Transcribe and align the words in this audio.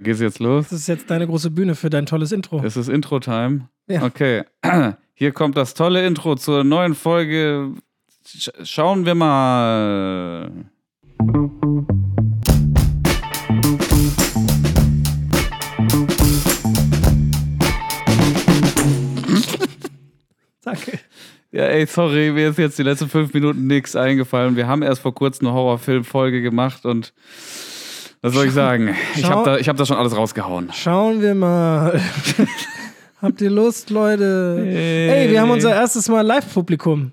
Geht's 0.00 0.20
jetzt 0.20 0.40
los? 0.40 0.68
Das 0.68 0.80
ist 0.80 0.88
jetzt 0.88 1.08
deine 1.08 1.26
große 1.26 1.50
Bühne 1.50 1.74
für 1.76 1.88
dein 1.88 2.06
tolles 2.06 2.32
Intro. 2.32 2.62
Es 2.64 2.76
ist 2.76 2.88
Intro-Time. 2.88 3.68
Ja. 3.86 4.02
Okay. 4.02 4.42
Hier 5.14 5.30
kommt 5.32 5.56
das 5.56 5.74
tolle 5.74 6.04
Intro 6.04 6.34
zur 6.34 6.64
neuen 6.64 6.96
Folge. 6.96 7.74
Sch 8.26 8.50
schauen 8.64 9.06
wir 9.06 9.14
mal. 9.14 10.50
Danke. 20.62 20.98
Ja, 21.52 21.66
ey, 21.66 21.86
sorry, 21.86 22.32
mir 22.32 22.48
ist 22.48 22.58
jetzt 22.58 22.80
die 22.80 22.82
letzten 22.82 23.08
fünf 23.08 23.32
Minuten 23.32 23.68
nichts 23.68 23.94
eingefallen. 23.94 24.56
Wir 24.56 24.66
haben 24.66 24.82
erst 24.82 25.02
vor 25.02 25.14
kurzem 25.14 25.46
eine 25.46 25.54
Horrorfilm-Folge 25.54 26.42
gemacht 26.42 26.84
und 26.84 27.14
was 28.24 28.32
soll 28.32 28.46
ich 28.46 28.52
sagen? 28.52 28.94
Ich 29.16 29.24
habe 29.24 29.44
da, 29.44 29.58
ich 29.58 29.68
hab 29.68 29.76
da 29.76 29.84
schon 29.84 29.98
alles 29.98 30.16
rausgehauen. 30.16 30.70
Schauen 30.72 31.20
wir 31.20 31.34
mal. 31.34 32.00
Habt 33.20 33.40
ihr 33.42 33.50
Lust, 33.50 33.90
Leute? 33.90 34.64
Ey, 34.66 35.30
wir 35.30 35.42
haben 35.42 35.50
unser 35.50 35.74
erstes 35.74 36.08
Mal 36.08 36.22
Live-Publikum. 36.22 37.12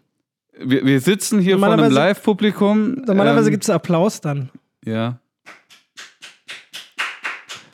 Wir, 0.58 0.86
wir 0.86 1.02
sitzen 1.02 1.40
hier 1.40 1.60
vor 1.60 1.68
einem 1.68 1.92
Live-Publikum. 1.92 3.04
Normalerweise 3.06 3.48
Ähm, 3.48 3.52
gibt 3.52 3.64
es 3.66 3.70
Applaus 3.70 4.22
dann. 4.22 4.50
Ja, 4.86 5.20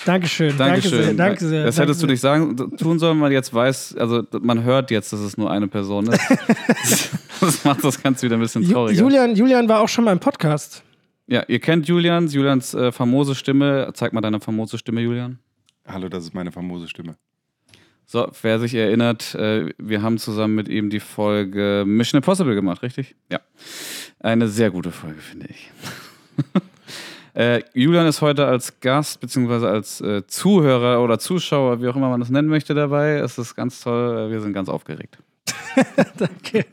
Dankeschön. 0.08 0.58
Danke 0.58 0.82
Dankeschön. 0.82 1.04
sehr. 1.04 1.14
Danke 1.14 1.46
sehr. 1.46 1.66
Das 1.66 1.76
danke 1.76 1.90
hättest 1.90 2.02
du 2.02 2.06
sehr. 2.08 2.12
nicht 2.14 2.22
sagen 2.22 2.78
tun 2.78 2.98
sollen, 2.98 3.20
weil 3.20 3.34
jetzt 3.34 3.54
weiß, 3.54 3.98
also 4.00 4.24
man 4.42 4.64
hört 4.64 4.90
jetzt, 4.90 5.12
dass 5.12 5.20
es 5.20 5.38
nur 5.38 5.52
eine 5.52 5.68
Person 5.68 6.08
ist. 6.08 6.22
das 7.42 7.66
macht 7.66 7.84
das 7.84 8.02
Ganze 8.02 8.26
wieder 8.26 8.38
ein 8.38 8.40
bisschen 8.40 8.68
trauriger. 8.68 9.00
Julian, 9.00 9.36
Julian 9.36 9.68
war 9.68 9.82
auch 9.82 9.90
schon 9.90 10.06
mal 10.06 10.14
im 10.14 10.20
Podcast. 10.20 10.82
Ja, 11.30 11.44
ihr 11.50 11.60
kennt 11.60 11.88
Julians, 11.90 12.34
Julians 12.34 12.74
äh, 12.74 12.94
famose 12.94 13.36
Stimme. 13.36 13.92
Zeig 13.94 14.14
mal 14.14 14.22
deine 14.22 14.40
famose 14.40 14.78
Stimme, 14.78 15.02
Julian. 15.02 15.40
Hallo, 15.86 16.08
das 16.08 16.24
ist 16.24 16.34
meine 16.34 16.54
famose 16.54 16.88
Stimme. 16.88 17.18
So, 18.06 18.32
wer 18.42 18.60
sich 18.60 18.74
erinnert, 18.74 19.36
äh, 19.36 19.74
wir 19.78 20.02
haben 20.02 20.18
zusammen 20.20 20.56
mit 20.56 20.70
ihm 20.70 20.90
die 20.90 21.02
Folge 21.02 21.84
Mission 21.86 22.20
Impossible 22.20 22.56
gemacht, 22.56 22.82
richtig? 22.82 23.18
Ja. 23.30 23.42
Eine 24.22 24.48
sehr 24.48 24.72
gute 24.72 24.92
Folge, 24.92 25.20
finde 25.20 25.48
ich. 25.50 25.70
äh, 27.34 27.62
Julian 27.74 28.08
ist 28.08 28.22
heute 28.22 28.46
als 28.48 28.80
Gast 28.80 29.20
beziehungsweise 29.20 29.68
als 29.68 30.00
äh, 30.00 30.26
Zuhörer 30.28 31.04
oder 31.04 31.20
Zuschauer, 31.20 31.82
wie 31.82 31.90
auch 31.90 31.98
immer 31.98 32.08
man 32.08 32.22
das 32.22 32.30
nennen 32.30 32.48
möchte, 32.48 32.74
dabei. 32.74 33.16
Es 33.18 33.38
ist 33.38 33.54
ganz 33.54 33.82
toll. 33.82 34.32
Wir 34.32 34.40
sind 34.40 34.54
ganz 34.54 34.70
aufgeregt. 34.70 35.18
Danke. 36.18 36.66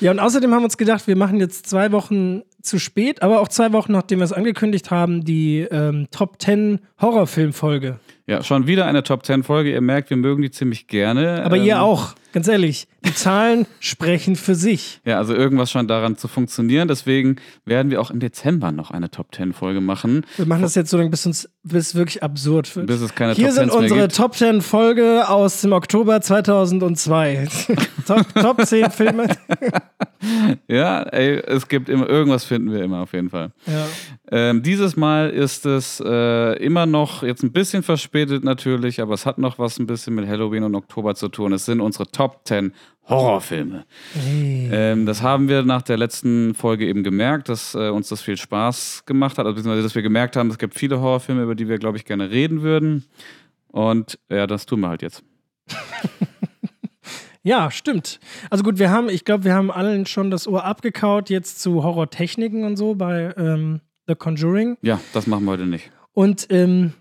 Ja, 0.00 0.10
und 0.10 0.18
außerdem 0.18 0.52
haben 0.52 0.60
wir 0.60 0.66
uns 0.66 0.76
gedacht, 0.76 1.06
wir 1.06 1.16
machen 1.16 1.40
jetzt 1.40 1.66
zwei 1.66 1.90
Wochen 1.92 2.42
zu 2.62 2.78
spät, 2.78 3.22
aber 3.22 3.40
auch 3.40 3.48
zwei 3.48 3.72
Wochen, 3.72 3.92
nachdem 3.92 4.18
wir 4.18 4.24
es 4.24 4.32
angekündigt 4.32 4.90
haben, 4.90 5.24
die 5.24 5.60
ähm, 5.70 6.08
Top 6.10 6.40
10 6.40 6.80
Horrorfilm-Folge. 7.00 7.98
Ja, 8.26 8.42
schon 8.42 8.66
wieder 8.66 8.86
eine 8.86 9.02
Top 9.02 9.24
10 9.24 9.42
Folge. 9.42 9.72
Ihr 9.72 9.80
merkt, 9.80 10.10
wir 10.10 10.16
mögen 10.16 10.42
die 10.42 10.50
ziemlich 10.50 10.86
gerne. 10.86 11.44
Aber 11.44 11.56
Ähm, 11.56 11.64
ihr 11.64 11.82
auch, 11.82 12.14
ganz 12.32 12.48
ehrlich. 12.48 12.86
Die 13.04 13.14
Zahlen 13.14 13.66
sprechen 13.80 14.36
für 14.36 14.54
sich. 14.54 15.00
Ja, 15.04 15.18
also 15.18 15.34
irgendwas 15.34 15.70
scheint 15.70 15.88
daran 15.88 16.16
zu 16.16 16.28
funktionieren. 16.28 16.88
Deswegen 16.88 17.36
werden 17.64 17.90
wir 17.90 18.00
auch 18.00 18.10
im 18.10 18.20
Dezember 18.20 18.72
noch 18.72 18.90
eine 18.90 19.10
Top 19.10 19.34
10 19.34 19.52
Folge 19.52 19.80
machen, 19.80 20.26
Wir 20.36 20.46
machen 20.46 20.62
das 20.62 20.74
jetzt 20.74 20.90
so 20.90 20.96
lange, 20.96 21.10
bis 21.10 21.24
uns 21.26 21.48
bis 21.62 21.88
es 21.88 21.94
wirklich 21.94 22.22
absurd 22.22 22.74
wird. 22.76 22.86
bis 22.86 23.00
es 23.00 23.14
keine 23.14 23.34
Hier 23.34 23.48
Top 23.48 23.56
10 23.56 23.64
sind 23.70 23.78
unsere. 23.78 24.08
Top 24.08 24.34
10 24.34 24.62
Folge 24.62 25.28
aus 25.28 25.60
dem 25.60 25.72
Oktober 25.72 26.20
2002. 26.20 27.46
Top, 28.06 28.34
Top 28.34 28.64
10 28.66 28.90
Filme. 28.90 29.28
Ja, 30.66 31.02
ey, 31.02 31.36
es 31.36 31.68
gibt 31.68 31.88
immer, 31.88 32.08
irgendwas 32.08 32.44
finden 32.44 32.72
wir 32.72 32.82
immer 32.82 33.02
auf 33.02 33.12
jeden 33.12 33.30
Fall. 33.30 33.52
Ja. 33.66 33.86
Ähm, 34.32 34.64
dieses 34.64 34.96
Mal 34.96 35.30
ist 35.30 35.64
es 35.64 36.02
äh, 36.04 36.54
immer 36.58 36.86
noch, 36.86 37.22
jetzt 37.22 37.44
ein 37.44 37.52
bisschen 37.52 37.84
verspätet 37.84 38.42
natürlich, 38.42 39.00
aber 39.00 39.14
es 39.14 39.26
hat 39.26 39.38
noch 39.38 39.60
was 39.60 39.78
ein 39.78 39.86
bisschen 39.86 40.16
mit 40.16 40.26
Halloween 40.26 40.64
und 40.64 40.74
Oktober 40.74 41.14
zu 41.14 41.28
tun. 41.28 41.52
Es 41.52 41.66
sind 41.66 41.80
unsere 41.80 42.08
Top 42.18 42.40
10 42.46 42.72
Horrorfilme. 43.08 43.84
Ähm, 44.26 45.06
das 45.06 45.22
haben 45.22 45.48
wir 45.48 45.62
nach 45.62 45.82
der 45.82 45.96
letzten 45.96 46.52
Folge 46.52 46.84
eben 46.84 47.04
gemerkt, 47.04 47.48
dass 47.48 47.76
äh, 47.76 47.90
uns 47.90 48.08
das 48.08 48.20
viel 48.22 48.36
Spaß 48.36 49.04
gemacht 49.06 49.38
hat, 49.38 49.46
also 49.46 49.54
beziehungsweise 49.54 49.84
dass 49.84 49.94
wir 49.94 50.02
gemerkt 50.02 50.34
haben, 50.34 50.50
es 50.50 50.58
gibt 50.58 50.74
viele 50.74 51.00
Horrorfilme, 51.00 51.44
über 51.44 51.54
die 51.54 51.68
wir, 51.68 51.78
glaube 51.78 51.96
ich, 51.96 52.04
gerne 52.04 52.32
reden 52.32 52.62
würden. 52.62 53.04
Und 53.68 54.18
ja, 54.28 54.48
das 54.48 54.66
tun 54.66 54.80
wir 54.80 54.88
halt 54.88 55.02
jetzt. 55.02 55.22
Ja, 57.44 57.70
stimmt. 57.70 58.20
Also 58.50 58.62
gut, 58.62 58.78
wir 58.78 58.90
haben, 58.90 59.08
ich 59.08 59.24
glaube, 59.24 59.44
wir 59.44 59.54
haben 59.54 59.70
allen 59.70 60.04
schon 60.04 60.30
das 60.30 60.46
Ohr 60.46 60.64
abgekaut 60.64 61.30
jetzt 61.30 61.62
zu 61.62 61.82
Horrortechniken 61.82 62.64
und 62.64 62.76
so 62.76 62.94
bei 62.94 63.32
ähm, 63.38 63.80
The 64.06 64.16
Conjuring. 64.16 64.76
Ja, 64.82 65.00
das 65.14 65.26
machen 65.26 65.44
wir 65.44 65.52
heute 65.52 65.64
nicht. 65.64 65.90
Und 66.12 66.48
ähm, 66.50 66.92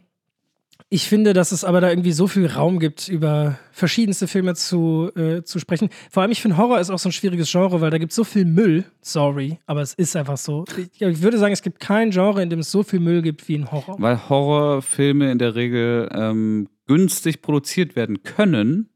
ich 0.89 1.03
finde, 1.09 1.33
dass 1.33 1.51
es 1.51 1.63
aber 1.65 1.81
da 1.81 1.89
irgendwie 1.89 2.13
so 2.13 2.27
viel 2.27 2.47
Raum 2.47 2.79
gibt, 2.79 3.09
über 3.09 3.59
verschiedenste 3.71 4.27
Filme 4.27 4.53
zu, 4.55 5.11
äh, 5.15 5.43
zu 5.43 5.59
sprechen. 5.59 5.89
Vor 6.09 6.21
allem, 6.23 6.31
ich 6.31 6.41
finde, 6.41 6.55
Horror 6.57 6.79
ist 6.79 6.89
auch 6.89 6.99
so 6.99 7.09
ein 7.09 7.11
schwieriges 7.11 7.51
Genre, 7.51 7.81
weil 7.81 7.89
da 7.91 7.97
gibt 7.97 8.11
es 8.11 8.15
so 8.15 8.23
viel 8.23 8.45
Müll. 8.45 8.85
Sorry, 9.01 9.59
aber 9.65 9.81
es 9.81 9.93
ist 9.95 10.15
einfach 10.15 10.37
so. 10.37 10.63
Ich, 10.93 11.01
ich 11.01 11.21
würde 11.21 11.37
sagen, 11.39 11.51
es 11.51 11.61
gibt 11.61 11.79
kein 11.81 12.11
Genre, 12.11 12.41
in 12.41 12.49
dem 12.49 12.59
es 12.59 12.71
so 12.71 12.83
viel 12.83 13.01
Müll 13.01 13.21
gibt 13.21 13.47
wie 13.49 13.55
in 13.55 13.69
Horror. 13.71 13.97
Weil 13.99 14.29
Horrorfilme 14.29 15.29
in 15.31 15.39
der 15.39 15.55
Regel 15.55 16.09
ähm, 16.13 16.69
günstig 16.87 17.41
produziert 17.41 17.95
werden 17.97 18.23
können, 18.23 18.89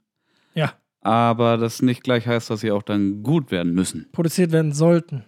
Ja, 0.53 0.73
aber 1.01 1.57
das 1.57 1.81
nicht 1.81 2.03
gleich 2.03 2.25
heißt, 2.25 2.49
dass 2.49 2.61
sie 2.61 2.71
auch 2.71 2.83
dann 2.83 3.21
gut 3.23 3.51
werden 3.51 3.73
müssen. 3.73 4.07
produziert 4.13 4.51
werden 4.53 4.71
sollten. 4.71 5.23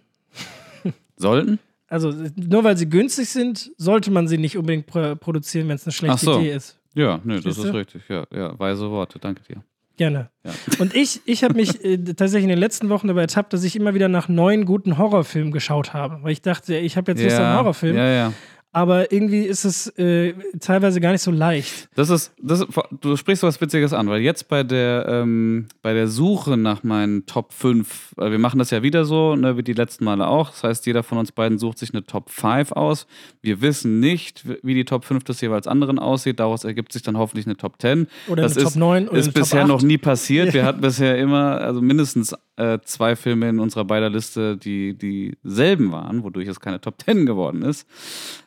Sollten? 1.17 1.59
Also 1.93 2.11
nur 2.35 2.63
weil 2.63 2.75
sie 2.75 2.89
günstig 2.89 3.29
sind, 3.29 3.71
sollte 3.77 4.09
man 4.09 4.27
sie 4.27 4.39
nicht 4.39 4.57
unbedingt 4.57 4.87
pro 4.87 5.15
produzieren, 5.15 5.67
wenn 5.69 5.75
es 5.75 5.85
eine 5.85 5.93
schlechte 5.93 6.15
Ach 6.15 6.19
so. 6.19 6.39
Idee 6.39 6.53
ist. 6.53 6.79
Ja, 6.95 7.19
nee, 7.23 7.35
das 7.35 7.43
Siehste? 7.43 7.67
ist 7.67 7.73
richtig. 7.75 8.01
Ja, 8.09 8.25
ja, 8.33 8.57
weise 8.59 8.89
Worte, 8.89 9.19
danke 9.19 9.43
dir. 9.43 9.63
Gerne. 9.95 10.31
Ja. 10.43 10.51
Und 10.79 10.95
ich, 10.95 11.21
ich 11.25 11.43
habe 11.43 11.53
mich 11.53 11.85
äh, 11.85 11.97
tatsächlich 11.97 12.45
in 12.45 12.49
den 12.49 12.57
letzten 12.57 12.89
Wochen 12.89 13.07
dabei 13.07 13.21
ertappt, 13.21 13.53
dass 13.53 13.63
ich 13.63 13.75
immer 13.75 13.93
wieder 13.93 14.09
nach 14.09 14.27
neuen 14.27 14.65
guten 14.65 14.97
Horrorfilmen 14.97 15.51
geschaut 15.51 15.93
habe. 15.93 16.17
Weil 16.23 16.31
ich 16.31 16.41
dachte, 16.41 16.75
ich 16.75 16.97
habe 16.97 17.11
jetzt 17.11 17.23
Lust 17.23 17.35
auf 17.35 17.43
einen 17.43 17.57
Horrorfilm. 17.59 17.95
ja, 17.95 18.09
ja. 18.09 18.33
Aber 18.75 19.11
irgendwie 19.11 19.43
ist 19.43 19.65
es 19.65 19.87
äh, 19.99 20.33
teilweise 20.59 20.99
gar 20.99 21.11
nicht 21.11 21.21
so 21.21 21.29
leicht. 21.29 21.89
Das 21.93 22.09
ist, 22.09 22.33
das 22.41 22.61
ist, 22.61 22.69
du 23.01 23.15
sprichst 23.15 23.43
was 23.43 23.61
Witziges 23.61 23.93
an, 23.93 24.09
weil 24.09 24.21
jetzt 24.21 24.47
bei 24.47 24.63
der, 24.63 25.05
ähm, 25.07 25.67
bei 25.83 25.93
der 25.93 26.07
Suche 26.07 26.57
nach 26.57 26.81
meinen 26.81 27.27
Top 27.27 27.53
5, 27.53 28.13
weil 28.15 28.31
wir 28.31 28.39
machen 28.39 28.57
das 28.57 28.71
ja 28.71 28.81
wieder 28.81 29.05
so, 29.05 29.35
ne, 29.35 29.57
wie 29.57 29.63
die 29.63 29.73
letzten 29.73 30.05
Male 30.05 30.25
auch. 30.25 30.49
Das 30.49 30.63
heißt, 30.63 30.87
jeder 30.87 31.03
von 31.03 31.19
uns 31.19 31.31
beiden 31.31 31.59
sucht 31.59 31.77
sich 31.77 31.93
eine 31.93 32.03
Top 32.03 32.31
5 32.31 32.71
aus. 32.71 33.05
Wir 33.43 33.61
wissen 33.61 33.99
nicht, 33.99 34.43
wie 34.63 34.73
die 34.73 34.85
Top 34.85 35.05
5 35.05 35.23
des 35.23 35.39
jeweils 35.41 35.67
anderen 35.67 35.99
aussieht. 35.99 36.39
Daraus 36.39 36.63
ergibt 36.63 36.93
sich 36.93 37.03
dann 37.03 37.15
hoffentlich 37.15 37.45
eine 37.45 37.55
Top 37.55 37.79
10. 37.79 38.07
Oder 38.27 38.41
das 38.41 38.57
eine 38.57 38.65
ist, 38.65 38.73
Top 38.73 38.79
9 38.79 39.07
oder 39.07 39.19
ist 39.19 39.25
eine 39.25 39.33
Top 39.33 39.43
bisher 39.43 39.61
8. 39.61 39.67
noch 39.67 39.81
nie 39.83 39.99
passiert. 39.99 40.51
Wir 40.51 40.65
hatten 40.65 40.81
bisher 40.81 41.15
immer, 41.19 41.61
also 41.61 41.79
mindestens 41.79 42.33
äh, 42.55 42.79
zwei 42.83 43.15
Filme 43.15 43.49
in 43.49 43.59
unserer 43.59 43.85
beider 43.85 44.09
Liste, 44.09 44.57
die 44.57 44.97
dieselben 44.97 45.91
waren, 45.91 46.23
wodurch 46.23 46.47
es 46.47 46.59
keine 46.59 46.81
Top 46.81 46.95
10 47.03 47.27
geworden 47.27 47.61
ist. 47.61 47.87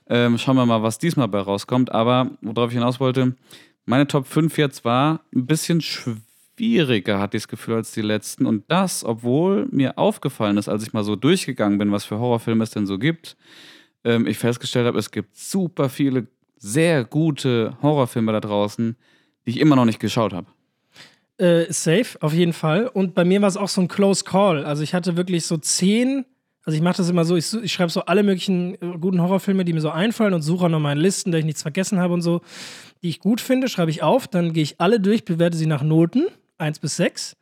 Ähm, 0.09 0.39
schauen 0.39 0.57
wir 0.57 0.67
mal, 0.67 0.83
was 0.83 0.99
diesmal 0.99 1.29
bei 1.29 1.41
rauskommt. 1.41 1.93
Aber 1.93 2.31
worauf 2.41 2.71
ich 2.71 2.75
hinaus 2.75 3.01
wollte, 3.01 3.35
meine 3.85 4.07
Top 4.07 4.27
5 4.27 4.57
jetzt 4.59 4.85
war 4.85 5.21
ein 5.35 5.47
bisschen 5.47 5.81
schwieriger, 5.81 7.19
hatte 7.19 7.37
ich 7.37 7.45
das 7.45 7.49
Gefühl, 7.49 7.77
als 7.77 7.93
die 7.93 8.03
letzten. 8.03 8.47
Und 8.47 8.65
das, 8.69 9.05
obwohl 9.05 9.67
mir 9.71 9.99
aufgefallen 9.99 10.59
ist, 10.59 10.69
als 10.69 10.83
ich 10.83 10.93
mal 10.93 11.05
so 11.05 11.17
durchgegangen 11.17 11.79
bin, 11.79 11.93
was 11.93 12.05
für 12.05 12.19
Horrorfilme 12.19 12.65
es 12.65 12.71
denn 12.71 12.87
so 12.87 12.99
gibt, 12.99 13.37
ähm, 14.05 14.27
ich 14.27 14.39
festgestellt 14.39 14.87
habe, 14.87 14.99
es 14.99 15.11
gibt 15.11 15.37
super 15.37 15.89
viele 15.89 16.27
sehr 16.59 17.05
gute 17.05 17.77
Horrorfilme 17.83 18.33
da 18.33 18.41
draußen, 18.41 18.97
die 19.45 19.51
ich 19.51 19.61
immer 19.61 19.77
noch 19.77 19.85
nicht 19.85 20.01
geschaut 20.01 20.33
habe. 20.33 20.47
Äh, 21.39 21.71
safe, 21.71 22.17
auf 22.21 22.33
jeden 22.33 22.55
Fall. 22.55 22.89
Und 22.89 23.15
bei 23.15 23.25
mir 23.25 23.43
war 23.43 23.49
es 23.49 23.59
auch 23.59 23.69
so 23.69 23.83
ein 23.83 23.89
Close 23.89 24.25
Call. 24.25 24.65
Also 24.65 24.83
ich 24.83 24.95
hatte 24.95 25.17
wirklich 25.17 25.45
so 25.45 25.59
zehn, 25.59 26.25
also 26.67 26.77
ich 26.77 26.83
mache 26.83 26.97
das 26.97 27.09
immer 27.09 27.25
so, 27.25 27.37
ich, 27.37 27.55
ich 27.55 27.73
schreibe 27.73 27.93
so 27.93 28.03
alle 28.03 28.25
möglichen 28.25 28.75
äh, 28.75 28.99
guten 29.01 29.23
Horrorfilme, 29.23 29.65
die 29.65 29.73
mir 29.73 29.81
so 29.81 29.91
einfallen 29.91 30.35
und 30.35 30.43
suche 30.43 30.69
noch 30.69 30.81
meine 30.81 31.01
Listen, 31.01 31.31
da 31.31 31.39
ich 31.39 31.45
nichts 31.45 31.63
vergessen 31.63 32.01
habe 32.01 32.13
und 32.13 32.23
so, 32.23 32.43
die 33.03 33.09
ich 33.09 33.21
gut 33.21 33.41
finde, 33.41 33.69
schreibe 33.69 33.93
ich 33.93 34.03
auf, 34.03 34.27
dann 34.27 34.53
gehe 34.53 34.65
ich 34.65 34.81
alle 34.81 34.99
durch, 34.99 35.25
bewerte 35.25 35.57
sie 35.57 35.67
nach 35.67 35.85
Noten, 35.85 36.27
1 36.59 36.81
bis 36.81 36.97
6. 36.97 37.37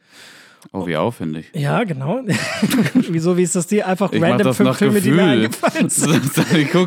Oh, 0.73 0.87
wie 0.87 0.97
aufwendig. 0.97 1.51
Ja, 1.55 1.85
genau. 1.85 2.21
Wieso, 2.95 3.37
wie 3.37 3.43
ist 3.43 3.55
das 3.55 3.67
dir? 3.67 3.87
Einfach 3.87 4.13
Ich 4.13 4.23
random 4.23 4.55
fünf 4.55 4.77
Filme, 4.77 5.01
die 5.01 5.11
mir 5.11 5.25
eingefallen 5.25 5.89
sind. 5.91 6.23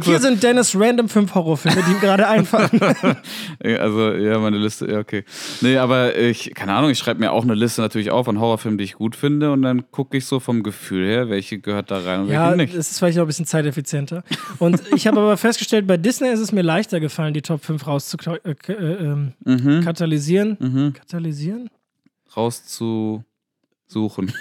Hier 0.03 0.19
sind 0.19 0.41
Dennis 0.44 0.75
random 0.75 1.07
fünf 1.09 1.33
Horrorfilme, 1.35 1.81
die 1.88 1.91
ihm 1.91 2.00
gerade 2.00 2.27
einfallen. 2.27 2.69
Also, 3.79 4.13
ja, 4.13 4.39
meine 4.39 4.57
Liste, 4.57 4.89
ja, 4.91 5.00
okay. 5.00 5.24
Nee, 5.62 5.77
aber 5.77 6.15
ich, 6.18 6.53
keine 6.56 6.74
Ahnung, 6.74 6.89
ich 6.91 6.97
schreibe 6.97 7.19
mir 7.19 7.31
auch 7.31 7.44
eine 7.44 7.53
Liste 7.56 7.81
natürlich 7.81 8.12
auf 8.12 8.27
an 8.27 8.39
Horrorfilmen, 8.39 8.77
die 8.77 8.83
ich 8.83 8.94
gut 8.95 9.15
finde 9.15 9.51
und 9.51 9.62
dann 9.62 9.89
gucke 9.91 10.18
ich 10.18 10.25
so 10.25 10.39
vom 10.39 10.63
Gefühl 10.63 11.06
her, 11.07 11.29
welche 11.29 11.59
gehört 11.59 11.91
da 11.91 12.00
rein 12.00 12.21
und 12.21 12.29
Ja, 12.29 12.45
welche 12.50 12.57
nicht. 12.57 12.77
das 12.77 12.91
ist 12.91 13.00
vielleicht 13.00 13.18
noch 13.18 13.24
ein 13.24 13.27
bisschen 13.27 13.45
zeiteffizienter. 13.45 14.24
Und 14.59 14.81
ich 14.95 15.07
habe 15.07 15.19
aber 15.19 15.38
festgestellt, 15.38 15.88
bei 15.88 15.97
Disney 15.97 16.29
ist 16.29 16.39
es 16.39 16.51
mir 16.51 16.62
leichter 16.62 17.00
gefallen, 17.00 17.33
die 17.33 17.41
Top 17.41 17.63
5 17.63 17.85
rauszukatalysieren. 17.88 18.57
Äh, 18.68 18.74
äh, 18.74 19.03
ähm, 19.06 19.33
Mhm. 19.45 19.83
katalysieren? 19.83 20.57
Mhm. 20.59 20.94
Katalysieren? 20.94 21.69
Rauszusuchen. 22.35 23.25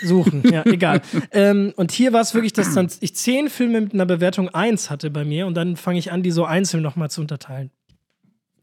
Suchen, 0.02 0.42
ja, 0.50 0.62
egal. 0.66 1.02
ähm, 1.30 1.72
und 1.76 1.92
hier 1.92 2.12
war 2.12 2.20
es 2.20 2.34
wirklich, 2.34 2.52
dass 2.52 2.74
dann 2.74 2.88
ich 3.00 3.14
zehn 3.14 3.48
Filme 3.48 3.80
mit 3.80 3.94
einer 3.94 4.06
Bewertung 4.06 4.48
1 4.48 4.90
hatte 4.90 5.10
bei 5.10 5.24
mir 5.24 5.46
und 5.46 5.54
dann 5.54 5.76
fange 5.76 5.98
ich 5.98 6.10
an, 6.10 6.22
die 6.22 6.32
so 6.32 6.44
einzeln 6.44 6.82
nochmal 6.82 7.10
zu 7.10 7.20
unterteilen. 7.20 7.70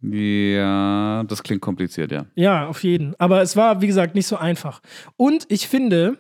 Ja, 0.02 1.24
das 1.24 1.44
klingt 1.44 1.62
kompliziert, 1.62 2.12
ja. 2.12 2.26
Ja, 2.36 2.68
auf 2.68 2.84
jeden. 2.84 3.16
Aber 3.20 3.42
es 3.42 3.56
war, 3.56 3.82
wie 3.82 3.88
gesagt, 3.88 4.16
nicht 4.16 4.28
so 4.28 4.36
einfach. 4.36 4.82
Und 5.16 5.46
ich 5.48 5.70
finde, 5.70 6.18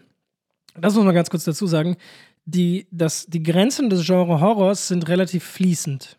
das 0.80 0.96
muss 0.96 1.04
man 1.04 1.14
ganz 1.14 1.30
kurz 1.30 1.44
dazu 1.44 1.68
sagen, 1.68 1.98
die, 2.46 2.88
das, 2.92 3.26
die 3.26 3.44
Grenzen 3.44 3.90
des 3.90 4.06
Genre 4.06 4.40
Horrors 4.40 4.88
sind 4.88 5.10
relativ 5.10 5.44
fließend. 5.44 6.18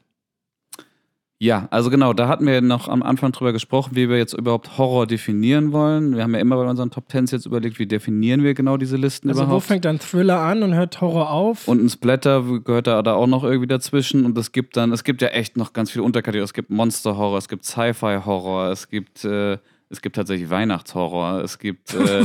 Ja, 1.40 1.66
also 1.70 1.90
genau, 1.90 2.12
da 2.12 2.28
hatten 2.28 2.46
wir 2.46 2.60
noch 2.60 2.88
am 2.88 3.02
Anfang 3.02 3.32
drüber 3.32 3.52
gesprochen, 3.52 3.96
wie 3.96 4.08
wir 4.08 4.16
jetzt 4.16 4.34
überhaupt 4.34 4.78
Horror 4.78 5.06
definieren 5.06 5.72
wollen. 5.72 6.14
Wir 6.14 6.22
haben 6.22 6.32
ja 6.32 6.40
immer 6.40 6.56
bei 6.56 6.64
unseren 6.64 6.90
Top 6.90 7.08
Tens 7.08 7.32
jetzt 7.32 7.44
überlegt, 7.44 7.78
wie 7.78 7.86
definieren 7.86 8.42
wir 8.44 8.54
genau 8.54 8.76
diese 8.76 8.96
Listen 8.96 9.28
Also 9.28 9.40
wo 9.40 9.44
überhaupt. 9.46 9.66
fängt 9.66 9.84
dann 9.84 9.98
Thriller 9.98 10.38
an 10.38 10.62
und 10.62 10.74
hört 10.74 11.00
Horror 11.00 11.30
auf? 11.30 11.66
Und 11.66 11.84
ein 11.84 11.88
Splatter 11.90 12.42
gehört 12.60 12.86
da, 12.86 13.02
da 13.02 13.14
auch 13.14 13.26
noch 13.26 13.42
irgendwie 13.42 13.66
dazwischen. 13.66 14.24
Und 14.24 14.38
es 14.38 14.52
gibt 14.52 14.76
dann, 14.76 14.92
es 14.92 15.02
gibt 15.02 15.22
ja 15.22 15.28
echt 15.28 15.56
noch 15.56 15.72
ganz 15.72 15.90
viele 15.90 16.04
Unterkategorien. 16.04 16.44
Es 16.44 16.54
gibt 16.54 16.70
Monster-Horror, 16.70 17.38
es 17.38 17.48
gibt 17.48 17.64
Sci-Fi-Horror, 17.64 18.70
es 18.70 18.88
gibt, 18.88 19.24
äh, 19.24 19.58
es 19.94 20.02
gibt 20.02 20.16
tatsächlich 20.16 20.50
Weihnachtshorror, 20.50 21.40
es 21.42 21.58
gibt, 21.58 21.94
äh, 21.94 22.24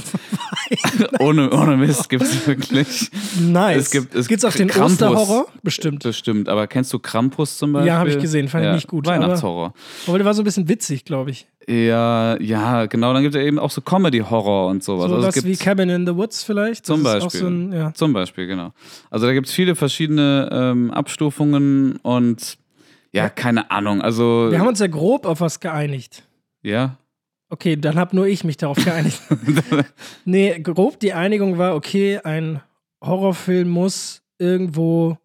ohne, 1.20 1.52
ohne 1.52 1.78
Mist 1.78 2.10
gibt 2.10 2.24
es 2.24 2.46
wirklich. 2.48 3.10
nice. 3.40 3.78
es 3.84 3.92
gibt- 3.92 4.16
es 4.16 4.28
Gibt's 4.28 4.44
auch 4.46 4.52
den 4.54 4.68
Krampus. 4.68 4.94
Osterhorror? 4.94 5.48
Bestimmt. 5.64 6.04
Das 6.06 6.18
stimmt, 6.18 6.50
aber 6.50 6.68
kennst 6.68 6.92
du 6.94 7.00
Krampus 7.00 7.58
zum 7.58 7.74
Beispiel? 7.74 7.88
Ja, 7.88 8.00
hab 8.00 8.08
ich 8.08 8.20
gesehen, 8.20 8.48
fand 8.48 8.66
ich 8.66 8.72
nicht 8.74 8.88
gut, 8.88 9.08
aber- 9.08 9.16
Weihnachtshorror. 9.24 9.74
Aber 10.08 10.18
der 10.18 10.26
war 10.26 10.34
so 10.34 10.42
ein 10.42 10.46
bisschen 10.46 10.68
witzig, 10.68 11.06
glaube 11.06 11.32
ich. 11.32 11.48
Ja, 11.68 12.40
ja, 12.42 12.88
genau. 12.88 13.14
Dann 13.14 13.22
gibt 13.22 13.36
es 13.36 13.42
eben 13.44 13.60
auch 13.60 13.70
so 13.70 13.82
Comedy-Horror 13.82 14.68
und 14.70 14.84
sowas. 14.84 15.10
So 15.10 15.16
Also 15.18 15.28
es 15.28 15.36
was 15.38 15.46
wie 15.46 15.56
Cabin 15.56 15.90
in 15.90 16.08
the 16.08 16.16
Woods 16.16 16.44
vielleicht. 16.44 16.86
Zum 16.86 17.04
Beispiel. 17.04 17.40
So 17.40 17.48
ein, 17.48 17.72
ja. 17.72 17.94
Zum 17.94 18.12
Beispiel, 18.12 18.48
genau. 18.48 18.74
Also 19.12 19.28
da 19.28 19.34
gibt 19.34 19.48
es 19.48 19.54
viele 19.54 19.76
verschiedene 19.76 20.50
ähm, 20.52 20.90
Abstufungen 20.92 21.98
und 21.98 22.58
ja, 23.12 23.30
keine 23.30 23.70
Ahnung. 23.72 24.02
Also 24.02 24.48
Wir 24.50 24.60
haben 24.60 24.68
uns 24.68 24.80
ja 24.80 24.88
grob 24.88 25.26
auf 25.28 25.42
was 25.42 25.60
geeinigt. 25.60 26.24
ja, 26.64 26.98
Okay, 27.50 27.76
dann 27.76 27.98
hab 27.98 28.14
nur 28.14 28.28
ich 28.28 28.44
mich 28.44 28.58
darauf 28.58 28.78
geeinigt. 28.84 29.20
nee, 30.26 30.60
grob 30.60 31.00
die 31.00 31.14
Einigung 31.14 31.58
war, 31.58 31.76
okay, 31.76 32.20
ein 32.20 32.62
Horrorfilm 33.04 33.70
muss 33.70 34.22
irgendwo 34.38 35.18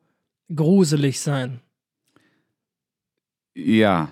gruselig 0.54 1.20
sein. 1.20 1.60
ja. 3.54 4.10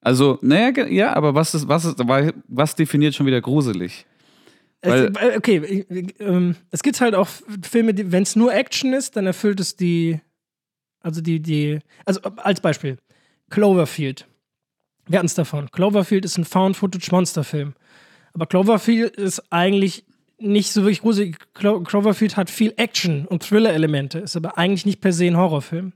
Also, 0.00 0.38
naja, 0.42 0.86
ja, 0.88 1.16
aber 1.16 1.34
was 1.34 1.54
ist, 1.54 1.66
was 1.66 1.86
ist, 1.86 1.96
was 2.46 2.74
definiert 2.74 3.14
schon 3.14 3.24
wieder 3.24 3.40
gruselig? 3.40 4.04
Weil- 4.82 5.06
es, 5.06 5.16
äh, 5.16 5.36
okay, 5.38 6.12
ähm, 6.18 6.56
es 6.70 6.82
gibt 6.82 7.00
halt 7.00 7.14
auch 7.14 7.26
Filme, 7.62 7.94
wenn 8.12 8.22
es 8.22 8.36
nur 8.36 8.52
Action 8.52 8.92
ist, 8.92 9.16
dann 9.16 9.24
erfüllt 9.24 9.60
es 9.60 9.76
die, 9.76 10.20
also 11.00 11.22
die, 11.22 11.40
die, 11.40 11.78
also 12.04 12.20
als 12.20 12.60
Beispiel, 12.60 12.98
Cloverfield. 13.48 14.26
Wir 15.06 15.18
hatten 15.18 15.26
es 15.26 15.34
davon. 15.34 15.70
Cloverfield 15.70 16.24
ist 16.24 16.38
ein 16.38 16.44
Found-Footage-Monsterfilm. 16.44 17.74
Aber 18.32 18.46
Cloverfield 18.46 19.16
ist 19.16 19.52
eigentlich 19.52 20.04
nicht 20.38 20.72
so 20.72 20.82
wirklich 20.82 21.00
gruselig. 21.00 21.36
Clo 21.54 21.80
Cloverfield 21.80 22.36
hat 22.36 22.50
viel 22.50 22.74
Action 22.76 23.26
und 23.26 23.42
Thriller-Elemente, 23.42 24.18
ist 24.20 24.36
aber 24.36 24.58
eigentlich 24.58 24.86
nicht 24.86 25.00
per 25.00 25.12
se 25.12 25.26
ein 25.26 25.36
Horrorfilm. 25.36 25.92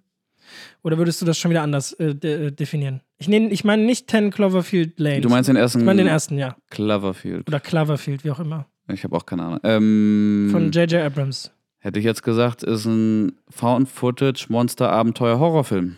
Oder 0.83 0.97
würdest 0.97 1.21
du 1.21 1.27
das 1.27 1.39
schon 1.39 1.51
wieder 1.51 1.63
anders 1.63 1.93
äh, 1.95 2.15
de 2.15 2.47
äh, 2.47 2.53
definieren? 2.53 3.03
Ich, 3.19 3.29
ich 3.29 3.65
meine 3.65 3.83
nicht 3.83 4.11
10 4.11 4.31
Cloverfield 4.31 4.99
Lane. 4.99 5.21
Du 5.21 5.29
meinst 5.29 5.49
den 5.49 5.57
ersten 5.57 5.81
ich 5.81 5.85
meine 5.85 6.03
den 6.03 6.09
ersten, 6.09 6.39
ja. 6.39 6.57
Cloverfield. 6.71 7.49
Oder 7.49 7.61
Cloverfield, 7.61 8.25
wie 8.25 8.31
auch 8.31 8.41
immer. 8.41 8.67
Ich 8.91 9.05
habe 9.05 9.15
auch 9.17 9.27
keine 9.27 9.43
Ahnung. 9.43 9.61
Ähm, 9.65 10.49
Von 10.51 10.71
J.J. 10.71 11.03
Abrams. 11.03 11.51
hätte 11.81 11.99
ich 11.99 12.05
jetzt 12.05 12.23
gesagt, 12.23 12.63
ist 12.63 12.87
ein 12.87 13.33
Found-Footage 13.51 14.47
Monster-Abenteuer-Horrorfilm. 14.49 15.97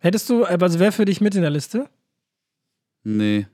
Hättest 0.00 0.30
du, 0.30 0.44
also 0.44 0.78
wer 0.78 0.92
für 0.92 1.04
dich 1.04 1.20
mit 1.20 1.34
in 1.34 1.42
der 1.42 1.50
Liste? 1.50 1.88
Nee. 3.08 3.46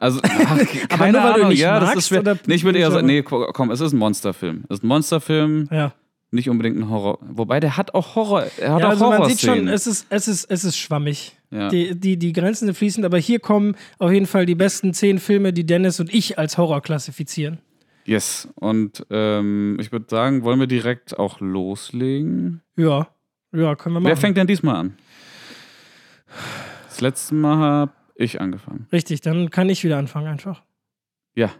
Also, 0.00 0.20
ach, 0.24 0.58
keine 0.88 1.12
nur, 1.12 1.22
weil 1.22 1.34
du 1.34 1.40
Ahnung. 1.44 1.52
ja, 1.52 1.78
das 1.78 1.90
magst, 1.90 1.98
ist 1.98 2.08
schwer. 2.08 2.38
Nee, 2.46 2.54
ich 2.54 2.64
würde 2.64 2.80
eher 2.80 2.90
sagen, 2.90 3.06
nee, 3.06 3.22
ko- 3.22 3.48
komm, 3.52 3.70
es 3.70 3.80
ist 3.80 3.92
ein 3.92 3.98
Monsterfilm. 3.98 4.64
Es 4.68 4.78
ist 4.78 4.82
ein 4.82 4.88
Monsterfilm, 4.88 5.68
Ja. 5.70 5.94
nicht 6.32 6.48
unbedingt 6.50 6.76
ein 6.78 6.88
Horror. 6.90 7.18
Wobei, 7.22 7.60
der 7.60 7.76
hat 7.76 7.94
auch 7.94 8.16
Horror. 8.16 8.44
Er 8.58 8.72
hat 8.74 8.80
ja 8.80 8.86
auch 8.86 8.90
also 8.90 9.08
man 9.10 9.28
sieht 9.28 9.40
schon, 9.40 9.68
es 9.68 9.86
ist, 9.86 10.06
es 10.10 10.26
ist, 10.26 10.50
es 10.50 10.64
ist 10.64 10.76
schwammig. 10.76 11.36
Ja. 11.52 11.68
Die, 11.68 11.94
die, 11.94 12.16
die 12.16 12.32
Grenzen 12.32 12.66
sind 12.66 12.74
fließend, 12.76 13.04
aber 13.06 13.18
hier 13.18 13.38
kommen 13.38 13.76
auf 14.00 14.10
jeden 14.10 14.26
Fall 14.26 14.44
die 14.46 14.56
besten 14.56 14.92
zehn 14.94 15.20
Filme, 15.20 15.52
die 15.52 15.64
Dennis 15.64 16.00
und 16.00 16.12
ich 16.12 16.36
als 16.38 16.58
Horror 16.58 16.80
klassifizieren. 16.80 17.58
Yes. 18.04 18.48
Und 18.56 19.06
ähm, 19.10 19.76
ich 19.78 19.92
würde 19.92 20.06
sagen, 20.10 20.42
wollen 20.42 20.58
wir 20.58 20.66
direkt 20.66 21.16
auch 21.16 21.38
loslegen? 21.38 22.60
Ja, 22.76 23.06
ja, 23.52 23.76
können 23.76 23.94
wir 23.94 24.00
machen. 24.00 24.06
Wer 24.10 24.16
fängt 24.16 24.36
denn 24.36 24.48
diesmal 24.48 24.74
an? 24.76 24.96
Das 26.88 27.00
letzte 27.00 27.34
Mal 27.36 27.56
habe 27.58 27.92
ich 28.14 28.40
angefangen. 28.40 28.86
Richtig, 28.92 29.20
dann 29.20 29.50
kann 29.50 29.68
ich 29.68 29.84
wieder 29.84 29.98
anfangen 29.98 30.26
einfach. 30.28 30.62
Ja, 31.34 31.50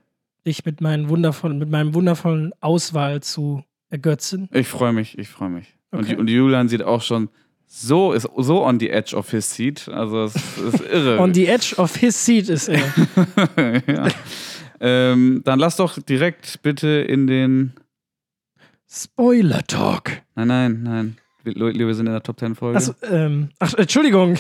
Dich 0.45 0.65
mit, 0.65 0.81
meinen 0.81 1.09
wundervollen, 1.09 1.59
mit 1.59 1.71
meinem 1.71 1.95
wundervollen 1.95 2.53
Auswahl 2.61 3.23
zu 3.23 3.63
ergötzen. 3.91 4.49
ich 4.53 4.67
freue 4.67 4.93
mich, 4.93 5.17
ich 5.17 5.29
freue 5.29 5.51
mich. 5.51 5.75
Und, 5.93 6.01
Okay. 6.05 6.17
und 6.17 6.29
Julian 6.29 6.69
sieht 6.69 6.83
auch 6.83 7.01
schon 7.03 7.29
so, 7.67 8.13
ist 8.13 8.29
so 8.37 8.65
on 8.65 8.81
the 8.81 8.91
edge 8.91 9.15
of 9.17 9.31
his 9.31 9.49
seat. 9.55 9.89
Also, 9.89 10.25
es 10.25 10.35
ist 10.59 10.81
irre. 10.93 11.19
On 11.21 11.33
the 11.33 11.47
edge 11.47 11.75
of 11.79 11.95
his 11.97 12.23
seat 12.25 12.49
ist 12.49 12.69
er. 12.69 12.83
ja. 13.87 14.09
ähm, 14.81 15.43
dann 15.45 15.59
lass 15.59 15.77
doch 15.77 15.99
direkt 16.03 16.61
bitte 16.63 16.89
in 16.89 17.27
den. 17.27 17.73
Spoiler 18.89 19.63
Talk. 19.67 20.11
Nein, 20.35 20.49
nein, 20.49 20.83
nein. 20.83 21.17
Wir, 21.45 21.55
wir 21.57 21.95
sind 21.95 22.07
in 22.07 22.13
der 22.13 22.23
Top 22.23 22.39
10 22.39 22.55
Folge. 22.55 22.77
Achso, 22.79 22.95
ähm, 23.11 23.49
ach, 23.59 23.75
Entschuldigung. 23.75 24.37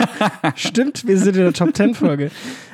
Stimmt, 0.54 1.06
wir 1.06 1.18
sind 1.18 1.36
in 1.36 1.42
der 1.42 1.52
Top 1.52 1.76
10 1.76 1.94
Folge. 1.94 2.30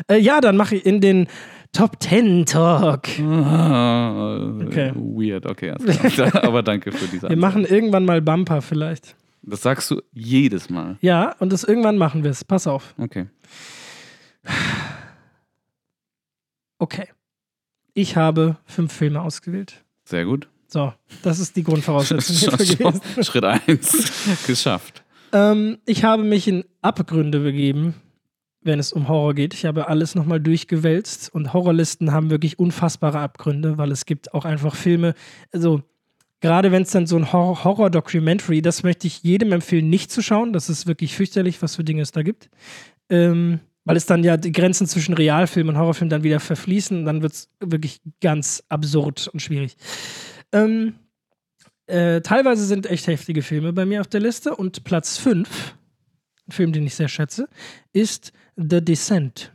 Äh, 0.08 0.18
ja, 0.18 0.40
dann 0.40 0.56
mache 0.56 0.76
ich 0.76 0.86
in 0.86 1.00
den 1.00 1.26
Top 1.72 2.02
10 2.02 2.44
Talk. 2.46 3.08
Ah, 3.20 4.52
Okay. 4.62 4.92
Weird, 4.94 5.46
okay. 5.46 5.70
Aber 6.42 6.62
danke 6.62 6.92
für 6.92 7.06
diese 7.08 7.28
Wir 7.28 7.36
machen 7.36 7.64
irgendwann 7.64 8.04
mal 8.04 8.20
Bumper 8.20 8.60
vielleicht. 8.60 9.16
Das 9.42 9.62
sagst 9.62 9.90
du 9.90 10.00
jedes 10.12 10.70
Mal. 10.70 10.98
Ja, 11.00 11.34
und 11.40 11.52
das 11.52 11.64
irgendwann 11.64 11.98
machen 11.98 12.22
wir 12.22 12.30
es. 12.30 12.44
Pass 12.44 12.66
auf. 12.66 12.94
Okay. 12.98 13.26
Okay. 16.78 17.06
Ich 17.94 18.16
habe 18.16 18.56
fünf 18.66 18.92
Filme 18.92 19.20
ausgewählt. 19.20 19.84
Sehr 20.04 20.24
gut. 20.24 20.48
So, 20.72 20.94
das 21.22 21.38
ist 21.38 21.54
die 21.54 21.64
Grundvoraussetzung 21.64 22.50
gewesen. 22.58 23.00
Schritt 23.22 23.44
1 23.44 24.12
geschafft. 24.46 25.04
Ähm, 25.32 25.76
ich 25.84 26.02
habe 26.02 26.22
mich 26.22 26.48
in 26.48 26.64
Abgründe 26.80 27.40
begeben, 27.40 27.94
wenn 28.62 28.78
es 28.78 28.90
um 28.94 29.06
Horror 29.06 29.34
geht. 29.34 29.52
Ich 29.52 29.66
habe 29.66 29.88
alles 29.88 30.14
nochmal 30.14 30.40
durchgewälzt 30.40 31.34
und 31.34 31.52
Horrorlisten 31.52 32.12
haben 32.12 32.30
wirklich 32.30 32.58
unfassbare 32.58 33.18
Abgründe, 33.18 33.76
weil 33.76 33.92
es 33.92 34.06
gibt 34.06 34.32
auch 34.32 34.46
einfach 34.46 34.74
Filme, 34.74 35.12
also 35.52 35.82
gerade 36.40 36.72
wenn 36.72 36.84
es 36.84 36.90
dann 36.90 37.06
so 37.06 37.16
ein 37.16 37.34
Hor- 37.34 37.64
Horror-Documentary, 37.64 38.62
das 38.62 38.82
möchte 38.82 39.06
ich 39.06 39.22
jedem 39.22 39.52
empfehlen, 39.52 39.90
nicht 39.90 40.10
zu 40.10 40.22
schauen. 40.22 40.54
Das 40.54 40.70
ist 40.70 40.86
wirklich 40.86 41.14
fürchterlich, 41.14 41.60
was 41.60 41.76
für 41.76 41.84
Dinge 41.84 42.00
es 42.00 42.12
da 42.12 42.22
gibt. 42.22 42.48
Ähm, 43.10 43.60
weil 43.84 43.96
es 43.98 44.06
dann 44.06 44.24
ja 44.24 44.38
die 44.38 44.52
Grenzen 44.52 44.86
zwischen 44.86 45.12
Realfilm 45.12 45.68
und 45.68 45.76
Horrorfilm 45.76 46.08
dann 46.08 46.22
wieder 46.22 46.40
verfließen 46.40 47.00
und 47.00 47.04
dann 47.04 47.20
wird 47.20 47.32
es 47.32 47.50
wirklich 47.60 48.00
ganz 48.22 48.62
absurd 48.70 49.28
und 49.28 49.40
schwierig. 49.40 49.76
Ähm, 50.52 50.94
äh, 51.86 52.20
teilweise 52.20 52.64
sind 52.64 52.86
echt 52.86 53.06
heftige 53.06 53.42
Filme 53.42 53.72
bei 53.72 53.84
mir 53.84 54.00
auf 54.00 54.06
der 54.06 54.20
Liste 54.20 54.54
und 54.54 54.84
Platz 54.84 55.18
5, 55.18 55.74
ein 56.48 56.52
Film, 56.52 56.72
den 56.72 56.86
ich 56.86 56.94
sehr 56.94 57.08
schätze, 57.08 57.48
ist 57.92 58.32
The 58.56 58.84
Descent. 58.84 59.52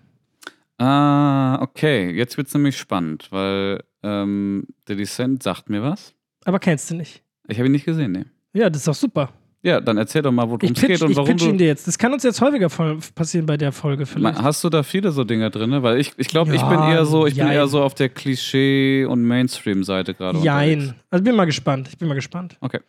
Ah, 0.78 1.60
okay. 1.62 2.12
Jetzt 2.12 2.38
wird 2.38 2.48
es 2.48 2.54
nämlich 2.54 2.78
spannend, 2.78 3.32
weil 3.32 3.84
ähm, 4.04 4.68
The 4.88 4.96
Descent 4.96 5.42
sagt 5.44 5.70
mir 5.70 5.82
was. 5.82 6.14
Aber 6.46 6.60
kennst 6.60 6.92
du 6.92 6.96
nicht? 6.96 7.24
Ich 7.48 7.58
habe 7.58 7.68
ihn 7.68 7.72
nicht 7.72 7.86
gesehen, 7.86 8.12
nee. 8.12 8.26
Ja, 8.54 8.70
das 8.70 8.82
ist 8.82 8.88
doch 8.88 8.96
super. 8.96 9.34
Ja, 9.68 9.82
dann 9.82 9.98
erzähl 9.98 10.22
doch 10.22 10.32
mal, 10.32 10.48
worum 10.48 10.60
Ich 10.62 10.72
es 10.72 10.82
geht 10.82 11.02
und 11.02 11.12
ich 11.12 11.18
warum 11.18 11.30
pitch 11.30 11.46
ihn 11.46 11.58
dir 11.58 11.68
jetzt. 11.68 11.88
Das 11.88 11.98
kann 11.98 12.14
uns 12.14 12.24
jetzt 12.24 12.40
häufiger 12.40 12.70
passieren 13.14 13.46
bei 13.46 13.58
der 13.58 13.74
Folge 13.74 14.06
vielleicht. 14.06 14.42
Hast 14.42 14.64
du 14.64 14.70
da 14.70 14.82
viele 14.82 15.12
so 15.12 15.26
Dinger 15.26 15.50
drin? 15.50 15.84
Weil 15.84 16.00
ich, 16.00 16.14
ich 16.18 16.30
glaube, 16.30 16.56
ich 16.56 16.62
Ja, 16.62 16.70
bin 16.70 16.80
eher 16.80 17.06
so, 17.06 17.28
ich 17.28 17.36
bin 17.36 17.48
jein. 17.48 17.54
eher 17.56 17.68
so 17.68 17.82
auf 17.84 17.94
der 17.94 18.08
Klischee- 18.08 19.04
und 19.06 19.24
Mainstream-Seite 19.24 20.14
gerade. 20.14 20.40
Jein. 20.40 20.80
unterwegs. 20.80 20.96
Also 21.10 21.24
bin 21.26 21.36
mal 21.36 21.46
gespannt. 21.46 21.90
Ich 21.90 21.98
bin 21.98 22.08
mal 22.08 22.14
gespannt. 22.16 22.58
Okay. 22.62 22.80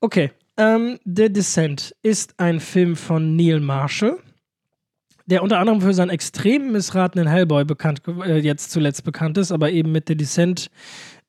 Okay. 0.00 0.30
Ähm, 0.58 0.98
The 1.06 1.32
Descent 1.32 1.94
ist 2.02 2.34
ein 2.38 2.60
Film 2.60 2.94
von 2.96 3.34
Neil 3.36 3.60
Marshall, 3.60 4.18
der 5.26 5.42
unter 5.42 5.58
anderem 5.60 5.80
für 5.80 5.94
seinen 5.94 6.10
extrem 6.10 6.72
missratenen 6.72 7.26
Hellboy 7.26 7.64
bekannt, 7.64 8.02
äh, 8.26 8.38
jetzt 8.38 8.70
zuletzt 8.70 9.04
bekannt 9.04 9.38
ist, 9.38 9.50
aber 9.52 9.70
eben 9.70 9.92
mit 9.92 10.08
The 10.08 10.16
Descent 10.16 10.68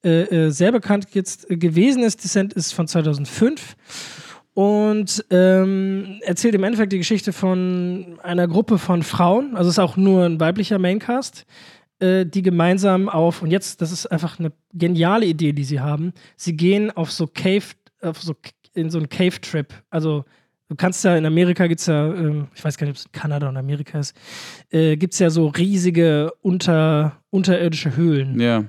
äh, 0.03 0.21
äh, 0.23 0.49
sehr 0.49 0.71
bekannt 0.71 1.07
jetzt 1.13 1.49
äh, 1.51 1.57
gewesen 1.57 2.03
ist. 2.03 2.23
Descent 2.23 2.53
ist 2.53 2.73
von 2.73 2.87
2005 2.87 3.75
und 4.59 5.23
ähm, 5.29 6.19
erzählt 6.19 6.53
im 6.53 6.65
Endeffekt 6.65 6.91
die 6.91 6.97
Geschichte 6.97 7.31
von 7.31 8.19
einer 8.23 8.45
Gruppe 8.45 8.77
von 8.77 9.03
Frauen, 9.03 9.55
also 9.55 9.69
es 9.69 9.75
ist 9.75 9.79
auch 9.79 9.95
nur 9.95 10.25
ein 10.25 10.41
weiblicher 10.41 10.79
Maincast, 10.79 11.45
äh, 11.99 12.25
die 12.25 12.41
gemeinsam 12.41 13.07
auf, 13.07 13.41
und 13.41 13.51
jetzt, 13.51 13.81
das 13.81 13.93
ist 13.93 14.07
einfach 14.07 14.37
eine 14.37 14.51
geniale 14.73 15.27
Idee, 15.27 15.53
die 15.53 15.63
sie 15.63 15.79
haben, 15.79 16.11
sie 16.35 16.57
gehen 16.57 16.91
auf 16.91 17.09
so 17.09 17.25
Cave, 17.25 17.63
auf 18.01 18.21
so 18.21 18.35
in 18.73 18.89
so 18.89 18.97
einen 18.97 19.07
Cave-Trip, 19.07 19.73
also 19.89 20.25
Du 20.71 20.75
kannst 20.75 21.03
ja 21.03 21.17
in 21.17 21.25
Amerika 21.25 21.65
gibt 21.65 21.79
es 21.79 21.87
ja, 21.87 22.13
ähm, 22.13 22.47
ich 22.53 22.63
weiß 22.63 22.77
gar 22.77 22.85
nicht, 22.85 22.91
ob 22.91 22.97
es 22.97 23.05
in 23.05 23.11
Kanada 23.11 23.49
oder 23.49 23.57
Amerika 23.57 23.97
ist, 23.97 24.15
äh, 24.69 24.97
gibt 24.97 25.13
es 25.13 25.19
ja 25.19 25.31
so 25.31 25.47
riesige 25.47 26.31
unter, 26.41 27.17
unterirdische 27.31 27.95
Höhlen. 27.95 28.39
Ja, 28.39 28.65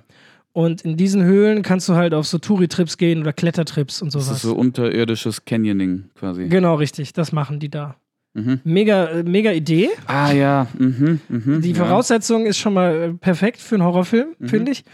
Und 0.53 0.83
in 0.83 0.97
diesen 0.97 1.23
Höhlen 1.23 1.63
kannst 1.63 1.89
du 1.89 1.95
halt 1.95 2.13
auf 2.13 2.27
so 2.27 2.39
Touri-Trips 2.39 2.97
gehen 2.99 3.21
oder 3.21 3.33
Klettertrips 3.33 4.03
und 4.03 4.13
das 4.15 4.25
sowas. 4.25 4.37
ist 4.39 4.43
so 4.43 4.55
unterirdisches 4.57 5.45
Canyoning 5.45 6.11
quasi. 6.19 6.49
Genau, 6.49 6.75
richtig. 6.75 7.13
Das 7.13 7.31
machen 7.33 7.61
die 7.61 7.69
da. 7.71 7.97
Mhm. 8.35 8.61
Mega, 8.65 9.07
äh, 9.07 9.23
mega 9.23 9.53
Idee. 9.53 9.91
Ah 10.07 10.33
ja, 10.33 10.67
mhm, 10.79 11.21
mhm, 11.29 11.61
Die 11.63 11.71
ja. 11.73 11.77
Voraussetzung 11.85 12.47
ist 12.47 12.59
schon 12.59 12.75
mal 12.75 12.95
äh, 12.95 13.13
perfekt 13.15 13.61
für 13.61 13.77
einen 13.77 13.85
Horrorfilm, 13.85 14.29
Mhm. 14.39 14.49
finde 14.49 14.73
ich. 14.73 14.85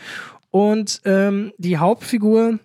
Und 0.50 1.00
ähm, 1.04 1.52
die 1.58 1.76
Hauptfigur, 1.76 2.58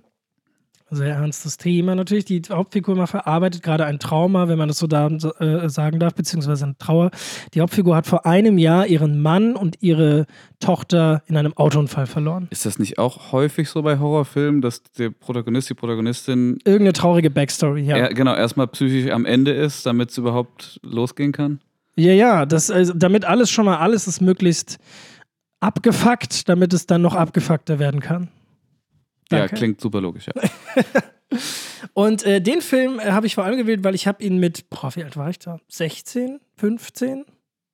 sehr 0.95 1.15
ernstes 1.15 1.57
Thema 1.57 1.95
natürlich, 1.95 2.25
die 2.25 2.41
Hauptfigur 2.49 2.95
mal 2.95 3.07
verarbeitet 3.07 3.63
gerade 3.63 3.85
ein 3.85 3.99
Trauma, 3.99 4.47
wenn 4.47 4.57
man 4.57 4.67
das 4.67 4.79
so 4.79 4.87
da, 4.87 5.07
äh, 5.07 5.69
sagen 5.69 5.99
darf, 5.99 6.13
beziehungsweise 6.13 6.65
eine 6.65 6.77
Trauer. 6.77 7.11
Die 7.53 7.61
Hauptfigur 7.61 7.95
hat 7.95 8.07
vor 8.07 8.25
einem 8.25 8.57
Jahr 8.57 8.87
ihren 8.87 9.21
Mann 9.21 9.55
und 9.55 9.77
ihre 9.81 10.25
Tochter 10.59 11.23
in 11.27 11.37
einem 11.37 11.55
Autounfall 11.57 12.07
verloren. 12.07 12.47
Ist 12.51 12.65
das 12.65 12.79
nicht 12.79 12.97
auch 12.99 13.31
häufig 13.31 13.69
so 13.69 13.81
bei 13.81 13.99
Horrorfilmen, 13.99 14.61
dass 14.61 14.83
der 14.97 15.09
Protagonist, 15.09 15.69
die 15.69 15.73
Protagonistin 15.73 16.59
Irgendeine 16.65 16.93
traurige 16.93 17.29
Backstory, 17.29 17.81
ja. 17.81 17.97
er, 17.97 18.13
genau 18.13 18.35
erstmal 18.35 18.67
psychisch 18.67 19.11
am 19.11 19.25
Ende 19.25 19.51
ist, 19.51 19.85
damit 19.85 20.11
es 20.11 20.17
überhaupt 20.17 20.79
losgehen 20.83 21.31
kann? 21.31 21.59
Ja, 21.95 22.13
ja, 22.13 22.45
das, 22.45 22.71
also, 22.71 22.93
damit 22.93 23.25
alles 23.25 23.49
schon 23.49 23.65
mal 23.65 23.77
alles 23.77 24.07
ist 24.07 24.21
möglichst 24.21 24.77
abgefuckt, 25.59 26.49
damit 26.49 26.73
es 26.73 26.87
dann 26.87 27.01
noch 27.01 27.15
abgefuckter 27.15 27.79
werden 27.79 27.99
kann. 27.99 28.29
Danke. 29.31 29.51
Ja, 29.53 29.57
klingt 29.57 29.81
super 29.81 30.01
logisch, 30.01 30.27
ja. 30.27 30.33
Und 31.93 32.23
äh, 32.23 32.41
den 32.41 32.61
Film 32.61 32.99
äh, 32.99 33.11
habe 33.11 33.25
ich 33.25 33.35
vor 33.35 33.43
allem 33.43 33.57
gewählt, 33.57 33.83
weil 33.83 33.95
ich 33.95 34.07
habe 34.07 34.23
ihn 34.23 34.37
mit, 34.37 34.69
boah, 34.69 34.95
wie 34.95 35.03
alt 35.03 35.17
war 35.17 35.29
ich 35.29 35.39
da? 35.39 35.59
16, 35.69 36.39
15, 36.57 37.25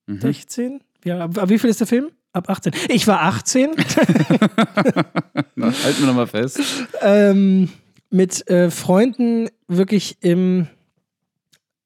Mhm. 0.10 0.22
16? 0.22 0.82
Wie, 1.02 1.12
ab, 1.12 1.38
ab 1.38 1.50
wie 1.50 1.60
viel 1.60 1.70
ist 1.70 1.82
der 1.82 1.88
Film? 1.88 2.12
Ab 2.32 2.50
18. 2.50 2.72
Ich 2.90 3.08
war 3.08 3.24
18. 3.24 3.72
Na, 5.56 5.66
halten 5.68 6.00
wir 6.00 6.06
nochmal 6.08 6.28
fest. 6.28 6.62
ähm, 7.02 7.70
mit 8.10 8.48
äh, 8.50 8.70
Freunden 8.72 9.50
wirklich 9.68 10.18
im 10.22 10.68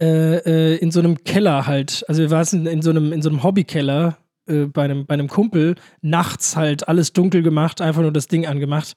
äh, 0.01 0.35
äh, 0.75 0.77
in 0.77 0.91
so 0.91 0.99
einem 0.99 1.23
Keller 1.23 1.65
halt. 1.67 2.05
Also 2.07 2.21
wir 2.21 2.29
waren 2.31 2.45
in, 2.51 2.65
in 2.67 2.81
so 2.81 2.89
einem 2.91 3.11
in 3.13 3.21
so 3.21 3.29
einem 3.29 3.43
Hobbykeller 3.43 4.17
äh, 4.47 4.65
bei 4.65 4.83
einem 4.83 5.05
bei 5.05 5.13
einem 5.15 5.27
Kumpel 5.27 5.75
nachts 6.01 6.55
halt 6.55 6.87
alles 6.87 7.13
dunkel 7.13 7.41
gemacht, 7.41 7.81
einfach 7.81 8.01
nur 8.01 8.11
das 8.11 8.27
Ding 8.27 8.45
angemacht. 8.45 8.95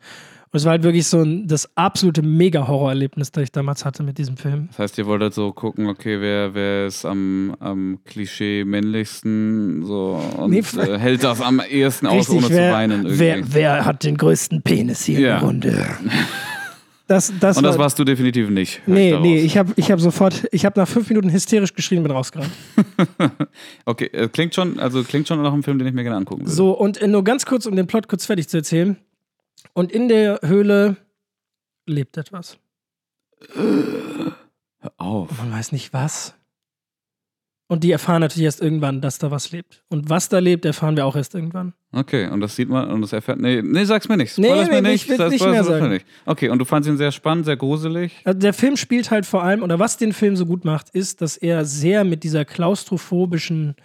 Und 0.54 0.58
es 0.58 0.66
war 0.66 0.70
halt 0.70 0.84
wirklich 0.84 1.08
so 1.08 1.20
ein, 1.20 1.48
das 1.48 1.68
absolute 1.74 2.22
Mega-Horror-Erlebnis, 2.22 3.32
das 3.32 3.42
ich 3.42 3.50
damals 3.50 3.84
hatte 3.84 4.04
mit 4.04 4.18
diesem 4.18 4.36
Film. 4.36 4.68
Das 4.68 4.78
heißt, 4.78 4.98
ihr 4.98 5.06
wolltet 5.06 5.34
so 5.34 5.50
gucken, 5.50 5.88
okay, 5.88 6.20
wer, 6.20 6.54
wer 6.54 6.86
ist 6.86 7.04
am, 7.04 7.56
am 7.58 7.98
Klischee 8.04 8.62
männlichsten 8.64 9.84
so 9.84 10.22
und 10.36 10.50
Nee, 10.52 10.62
äh, 10.78 10.96
hält 11.00 11.24
das 11.24 11.40
am 11.40 11.60
ehesten 11.68 12.06
aus, 12.06 12.30
ohne 12.30 12.42
zu 12.46 12.50
wer, 12.50 12.72
weinen. 12.72 13.02
Irgendwie. 13.02 13.18
wer, 13.18 13.42
wer 13.52 13.84
hat 13.84 14.04
den 14.04 14.16
größten 14.16 14.62
Penis 14.62 15.02
hier 15.04 15.18
Ja. 15.18 15.38
in 15.50 15.60
der 15.60 15.72
Runde? 15.72 15.86
Das, 17.06 17.34
das 17.38 17.58
und 17.58 17.64
das 17.64 17.76
war, 17.76 17.84
warst 17.84 17.98
du 17.98 18.04
definitiv 18.04 18.48
nicht. 18.48 18.80
Nee, 18.86 19.10
daraus. 19.10 19.26
nee, 19.26 19.38
ich 19.38 19.58
habe 19.58 19.74
ich 19.76 19.90
hab 19.90 20.00
sofort, 20.00 20.48
ich 20.52 20.64
habe 20.64 20.80
nach 20.80 20.88
fünf 20.88 21.06
Minuten 21.10 21.30
hysterisch 21.30 21.74
geschrien, 21.74 22.02
bin 22.02 22.10
rausgerannt. 22.12 22.50
Okay, 23.84 24.06
äh, 24.06 24.26
klingt 24.28 24.54
schon, 24.54 24.78
also 24.78 25.02
klingt 25.02 25.28
schon 25.28 25.42
nach 25.42 25.52
einem 25.52 25.62
Film, 25.62 25.78
den 25.78 25.86
ich 25.86 25.92
mir 25.92 26.02
gerne 26.02 26.16
angucken 26.16 26.42
würde. 26.44 26.52
So, 26.52 26.70
und 26.70 27.02
äh, 27.02 27.06
nur 27.06 27.22
ganz 27.22 27.44
kurz, 27.44 27.66
um 27.66 27.76
den 27.76 27.86
Plot 27.86 28.08
kurz 28.08 28.24
fertig 28.24 28.48
zu 28.48 28.56
erzählen. 28.56 28.96
Und 29.74 29.92
in 29.92 30.08
der 30.08 30.40
Höhle 30.42 30.96
lebt 31.86 32.16
etwas. 32.16 32.58
Hör 33.54 34.92
auf. 34.96 35.36
Man 35.38 35.52
weiß 35.52 35.72
nicht 35.72 35.92
was. 35.92 36.34
Und 37.66 37.82
die 37.82 37.90
erfahren 37.90 38.20
natürlich 38.20 38.44
erst 38.44 38.60
irgendwann, 38.60 39.00
dass 39.00 39.18
da 39.18 39.30
was 39.30 39.50
lebt. 39.50 39.82
Und 39.88 40.10
was 40.10 40.28
da 40.28 40.38
lebt, 40.38 40.64
erfahren 40.66 40.96
wir 40.96 41.06
auch 41.06 41.16
erst 41.16 41.34
irgendwann. 41.34 41.72
Okay, 41.92 42.28
und 42.28 42.40
das 42.40 42.56
sieht 42.56 42.68
man 42.68 42.90
und 42.90 43.00
das 43.00 43.12
erfährt. 43.12 43.40
Nee, 43.40 43.62
nee 43.62 43.84
sag's 43.84 44.06
mir 44.06 44.18
nicht. 44.18 44.36
Nee, 44.38 44.46
Spoiler's 44.48 44.68
nee, 44.68 44.80
mir 44.82 44.92
ich 44.92 44.92
nicht. 44.92 45.08
will 45.08 45.16
Sag- 45.16 45.30
nicht 45.30 45.46
mehr 45.46 45.64
sagen. 45.64 45.88
nicht. 45.88 46.06
Okay, 46.26 46.50
und 46.50 46.58
du 46.58 46.66
fandst 46.66 46.88
ihn 46.88 46.98
sehr 46.98 47.10
spannend, 47.10 47.46
sehr 47.46 47.56
gruselig. 47.56 48.20
Also 48.24 48.38
der 48.38 48.52
Film 48.52 48.76
spielt 48.76 49.10
halt 49.10 49.24
vor 49.24 49.42
allem, 49.42 49.62
oder 49.62 49.78
was 49.78 49.96
den 49.96 50.12
Film 50.12 50.36
so 50.36 50.44
gut 50.44 50.64
macht, 50.64 50.90
ist, 50.90 51.22
dass 51.22 51.36
er 51.38 51.64
sehr 51.64 52.04
mit 52.04 52.22
dieser 52.22 52.44
klaustrophobischen, 52.44 53.76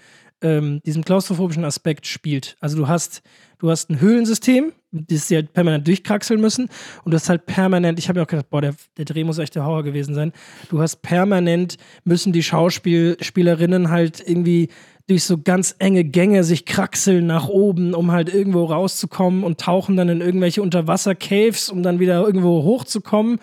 ähm, 0.41 0.81
diesem 0.85 1.05
klaustrophobischen 1.05 1.63
Aspekt 1.63 2.05
spielt. 2.05 2.57
Also 2.59 2.75
du 2.77 2.87
hast, 2.89 3.21
du 3.59 3.71
hast 3.71 3.89
ein 3.89 4.01
Höhlensystem, 4.01 4.73
das 4.91 5.27
sie 5.27 5.35
halt 5.35 5.53
permanent 5.53 5.87
durchkraxeln 5.87 6.41
müssen. 6.41 6.69
Und 7.03 7.11
du 7.11 7.15
hast 7.15 7.29
halt 7.29 7.45
permanent, 7.45 7.99
ich 7.99 8.09
habe 8.09 8.19
mir 8.19 8.23
auch 8.23 8.29
gedacht, 8.29 8.49
boah, 8.49 8.61
der, 8.61 8.75
der 8.97 9.05
Dreh 9.05 9.23
muss 9.23 9.37
echt 9.37 9.55
der 9.55 9.65
Horror 9.65 9.83
gewesen 9.83 10.15
sein. 10.15 10.31
Du 10.69 10.81
hast 10.81 11.01
permanent, 11.01 11.77
müssen 12.03 12.33
die 12.33 12.43
Schauspielerinnen 12.43 13.89
halt 13.89 14.23
irgendwie 14.25 14.69
durch 15.07 15.23
so 15.23 15.39
ganz 15.39 15.75
enge 15.79 16.03
Gänge 16.03 16.43
sich 16.43 16.65
kraxeln 16.65 17.25
nach 17.25 17.47
oben, 17.47 17.95
um 17.95 18.11
halt 18.11 18.31
irgendwo 18.31 18.65
rauszukommen 18.65 19.43
und 19.43 19.59
tauchen 19.59 19.97
dann 19.97 20.07
in 20.07 20.21
irgendwelche 20.21 20.61
Unterwasser-Caves, 20.61 21.69
um 21.69 21.81
dann 21.81 21.99
wieder 21.99 22.21
irgendwo 22.21 22.63
hochzukommen. 22.63 23.39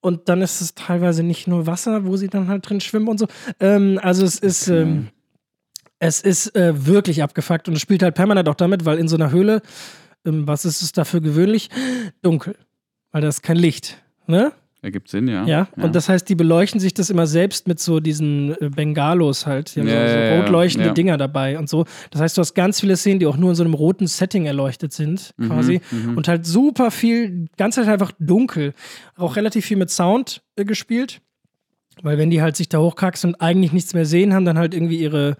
Und 0.00 0.30
dann 0.30 0.40
ist 0.40 0.62
es 0.62 0.74
teilweise 0.74 1.22
nicht 1.22 1.46
nur 1.46 1.66
Wasser, 1.66 2.06
wo 2.06 2.16
sie 2.16 2.28
dann 2.28 2.48
halt 2.48 2.68
drin 2.68 2.80
schwimmen 2.80 3.08
und 3.08 3.18
so. 3.18 3.26
Ähm, 3.60 4.00
also 4.02 4.24
es 4.24 4.38
ist, 4.38 4.68
ähm, 4.68 5.08
es 5.98 6.22
ist 6.22 6.56
äh, 6.56 6.86
wirklich 6.86 7.22
abgefuckt 7.22 7.68
und 7.68 7.74
es 7.74 7.82
spielt 7.82 8.02
halt 8.02 8.14
permanent 8.14 8.48
auch 8.48 8.54
damit, 8.54 8.86
weil 8.86 8.98
in 8.98 9.08
so 9.08 9.16
einer 9.16 9.30
Höhle, 9.30 9.60
ähm, 10.24 10.46
was 10.46 10.64
ist 10.64 10.82
es 10.82 10.92
dafür 10.92 11.20
gewöhnlich? 11.20 11.70
Dunkel. 12.22 12.56
Weil 13.12 13.22
da 13.22 13.28
ist 13.28 13.42
kein 13.42 13.56
Licht. 13.56 14.02
Ne? 14.26 14.52
Ergibt 14.82 15.08
Sinn, 15.08 15.28
ja. 15.28 15.44
Ja. 15.44 15.68
Und 15.76 15.94
das 15.94 16.08
heißt, 16.08 16.26
die 16.26 16.34
beleuchten 16.34 16.80
sich 16.80 16.94
das 16.94 17.10
immer 17.10 17.26
selbst 17.26 17.68
mit 17.68 17.80
so 17.80 18.00
diesen 18.00 18.52
äh, 18.62 18.70
Bengalos 18.70 19.46
halt. 19.46 19.76
Die 19.76 19.80
haben 19.80 19.88
Ja, 19.88 20.06
so, 20.06 20.12
so 20.14 20.18
ja, 20.18 20.24
ja, 20.24 20.40
rot 20.40 20.48
leuchtende 20.48 20.88
ja. 20.88 20.94
Dinger 20.94 21.18
dabei 21.18 21.58
und 21.58 21.68
so. 21.68 21.84
Das 22.10 22.22
heißt, 22.22 22.38
du 22.38 22.40
hast 22.40 22.54
ganz 22.54 22.80
viele 22.80 22.96
Szenen, 22.96 23.20
die 23.20 23.26
auch 23.26 23.36
nur 23.36 23.50
in 23.50 23.56
so 23.56 23.62
einem 23.62 23.74
roten 23.74 24.06
Setting 24.06 24.46
erleuchtet 24.46 24.92
sind, 24.94 25.34
Mhm, 25.36 25.48
quasi. 25.48 25.80
Und 26.16 26.28
halt 26.28 26.46
super 26.46 26.90
viel, 26.90 27.48
ganz 27.58 27.76
halt 27.76 27.88
einfach 27.88 28.12
dunkel. 28.18 28.72
Auch 29.16 29.36
relativ 29.36 29.66
viel 29.66 29.76
mit 29.76 29.90
Sound 29.90 30.42
äh, 30.56 30.64
gespielt. 30.64 31.20
Weil 32.02 32.16
wenn 32.16 32.30
die 32.30 32.40
halt 32.40 32.56
sich 32.56 32.70
da 32.70 32.78
hochkraxeln 32.78 33.34
und 33.34 33.40
eigentlich 33.42 33.72
nichts 33.72 33.92
mehr 33.92 34.06
sehen, 34.06 34.32
haben 34.32 34.46
dann 34.46 34.56
halt 34.56 34.72
irgendwie 34.72 34.98
ihre, 34.98 35.36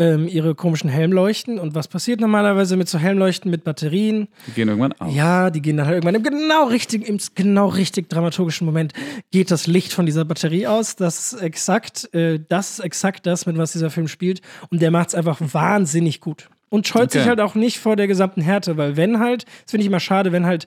ähm, 0.00 0.26
ihre 0.26 0.54
komischen 0.54 0.88
Helmleuchten. 0.90 1.58
Und 1.58 1.74
was 1.74 1.86
passiert 1.86 2.20
normalerweise 2.20 2.76
mit 2.76 2.88
so 2.88 2.98
Helmleuchten 2.98 3.50
mit 3.50 3.62
Batterien? 3.62 4.28
Die 4.46 4.52
gehen 4.52 4.68
irgendwann 4.68 4.92
auf. 4.94 5.14
Ja, 5.14 5.50
die 5.50 5.60
gehen 5.60 5.76
dann 5.76 5.86
halt 5.86 5.96
irgendwann 5.96 6.14
im 6.14 6.22
genau 6.22 6.64
richtig, 6.66 7.06
im 7.06 7.18
genau 7.34 7.68
richtig 7.68 8.08
dramaturgischen 8.08 8.64
Moment 8.64 8.94
geht 9.30 9.50
das 9.50 9.66
Licht 9.66 9.92
von 9.92 10.06
dieser 10.06 10.24
Batterie 10.24 10.66
aus. 10.66 10.96
Das 10.96 11.32
ist 11.34 11.42
exakt, 11.42 12.12
äh, 12.14 12.40
das 12.48 12.70
ist 12.70 12.80
exakt 12.80 13.26
das, 13.26 13.44
mit 13.46 13.58
was 13.58 13.72
dieser 13.72 13.90
Film 13.90 14.08
spielt. 14.08 14.40
Und 14.70 14.80
der 14.80 14.90
macht 14.90 15.10
es 15.10 15.14
einfach 15.14 15.38
wahnsinnig 15.40 16.20
gut. 16.20 16.48
Und 16.70 16.86
scheut 16.88 17.10
sich 17.10 17.20
Okay. 17.20 17.28
halt 17.30 17.40
auch 17.40 17.54
nicht 17.54 17.78
vor 17.78 17.96
der 17.96 18.06
gesamten 18.06 18.40
Härte, 18.40 18.76
weil 18.78 18.96
wenn 18.96 19.18
halt, 19.18 19.44
das 19.64 19.72
finde 19.72 19.82
ich 19.82 19.88
immer 19.88 20.00
schade, 20.00 20.32
wenn 20.32 20.46
halt, 20.46 20.66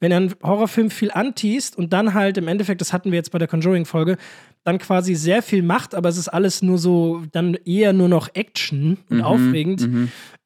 wenn 0.00 0.12
ein 0.12 0.34
Horrorfilm 0.42 0.90
viel 0.90 1.10
anteast 1.10 1.78
und 1.78 1.94
dann 1.94 2.12
halt 2.12 2.36
im 2.36 2.48
Endeffekt, 2.48 2.82
das 2.82 2.92
hatten 2.92 3.10
wir 3.10 3.16
jetzt 3.16 3.30
bei 3.30 3.38
der 3.38 3.48
Conjuring-Folge, 3.48 4.18
dann 4.66 4.78
quasi 4.78 5.14
sehr 5.14 5.42
viel 5.42 5.62
macht, 5.62 5.94
aber 5.94 6.08
es 6.08 6.16
ist 6.18 6.28
alles 6.28 6.60
nur 6.60 6.76
so, 6.78 7.22
dann 7.32 7.54
eher 7.64 7.92
nur 7.92 8.08
noch 8.08 8.28
Action 8.34 8.98
und 9.08 9.22
aufregend, 9.22 9.88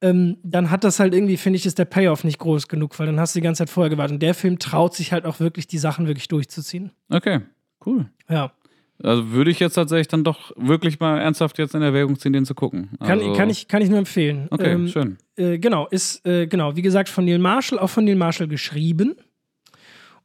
ähm, 0.03 0.37
dann 0.43 0.71
hat 0.71 0.85
das 0.85 1.01
halt 1.01 1.15
irgendwie, 1.15 1.37
finde 1.37 1.57
ich, 1.57 1.67
ist 1.67 1.79
der 1.79 1.87
Payoff 1.87 2.23
nicht 2.25 2.39
groß 2.39 2.69
genug, 2.69 2.99
weil 2.99 3.07
dann 3.07 3.19
hast 3.19 3.35
du 3.35 3.39
die 3.41 3.45
ganze 3.45 3.61
Zeit 3.61 3.71
vorher 3.71 3.91
gewartet. 3.91 4.15
Und 4.15 4.23
der 4.23 4.35
Film 4.35 4.59
traut 4.59 4.95
sich 4.95 5.13
halt 5.13 5.25
auch 5.25 5.41
wirklich, 5.41 5.67
die 5.67 5.79
Sachen 5.79 6.07
wirklich 6.07 6.29
durchzuziehen. 6.29 6.91
Okay, 7.09 7.41
cool. 7.87 8.07
Ja. 8.29 8.53
Also 9.03 9.31
würde 9.31 9.51
ich 9.51 9.59
jetzt 9.59 9.75
tatsächlich 9.75 10.09
dann 10.09 10.25
doch 10.25 10.53
wirklich 10.57 11.01
mal 11.01 11.19
ernsthaft 11.19 11.57
jetzt 11.59 11.75
in 11.75 11.81
Erwägung 11.81 12.19
ziehen, 12.19 12.35
den 12.35 12.45
zu 12.45 12.55
gucken. 12.55 12.91
Kann, 13.01 13.21
Also, 13.21 13.33
kann, 13.33 13.49
ich, 13.49 13.67
kann 13.69 13.81
ich 13.81 13.89
nur 13.89 13.99
empfehlen. 13.99 14.49
Okay, 14.51 14.73
Ähm, 14.73 14.89
schön. 14.89 15.17
äh, 15.37 15.59
genau, 15.59 15.87
ist, 15.89 16.27
äh, 16.27 16.47
genau, 16.47 16.77
wie 16.77 16.83
gesagt, 16.83 17.09
von 17.09 17.25
Neil 17.25 17.39
Marshall, 17.39 17.79
auch 17.79 17.89
von 17.89 18.05
Neil 18.05 18.17
Marshall 18.17 18.49
geschrieben. 18.49 19.15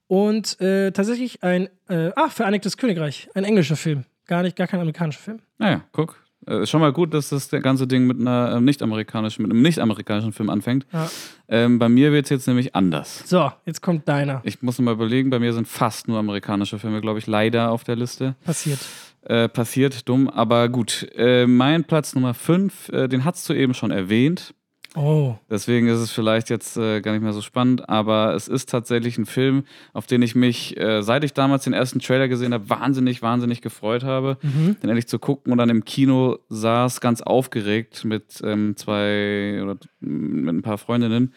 Und 0.07 0.59
äh, 0.62 0.91
tatsächlich 0.91 1.43
ein, 1.43 1.69
äh, 1.89 2.12
ah, 2.15 2.29
Vereinigtes 2.29 2.77
Königreich, 2.77 3.29
ein 3.33 3.43
englischer 3.43 3.75
Film. 3.75 4.05
Gar 4.27 4.43
nicht, 4.43 4.55
gar 4.55 4.67
kein 4.67 4.79
amerikanischer 4.79 5.19
Film. 5.21 5.39
Naja, 5.57 5.81
guck. 5.91 6.24
Äh, 6.47 6.63
Ist 6.63 6.69
schon 6.69 6.81
mal 6.81 6.93
gut, 6.93 7.13
dass 7.13 7.29
das 7.29 7.50
ganze 7.50 7.88
Ding 7.88 8.05
mit 8.05 8.19
einer 8.19 8.53
ähm, 8.55 8.65
nicht-amerikanischen, 8.65 9.41
mit 9.41 9.51
einem 9.51 9.62
nicht-amerikanischen 9.62 10.31
Film 10.31 10.50
anfängt. 10.50 10.85
Ja. 10.93 11.09
Ähm, 11.47 11.79
bei 11.79 11.89
mir 11.89 12.12
wird 12.12 12.25
es 12.25 12.29
jetzt 12.29 12.47
nämlich 12.47 12.75
anders. 12.75 13.24
So, 13.25 13.51
jetzt 13.65 13.81
kommt 13.81 14.07
deiner. 14.07 14.41
Ich 14.43 14.62
muss 14.62 14.77
mal 14.79 14.91
überlegen, 14.91 15.29
bei 15.31 15.39
mir 15.39 15.53
sind 15.53 15.67
fast 15.67 16.07
nur 16.07 16.19
amerikanische 16.19 16.77
Filme, 16.77 17.01
glaube 17.01 17.19
ich, 17.19 17.25
leider 17.27 17.71
auf 17.71 17.83
der 17.83 17.95
Liste. 17.95 18.35
Passiert. 18.45 18.79
Äh, 19.24 19.50
passiert, 19.50 20.07
dumm, 20.07 20.29
aber 20.29 20.69
gut. 20.69 21.07
Äh, 21.15 21.47
mein 21.47 21.83
Platz 21.83 22.13
Nummer 22.13 22.35
5, 22.35 22.89
äh, 22.89 23.07
den 23.07 23.25
hast 23.25 23.50
du 23.50 23.53
eben 23.53 23.74
schon 23.74 23.89
erwähnt. 23.89 24.53
Oh. 24.95 25.35
Deswegen 25.49 25.87
ist 25.87 25.99
es 25.99 26.11
vielleicht 26.11 26.49
jetzt 26.49 26.77
äh, 26.77 27.01
gar 27.01 27.11
nicht 27.11 27.21
mehr 27.21 27.33
so 27.33 27.41
spannend, 27.41 27.89
aber 27.89 28.33
es 28.33 28.47
ist 28.47 28.69
tatsächlich 28.69 29.17
ein 29.17 29.25
Film, 29.25 29.63
auf 29.93 30.07
den 30.07 30.21
ich 30.21 30.35
mich, 30.35 30.77
äh, 30.77 31.01
seit 31.03 31.23
ich 31.23 31.33
damals 31.33 31.65
den 31.65 31.73
ersten 31.73 31.99
Trailer 31.99 32.27
gesehen 32.27 32.53
habe, 32.53 32.69
wahnsinnig, 32.69 33.21
wahnsinnig 33.21 33.61
gefreut 33.61 34.03
habe, 34.03 34.37
Mhm. 34.41 34.77
den 34.81 34.89
endlich 34.89 35.07
zu 35.07 35.19
gucken 35.19 35.51
und 35.51 35.57
dann 35.57 35.69
im 35.69 35.83
Kino 35.85 36.37
saß, 36.49 37.01
ganz 37.01 37.21
aufgeregt 37.21 38.05
mit 38.05 38.41
ähm, 38.43 38.75
zwei 38.77 39.59
oder 39.61 39.77
mit 39.99 40.55
ein 40.55 40.61
paar 40.61 40.77
Freundinnen. 40.77 41.33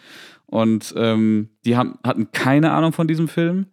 Und 0.46 0.94
ähm, 0.96 1.48
die 1.64 1.76
haben, 1.76 1.98
hatten 2.04 2.30
keine 2.32 2.72
Ahnung 2.72 2.92
von 2.92 3.06
diesem 3.08 3.28
Film 3.28 3.66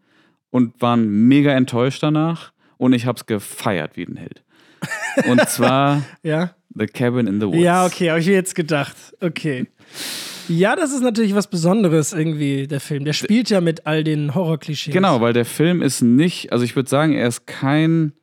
und 0.49 0.81
waren 0.81 1.27
mega 1.27 1.51
enttäuscht 1.51 2.01
danach. 2.03 2.51
Und 2.77 2.91
ich 2.93 3.05
habe 3.05 3.15
es 3.17 3.25
gefeiert 3.25 3.95
wie 3.95 4.03
ein 4.05 4.17
Held. 4.17 4.43
Und 5.29 5.39
zwar 5.49 6.01
Ja? 6.23 6.51
The 6.77 6.87
Cabin 6.87 7.27
in 7.27 7.39
the 7.39 7.47
Woods. 7.47 7.57
Ja, 7.59 7.85
okay, 7.85 8.09
habe 8.09 8.19
ich 8.19 8.27
mir 8.27 8.33
jetzt 8.33 8.53
gedacht. 8.55 8.97
Okay. 9.21 9.67
Ja, 10.47 10.75
das 10.75 10.91
ist 10.91 11.01
natürlich 11.01 11.33
was 11.33 11.49
Besonderes 11.49 12.13
irgendwie, 12.13 12.67
der 12.67 12.79
Film. 12.79 13.05
Der 13.05 13.13
spielt 13.13 13.49
ja 13.49 13.61
mit 13.61 13.87
all 13.87 14.03
den 14.03 14.35
Horrorklischees. 14.35 14.93
Genau, 14.93 15.21
weil 15.21 15.33
der 15.33 15.45
Film 15.45 15.81
ist 15.81 16.01
nicht, 16.01 16.51
also 16.51 16.63
ich 16.63 16.75
würde 16.75 16.89
sagen, 16.89 17.13
er 17.13 17.27
ist 17.27 17.47
kein, 17.47 18.13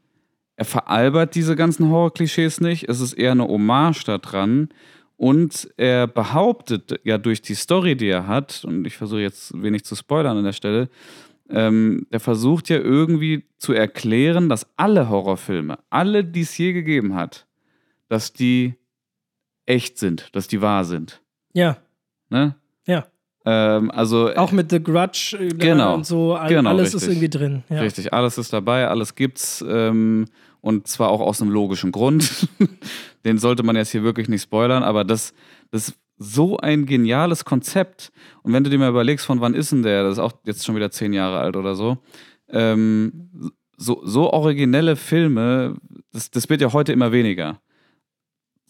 er 0.57 0.65
veralbert 0.65 1.35
diese 1.35 1.57
ganzen 1.57 1.89
Horrorklischees 1.89 2.61
nicht. 2.61 2.89
Es 2.89 3.01
ist 3.01 3.15
eher 3.15 3.33
eine 3.33 3.49
Hommage 3.49 4.05
daran. 4.05 4.69
Und 5.17 5.69
er 5.77 6.07
behauptet 6.07 7.01
ja 7.05 7.19
durch 7.19 7.43
die 7.43 7.55
Story, 7.55 7.97
die 7.97 8.09
er 8.09 8.27
hat, 8.27 8.65
und 8.65 8.87
ich 8.87 8.97
versuche 8.97 9.21
jetzt 9.21 9.61
wenig 9.61 9.85
zu 9.85 9.95
spoilern 9.95 10.37
an 10.37 10.45
der 10.45 10.53
Stelle, 10.53 10.89
ähm, 11.49 12.07
der 12.13 12.21
versucht 12.21 12.69
ja 12.69 12.79
irgendwie 12.79 13.45
zu 13.59 13.73
erklären, 13.73 14.49
dass 14.49 14.67
alle 14.77 15.09
Horrorfilme, 15.09 15.79
alle, 15.91 16.25
die 16.25 16.41
es 16.41 16.57
je 16.57 16.73
gegeben 16.73 17.15
hat, 17.15 17.47
dass 18.09 18.33
die 18.33 18.75
echt 19.67 19.99
sind, 19.99 20.35
dass 20.35 20.49
die 20.49 20.61
wahr 20.61 20.85
sind. 20.85 21.22
Ja, 21.53 21.77
Ne? 22.31 22.55
ja. 22.87 23.07
Ähm, 23.45 23.91
also 23.91 24.33
Auch 24.35 24.53
mit 24.53 24.71
The 24.71 24.83
Grudge 24.83 25.37
äh, 25.39 25.49
Genau. 25.49 25.95
und 25.95 26.07
so, 26.07 26.35
all, 26.35 26.49
Genau, 26.49 26.71
alles 26.71 26.89
ist 26.95 27.03
richtig. 27.03 27.09
irgendwie 27.11 27.29
drin. 27.29 27.63
Ja. 27.69 27.81
Richtig, 27.81 28.13
alles 28.15 28.39
ist 28.39 28.53
dabei, 28.53 28.89
alles 28.89 29.15
gibt's. 29.15 29.63
Ähm, 29.69 30.27
und 30.61 30.87
zwar 30.87 31.11
auch 31.11 31.21
aus 31.21 31.43
einem 31.43 31.51
logischen 31.51 31.91
Grund. 31.93 32.49
Den 33.25 33.39
sollte 33.39 33.65
man 33.65 33.75
jetzt 33.77 33.91
hier 33.91 34.05
wirklich 34.05 34.29
nicht 34.29 34.43
spoilern, 34.43 34.83
aber 34.85 35.05
das, 35.05 35.35
das 35.73 35.89
ist 35.89 35.99
so 36.19 36.57
ein 36.59 36.87
geniales 36.87 37.45
Konzept. 37.45 38.13
Und 38.43 38.53
wenn 38.53 38.63
du 38.63 38.71
dir 38.71 38.79
mal 38.79 38.89
überlegst, 38.89 39.27
von 39.27 39.41
wann 39.41 39.55
ist 39.55 39.73
denn 39.73 39.83
der, 39.83 40.05
das 40.05 40.13
ist 40.15 40.19
auch 40.21 40.33
jetzt 40.45 40.65
schon 40.65 40.77
wieder 40.77 40.91
zehn 40.93 41.13
Jahre 41.13 41.39
alt 41.41 41.57
oder 41.57 41.75
so, 41.75 41.99
ähm, 42.49 43.31
so, 43.77 44.01
so 44.05 44.31
originelle 44.33 44.95
Filme, 44.95 45.75
das, 46.13 46.31
das 46.31 46.49
wird 46.49 46.61
ja 46.61 46.73
heute 46.73 46.93
immer 46.93 47.11
weniger. 47.11 47.61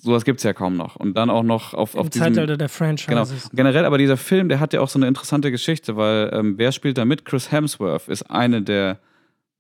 Sowas 0.05 0.25
gibt's 0.25 0.43
ja 0.43 0.53
kaum 0.53 0.77
noch. 0.77 0.97
Und 0.97 1.17
dann 1.17 1.31
auch 1.31 1.45
noch 1.45 1.75
auf, 1.75 1.95
auf 1.95 2.07
Im 2.07 2.11
diesem, 2.11 2.35
Zeitalter 2.35 2.57
der 2.57 2.67
Genau. 2.67 2.77
Franchises. 2.77 3.51
Generell 3.53 3.85
aber 3.85 3.99
dieser 3.99 4.17
Film, 4.17 4.49
der 4.49 4.59
hat 4.59 4.73
ja 4.73 4.81
auch 4.81 4.89
so 4.89 4.99
eine 4.99 5.07
interessante 5.07 5.53
Geschichte, 5.53 5.97
weil 5.97 6.29
ähm, 6.33 6.55
wer 6.59 6.73
spielt 6.73 6.99
da 6.99 7.05
mit? 7.05 7.25
Chris 7.25 7.53
Hemsworth 7.53 8.09
ist 8.09 8.25
eine 8.25 8.63
der 8.63 8.99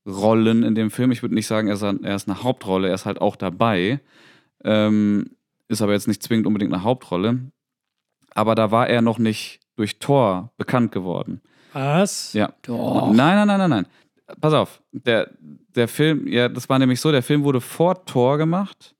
Rollen 0.04 0.64
in 0.64 0.74
dem 0.74 0.90
Film. 0.90 1.12
Ich 1.12 1.22
würde 1.22 1.36
nicht 1.36 1.46
sagen, 1.46 1.68
er 1.68 1.74
ist, 1.74 1.82
er 1.82 2.16
ist 2.16 2.28
eine 2.28 2.42
Hauptrolle, 2.42 2.88
er 2.88 2.94
ist 2.94 3.06
halt 3.06 3.20
auch 3.20 3.36
dabei. 3.36 4.00
Ähm, 4.64 5.30
ist 5.68 5.80
aber 5.80 5.92
jetzt 5.92 6.08
nicht 6.08 6.24
zwingend 6.24 6.46
unbedingt 6.48 6.72
eine 6.72 6.82
Hauptrolle. 6.82 7.38
Aber 8.34 8.56
da 8.56 8.72
war 8.72 8.88
er 8.88 9.00
noch 9.00 9.18
nicht 9.18 9.60
durch 9.76 10.00
Thor 10.00 10.52
bekannt 10.56 10.90
geworden. 10.90 11.40
Was? 11.72 12.32
Ja. 12.32 12.52
Doch. 12.62 13.12
Nein, 13.12 13.36
nein, 13.36 13.46
nein, 13.46 13.58
nein, 13.58 13.70
nein. 13.70 13.86
Pass 14.40 14.54
auf. 14.54 14.82
Der, 14.90 15.30
der 15.74 15.86
Film, 15.86 16.26
ja, 16.26 16.48
das 16.48 16.68
war 16.68 16.78
nämlich 16.80 17.00
so, 17.00 17.12
der 17.12 17.22
Film 17.22 17.44
wurde 17.44 17.60
vor 17.60 18.04
Tor 18.06 18.38
gemacht. 18.38 18.94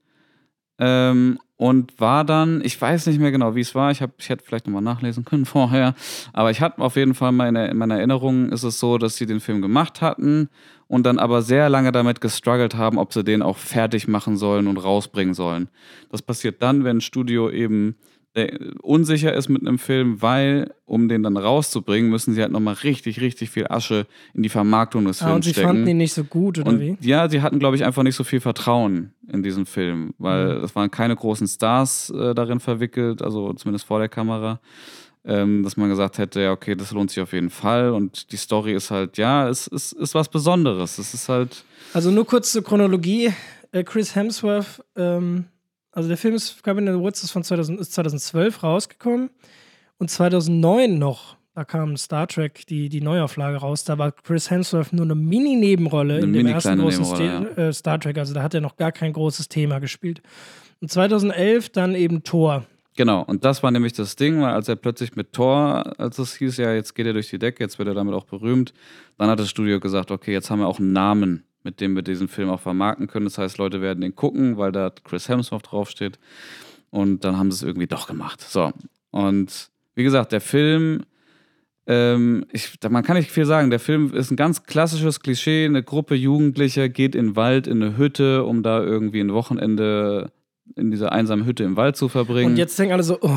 Ähm, 0.85 1.39
und 1.57 2.01
war 2.01 2.25
dann, 2.25 2.61
ich 2.65 2.81
weiß 2.81 3.07
nicht 3.07 3.21
mehr 3.21 3.31
genau, 3.31 3.55
wie 3.55 3.61
es 3.61 3.77
war. 3.77 3.93
Ich, 3.93 4.03
hab, 4.03 4.11
ich 4.19 4.29
hätte 4.29 4.45
vielleicht 4.45 4.67
nochmal 4.67 4.83
nachlesen 4.83 5.25
können 5.25 5.45
vorher. 5.47 5.95
Aber 6.33 6.51
ich 6.51 6.61
hatte 6.61 6.83
auf 6.83 6.97
jeden 6.97 7.15
Fall 7.15 7.31
meine, 7.31 7.69
in 7.69 7.77
meiner 7.77 7.99
Erinnerung 7.99 8.51
ist 8.51 8.65
es 8.65 8.81
so, 8.81 8.99
dass 8.99 9.15
sie 9.15 9.27
den 9.27 9.39
Film 9.39 9.63
gemacht 9.63 10.01
hatten 10.01 10.49
und 10.89 11.07
dann 11.07 11.21
aber 11.21 11.41
sehr 11.43 11.69
lange 11.69 11.93
damit 11.93 12.21
gestruggelt 12.21 12.75
haben, 12.75 12.99
ob 12.99 13.13
sie 13.13 13.23
den 13.23 13.43
auch 13.43 13.59
fertig 13.59 14.09
machen 14.09 14.37
sollen 14.37 14.67
und 14.67 14.77
rausbringen 14.77 15.35
sollen. 15.35 15.69
Das 16.11 16.21
passiert 16.21 16.61
dann, 16.63 16.83
wenn 16.83 16.97
ein 16.97 17.01
Studio 17.01 17.49
eben 17.49 17.95
unsicher 18.83 19.35
ist 19.35 19.49
mit 19.49 19.61
einem 19.63 19.79
Film, 19.79 20.23
weil, 20.23 20.75
um 20.87 21.09
den 21.09 21.23
dann 21.23 21.37
rauszubringen, 21.37 22.11
müssen 22.11 22.33
sie 22.35 22.41
halt 22.43 22.53
nochmal 22.53 22.75
richtig, 22.75 23.21
richtig 23.21 23.51
viel 23.51 23.67
Asche 23.69 24.07
in 24.35 24.43
die 24.43 24.49
Vermarktung 24.49 25.05
des 25.05 25.21
Ah, 25.23 25.27
Films 25.27 25.37
und 25.37 25.43
sie 25.45 25.51
stecken. 25.53 25.69
fanden 25.69 25.87
ihn 25.89 25.97
nicht 25.99 26.15
so 26.15 26.25
gut, 26.25 26.59
oder 26.59 26.69
Und 26.71 26.81
wie? 26.81 26.97
ja, 27.01 27.29
sie 27.29 27.43
hatten, 27.43 27.59
glaube 27.59 27.77
ich, 27.77 27.85
einfach 27.85 28.03
nicht 28.03 28.17
so 28.17 28.25
viel 28.25 28.41
Vertrauen 28.41 29.13
in 29.29 29.43
diesen 29.43 29.67
Film, 29.67 30.15
weil 30.19 30.59
Mhm. 30.59 30.65
es 30.65 30.75
waren 30.75 30.91
keine 30.91 31.15
großen 31.15 31.47
Stars 31.47 32.11
äh, 32.11 32.35
darin 32.35 32.61
verwickelt, 32.61 33.21
also 33.23 33.53
zumindest 33.53 33.85
vor 33.87 33.99
der 33.99 34.09
Kamera, 34.09 34.61
ähm, 35.25 35.63
dass 35.63 35.77
man 35.77 35.89
gesagt 35.91 36.19
hätte, 36.19 36.41
ja, 36.41 36.53
okay, 36.53 36.75
das 36.75 36.91
lohnt 36.93 37.11
sich 37.11 37.23
auf 37.23 37.33
jeden 37.33 37.51
Fall. 37.51 37.91
Und 37.91 38.33
die 38.33 38.37
Story 38.37 38.73
ist 38.75 38.91
halt, 38.91 39.19
ja, 39.19 39.49
es 39.49 39.67
ist, 39.67 39.93
ist 39.93 40.15
was 40.15 40.29
Besonderes. 40.29 40.99
Es 40.99 41.15
ist 41.15 41.29
halt, 41.29 41.65
Also 41.93 42.11
nur 42.11 42.27
kurz 42.27 42.51
zur 42.53 42.65
Chronologie. 42.65 43.33
Äh, 43.75 43.85
Chris 43.85 44.15
Hemsworth, 44.15 44.83
ähm, 44.97 45.47
also 45.93 46.09
der 46.09 46.17
Film 46.17 46.35
ist, 46.35 46.63
Cabin 46.63 46.87
in 46.87 46.95
the 46.95 47.01
Woods 47.01 47.23
ist 47.23 47.31
von 47.31 47.45
2000, 47.45 47.79
ist 47.81 47.93
2012 47.93 48.63
rausgekommen 48.63 49.31
und 49.99 50.11
2009 50.11 50.99
noch, 50.99 51.37
da 51.55 51.65
kam 51.65 51.97
Star 51.99 52.27
Trek, 52.27 52.67
die, 52.67 52.89
die 52.89 53.03
Neuauflage 53.03 53.59
raus, 53.59 53.85
da 53.85 53.99
war 53.99 54.11
Chris 54.11 54.51
Hemsworth 54.51 54.93
nur 54.93 55.05
eine 55.05 55.15
Mini-Nebenrolle 55.15 56.21
in 56.21 56.33
dem 56.33 56.47
ersten 56.47 56.79
großen 56.79 57.03
Nebenrolle, 57.03 57.53
Ste 57.53 57.63
äh, 57.63 57.73
Star 57.73 58.01
Trek, 58.01 58.17
also 58.19 58.33
da 58.33 58.43
hat 58.43 58.55
er 58.55 58.63
noch 58.63 58.77
gar 58.77 58.91
kein 58.91 59.13
großes 59.13 59.49
Thema 59.49 59.79
gespielt. 59.79 60.23
Und 60.81 60.91
2011 60.91 61.69
dann 61.69 61.95
eben 61.95 62.25
Thor. 62.25 62.65
genau. 62.97 63.23
Und 63.23 63.45
das 63.45 63.63
war 63.63 63.71
nämlich 63.71 63.93
das 63.93 64.17
Ding, 64.17 64.41
weil 64.41 64.53
als 64.53 64.69
er 64.69 64.77
plötzlich 64.77 65.15
mit 65.15 65.33
Thor, 65.33 65.93
als 65.99 66.19
es 66.19 66.35
hieß, 66.35 66.57
ja, 66.57 66.73
jetzt 66.73 66.95
geht 66.95 67.07
er 67.07 67.13
durch 67.13 67.31
die 67.31 67.39
Decke, 67.39 67.63
jetzt 67.63 67.79
wird 67.79 67.87
er 67.87 67.95
damit 67.95 68.15
auch 68.15 68.25
berühmt, 68.25 68.73
dann 69.19 69.29
hat 69.29 69.39
das 69.39 69.51
Studio 69.51 69.79
gesagt, 69.79 70.11
okay, 70.11 70.33
jetzt 70.33 70.51
haben 70.51 70.59
wir 70.59 70.67
auch 70.67 70.81
einen 70.81 70.93
Namen, 70.93 71.45
mit 71.65 71.81
dem 71.81 71.95
wir 71.95 72.03
diesen 72.03 72.29
Film 72.29 72.51
auch 72.51 72.61
vermarkten 72.61 73.07
können. 73.07 73.27
Das 73.27 73.39
heißt, 73.39 73.59
Leute 73.59 73.81
werden 73.81 74.01
den 74.01 74.17
gucken, 74.17 74.57
weil 74.57 74.73
da 74.73 74.91
Chris 74.91 75.29
Hemsworth 75.29 75.71
draufsteht. 75.71 76.19
Und 76.91 77.25
dann 77.25 77.37
haben 77.39 77.51
sie 77.51 77.57
es 77.57 77.63
irgendwie 77.63 77.87
doch 77.87 78.07
gemacht. 78.07 78.41
So. 78.41 78.73
Und 79.11 79.71
wie 79.95 80.03
gesagt, 80.03 80.33
der 80.33 80.41
Film, 80.41 81.05
ähm, 81.87 82.45
ich, 82.53 82.79
man 82.89 83.03
kann 83.03 83.17
nicht 83.17 83.31
viel 83.31 83.47
sagen. 83.47 83.71
Der 83.71 83.81
Film 83.81 84.13
ist 84.13 84.31
ein 84.31 84.37
ganz 84.37 84.65
klassisches 84.65 85.21
Klischee. 85.21 85.65
Eine 85.65 85.83
Gruppe 85.83 86.15
Jugendlicher 86.15 86.89
geht 86.89 87.15
in 87.15 87.29
den 87.29 87.37
Wald, 87.37 87.67
in 87.67 87.83
eine 87.83 87.97
Hütte, 87.97 88.45
um 88.45 88.63
da 88.63 88.83
irgendwie 88.83 89.21
ein 89.21 89.33
Wochenende 89.33 90.33
in 90.77 90.91
dieser 90.91 91.13
einsamen 91.13 91.45
Hütte 91.45 91.65
im 91.65 91.77
Wald 91.77 91.97
zu 91.97 92.09
verbringen. 92.09 92.53
Und 92.53 92.57
jetzt 92.57 92.79
denken 92.79 92.93
alle 92.93 93.03
so, 93.03 93.19
oh, 93.21 93.31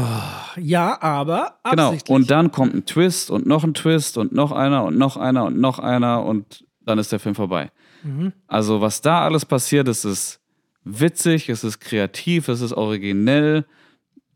ja, 0.58 1.02
aber 1.02 1.60
Genau. 1.70 1.96
Und 2.08 2.32
dann 2.32 2.52
kommt 2.52 2.74
ein 2.74 2.86
Twist 2.86 3.30
und 3.32 3.46
noch 3.46 3.64
ein 3.64 3.74
Twist 3.74 4.18
und 4.18 4.32
noch 4.32 4.52
einer 4.52 4.84
und 4.84 4.98
noch 4.98 5.18
einer 5.18 5.46
und 5.46 5.60
noch 5.60 5.80
einer 5.80 6.24
und 6.24 6.64
dann 6.82 7.00
ist 7.00 7.12
der 7.12 7.20
Film 7.20 7.36
vorbei. 7.36 7.72
Mhm. 8.06 8.34
Also, 8.48 8.82
was 8.82 9.02
da 9.02 9.22
alles 9.22 9.46
passiert 9.46 9.88
ist, 9.88 10.40
witzig, 10.84 11.50
es 11.50 11.64
ist 11.64 11.80
kreativ, 11.80 12.48
es 12.48 12.62
ist 12.62 12.74
originell. 12.74 13.66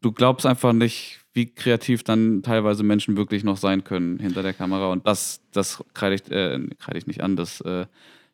Du 0.01 0.11
glaubst 0.11 0.45
einfach 0.45 0.73
nicht, 0.73 1.19
wie 1.33 1.53
kreativ 1.53 2.03
dann 2.03 2.41
teilweise 2.41 2.83
Menschen 2.83 3.15
wirklich 3.15 3.43
noch 3.43 3.57
sein 3.57 3.83
können 3.83 4.19
hinter 4.19 4.41
der 4.41 4.53
Kamera. 4.53 4.91
Und 4.91 5.05
das, 5.05 5.41
das 5.51 5.83
kreide 5.93 6.15
ich, 6.15 6.31
äh, 6.31 6.59
kreide 6.79 6.97
ich 6.97 7.07
nicht 7.07 7.21
an. 7.21 7.35
Das 7.35 7.61
äh, 7.61 7.85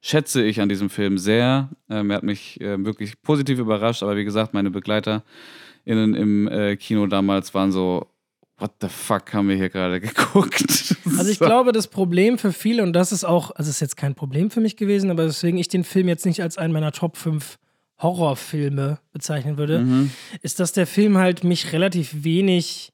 schätze 0.01 0.43
ich 0.43 0.61
an 0.61 0.69
diesem 0.69 0.89
Film 0.89 1.17
sehr. 1.17 1.69
Ähm, 1.89 2.09
er 2.09 2.17
hat 2.17 2.23
mich 2.23 2.61
äh, 2.61 2.83
wirklich 2.85 3.21
positiv 3.21 3.59
überrascht. 3.59 4.03
Aber 4.03 4.15
wie 4.15 4.23
gesagt, 4.23 4.53
meine 4.53 4.71
BegleiterInnen 4.71 6.15
im 6.15 6.47
äh, 6.47 6.77
Kino 6.77 7.07
damals 7.07 7.53
waren 7.53 7.71
so, 7.71 8.07
what 8.57 8.71
the 8.81 8.87
fuck 8.89 9.33
haben 9.33 9.49
wir 9.49 9.55
hier 9.55 9.69
gerade 9.69 9.99
geguckt? 10.01 10.95
Also 11.17 11.31
ich 11.31 11.39
glaube, 11.39 11.71
das 11.71 11.87
Problem 11.87 12.37
für 12.37 12.51
viele, 12.51 12.81
und 12.83 12.91
das 12.93 13.11
ist 13.11 13.23
auch, 13.23 13.51
also 13.51 13.69
es 13.69 13.77
ist 13.77 13.79
jetzt 13.79 13.95
kein 13.95 14.15
Problem 14.15 14.49
für 14.51 14.59
mich 14.59 14.75
gewesen, 14.75 15.11
aber 15.11 15.23
deswegen 15.25 15.57
ich 15.57 15.67
den 15.69 15.83
Film 15.83 16.07
jetzt 16.07 16.25
nicht 16.25 16.41
als 16.41 16.57
einen 16.57 16.73
meiner 16.73 16.91
Top 16.91 17.15
5 17.15 17.57
Horrorfilme 18.01 18.99
bezeichnen 19.13 19.57
würde, 19.57 19.79
Mhm. 19.79 20.11
ist, 20.41 20.59
dass 20.59 20.71
der 20.73 20.87
Film 20.87 21.17
halt 21.17 21.43
mich 21.45 21.71
relativ 21.73 22.23
wenig 22.25 22.91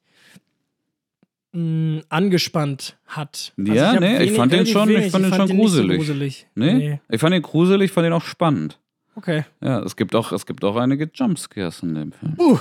mh, 1.54 2.04
angespannt 2.10 2.98
hat. 3.08 3.54
Also 3.58 3.74
Ja, 3.74 3.94
hab 3.94 4.00
nee, 4.02 4.14
ich 4.16 4.20
wenig- 4.22 4.36
fand 4.36 4.54
den 4.54 4.66
schon- 4.68 4.90
ich 4.90 4.96
wenig. 4.98 5.12
fand 5.12 5.26
den 5.26 5.34
schon 5.34 5.46
nicht 5.48 5.56
gruselig. 5.58 5.98
Gruselig. 5.98 6.48
Nee? 6.56 7.00
Ich 7.10 7.20
fand 7.20 7.36
ihn 7.36 7.42
gruselig, 7.42 7.86
ich 7.86 7.92
fand 7.92 8.08
ihn 8.08 8.14
auch 8.14 8.24
spannend. 8.26 8.80
Okay. 9.14 9.44
Ja, 9.62 9.82
es 9.82 9.98
gibt 9.98 10.16
auch, 10.16 10.32
es 10.32 10.46
gibt 10.46 10.64
auch 10.64 10.78
einige 10.78 11.10
Jumpscares 11.14 11.84
in 11.84 11.96
dem 11.96 12.12
Film. 12.14 12.36
Uh. 12.38 12.58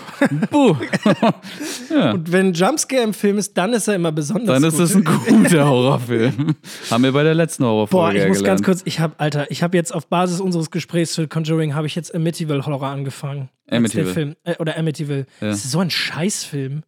Buh. 0.50 0.76
ja. 1.90 2.12
Und 2.12 2.32
wenn 2.32 2.52
Jumpscare 2.52 3.02
im 3.02 3.14
Film 3.14 3.38
ist, 3.38 3.56
dann 3.56 3.72
ist 3.72 3.86
er 3.86 3.94
immer 3.94 4.10
besonders 4.10 4.60
Dann 4.60 4.64
ist 4.64 4.76
gut. 4.76 4.84
es 4.84 4.94
ein 4.96 5.04
guter 5.04 5.68
Horrorfilm. 5.68 6.56
Haben 6.90 7.04
wir 7.04 7.12
bei 7.12 7.22
der 7.22 7.34
letzten 7.34 7.64
Horrorfolge 7.64 8.18
Boah, 8.18 8.22
ich 8.22 8.28
muss 8.28 8.40
ja 8.40 8.46
ganz 8.46 8.62
gelernt. 8.62 8.64
kurz, 8.64 8.82
ich 8.84 8.98
habe, 8.98 9.14
Alter, 9.18 9.50
ich 9.50 9.62
habe 9.62 9.76
jetzt 9.76 9.94
auf 9.94 10.08
Basis 10.08 10.40
unseres 10.40 10.70
Gesprächs 10.72 11.12
zu 11.12 11.28
Conjuring, 11.28 11.74
habe 11.74 11.86
ich 11.86 11.94
jetzt 11.94 12.14
Amityville 12.14 12.66
Horror 12.66 12.88
angefangen. 12.88 13.48
Amityville. 13.70 14.12
Film, 14.12 14.36
äh, 14.42 14.56
oder 14.58 14.76
Amityville. 14.76 15.26
Ja. 15.40 15.48
Das 15.48 15.64
ist 15.64 15.70
so 15.70 15.78
ein 15.78 15.90
Scheißfilm. 15.90 16.82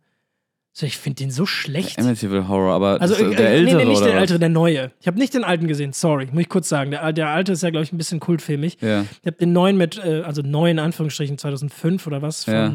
So, 0.75 0.87
ich 0.87 0.97
finde 0.97 1.17
den 1.25 1.31
so 1.31 1.45
schlecht. 1.45 1.99
Amityville 1.99 2.49
Horror, 2.49 2.73
aber 2.73 2.99
also, 3.01 3.15
der 3.15 3.39
äh, 3.41 3.57
ältere 3.59 3.77
nee, 3.79 3.85
nee, 3.85 3.91
nicht 3.91 4.05
der 4.05 4.15
ältere, 4.15 4.39
der 4.39 4.49
neue. 4.49 4.91
Ich 5.01 5.07
habe 5.07 5.19
nicht 5.19 5.35
den 5.35 5.45
alten 5.45 5.69
gesehen, 5.69 5.93
sorry, 5.93 6.29
muss 6.33 6.41
ich 6.43 6.49
kurz 6.49 6.69
sagen. 6.71 6.93
Der, 6.93 7.13
der 7.13 7.29
alte 7.29 7.53
ist 7.53 7.63
ja, 7.63 7.69
glaube 7.69 7.85
ich, 7.85 7.93
ein 7.93 7.99
bisschen 7.99 8.21
kultfilmig. 8.21 8.79
Ja. 8.81 9.03
Ich 9.03 9.27
habe 9.27 9.37
den 9.37 9.53
neuen 9.53 9.77
mit, 9.77 9.99
äh, 10.03 10.23
also 10.23 10.41
neuen 10.41 10.79
Anführungsstrichen 10.79 11.37
2005 11.37 12.07
oder 12.07 12.23
was, 12.23 12.45
von, 12.45 12.55
Ja. 12.55 12.73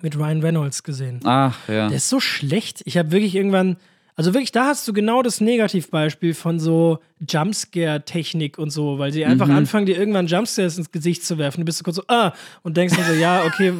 mit 0.00 0.16
Ryan 0.16 0.40
Reynolds 0.42 0.82
gesehen. 0.84 1.20
Ach, 1.24 1.54
ja. 1.68 1.88
Der 1.88 1.98
ist 1.98 2.08
so 2.08 2.18
schlecht. 2.18 2.80
Ich 2.86 2.96
habe 2.96 3.10
wirklich 3.12 3.34
irgendwann, 3.34 3.76
also 4.16 4.32
wirklich, 4.32 4.50
da 4.52 4.64
hast 4.68 4.88
du 4.88 4.94
genau 4.94 5.20
das 5.22 5.42
Negativbeispiel 5.42 6.32
von 6.32 6.58
so 6.58 6.98
Jumpscare-Technik 7.28 8.58
und 8.58 8.70
so, 8.70 8.98
weil 8.98 9.12
sie 9.12 9.24
einfach 9.24 9.46
Mhm. 9.48 9.56
anfangen, 9.56 9.86
dir 9.86 9.98
irgendwann 9.98 10.26
Jumpscares 10.28 10.78
ins 10.78 10.90
Gesicht 10.90 11.24
zu 11.24 11.36
werfen. 11.38 11.60
Du 11.60 11.64
bist 11.66 11.78
so 11.78 11.84
kurz 11.84 11.96
so, 11.96 12.02
ah, 12.08 12.32
und 12.62 12.76
denkst 12.76 12.96
dann 12.96 13.04
so, 13.06 13.12
ja, 13.12 13.44
okay. 13.44 13.72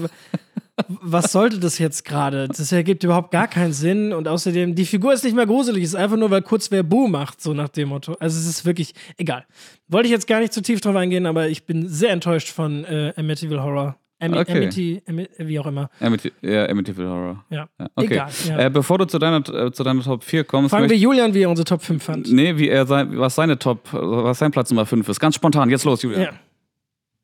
Was 0.88 1.33
sollte 1.33 1.59
das 1.59 1.79
jetzt 1.79 2.05
gerade? 2.05 2.49
Das 2.49 2.71
ergibt 2.73 3.05
überhaupt 3.05 3.31
gar 3.31 3.49
keinen 3.49 3.73
Sinn 3.73 4.12
und 4.12 4.29
außerdem, 4.29 4.75
die 4.75 4.85
Figur 4.85 5.12
ist 5.12 5.25
nicht 5.25 5.35
mehr 5.37 5.47
gruselig, 5.47 5.83
ist 5.83 5.95
einfach 5.95 6.17
nur, 6.17 6.31
weil 6.31 6.43
kurz 6.43 6.71
wer 6.71 6.83
Boo 6.83 7.09
macht, 7.09 7.41
so 7.41 7.53
nach 7.55 7.69
dem 7.69 7.88
Motto. 7.88 8.17
Also 8.21 8.38
es 8.38 8.47
ist 8.47 8.64
wirklich 8.64 8.95
egal. 9.17 9.45
Wollte 9.88 10.07
ich 10.07 10.12
jetzt 10.12 10.27
gar 10.27 10.41
nicht 10.41 10.53
zu 10.53 10.62
tief 10.62 10.81
drauf 10.81 10.97
eingehen, 10.97 11.27
aber 11.27 11.49
ich 11.49 11.64
bin 11.64 11.88
sehr 11.88 12.11
enttäuscht 12.11 12.49
von 12.49 12.85
äh, 12.85 13.12
Amityville 13.17 13.62
Horror. 13.62 13.97
Am 14.21 14.33
Okay. 14.35 14.51
Amity, 14.57 15.03
Ami 15.09 15.29
wie 15.38 15.61
auch 15.61 15.67
immer. 15.67 15.91
Amity, 16.01 16.33
ja, 16.43 16.69
Amityville 16.69 17.09
Horror. 17.09 17.45
Ja. 17.51 17.69
Ja, 17.79 17.87
okay. 17.95 18.07
Egal. 18.14 18.31
Ja. 18.49 18.59
Äh, 18.59 18.71
bevor 18.71 18.99
du 18.99 19.05
zu 19.05 19.19
deiner, 19.21 19.49
äh, 19.49 19.71
zu 19.71 19.85
deiner 19.85 20.03
Top 20.03 20.25
4 20.25 20.43
kommst, 20.43 20.71
Fragen 20.71 20.91
wir 20.91 20.97
Julian, 20.97 21.35
wie 21.35 21.43
er 21.43 21.51
unsere 21.51 21.64
Top 21.64 21.83
5 21.83 22.03
fand. 22.03 22.33
Nee, 22.33 22.57
wie 22.57 22.69
er 22.69 22.85
sein, 22.87 23.17
was 23.17 23.37
seine 23.37 23.59
Top, 23.61 23.88
was 23.93 24.38
sein 24.41 24.51
Platz 24.51 24.71
Nummer 24.71 24.87
5 24.87 25.09
ist. 25.09 25.21
Ganz 25.21 25.37
spontan, 25.37 25.71
jetzt 25.71 25.85
los, 25.85 26.03
Julian. 26.03 26.23
Ja. 26.23 26.31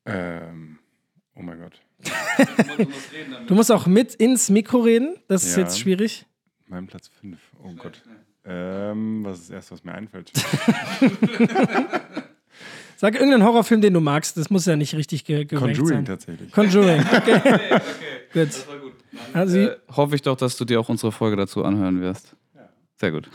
Ähm, 0.05 0.77
oh 1.35 1.41
mein 1.41 1.59
Gott. 1.59 1.73
Du 3.47 3.55
musst 3.55 3.71
auch 3.71 3.85
mit 3.87 4.13
ins 4.15 4.49
Mikro 4.49 4.79
reden. 4.79 5.15
Das 5.27 5.43
ist 5.45 5.55
Ja. 5.55 5.63
jetzt 5.63 5.79
schwierig. 5.79 6.25
Mein 6.67 6.87
Platz 6.87 7.09
5. 7.21 7.37
Oh 7.63 7.71
Gott. 7.77 8.01
Ähm, 8.45 9.23
was 9.23 9.39
ist 9.39 9.49
das 9.49 9.55
erste, 9.55 9.71
was 9.73 9.83
mir 9.83 9.93
einfällt? 9.93 10.31
Sag 12.97 13.15
irgendeinen 13.15 13.43
Horrorfilm, 13.43 13.81
den 13.81 13.93
du 13.93 13.99
magst. 13.99 14.37
Das 14.37 14.49
muss 14.49 14.65
ja 14.65 14.75
nicht 14.75 14.95
richtig 14.95 15.25
ge 15.25 15.45
Conjuring 15.45 15.85
sein. 15.87 16.05
tatsächlich. 16.05 16.51
Conjuring. 16.51 17.03
Okay. 17.13 17.59
Gut. 18.33 18.49
Also, 19.33 19.57
Äh, 19.59 19.75
hoffe 19.95 20.15
ich 20.15 20.21
doch, 20.21 20.37
dass 20.37 20.57
du 20.57 20.65
dir 20.65 20.79
auch 20.79 20.89
unsere 20.89 21.11
Folge 21.11 21.35
dazu 21.37 21.63
anhören 21.63 22.01
wirst. 22.01 22.35
Sehr 22.97 23.11
gut. 23.11 23.29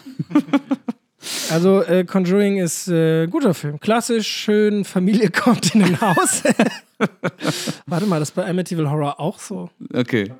Also 1.50 1.82
äh, 1.82 2.04
Conjuring 2.04 2.58
ist 2.58 2.88
äh, 2.88 3.26
guter 3.26 3.54
Film. 3.54 3.78
Klassisch, 3.80 4.26
schön, 4.28 4.84
Familie 4.84 5.30
kommt 5.32 5.74
in 5.74 5.82
ein 5.82 6.00
Haus. 6.00 6.42
Warte 7.86 8.06
mal, 8.06 8.18
das 8.20 8.30
ist 8.30 8.34
bei 8.34 8.46
Amityville 8.46 8.90
Horror 8.90 9.18
auch 9.20 9.38
so. 9.38 9.70
Okay. 9.92 10.30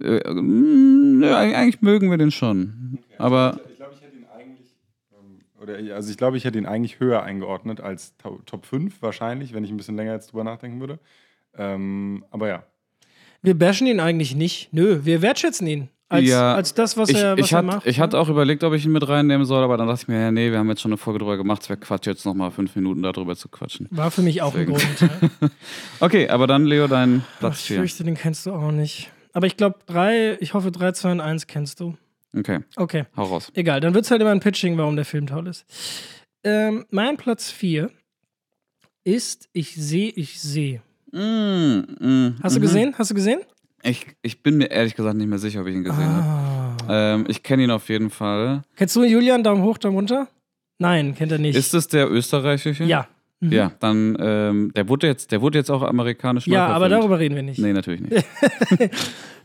Äh, 0.00 0.30
mm, 0.32 1.18
nö, 1.20 1.26
eig- 1.34 1.54
eigentlich 1.54 1.80
mögen 1.80 2.10
wir 2.10 2.18
den 2.18 2.30
schon. 2.30 2.98
Aber 3.16 3.58
Ich 3.70 3.76
glaube, 3.76 3.94
ich 3.94 4.02
hätte 4.02 4.16
ihn 4.16 4.26
eigentlich. 4.36 4.66
ähm, 5.12 5.38
Oder, 5.62 5.94
also 5.94 6.10
ich 6.10 6.16
glaube, 6.18 6.36
ich 6.36 6.44
hätte 6.44 6.58
ihn 6.58 6.66
eigentlich 6.66 7.00
höher 7.00 7.22
eingeordnet 7.22 7.80
als 7.80 8.14
To- 8.18 8.40
Top 8.44 8.66
5 8.66 9.00
wahrscheinlich, 9.00 9.54
wenn 9.54 9.64
ich 9.64 9.70
ein 9.70 9.76
bisschen 9.78 9.96
länger 9.96 10.12
jetzt 10.12 10.30
drüber 10.32 10.44
nachdenken 10.44 10.80
würde. 10.80 10.98
Ähm, 11.56 12.24
aber 12.30 12.48
ja. 12.48 12.62
Wir 13.42 13.58
bashen 13.58 13.86
ihn 13.86 13.98
eigentlich 14.00 14.34
nicht. 14.36 14.72
Nö, 14.72 15.00
wir 15.04 15.22
wertschätzen 15.22 15.66
ihn. 15.66 15.88
Als, 16.10 16.26
Ja, 16.26 16.54
als 16.54 16.72
das, 16.72 16.96
was 16.96 17.10
ich, 17.10 17.18
er, 17.18 17.36
was 17.36 17.46
ich, 17.46 17.52
er 17.52 17.58
hat, 17.58 17.64
macht. 17.66 17.86
ich 17.86 18.00
hatte 18.00 18.18
auch 18.18 18.30
überlegt, 18.30 18.64
ob 18.64 18.72
ich 18.72 18.84
ihn 18.86 18.92
mit 18.92 19.06
reinnehmen 19.06 19.44
soll, 19.44 19.62
aber 19.62 19.76
dann 19.76 19.88
dachte 19.88 20.02
ich 20.02 20.08
mir, 20.08 20.18
ja, 20.20 20.30
nee, 20.30 20.50
wir 20.50 20.58
haben 20.58 20.68
jetzt 20.70 20.80
schon 20.80 20.90
eine 20.92 20.96
Folge 20.96 21.18
drüber 21.18 21.36
gemacht, 21.36 21.62
es 21.62 21.68
wäre 21.68 21.78
Quatsch, 21.78 22.06
jetzt 22.06 22.24
nochmal 22.24 22.50
fünf 22.50 22.74
Minuten 22.76 23.02
darüber 23.02 23.36
zu 23.36 23.48
quatschen. 23.50 23.88
War 23.90 24.10
für 24.10 24.22
mich 24.22 24.40
auch 24.40 24.54
ein 24.54 24.66
Deswegen. 24.72 24.98
Grund. 25.00 25.40
Ja. 25.42 25.48
Okay, 26.00 26.28
aber 26.28 26.46
dann, 26.46 26.64
Leo, 26.64 26.86
dein 26.86 27.24
Platz 27.40 27.60
ich 27.60 27.66
4. 27.66 27.76
fürchte, 27.78 28.04
den 28.04 28.14
kennst 28.14 28.46
du 28.46 28.52
auch 28.52 28.70
nicht. 28.72 29.10
Aber 29.34 29.46
ich 29.46 29.56
glaube, 29.58 29.78
drei, 29.86 30.38
ich 30.40 30.54
hoffe, 30.54 30.70
3, 30.72 30.92
2 30.92 31.12
und 31.12 31.20
1 31.20 31.46
kennst 31.46 31.80
du. 31.80 31.94
Okay, 32.36 32.60
Okay. 32.76 33.04
hau 33.16 33.24
raus. 33.24 33.50
Egal, 33.54 33.80
dann 33.80 33.92
wird 33.94 34.04
es 34.06 34.10
halt 34.10 34.20
immer 34.22 34.30
ein 34.30 34.40
Pitching, 34.40 34.78
warum 34.78 34.96
der 34.96 35.04
Film 35.04 35.26
toll 35.26 35.46
ist. 35.46 35.66
Ähm, 36.44 36.86
mein 36.90 37.16
Platz 37.18 37.50
4 37.50 37.90
ist 39.04 39.48
Ich 39.52 39.74
sehe, 39.74 40.10
ich 40.10 40.40
sehe. 40.40 40.80
Mm, 41.12 41.80
mm, 42.00 42.36
Hast 42.42 42.54
du 42.56 42.60
mhm. 42.60 42.62
gesehen? 42.62 42.94
Hast 42.98 43.10
du 43.10 43.14
gesehen? 43.14 43.40
Ich, 43.82 44.06
ich 44.22 44.42
bin 44.42 44.56
mir 44.56 44.70
ehrlich 44.70 44.94
gesagt 44.96 45.16
nicht 45.16 45.28
mehr 45.28 45.38
sicher, 45.38 45.60
ob 45.60 45.66
ich 45.66 45.74
ihn 45.74 45.84
gesehen 45.84 46.04
habe. 46.08 46.26
Ah. 46.88 47.14
Ähm, 47.14 47.26
ich 47.28 47.42
kenne 47.42 47.64
ihn 47.64 47.70
auf 47.70 47.88
jeden 47.88 48.10
Fall. 48.10 48.62
Kennst 48.76 48.96
du 48.96 49.04
Julian? 49.04 49.42
Daumen 49.42 49.62
hoch, 49.62 49.78
Daumen 49.78 49.96
runter? 49.96 50.28
Nein, 50.78 51.14
kennt 51.14 51.32
er 51.32 51.38
nicht. 51.38 51.56
Ist 51.56 51.74
es 51.74 51.88
der 51.88 52.10
österreichische? 52.10 52.84
ja. 52.84 53.06
Mhm. 53.40 53.52
Ja, 53.52 53.70
dann, 53.78 54.16
ähm, 54.20 54.72
der 54.74 54.88
wurde 54.88 55.06
jetzt, 55.06 55.30
der 55.30 55.40
wurde 55.40 55.58
jetzt 55.58 55.70
auch 55.70 55.82
amerikanisch 55.82 56.48
Ja, 56.48 56.66
aber 56.66 56.88
darüber 56.88 57.20
reden 57.20 57.36
wir 57.36 57.44
nicht. 57.44 57.60
Nee, 57.60 57.72
natürlich 57.72 58.00
nicht. 58.00 58.26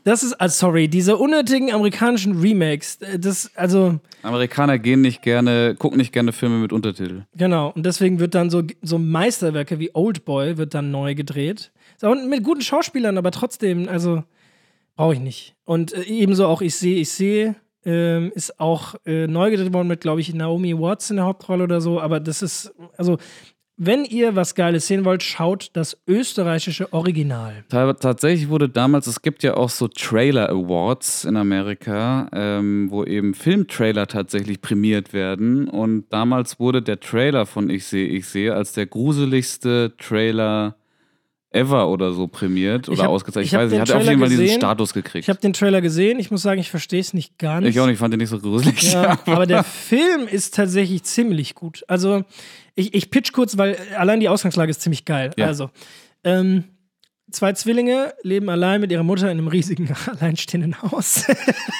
Das 0.06 0.22
ist, 0.22 0.34
ah, 0.42 0.50
sorry, 0.50 0.90
diese 0.90 1.16
unnötigen 1.16 1.72
amerikanischen 1.72 2.38
Remakes, 2.42 2.98
äh, 2.98 3.18
das, 3.18 3.50
also, 3.56 4.00
Amerikaner 4.22 4.78
gehen 4.78 5.00
nicht 5.00 5.22
gerne, 5.22 5.76
gucken 5.80 5.98
nicht 5.98 6.12
gerne 6.12 6.34
Filme 6.34 6.58
mit 6.58 6.74
Untertitel. 6.74 7.22
genau. 7.38 7.72
Und 7.74 7.86
deswegen 7.86 8.20
wird 8.20 8.36
dann 8.36 8.50
so, 8.50 8.64
so 8.82 8.98
Meisterwerke 8.98 9.80
wie 9.80 9.92
Old 9.94 10.26
Boy 10.26 10.58
wird 10.58 10.74
dann 10.74 10.92
neu 10.92 11.16
gedreht. 11.16 11.72
Auch 12.04 12.16
mit 12.16 12.44
guten 12.44 12.62
Schauspielern, 12.62 13.18
aber 13.18 13.32
trotzdem, 13.32 13.88
also, 13.90 14.24
brauche 14.96 15.14
ich 15.14 15.20
nicht. 15.20 15.56
Und 15.66 15.94
äh, 15.94 16.02
ebenso 16.04 16.46
auch 16.48 16.62
Ich 16.62 16.76
sehe, 16.76 17.00
ich 17.00 17.10
sehe. 17.12 17.56
Ähm, 17.86 18.32
ist 18.34 18.62
auch 18.62 18.96
äh, 19.06 19.28
neu 19.28 19.52
gedreht 19.52 19.74
worden 19.74 19.90
mit, 19.90 20.00
glaube 20.00 20.22
ich, 20.22 20.34
Naomi 20.34 20.74
Watts 20.80 21.10
in 21.10 21.18
der 21.18 21.26
Hauptrolle 21.26 21.66
oder 21.66 21.82
so. 21.82 22.00
Aber 22.00 22.22
das 22.22 22.42
ist, 22.42 22.74
also, 22.96 23.18
wenn 23.76 24.06
ihr 24.06 24.38
was 24.38 24.56
Geiles 24.56 24.88
sehen 24.88 25.04
wollt, 25.04 25.22
schaut 25.22 25.70
das 25.74 25.98
österreichische 26.08 26.94
Original. 26.94 27.66
Ta- 27.68 27.92
Tatsächlich 27.92 28.48
wurde 28.48 28.70
damals, 28.70 29.08
es 29.08 29.22
gibt 29.22 29.44
ja 29.44 29.56
auch 29.58 29.70
so 29.70 29.90
Trailer 29.90 30.50
Awards 30.50 31.26
in 31.26 31.36
Amerika, 31.36 32.30
ähm, 32.32 32.88
wo 32.90 33.04
eben 33.04 33.34
Filmtrailer 33.34 34.08
tatsächlich 34.08 34.62
prämiert 34.62 35.12
werden. 35.12 35.68
Und 35.68 36.06
damals 36.10 36.62
wurde 36.62 36.82
der 36.82 37.02
Trailer 37.02 37.46
von 37.46 37.70
Ich 37.70 37.84
sehe, 37.86 38.08
ich 38.08 38.28
sehe 38.28 38.54
als 38.54 38.72
der 38.72 38.86
gruseligste 38.86 39.94
Trailer 39.98 40.78
ever 41.54 41.88
oder 41.90 42.14
so 42.14 42.28
prämiert 42.28 42.90
oder 42.90 43.04
hab- 43.04 43.10
ausgezeichnet. 43.10 43.46
ich 43.48 43.54
Ich, 43.54 43.58
weiß 43.60 43.72
nicht, 43.72 43.80
hat 43.82 43.92
auf 43.92 44.04
jeden 44.04 44.20
Fall 44.20 44.30
diesen 44.30 44.44
gesehen. 44.44 44.60
Status 44.60 44.94
gekriegt. 44.94 45.24
Ich 45.26 45.30
habe 45.30 45.40
den 45.40 45.54
Trailer 45.54 45.82
gesehen. 45.82 46.20
Ich 46.20 46.32
muss 46.32 46.42
sagen, 46.42 46.60
ich 46.60 46.70
verstehe 46.70 47.00
es 47.00 47.14
nicht 47.14 47.38
ganz. 47.38 47.66
Ich 47.68 47.80
auch 47.80 47.86
nicht, 47.86 47.94
ich 47.94 48.00
fand 48.00 48.14
den 48.14 48.20
nicht 48.20 48.30
so 48.30 48.40
gruselig. 48.40 48.92
Ja, 48.92 49.18
aber 49.26 49.46
der 49.46 49.64
Film 49.64 50.28
ist 50.30 50.56
tatsächlich 50.56 51.04
ziemlich 51.04 51.56
gut. 51.56 51.84
Also, 51.88 52.24
ich, 52.76 52.94
ich 52.94 53.10
pitch 53.12 53.32
kurz, 53.34 53.58
weil 53.58 53.78
allein 53.98 54.20
die 54.20 54.30
Ausgangslage 54.30 54.70
ist 54.72 54.82
ziemlich 54.82 55.06
geil. 55.06 55.32
Ja. 55.38 55.46
Also, 55.48 55.70
ähm, 56.24 56.64
zwei 57.34 57.54
Zwillinge 57.54 58.14
leben 58.24 58.50
allein 58.50 58.80
mit 58.82 58.92
ihrer 58.92 59.04
Mutter 59.04 59.26
in 59.32 59.38
einem 59.38 59.48
riesigen, 59.48 59.90
alleinstehenden 60.06 60.82
Haus. 60.82 61.26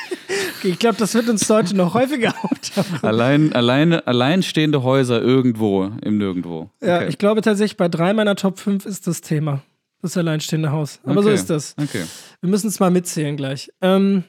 ich 0.64 0.80
glaube, 0.80 0.98
das 0.98 1.14
wird 1.14 1.30
uns 1.30 1.50
heute 1.50 1.76
noch 1.76 1.94
häufiger 1.94 2.34
auftauchen. 2.44 3.00
Allein, 3.04 3.54
alleine, 3.54 4.06
alleinstehende 4.08 4.84
Häuser 4.84 5.22
irgendwo 5.22 5.92
im 6.02 6.18
Nirgendwo. 6.18 6.70
Ja, 6.82 6.98
Okay. 6.98 7.08
ich 7.10 7.18
glaube 7.18 7.42
tatsächlich, 7.42 7.78
bei 7.78 7.88
drei 7.90 8.14
meiner 8.14 8.36
Top 8.36 8.60
5 8.60 8.86
ist 8.86 9.08
das 9.08 9.22
Thema. 9.22 9.62
Das 10.02 10.18
alleinstehende 10.18 10.72
Haus. 10.72 11.00
Aber 11.06 11.22
so 11.24 11.30
Okay. 11.30 11.36
ist 11.36 11.50
das. 11.50 11.76
Okay. 11.82 12.04
Wir 12.42 12.50
müssen 12.50 12.68
es 12.68 12.80
mal 12.82 12.92
mitzählen 12.92 13.38
gleich. 13.38 13.72
Ähm, 13.82 14.26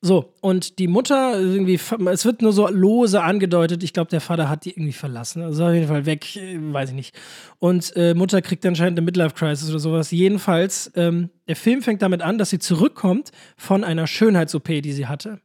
so, 0.00 0.32
und 0.40 0.78
die 0.78 0.86
Mutter, 0.86 1.40
irgendwie, 1.40 1.74
es 1.74 2.24
wird 2.24 2.40
nur 2.40 2.52
so 2.52 2.68
lose 2.68 3.20
angedeutet, 3.20 3.82
ich 3.82 3.92
glaube, 3.92 4.10
der 4.10 4.20
Vater 4.20 4.48
hat 4.48 4.64
die 4.64 4.70
irgendwie 4.70 4.92
verlassen. 4.92 5.42
Also 5.42 5.64
auf 5.64 5.72
jeden 5.72 5.88
Fall 5.88 6.06
weg, 6.06 6.36
äh, 6.36 6.56
weiß 6.60 6.90
ich 6.90 6.94
nicht. 6.94 7.14
Und 7.58 7.92
äh, 7.96 8.14
Mutter 8.14 8.40
kriegt 8.40 8.64
anscheinend 8.64 8.98
eine 8.98 9.04
Midlife-Crisis 9.04 9.70
oder 9.70 9.80
sowas. 9.80 10.12
Jedenfalls, 10.12 10.92
ähm, 10.94 11.30
der 11.48 11.56
Film 11.56 11.82
fängt 11.82 12.02
damit 12.02 12.22
an, 12.22 12.38
dass 12.38 12.50
sie 12.50 12.60
zurückkommt 12.60 13.32
von 13.56 13.82
einer 13.82 14.06
Schönheits-OP, 14.06 14.68
die 14.68 14.92
sie 14.92 15.08
hatte. 15.08 15.40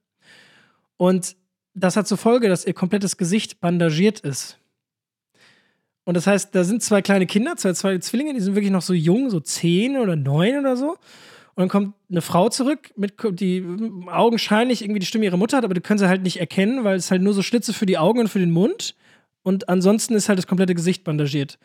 Und 0.98 1.36
das 1.74 1.96
hat 1.96 2.08
zur 2.08 2.20
Folge, 2.20 2.48
dass 2.48 2.66
ihr 2.66 2.74
komplettes 2.74 3.18
Gesicht 3.18 3.60
bandagiert 3.60 4.20
ist. 4.20 4.60
Und 6.04 6.16
das 6.16 6.28
heißt, 6.28 6.54
da 6.54 6.64
sind 6.64 6.84
zwei 6.84 7.02
kleine 7.02 7.26
Kinder, 7.26 7.56
zwei, 7.56 7.74
zwei 7.74 7.98
Zwillinge, 7.98 8.34
die 8.36 8.42
sind 8.42 8.54
wirklich 8.54 8.72
noch 8.72 8.82
so 8.84 8.94
jung, 8.94 9.32
so 9.32 9.40
zehn 9.40 9.98
oder 9.98 10.16
neun 10.16 10.60
oder 10.60 10.78
so. 10.78 10.98
Und 11.56 11.62
dann 11.62 11.70
kommt 11.70 11.94
eine 12.10 12.22
Frau 12.22 12.50
zurück, 12.50 12.92
mit, 12.96 13.14
die 13.40 13.64
augenscheinlich 14.08 14.82
irgendwie 14.82 15.00
die 15.00 15.06
Stimme 15.06 15.26
ihrer 15.26 15.38
Mutter 15.38 15.58
hat, 15.58 15.66
aber 15.66 15.76
die 15.76 15.82
können 15.82 16.00
sie 16.00 16.08
halt 16.08 16.24
nicht 16.24 16.40
erkennen, 16.40 16.84
weil 16.84 16.96
es 16.96 17.12
halt 17.12 17.22
nur 17.22 17.34
so 17.34 17.44
Schlitze 17.44 17.74
für 17.74 17.86
die 17.86 17.98
Augen 17.98 18.22
und 18.22 18.28
für 18.28 18.40
den 18.40 18.52
Mund. 18.52 18.96
Und 19.44 19.70
ansonsten 19.70 20.16
ist 20.16 20.30
halt 20.30 20.40
das 20.40 20.48
komplette 20.48 20.74
Gesicht 20.74 21.04
bandagiert. 21.04 21.60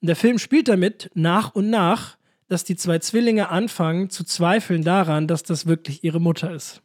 Und 0.00 0.06
der 0.06 0.16
Film 0.16 0.38
spielt 0.38 0.68
damit 0.68 1.10
nach 1.14 1.54
und 1.54 1.70
nach, 1.70 2.16
dass 2.48 2.64
die 2.64 2.76
zwei 2.76 2.98
Zwillinge 2.98 3.48
anfangen 3.48 4.10
zu 4.10 4.24
zweifeln 4.24 4.84
daran, 4.84 5.26
dass 5.26 5.42
das 5.42 5.66
wirklich 5.66 6.04
ihre 6.04 6.20
Mutter 6.20 6.52
ist. 6.54 6.82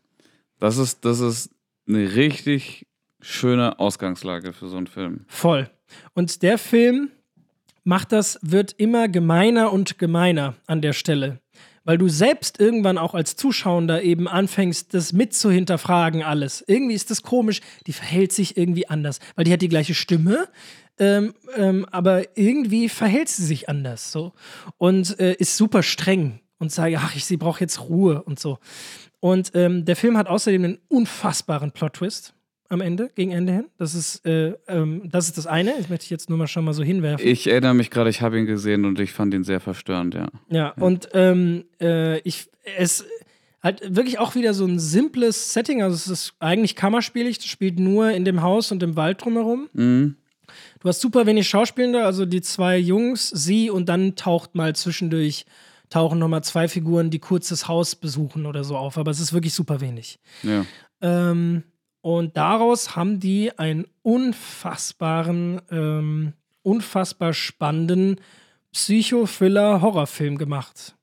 Das 0.60 0.78
ist, 0.78 1.06
das 1.06 1.20
ist 1.20 1.52
eine 1.88 2.15
richtig 2.15 2.88
schöne 3.22 3.80
Ausgangslage 3.80 4.54
für 4.54 4.67
so 4.67 4.78
einen 4.78 4.88
Film. 4.88 5.26
Voll. 5.28 5.70
Und 6.13 6.41
der 6.41 6.58
Film 6.58 7.12
macht 7.84 8.12
das, 8.12 8.39
wird 8.41 8.74
immer 8.78 9.08
gemeiner 9.08 9.72
und 9.72 9.98
gemeiner 9.98 10.56
an 10.65 10.82
der 10.82 10.93
Stelle. 10.93 11.39
Weil 11.88 11.97
du 11.97 12.10
selbst 12.10 12.60
irgendwann 12.60 12.97
auch 12.97 13.15
als 13.15 13.38
Zuschauender 13.38 14.04
eben 14.04 14.28
anfängst, 14.28 14.93
das 14.93 15.13
mit 15.13 15.34
zu 15.34 15.50
hinterfragen, 15.50 16.21
alles. 16.21 16.62
Irgendwie 16.67 16.95
ist 16.95 17.12
das 17.12 17.23
komisch, 17.23 17.62
die 17.86 17.93
verhält 17.93 18.34
sich 18.34 18.58
irgendwie 18.58 18.89
anders. 18.89 19.19
Weil 19.38 19.45
die 19.45 19.54
hat 19.54 19.62
die 19.62 19.69
gleiche 19.69 19.93
Stimme, 19.93 20.50
ähm, 21.00 21.34
ähm, 21.56 21.86
aber 21.89 22.38
irgendwie 22.38 22.89
verhält 22.89 23.30
sie 23.30 23.45
sich 23.45 23.69
anders 23.69 24.12
so. 24.12 24.34
Und 24.78 25.17
äh, 25.21 25.36
ist 25.36 25.56
super 25.56 25.82
streng 25.82 26.41
und 26.60 26.73
sage, 26.73 26.97
ach, 27.00 27.15
ich, 27.15 27.23
sie 27.23 27.38
braucht 27.38 27.62
jetzt 27.62 27.80
Ruhe 27.80 28.21
und 28.21 28.38
so. 28.38 28.60
Und 29.21 29.52
ähm, 29.54 29.86
der 29.86 29.95
Film 29.95 30.17
hat 30.17 30.28
außerdem 30.28 30.65
einen 30.65 30.80
unfassbaren 30.89 31.71
Plot-Twist 31.71 32.34
am 32.69 32.82
Ende, 32.82 33.10
gegen 33.15 33.32
Ende 33.32 33.53
hin. 33.53 33.65
Das 33.77 33.95
ist, 33.95 34.25
äh, 34.25 34.53
ähm, 34.67 35.03
das 35.10 35.27
ist 35.27 35.38
das 35.38 35.47
eine. 35.47 35.73
Das 35.77 35.89
möchte 35.89 36.03
ich 36.03 36.10
jetzt 36.10 36.30
nur 36.30 36.38
mal 36.38 36.47
schon 36.47 36.65
mal 36.65 36.73
so 36.73 36.84
hinwerfen. 36.84 37.25
Ich 37.25 37.47
erinnere 37.47 37.73
mich 37.73 37.89
gerade, 37.89 38.10
ich 38.10 38.21
habe 38.21 38.38
ihn 38.39 38.45
gesehen 38.45 38.86
und 38.86 38.99
ich 38.99 39.12
fand 39.12 39.34
ihn 39.34 39.43
sehr 39.43 39.60
verstörend, 39.60 40.15
ja. 40.15 40.27
Ja, 40.49 40.69
und 40.71 41.10
ähm, 41.13 41.65
äh, 41.80 42.19
ich, 42.19 42.49
es 42.77 43.06
halt 43.62 43.95
wirklich 43.95 44.19
auch 44.19 44.36
wieder 44.36 44.53
so 44.53 44.65
ein 44.65 44.80
simples 44.80 45.53
Setting. 45.53 45.82
Also 45.82 45.95
es 45.95 46.08
ist 46.08 46.34
eigentlich 46.39 46.75
kammerspielig, 46.75 47.39
es 47.39 47.45
spielt 47.45 47.80
nur 47.80 48.12
in 48.12 48.25
dem 48.25 48.41
Haus 48.41 48.71
und 48.71 48.84
im 48.84 48.95
Wald 48.95 49.23
drumherum. 49.23 49.69
Mhm. 49.73 50.15
Du 50.80 50.88
hast 50.88 51.01
super 51.01 51.25
wenig 51.25 51.49
Schauspielende, 51.49 52.06
also 52.06 52.25
die 52.25 52.41
zwei 52.41 52.77
Jungs, 52.77 53.30
sie 53.30 53.69
und 53.69 53.89
dann 53.89 54.15
taucht 54.15 54.56
mal 54.56 54.75
zwischendurch 54.75 55.45
tauchen 55.89 56.19
nochmal 56.19 56.43
zwei 56.43 56.67
Figuren, 56.67 57.10
die 57.10 57.19
kurz 57.19 57.49
das 57.49 57.67
Haus 57.67 57.95
besuchen 57.95 58.45
oder 58.45 58.63
so 58.63 58.77
auf, 58.77 58.97
aber 58.97 59.12
es 59.12 59.19
ist 59.19 59.34
wirklich 59.34 59.53
super 59.53 59.82
wenig. 59.82 60.19
Ja. 60.43 60.65
Ähm, 61.01 61.63
und 62.10 62.38
daraus 62.38 62.96
haben 62.96 63.20
die 63.20 63.52
einen 63.60 63.86
unfassbaren, 64.02 65.60
ähm, 65.70 66.32
unfassbar 66.63 67.34
spannenden 67.34 68.22
Psycho-Thriller-Horrorfilm 68.72 70.38
gemacht. 70.38 70.96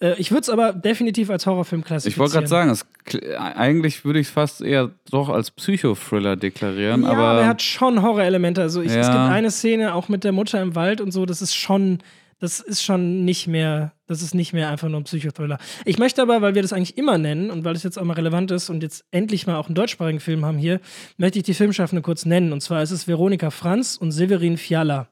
Äh, 0.00 0.14
ich 0.18 0.30
würde 0.30 0.40
es 0.42 0.48
aber 0.48 0.72
definitiv 0.72 1.30
als 1.30 1.46
Horrorfilm 1.46 1.84
klassifizieren. 1.84 2.12
Ich 2.14 2.18
wollte 2.18 2.32
gerade 2.34 2.46
sagen, 2.48 2.70
es, 2.70 2.86
kl- 3.06 3.34
eigentlich 3.36 4.04
würde 4.04 4.18
ich 4.18 4.26
es 4.26 4.32
fast 4.32 4.62
eher 4.62 4.90
doch 5.10 5.28
als 5.28 5.50
Psychothriller 5.52 6.36
deklarieren, 6.36 7.02
Ja, 7.04 7.10
aber, 7.10 7.22
aber 7.24 7.40
er 7.42 7.46
hat 7.48 7.62
schon 7.62 8.02
Horrorelemente. 8.02 8.62
Also 8.62 8.82
ich, 8.82 8.88
es 8.90 9.06
Ja. 9.06 9.12
gibt 9.12 9.32
eine 9.32 9.50
Szene 9.50 9.94
auch 9.94 10.08
mit 10.08 10.24
der 10.24 10.32
Mutter 10.32 10.60
im 10.60 10.74
Wald 10.74 11.00
und 11.00 11.12
so, 11.12 11.24
das 11.24 11.40
ist 11.40 11.54
schon, 11.54 11.98
das 12.38 12.60
ist 12.60 12.82
schon 12.82 13.24
nicht 13.24 13.46
mehr, 13.46 13.92
das 14.06 14.22
ist 14.22 14.34
nicht 14.34 14.52
mehr 14.52 14.68
einfach 14.68 14.88
nur 14.88 15.00
ein 15.00 15.04
Psychothriller. 15.04 15.58
Ich 15.84 15.98
möchte 15.98 16.20
aber, 16.20 16.42
weil 16.42 16.54
wir 16.54 16.62
das 16.62 16.72
eigentlich 16.72 16.98
immer 16.98 17.18
nennen 17.18 17.50
und 17.50 17.64
weil 17.64 17.74
es 17.74 17.82
jetzt 17.82 17.98
auch 17.98 18.04
mal 18.04 18.14
relevant 18.14 18.50
ist 18.50 18.68
und 18.68 18.82
jetzt 18.82 19.04
endlich 19.10 19.46
mal 19.46 19.56
auch 19.56 19.66
einen 19.66 19.74
deutschsprachigen 19.74 20.20
Film 20.20 20.44
haben 20.44 20.58
hier, 20.58 20.80
möchte 21.16 21.38
ich 21.38 21.44
die 21.44 21.54
Filmschaffende 21.54 22.02
kurz 22.02 22.26
nennen. 22.26 22.52
Und 22.52 22.60
zwar 22.60 22.82
ist 22.82 22.90
es 22.90 23.08
Veronika 23.08 23.50
Franz 23.50 23.96
und 23.96 24.12
Severin 24.12 24.58
Fiala. 24.58 25.08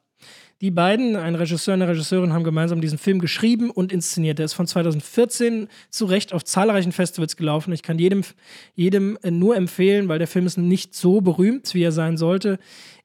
Die 0.61 0.71
beiden, 0.71 1.17
ein 1.17 1.35
Regisseur 1.35 1.75
und 1.75 1.83
eine 1.83 1.91
Regisseurin, 1.91 2.33
haben 2.33 2.45
gemeinsam 2.45 2.81
diesen 2.81 2.97
Film 2.99 3.19
geschrieben 3.19 3.71
und 3.71 3.93
inszeniert. 3.93 4.39
Der 4.39 4.47
ist 4.47 4.55
von 4.55 4.67
2014 4.67 5.69
zu 5.91 6.05
Recht 6.07 6.33
auf 6.33 6.45
zahlreichen 6.45 6.93
Festivals 6.93 7.37
gelaufen. 7.37 7.73
Ich 7.73 7.83
kann 7.83 7.99
jedem, 7.99 8.23
jedem 8.75 9.19
äh, 9.23 9.31
nur 9.31 9.57
empfehlen, 9.57 10.09
weil 10.09 10.19
der 10.19 10.29
Film 10.29 10.47
ist 10.47 10.57
nicht 10.57 10.95
so 10.95 11.21
berühmt, 11.21 11.75
wie 11.75 11.83
er 11.83 11.93
sein 11.93 12.17
sollte, 12.17 12.59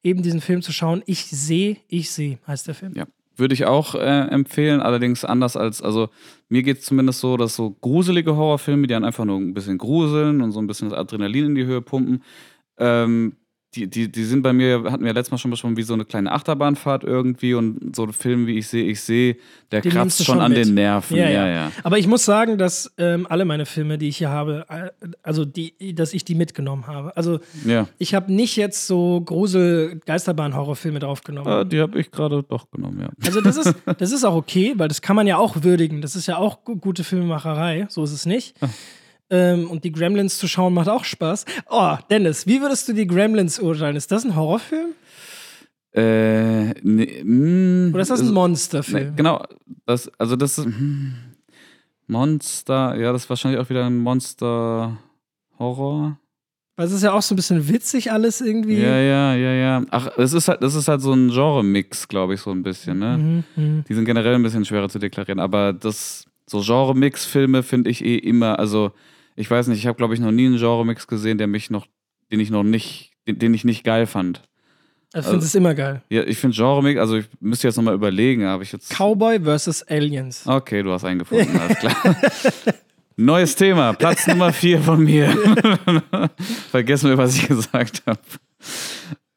eben 0.03 0.21
diesen 0.21 0.41
Film 0.41 0.61
zu 0.61 0.71
schauen. 0.71 1.03
Ich 1.05 1.25
sehe, 1.25 1.77
ich 1.87 2.11
sehe, 2.11 2.37
heißt 2.47 2.67
der 2.67 2.75
Film. 2.75 2.93
ja, 2.95 3.07
würde 3.39 3.53
ich 3.53 3.65
auch 3.65 3.95
äh, 3.95 4.27
empfehlen, 4.29 4.81
allerdings 4.81 5.25
anders 5.25 5.57
als, 5.57 5.81
also 5.81 6.09
mir 6.49 6.63
geht 6.63 6.79
es 6.79 6.85
zumindest 6.85 7.19
so, 7.19 7.37
dass 7.37 7.55
so 7.55 7.71
gruselige 7.81 8.35
Horrorfilme, 8.35 8.87
die 8.87 8.93
dann 8.93 9.05
einfach 9.05 9.25
nur 9.25 9.37
ein 9.37 9.53
bisschen 9.53 9.77
gruseln 9.77 10.41
und 10.41 10.51
so 10.51 10.59
ein 10.59 10.67
bisschen 10.67 10.89
das 10.89 10.97
Adrenalin 10.97 11.47
in 11.47 11.55
die 11.55 11.65
Höhe 11.65 11.81
pumpen, 11.81 12.23
ähm, 12.77 13.33
die, 13.75 13.87
die, 13.87 14.11
die 14.11 14.23
sind 14.23 14.41
bei 14.41 14.51
mir, 14.51 14.83
hatten 14.91 15.05
wir 15.05 15.13
letztes 15.13 15.29
Mal 15.31 15.37
schon 15.37 15.51
besprochen, 15.51 15.77
wie 15.77 15.83
so 15.83 15.93
eine 15.93 16.03
kleine 16.03 16.31
Achterbahnfahrt 16.31 17.03
irgendwie 17.03 17.53
und 17.53 17.95
so 17.95 18.03
ein 18.05 18.13
Film 18.13 18.47
wie 18.47 18.57
Ich 18.57 18.67
sehe, 18.67 18.83
ich 18.85 18.99
sehe, 19.01 19.37
der 19.71 19.81
Den 19.81 19.91
kratzt 19.91 20.17
schon 20.17 20.35
schon 20.35 20.41
an 20.41 20.53
den 20.53 20.73
Nerven. 20.73 21.15
Ja, 21.17 21.29
Ja, 21.29 21.47
ja. 21.47 21.71
Aber 21.83 21.99
ich 21.99 22.07
muss 22.07 22.25
sagen, 22.25 22.57
dass 22.57 22.91
ähm, 22.97 23.27
alle 23.29 23.45
meine 23.45 23.67
Filme, 23.67 23.99
die 23.99 24.07
ich 24.07 24.17
hier 24.17 24.29
habe, 24.29 24.65
äh, 24.69 24.89
also 25.21 25.45
die, 25.45 25.93
dass 25.93 26.13
ich 26.15 26.25
die 26.25 26.33
mitgenommen 26.33 26.87
habe. 26.87 27.15
Also 27.15 27.39
ja. 27.63 27.87
ich 27.99 28.15
habe 28.15 28.33
nicht 28.33 28.55
jetzt 28.55 28.87
so 28.87 29.21
Grusel-Geisterbahn-Horrorfilme 29.21 30.99
draufgenommen. 30.99 31.61
Äh, 31.61 31.65
die 31.65 31.79
habe 31.79 31.99
ich 31.99 32.11
gerade 32.11 32.43
doch 32.43 32.69
genommen, 32.71 32.99
ja. 33.01 33.09
Also 33.25 33.41
das 33.41 33.57
ist, 33.57 33.75
das 33.97 34.11
ist 34.11 34.23
auch 34.23 34.35
okay, 34.35 34.73
weil 34.77 34.87
das 34.87 35.01
kann 35.01 35.15
man 35.15 35.27
ja 35.27 35.37
auch 35.37 35.63
würdigen. 35.63 36.01
Das 36.01 36.15
ist 36.15 36.27
ja 36.27 36.37
auch 36.37 36.63
gu- 36.63 36.77
gute 36.77 37.03
Filmemacherei, 37.03 37.85
so 37.89 38.03
ist 38.03 38.11
es 38.13 38.25
nicht. 38.25 38.55
Ähm, 39.31 39.69
und 39.69 39.83
die 39.83 39.91
Gremlins 39.91 40.37
zu 40.37 40.47
schauen 40.47 40.73
macht 40.73 40.89
auch 40.89 41.03
Spaß. 41.03 41.45
Oh, 41.69 41.95
Dennis, 42.09 42.47
wie 42.47 42.61
würdest 42.61 42.87
du 42.87 42.93
die 42.93 43.07
Gremlins 43.07 43.59
urteilen? 43.59 43.95
Ist 43.95 44.11
das 44.11 44.25
ein 44.25 44.35
Horrorfilm? 44.35 44.89
Äh, 45.93 46.69
nee, 46.83 47.23
mh, 47.23 47.91
Oder 47.93 48.01
ist 48.01 48.11
das 48.11 48.19
ein 48.21 48.27
Nee, 48.27 48.31
Monsterfilm? 48.33 49.15
genau, 49.15 49.43
das, 49.85 50.09
also 50.19 50.35
das 50.35 50.57
ist 50.59 50.65
hm, 50.65 51.13
Monster, 52.07 52.95
ja, 52.95 53.11
das 53.11 53.23
ist 53.23 53.29
wahrscheinlich 53.29 53.59
auch 53.59 53.69
wieder 53.69 53.85
ein 53.85 53.97
Monster-Horror. 53.97 56.17
Weil 56.75 56.85
es 56.87 56.93
ist 56.93 57.03
ja 57.03 57.11
auch 57.11 57.21
so 57.21 57.33
ein 57.33 57.35
bisschen 57.35 57.67
witzig 57.67 58.11
alles 58.11 58.39
irgendwie. 58.39 58.79
Ja, 58.79 58.97
ja, 58.99 59.35
ja, 59.35 59.53
ja. 59.53 59.83
Ach, 59.89 60.09
es 60.17 60.33
ist 60.33 60.47
halt, 60.47 60.63
das 60.63 60.75
ist 60.75 60.87
halt 60.87 61.01
so 61.01 61.11
ein 61.11 61.29
Genre-Mix, 61.29 62.07
glaube 62.07 62.35
ich, 62.35 62.41
so 62.41 62.51
ein 62.51 62.63
bisschen, 62.63 62.99
ne? 62.99 63.17
Mhm, 63.17 63.43
mhm. 63.55 63.83
Die 63.89 63.93
sind 63.93 64.05
generell 64.05 64.35
ein 64.35 64.43
bisschen 64.43 64.63
schwerer 64.65 64.89
zu 64.89 64.99
deklarieren, 64.99 65.39
aber 65.39 65.73
das, 65.73 66.25
so 66.45 66.61
Genre-Mix-Filme 66.61 67.63
finde 67.63 67.89
ich 67.89 68.05
eh 68.05 68.15
immer, 68.17 68.59
also 68.59 68.91
ich 69.39 69.49
weiß 69.49 69.67
nicht, 69.67 69.79
ich 69.79 69.87
habe, 69.87 69.95
glaube 69.95 70.13
ich, 70.13 70.19
noch 70.19 70.31
nie 70.31 70.47
einen 70.47 70.57
Genre-Mix 70.57 71.07
gesehen, 71.07 71.37
der 71.37 71.47
mich 71.47 71.69
noch, 71.69 71.87
den 72.29 72.41
ich 72.41 72.49
noch 72.49 72.63
nicht, 72.63 73.13
den, 73.25 73.39
den 73.39 73.53
ich 73.53 73.63
nicht 73.63 73.85
geil 73.85 74.05
fand. 74.05 74.41
Ich 75.15 75.23
finde 75.23 75.45
es 75.45 75.55
immer 75.55 75.73
geil. 75.73 76.03
Ja, 76.09 76.23
ich 76.23 76.37
finde 76.37 76.57
Genre-Mix, 76.57 76.99
also 76.99 77.15
ich 77.15 77.25
müsste 77.39 77.67
jetzt 77.67 77.77
nochmal 77.77 77.93
überlegen, 77.93 78.45
habe 78.45 78.63
ich 78.63 78.73
jetzt. 78.73 78.93
Cowboy 78.93 79.39
versus 79.39 79.81
Aliens. 79.83 80.45
Okay, 80.45 80.83
du 80.83 80.91
hast 80.91 81.05
einen 81.05 81.19
gefunden, 81.19 81.57
alles 81.57 81.79
klar. 81.79 81.95
Neues 83.15 83.55
Thema, 83.55 83.93
Platz 83.93 84.27
Nummer 84.27 84.51
vier 84.51 84.81
von 84.81 85.03
mir. 85.03 85.29
Vergessen 86.69 87.09
wir, 87.09 87.17
was 87.17 87.37
ich 87.37 87.47
gesagt 87.47 88.03
habe. 88.05 88.19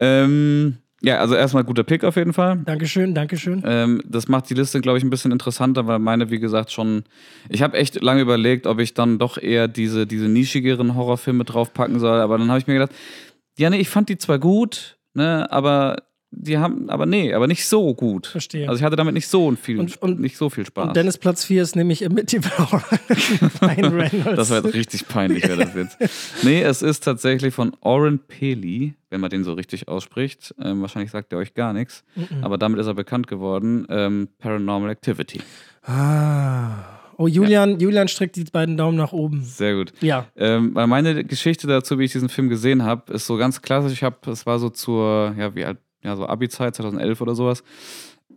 Ähm, 0.00 0.78
ja, 1.02 1.18
also 1.18 1.34
erstmal 1.34 1.64
guter 1.64 1.82
Pick 1.82 2.04
auf 2.04 2.16
jeden 2.16 2.32
Fall. 2.32 2.60
Dankeschön, 2.64 3.14
Dankeschön. 3.14 3.62
Ähm, 3.66 4.02
das 4.06 4.28
macht 4.28 4.48
die 4.50 4.54
Liste, 4.54 4.80
glaube 4.80 4.98
ich, 4.98 5.04
ein 5.04 5.10
bisschen 5.10 5.32
interessanter, 5.32 5.86
weil 5.86 5.98
meine, 5.98 6.30
wie 6.30 6.38
gesagt, 6.38 6.70
schon. 6.70 7.02
Ich 7.48 7.62
habe 7.62 7.76
echt 7.76 8.00
lange 8.00 8.22
überlegt, 8.22 8.66
ob 8.66 8.78
ich 8.78 8.94
dann 8.94 9.18
doch 9.18 9.36
eher 9.36 9.66
diese, 9.66 10.06
diese 10.06 10.28
nischigeren 10.28 10.94
Horrorfilme 10.94 11.44
draufpacken 11.44 11.98
soll. 11.98 12.20
Aber 12.20 12.38
dann 12.38 12.48
habe 12.48 12.60
ich 12.60 12.68
mir 12.68 12.74
gedacht, 12.74 12.92
ja, 13.58 13.68
nee, 13.68 13.78
ich 13.78 13.88
fand 13.88 14.08
die 14.08 14.18
zwar 14.18 14.38
gut, 14.38 14.96
ne, 15.14 15.50
aber 15.50 15.96
die 16.34 16.56
haben, 16.58 16.88
aber 16.90 17.04
nee, 17.06 17.32
aber 17.34 17.46
nicht 17.46 17.66
so 17.66 17.94
gut. 17.94 18.26
Verstehe. 18.26 18.68
Also 18.68 18.78
ich 18.80 18.84
hatte 18.84 18.96
damit 18.96 19.14
nicht 19.14 19.28
so 19.28 19.54
viel, 19.54 19.78
Und- 19.78 20.00
und- 20.02 20.18
nicht 20.20 20.36
so 20.36 20.48
viel 20.50 20.64
Spaß. 20.66 20.88
Und 20.88 20.96
Dennis 20.96 21.18
Platz 21.18 21.44
4 21.44 21.62
ist 21.62 21.76
nämlich. 21.76 22.02
Ryan 22.08 23.92
Reynolds. 23.94 24.36
Das 24.36 24.50
war 24.50 24.62
jetzt 24.64 24.74
richtig 24.74 25.08
peinlich, 25.08 25.42
wäre 25.46 25.64
das 25.66 25.74
jetzt. 25.74 25.98
Nee, 26.44 26.62
es 26.62 26.82
ist 26.82 27.04
tatsächlich 27.04 27.54
von 27.54 27.72
Oren 27.80 28.18
Peli, 28.18 28.94
wenn 29.10 29.20
man 29.20 29.30
den 29.30 29.44
so 29.44 29.52
richtig 29.52 29.88
ausspricht. 29.88 30.54
Ähm, 30.60 30.80
wahrscheinlich 30.80 31.10
sagt 31.10 31.32
er 31.32 31.38
euch 31.38 31.54
gar 31.54 31.72
nichts. 31.72 32.02
Aber 32.40 32.58
damit 32.58 32.80
ist 32.80 32.86
er 32.86 32.94
bekannt 32.94 33.26
geworden. 33.26 33.86
Ähm, 33.90 34.28
Paranormal 34.38 34.90
Activity. 34.90 35.40
Ah. 35.84 36.98
Oh, 37.18 37.28
Julian, 37.28 37.78
Julian 37.78 38.08
streckt 38.08 38.36
die 38.36 38.44
beiden 38.44 38.76
Daumen 38.76 38.96
nach 38.96 39.12
oben. 39.12 39.42
Sehr 39.44 39.74
gut. 39.76 39.92
Ja. 40.00 40.26
Ähm, 40.34 40.74
weil 40.74 40.86
meine 40.86 41.24
Geschichte 41.24 41.66
dazu, 41.66 41.98
wie 41.98 42.04
ich 42.04 42.12
diesen 42.12 42.28
Film 42.30 42.48
gesehen 42.48 42.82
habe, 42.84 43.12
ist 43.12 43.26
so 43.26 43.36
ganz 43.36 43.60
klassisch. 43.62 43.92
Ich 43.92 44.02
habe, 44.02 44.16
es 44.30 44.46
war 44.46 44.58
so 44.58 44.70
zur, 44.70 45.34
ja, 45.38 45.54
wie 45.54 45.64
alt, 45.64 45.78
ja, 46.02 46.16
so 46.16 46.26
Abi-Zeit, 46.26 46.74
2011 46.76 47.20
oder 47.20 47.34
sowas. 47.34 47.62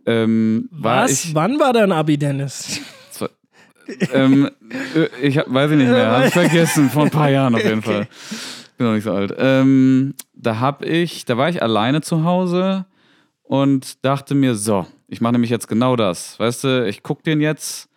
Ähm, 0.06 0.68
war 0.70 1.04
Was? 1.04 1.24
ich, 1.24 1.34
Wann 1.34 1.58
war 1.58 1.72
dein 1.72 1.92
Abi, 1.92 2.16
Dennis? 2.18 2.80
ähm, 4.12 4.50
äh, 4.94 5.06
ich 5.22 5.38
hab, 5.38 5.52
weiß 5.52 5.70
ich 5.70 5.76
nicht 5.78 5.90
mehr, 5.90 6.10
habe 6.10 6.26
ich 6.26 6.32
vergessen, 6.32 6.90
vor 6.90 7.04
ein 7.04 7.10
paar 7.10 7.30
Jahren 7.30 7.54
auf 7.54 7.64
jeden 7.64 7.82
Fall. 7.82 8.08
Bin 8.76 8.86
noch 8.86 8.94
nicht 8.94 9.04
so 9.04 9.12
alt. 9.12 9.34
Ähm, 9.38 10.14
da 10.34 10.60
hab 10.60 10.84
ich, 10.84 11.24
da 11.24 11.36
war 11.38 11.48
ich 11.48 11.62
alleine 11.62 12.00
zu 12.02 12.24
Hause 12.24 12.86
und 13.42 14.04
dachte 14.04 14.34
mir, 14.34 14.54
so, 14.54 14.86
ich 15.08 15.20
mache 15.20 15.32
nämlich 15.32 15.50
jetzt 15.50 15.68
genau 15.68 15.96
das. 15.96 16.38
Weißt 16.38 16.64
du, 16.64 16.86
ich 16.86 17.02
guck 17.02 17.22
den 17.22 17.40
jetzt 17.40 17.88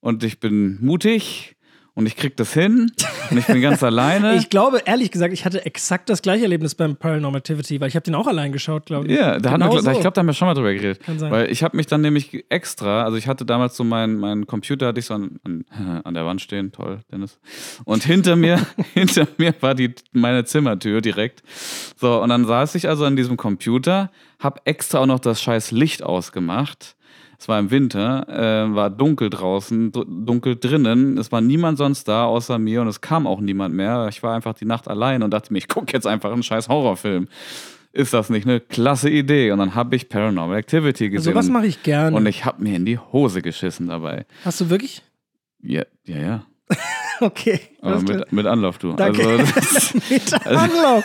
und 0.00 0.22
ich 0.24 0.40
bin 0.40 0.78
mutig 0.84 1.56
und 1.98 2.06
ich 2.06 2.14
krieg 2.14 2.36
das 2.36 2.52
hin 2.52 2.92
und 3.28 3.38
ich 3.38 3.46
bin 3.48 3.60
ganz 3.60 3.82
alleine. 3.82 4.36
Ich 4.36 4.50
glaube, 4.50 4.82
ehrlich 4.84 5.10
gesagt, 5.10 5.34
ich 5.34 5.44
hatte 5.44 5.66
exakt 5.66 6.08
das 6.08 6.22
gleiche 6.22 6.44
Erlebnis 6.44 6.76
beim 6.76 6.94
Paranormal 6.94 7.40
Activity, 7.40 7.80
weil 7.80 7.88
ich 7.88 7.96
habe 7.96 8.04
den 8.04 8.14
auch 8.14 8.28
allein 8.28 8.52
geschaut, 8.52 8.86
glaube 8.86 9.08
ich. 9.08 9.18
Ja, 9.18 9.40
da 9.40 9.50
hatten 9.50 9.62
Genau 9.62 9.74
wir, 9.74 9.82
so. 9.82 9.90
ich 9.90 9.98
glaube, 9.98 10.14
da 10.14 10.20
haben 10.20 10.28
wir 10.28 10.32
schon 10.32 10.46
mal 10.46 10.54
drüber 10.54 10.72
geredet. 10.72 11.02
Kann 11.02 11.18
sein. 11.18 11.32
Weil 11.32 11.50
ich 11.50 11.64
habe 11.64 11.76
mich 11.76 11.86
dann 11.86 12.00
nämlich 12.00 12.44
extra, 12.50 13.02
also 13.02 13.16
ich 13.16 13.26
hatte 13.26 13.44
damals 13.44 13.76
so 13.76 13.82
meinen 13.82 14.16
mein 14.16 14.46
Computer, 14.46 14.86
hatte 14.86 15.00
ich 15.00 15.06
so 15.06 15.14
an, 15.14 15.40
an, 15.42 15.64
an 16.04 16.14
der 16.14 16.24
Wand 16.24 16.40
stehen, 16.40 16.70
toll, 16.70 17.00
Dennis. 17.10 17.40
Und 17.84 18.04
hinter 18.04 18.36
mir, 18.36 18.64
hinter 18.94 19.26
mir 19.36 19.52
war 19.58 19.74
die, 19.74 19.92
meine 20.12 20.44
Zimmertür 20.44 21.00
direkt. 21.00 21.42
So, 21.96 22.22
und 22.22 22.28
dann 22.28 22.46
saß 22.46 22.76
ich 22.76 22.88
also 22.88 23.06
an 23.06 23.16
diesem 23.16 23.36
Computer, 23.36 24.12
habe 24.38 24.60
extra 24.66 25.00
auch 25.00 25.06
noch 25.06 25.18
das 25.18 25.42
scheiß 25.42 25.72
Licht 25.72 26.04
ausgemacht. 26.04 26.94
Es 27.40 27.46
war 27.48 27.58
im 27.60 27.70
Winter, 27.70 28.26
äh, 28.28 28.74
war 28.74 28.90
dunkel 28.90 29.30
draußen, 29.30 29.92
dr- 29.92 30.06
dunkel 30.08 30.56
drinnen. 30.56 31.18
Es 31.18 31.30
war 31.30 31.40
niemand 31.40 31.78
sonst 31.78 32.08
da 32.08 32.24
außer 32.24 32.58
mir 32.58 32.80
und 32.82 32.88
es 32.88 33.00
kam 33.00 33.26
auch 33.28 33.40
niemand 33.40 33.74
mehr. 33.76 34.08
Ich 34.10 34.22
war 34.24 34.34
einfach 34.34 34.54
die 34.54 34.64
Nacht 34.64 34.88
allein 34.88 35.22
und 35.22 35.30
dachte 35.30 35.52
mir, 35.52 35.58
ich 35.58 35.68
gucke 35.68 35.92
jetzt 35.92 36.06
einfach 36.06 36.32
einen 36.32 36.42
scheiß 36.42 36.68
Horrorfilm. 36.68 37.28
Ist 37.92 38.12
das 38.12 38.28
nicht 38.28 38.46
eine 38.46 38.60
klasse 38.60 39.08
Idee? 39.08 39.50
Und 39.52 39.58
dann 39.60 39.74
habe 39.76 39.94
ich 39.96 40.08
Paranormal 40.08 40.58
Activity 40.58 41.10
gesehen. 41.10 41.32
Sowas 41.32 41.48
mache 41.48 41.66
ich 41.66 41.82
gerne. 41.84 42.16
und 42.16 42.26
ich 42.26 42.44
habe 42.44 42.62
mir 42.62 42.76
in 42.76 42.84
die 42.84 42.98
Hose 42.98 43.40
geschissen 43.40 43.86
dabei. 43.86 44.26
Hast 44.44 44.60
du 44.60 44.68
wirklich? 44.70 45.02
Ja, 45.62 45.84
ja, 46.04 46.18
ja. 46.18 46.46
Okay. 47.20 47.60
Klar. 47.80 48.02
mit, 48.02 48.32
mit 48.32 48.46
Anlauf, 48.46 48.78
du. 48.78 48.92
Danke. 48.94 49.26
Also, 49.26 49.98
Mit 50.10 50.46
Anlauf. 50.46 51.04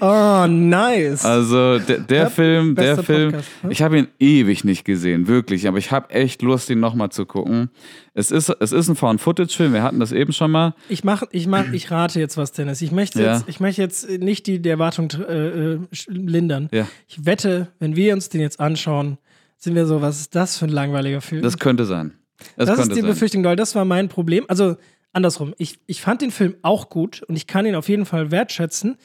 Oh, 0.00 0.46
nice. 0.48 1.24
also 1.24 1.78
der, 1.78 1.98
der 1.98 2.22
Ja, 2.24 2.30
Film, 2.30 2.74
der 2.74 3.02
Film, 3.02 3.32
Podcast, 3.32 3.48
ne? 3.62 3.72
ich 3.72 3.82
habe 3.82 3.98
ihn 3.98 4.08
ewig 4.18 4.64
nicht 4.64 4.84
gesehen, 4.84 5.28
wirklich. 5.28 5.66
Aber 5.68 5.78
ich 5.78 5.90
habe 5.92 6.10
echt 6.10 6.42
Lust, 6.42 6.68
ihn 6.70 6.80
nochmal 6.80 7.10
zu 7.10 7.26
gucken. 7.26 7.70
Es 8.14 8.30
ist, 8.30 8.48
es 8.60 8.72
ist 8.72 8.88
ein 8.88 8.96
Found-Footage-Film, 8.96 9.72
wir 9.72 9.82
hatten 9.82 10.00
das 10.00 10.12
eben 10.12 10.32
schon 10.32 10.50
mal. 10.50 10.74
Ich 10.88 11.04
mach, 11.04 11.22
ich 11.30 11.46
mach, 11.46 11.72
ich 11.72 11.90
rate 11.90 12.18
jetzt 12.20 12.36
was, 12.36 12.52
Dennis. 12.52 12.82
Ich 12.82 12.92
möchte 12.92 13.22
Ja. 13.22 13.34
jetzt, 13.34 13.44
ich 13.48 13.60
möchte 13.60 13.82
jetzt 13.82 14.08
nicht 14.10 14.46
die, 14.46 14.60
die 14.60 14.68
Erwartung 14.68 15.10
äh, 15.26 15.74
äh, 15.74 15.78
lindern. 16.08 16.68
Ja. 16.72 16.86
Ich 17.08 17.24
wette, 17.24 17.68
wenn 17.78 17.96
wir 17.96 18.12
uns 18.14 18.28
den 18.28 18.40
jetzt 18.40 18.60
anschauen, 18.60 19.18
sind 19.56 19.74
wir 19.74 19.86
so, 19.86 20.00
was 20.02 20.20
ist 20.20 20.34
das 20.34 20.56
für 20.58 20.64
ein 20.66 20.70
langweiliger 20.70 21.20
Film? 21.20 21.42
Das 21.42 21.58
könnte 21.58 21.84
sein. 21.84 22.12
Das, 22.56 22.66
das 22.68 22.78
ist 22.80 22.92
die 22.96 23.00
sein. 23.00 23.10
Befürchtung, 23.10 23.44
weil 23.44 23.56
das 23.56 23.74
war 23.74 23.84
mein 23.84 24.08
Problem. 24.08 24.44
Also 24.48 24.76
andersrum, 25.12 25.54
ich, 25.58 25.78
ich 25.86 26.00
fand 26.00 26.22
den 26.22 26.30
Film 26.30 26.56
auch 26.62 26.88
gut 26.90 27.22
und 27.22 27.36
ich 27.36 27.46
kann 27.46 27.66
ihn 27.66 27.74
auf 27.74 27.88
jeden 27.88 28.06
Fall 28.06 28.30
wertschätzen. 28.30 28.96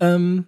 Ähm, 0.00 0.46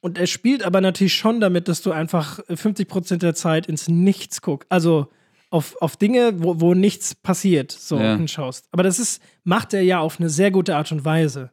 und 0.00 0.16
er 0.18 0.26
spielt 0.26 0.62
aber 0.64 0.80
natürlich 0.80 1.14
schon 1.14 1.40
damit, 1.40 1.68
dass 1.68 1.82
du 1.82 1.92
einfach 1.92 2.38
50% 2.48 3.18
der 3.18 3.34
Zeit 3.34 3.66
ins 3.66 3.88
Nichts 3.88 4.40
guckst. 4.40 4.70
Also 4.72 5.08
auf, 5.50 5.76
auf 5.82 5.96
Dinge, 5.96 6.42
wo, 6.42 6.60
wo 6.60 6.74
nichts 6.74 7.14
passiert, 7.14 7.70
so 7.72 7.98
Ja. 7.98 8.16
hinschaust. 8.16 8.66
Aber 8.70 8.82
das 8.82 8.98
ist, 8.98 9.20
macht 9.44 9.74
er 9.74 9.82
ja 9.82 9.98
auf 10.00 10.18
eine 10.18 10.30
sehr 10.30 10.50
gute 10.50 10.76
Art 10.76 10.90
und 10.92 11.04
Weise. 11.04 11.50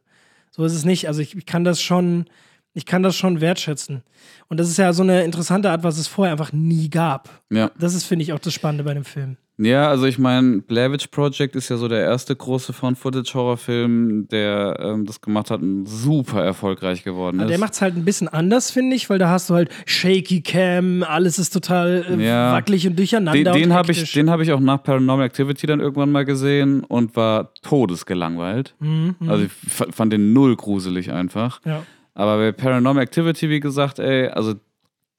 So 0.50 0.64
ist 0.64 0.72
es 0.72 0.84
nicht. 0.84 1.08
Also 1.08 1.20
ich, 1.20 1.36
ich 1.36 1.44
kann 1.46 1.64
das 1.64 1.82
schon, 1.82 2.24
ich 2.72 2.86
kann 2.86 3.02
das 3.02 3.16
schon 3.16 3.40
wertschätzen. 3.42 4.02
Und 4.48 4.58
das 4.58 4.68
ist 4.70 4.78
ja 4.78 4.92
so 4.94 5.02
eine 5.02 5.24
interessante 5.24 5.70
Art, 5.70 5.82
was 5.82 5.98
es 5.98 6.06
vorher 6.08 6.32
einfach 6.32 6.52
nie 6.52 6.88
gab. 6.88 7.42
Ja. 7.50 7.70
Das 7.78 7.92
ist, 7.94 8.04
finde 8.04 8.22
ich, 8.22 8.32
auch 8.32 8.38
das 8.38 8.54
Spannende 8.54 8.84
bei 8.84 8.94
dem 8.94 9.04
Film. 9.04 9.36
Ja, 9.60 9.88
also 9.88 10.06
ich 10.06 10.18
meine, 10.20 10.58
Blair 10.62 10.92
Witch 10.92 11.08
Project 11.08 11.56
ist 11.56 11.68
ja 11.68 11.76
so 11.76 11.88
der 11.88 12.00
erste 12.02 12.36
große 12.36 12.72
Found-Footage-Horrorfilm, 12.72 14.28
der 14.28 14.78
ähm, 14.80 15.04
das 15.04 15.20
gemacht 15.20 15.50
hat 15.50 15.60
und 15.62 15.86
super 15.86 16.44
erfolgreich 16.44 17.02
geworden 17.02 17.40
Aber 17.40 17.46
ist. 17.46 17.50
der 17.50 17.58
macht 17.58 17.72
es 17.72 17.82
halt 17.82 17.96
ein 17.96 18.04
bisschen 18.04 18.28
anders, 18.28 18.70
finde 18.70 18.94
ich, 18.94 19.10
weil 19.10 19.18
da 19.18 19.28
hast 19.30 19.50
du 19.50 19.54
halt 19.54 19.70
Shaky 19.84 20.42
Cam, 20.42 21.02
alles 21.02 21.38
ist 21.38 21.50
total 21.50 22.04
äh, 22.08 22.24
Ja. 22.24 22.52
wackelig 22.52 22.86
und 22.86 22.96
durcheinander. 22.98 23.52
den 23.52 23.62
den 23.62 23.72
habe 23.74 23.90
ich, 23.92 24.12
den 24.12 24.30
hab 24.30 24.40
ich 24.40 24.52
auch 24.52 24.60
nach 24.60 24.82
Paranormal 24.82 25.26
Activity 25.26 25.66
dann 25.66 25.80
irgendwann 25.80 26.12
mal 26.12 26.24
gesehen 26.24 26.84
und 26.84 27.16
war 27.16 27.52
todesgelangweilt. 27.62 28.74
Mhm, 28.78 29.16
mhm. 29.18 29.28
Also 29.28 29.44
ich 29.44 29.52
fand 29.72 30.12
den 30.12 30.32
null 30.32 30.56
gruselig 30.56 31.10
einfach. 31.12 31.60
ja. 31.64 31.82
Aber 32.14 32.36
bei 32.38 32.50
Paranormal 32.52 33.02
Activity, 33.04 33.48
wie 33.48 33.60
gesagt, 33.60 33.98
ey, 34.00 34.26
also 34.28 34.54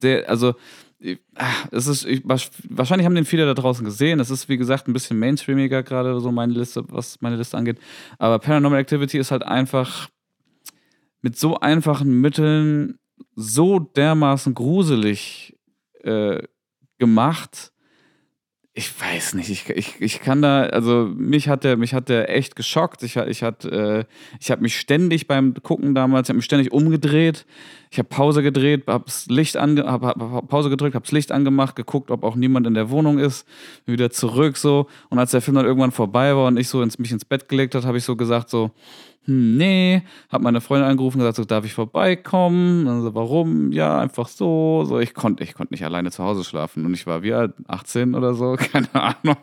der, 0.01 0.29
also 0.29 0.49
ah, 0.49 0.55
es 1.71 1.87
ist, 1.87 2.05
ich, 2.05 2.23
wahrscheinlich 2.25 3.05
haben 3.05 3.15
den 3.15 3.25
viele 3.25 3.45
da 3.45 3.53
draußen 3.53 3.85
gesehen. 3.85 4.19
Es 4.19 4.29
ist, 4.29 4.49
wie 4.49 4.57
gesagt, 4.57 4.87
ein 4.87 4.93
bisschen 4.93 5.17
mainstreamiger 5.17 5.81
gerade 5.81 6.19
so 6.19 6.31
meine 6.31 6.53
Liste, 6.53 6.83
was 6.89 7.21
meine 7.21 7.37
Liste 7.37 7.57
angeht. 7.57 7.79
Aber 8.17 8.39
Paranormal 8.39 8.79
Activity 8.79 9.17
ist 9.17 9.31
halt 9.31 9.43
einfach 9.43 10.09
mit 11.21 11.37
so 11.37 11.59
einfachen 11.59 12.19
Mitteln 12.19 12.99
so 13.35 13.79
dermaßen 13.79 14.53
gruselig 14.53 15.57
äh, 16.01 16.41
gemacht. 16.97 17.71
Ich 18.79 18.93
weiß 18.97 19.33
nicht, 19.33 19.49
ich, 19.49 19.69
ich, 19.69 19.99
ich 19.99 20.21
kann 20.21 20.41
da, 20.41 20.61
also 20.61 21.11
mich 21.13 21.49
hat 21.49 21.65
der, 21.65 21.75
mich 21.75 21.93
hat 21.93 22.07
der 22.07 22.33
echt 22.33 22.55
geschockt. 22.55 23.03
Ich, 23.03 23.17
ich, 23.17 23.43
hat, 23.43 23.65
äh, 23.65 24.05
ich 24.39 24.51
habe 24.51 24.61
mich 24.61 24.79
ständig 24.79 25.27
beim 25.27 25.53
Gucken 25.53 25.93
damals, 25.93 26.27
ich 26.27 26.29
habe 26.29 26.37
mich 26.37 26.45
ständig 26.45 26.71
umgedreht. 26.71 27.45
Ich 27.91 27.97
habe 27.99 28.07
Pause 28.07 28.41
gedreht, 28.41 28.83
hab's 28.87 29.25
Licht 29.27 29.57
ange, 29.57 29.83
hab, 29.83 30.03
hab, 30.03 30.21
hab 30.21 30.47
Pause 30.47 30.69
gedrückt, 30.69 30.95
hab's 30.95 31.11
Licht 31.11 31.33
angemacht, 31.33 31.75
geguckt, 31.75 32.09
ob 32.09 32.23
auch 32.23 32.37
niemand 32.37 32.67
in 32.67 32.73
der 32.73 32.89
Wohnung 32.89 33.19
ist, 33.19 33.45
wieder 33.85 34.11
zurück 34.11 34.55
so. 34.55 34.87
Und 35.09 35.19
als 35.19 35.31
der 35.31 35.41
Film 35.41 35.55
dann 35.55 35.65
irgendwann 35.65 35.91
vorbei 35.91 36.33
war 36.33 36.47
und 36.47 36.55
ich 36.55 36.69
so 36.69 36.81
ins, 36.81 36.97
mich 36.99 37.11
ins 37.11 37.25
Bett 37.25 37.49
gelegt 37.49 37.75
hat, 37.75 37.83
habe 37.83 37.97
ich 37.97 38.05
so 38.05 38.15
gesagt 38.15 38.49
so, 38.49 38.71
hm, 39.25 39.57
nee, 39.57 40.01
hab 40.29 40.41
meine 40.41 40.61
Freundin 40.61 40.89
angerufen 40.89 41.17
und 41.17 41.21
gesagt, 41.21 41.37
so, 41.37 41.45
darf 41.45 41.65
ich 41.65 41.73
vorbeikommen? 41.73 42.85
Dann 42.85 43.01
so, 43.01 43.13
warum? 43.13 43.71
Ja, 43.71 43.99
einfach 43.99 44.27
so. 44.27 44.83
So, 44.85 44.99
ich 44.99 45.13
konnte, 45.13 45.43
ich 45.43 45.53
konnte 45.53 45.73
nicht 45.73 45.83
alleine 45.85 46.11
zu 46.11 46.23
Hause 46.23 46.43
schlafen. 46.43 46.85
Und 46.85 46.93
ich 46.93 47.05
war 47.05 47.21
wie 47.21 47.33
alt, 47.33 47.53
18 47.67 48.15
oder 48.15 48.33
so, 48.33 48.55
keine 48.57 48.87
Ahnung, 48.93 49.37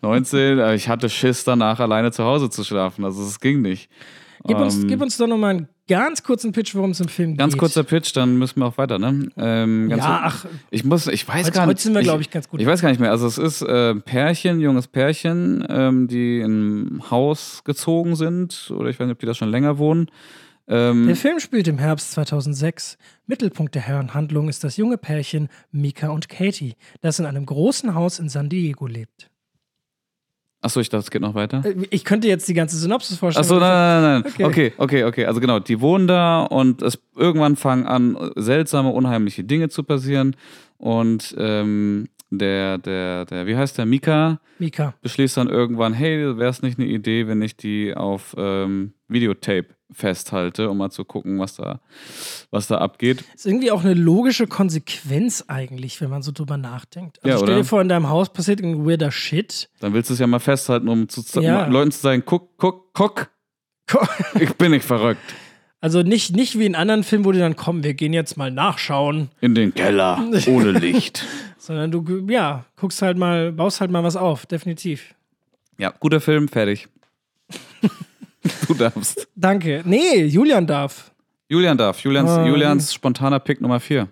19. 0.00 0.58
Aber 0.58 0.74
ich 0.74 0.88
hatte 0.88 1.08
Schiss 1.08 1.44
danach, 1.44 1.78
alleine 1.80 2.10
zu 2.10 2.24
Hause 2.24 2.50
zu 2.50 2.64
schlafen. 2.64 3.04
Also 3.04 3.22
es 3.22 3.38
ging 3.40 3.62
nicht. 3.62 3.90
Gib, 4.44 4.58
uns, 4.58 4.82
Ähm, 4.82 4.88
gib 4.88 5.00
uns 5.00 5.16
doch 5.16 5.28
noch 5.28 5.36
mal 5.38 5.50
einen 5.50 5.68
ganz 5.88 6.22
kurzen 6.22 6.52
Pitch, 6.52 6.74
worum 6.74 6.90
es 6.92 7.00
im 7.00 7.08
Film 7.08 7.36
Ganz 7.36 7.54
geht. 7.54 7.60
kurzer 7.60 7.82
Pitch, 7.84 8.16
dann 8.16 8.38
müssen 8.38 8.60
wir 8.60 8.66
auch 8.66 8.78
weiter, 8.78 8.98
ne? 8.98 9.28
Ähm, 9.36 9.88
ganz 9.88 10.02
Ja, 10.02 10.20
ach, 10.24 10.46
ich 10.70 10.84
muss, 10.84 11.06
ich 11.08 11.26
weiß 11.26 11.46
heute, 11.46 11.52
gar 11.52 11.62
nicht. 11.66 11.70
heute 11.70 11.82
sind 11.82 11.94
wir, 11.94 12.02
glaube 12.02 12.22
ich, 12.22 12.30
ganz 12.30 12.48
gut. 12.48 12.60
Ich 12.60 12.66
weiß 12.66 12.80
gar 12.80 12.88
nicht 12.90 13.00
mehr. 13.00 13.10
Also 13.10 13.26
es 13.26 13.38
ist 13.38 13.62
äh, 13.62 13.90
ein 13.90 14.02
Pärchen, 14.02 14.60
junges 14.60 14.88
Pärchen, 14.88 15.64
ähm, 15.68 16.08
die 16.08 16.40
in 16.40 16.96
ein 16.96 17.10
Haus 17.10 17.62
gezogen 17.64 18.16
sind. 18.16 18.70
Oder 18.76 18.90
ich 18.90 18.98
weiß 18.98 19.06
nicht, 19.06 19.14
ob 19.14 19.18
die 19.20 19.26
da 19.26 19.34
schon 19.34 19.50
länger 19.50 19.78
wohnen. 19.78 20.06
Ähm, 20.68 21.06
Der 21.08 21.16
Film 21.16 21.40
spielt 21.40 21.66
im 21.66 21.78
Herbst 21.78 22.12
2006. 22.12 22.96
Mittelpunkt 23.26 23.74
der 23.74 23.82
Herrenhandlung 23.82 24.48
ist 24.48 24.62
das 24.62 24.76
junge 24.76 24.96
Pärchen 24.96 25.48
Mika 25.72 26.08
und 26.10 26.28
Katie, 26.28 26.74
das 27.00 27.18
in 27.18 27.26
einem 27.26 27.44
großen 27.44 27.94
Haus 27.96 28.20
in 28.20 28.28
San 28.28 28.48
Diego 28.48 28.86
lebt. 28.86 29.28
Achso, 30.72 30.80
ich 30.80 30.88
dachte, 30.88 31.04
es 31.04 31.10
geht 31.10 31.20
noch 31.22 31.34
weiter. 31.34 31.62
Äh, 31.64 31.74
Ich 31.90 32.04
könnte 32.04 32.28
jetzt 32.28 32.48
die 32.48 32.54
ganze 32.54 32.76
Synopsis 32.76 33.18
vorstellen. 33.18 33.44
Achso, 33.44 33.58
nein, 33.58 33.70
nein, 33.70 34.02
nein, 34.02 34.22
nein. 34.22 34.32
Okay. 34.32 34.44
Okay. 34.44 34.72
okay, 34.78 35.04
okay, 35.04 35.26
Also 35.26 35.40
genau, 35.40 35.58
die 35.58 35.80
wohnen 35.80 36.06
da 36.06 36.42
und 36.42 36.82
es 36.82 36.98
irgendwann 37.16 37.56
fangen 37.56 37.86
an, 37.86 38.16
seltsame, 38.36 38.88
unheimliche 38.90 39.44
Dinge 39.44 39.68
zu 39.68 39.82
passieren. 39.82 40.34
Und 40.78 41.34
ähm, 41.38 42.08
der, 42.38 42.78
der, 42.78 43.24
der, 43.26 43.46
wie 43.46 43.56
heißt 43.56 43.78
der, 43.78 43.86
Mika, 43.86 44.40
Mika. 44.58 44.94
beschließt 45.02 45.36
dann 45.36 45.48
irgendwann, 45.48 45.92
hey, 45.92 46.36
wäre 46.38 46.50
es 46.50 46.62
nicht 46.62 46.78
eine 46.78 46.88
Idee, 46.88 47.26
wenn 47.28 47.42
ich 47.42 47.56
die 47.56 47.94
auf 47.94 48.34
ähm, 48.38 48.94
Videotape 49.08 49.68
festhalte, 49.90 50.70
um 50.70 50.78
mal 50.78 50.90
zu 50.90 51.04
gucken, 51.04 51.38
was 51.38 51.56
da, 51.56 51.80
was 52.50 52.66
da 52.66 52.78
abgeht. 52.78 53.24
Ist 53.34 53.46
irgendwie 53.46 53.70
auch 53.70 53.84
eine 53.84 53.94
logische 53.94 54.46
Konsequenz 54.46 55.44
eigentlich, 55.48 56.00
wenn 56.00 56.08
man 56.10 56.22
so 56.22 56.32
drüber 56.32 56.56
nachdenkt. 56.56 57.18
Also 57.22 57.28
Ja, 57.38 57.42
stell 57.44 57.56
dir 57.58 57.64
vor, 57.64 57.82
in 57.82 57.88
deinem 57.88 58.08
Haus 58.08 58.32
passiert 58.32 58.60
irgendein 58.60 58.86
weirder 58.86 59.10
Shit. 59.10 59.68
Dann 59.80 59.92
willst 59.92 60.08
du 60.10 60.14
es 60.14 60.20
ja 60.20 60.26
mal 60.26 60.38
festhalten, 60.40 60.88
um 60.88 61.08
zu 61.08 61.22
Ja. 61.40 61.66
Leuten 61.66 61.92
zu 61.92 62.00
sagen, 62.00 62.22
guck, 62.24 62.56
guck, 62.56 62.94
guck, 62.94 63.28
ich 64.40 64.54
bin 64.54 64.70
nicht 64.70 64.84
verrückt. 64.84 65.20
Also 65.82 66.02
nicht, 66.02 66.34
nicht 66.36 66.58
wie 66.58 66.64
in 66.64 66.74
anderen 66.76 67.02
Filmen, 67.02 67.24
wo 67.24 67.32
die 67.32 67.40
dann 67.40 67.56
kommen, 67.56 67.82
wir 67.82 67.92
gehen 67.94 68.12
jetzt 68.12 68.36
mal 68.36 68.50
nachschauen, 68.52 69.28
In 69.40 69.54
den 69.56 69.74
Keller, 69.74 70.16
ohne 70.46 70.70
Licht. 70.78 71.24
sondern 71.58 71.90
du, 71.90 72.24
ja, 72.30 72.64
guckst 72.76 73.02
halt 73.02 73.18
mal, 73.18 73.50
baust 73.52 73.80
halt 73.80 73.90
mal 73.90 74.04
was 74.04 74.14
auf, 74.16 74.46
definitiv. 74.46 75.14
Ja, 75.78 75.92
guter 75.98 76.20
Film, 76.20 76.46
fertig. 76.48 76.86
du 78.68 78.74
darfst. 78.74 79.26
Danke. 79.34 79.82
Nee, 79.84 80.24
Julian 80.24 80.66
darf. 80.66 81.10
Julian 81.48 81.76
darf. 81.76 81.98
Julians, 82.00 82.30
Ähm. 82.30 82.46
Julians 82.46 82.94
spontaner 82.94 83.40
Pick 83.40 83.60
Nummer 83.60 83.80
4. 83.80 84.08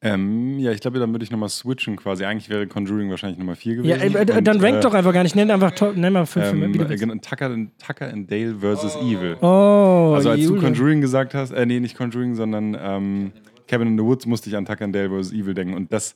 Ähm, 0.00 0.60
ja, 0.60 0.70
ich 0.70 0.80
glaube, 0.80 1.00
dann 1.00 1.10
würde 1.12 1.24
ich 1.24 1.30
nochmal 1.32 1.48
switchen 1.48 1.96
quasi. 1.96 2.24
Eigentlich 2.24 2.48
wäre 2.48 2.68
Conjuring 2.68 3.10
wahrscheinlich 3.10 3.38
Nummer 3.38 3.56
4 3.56 3.76
gewesen. 3.76 3.90
Ja, 3.90 3.96
äh, 3.96 4.06
äh, 4.30 4.36
Und, 4.38 4.46
dann 4.46 4.60
rank 4.60 4.76
äh, 4.76 4.80
doch 4.80 4.94
einfach 4.94 5.12
gar 5.12 5.24
nicht. 5.24 5.34
Nenn 5.34 5.50
einfach 5.50 5.72
top, 5.72 5.96
nenn 5.96 6.12
mal 6.12 6.24
fünf 6.24 6.46
Filme, 6.46 6.66
ähm, 6.66 6.74
wie 6.74 6.78
du 6.78 6.84
äh, 6.84 6.96
genau, 6.96 7.14
Tucker, 7.16 7.56
Tucker 7.84 8.12
and 8.12 8.30
Dale 8.30 8.54
versus 8.60 8.94
Evil. 8.96 9.36
Oh, 9.40 10.12
Also 10.14 10.30
als 10.30 10.40
du 10.40 10.54
Julian. 10.54 10.72
Conjuring 10.74 11.00
gesagt 11.00 11.34
hast, 11.34 11.50
äh, 11.50 11.66
nee, 11.66 11.80
nicht 11.80 11.96
Conjuring, 11.96 12.36
sondern 12.36 12.76
ähm, 12.80 13.32
Cabin 13.66 13.88
in 13.88 13.98
the 13.98 14.04
Woods 14.04 14.24
musste 14.26 14.48
ich 14.48 14.56
an 14.56 14.64
Tucker 14.66 14.84
and 14.84 14.94
Dale 14.94 15.10
vs. 15.10 15.32
Evil 15.32 15.54
denken. 15.54 15.74
Und 15.74 15.92
das 15.92 16.14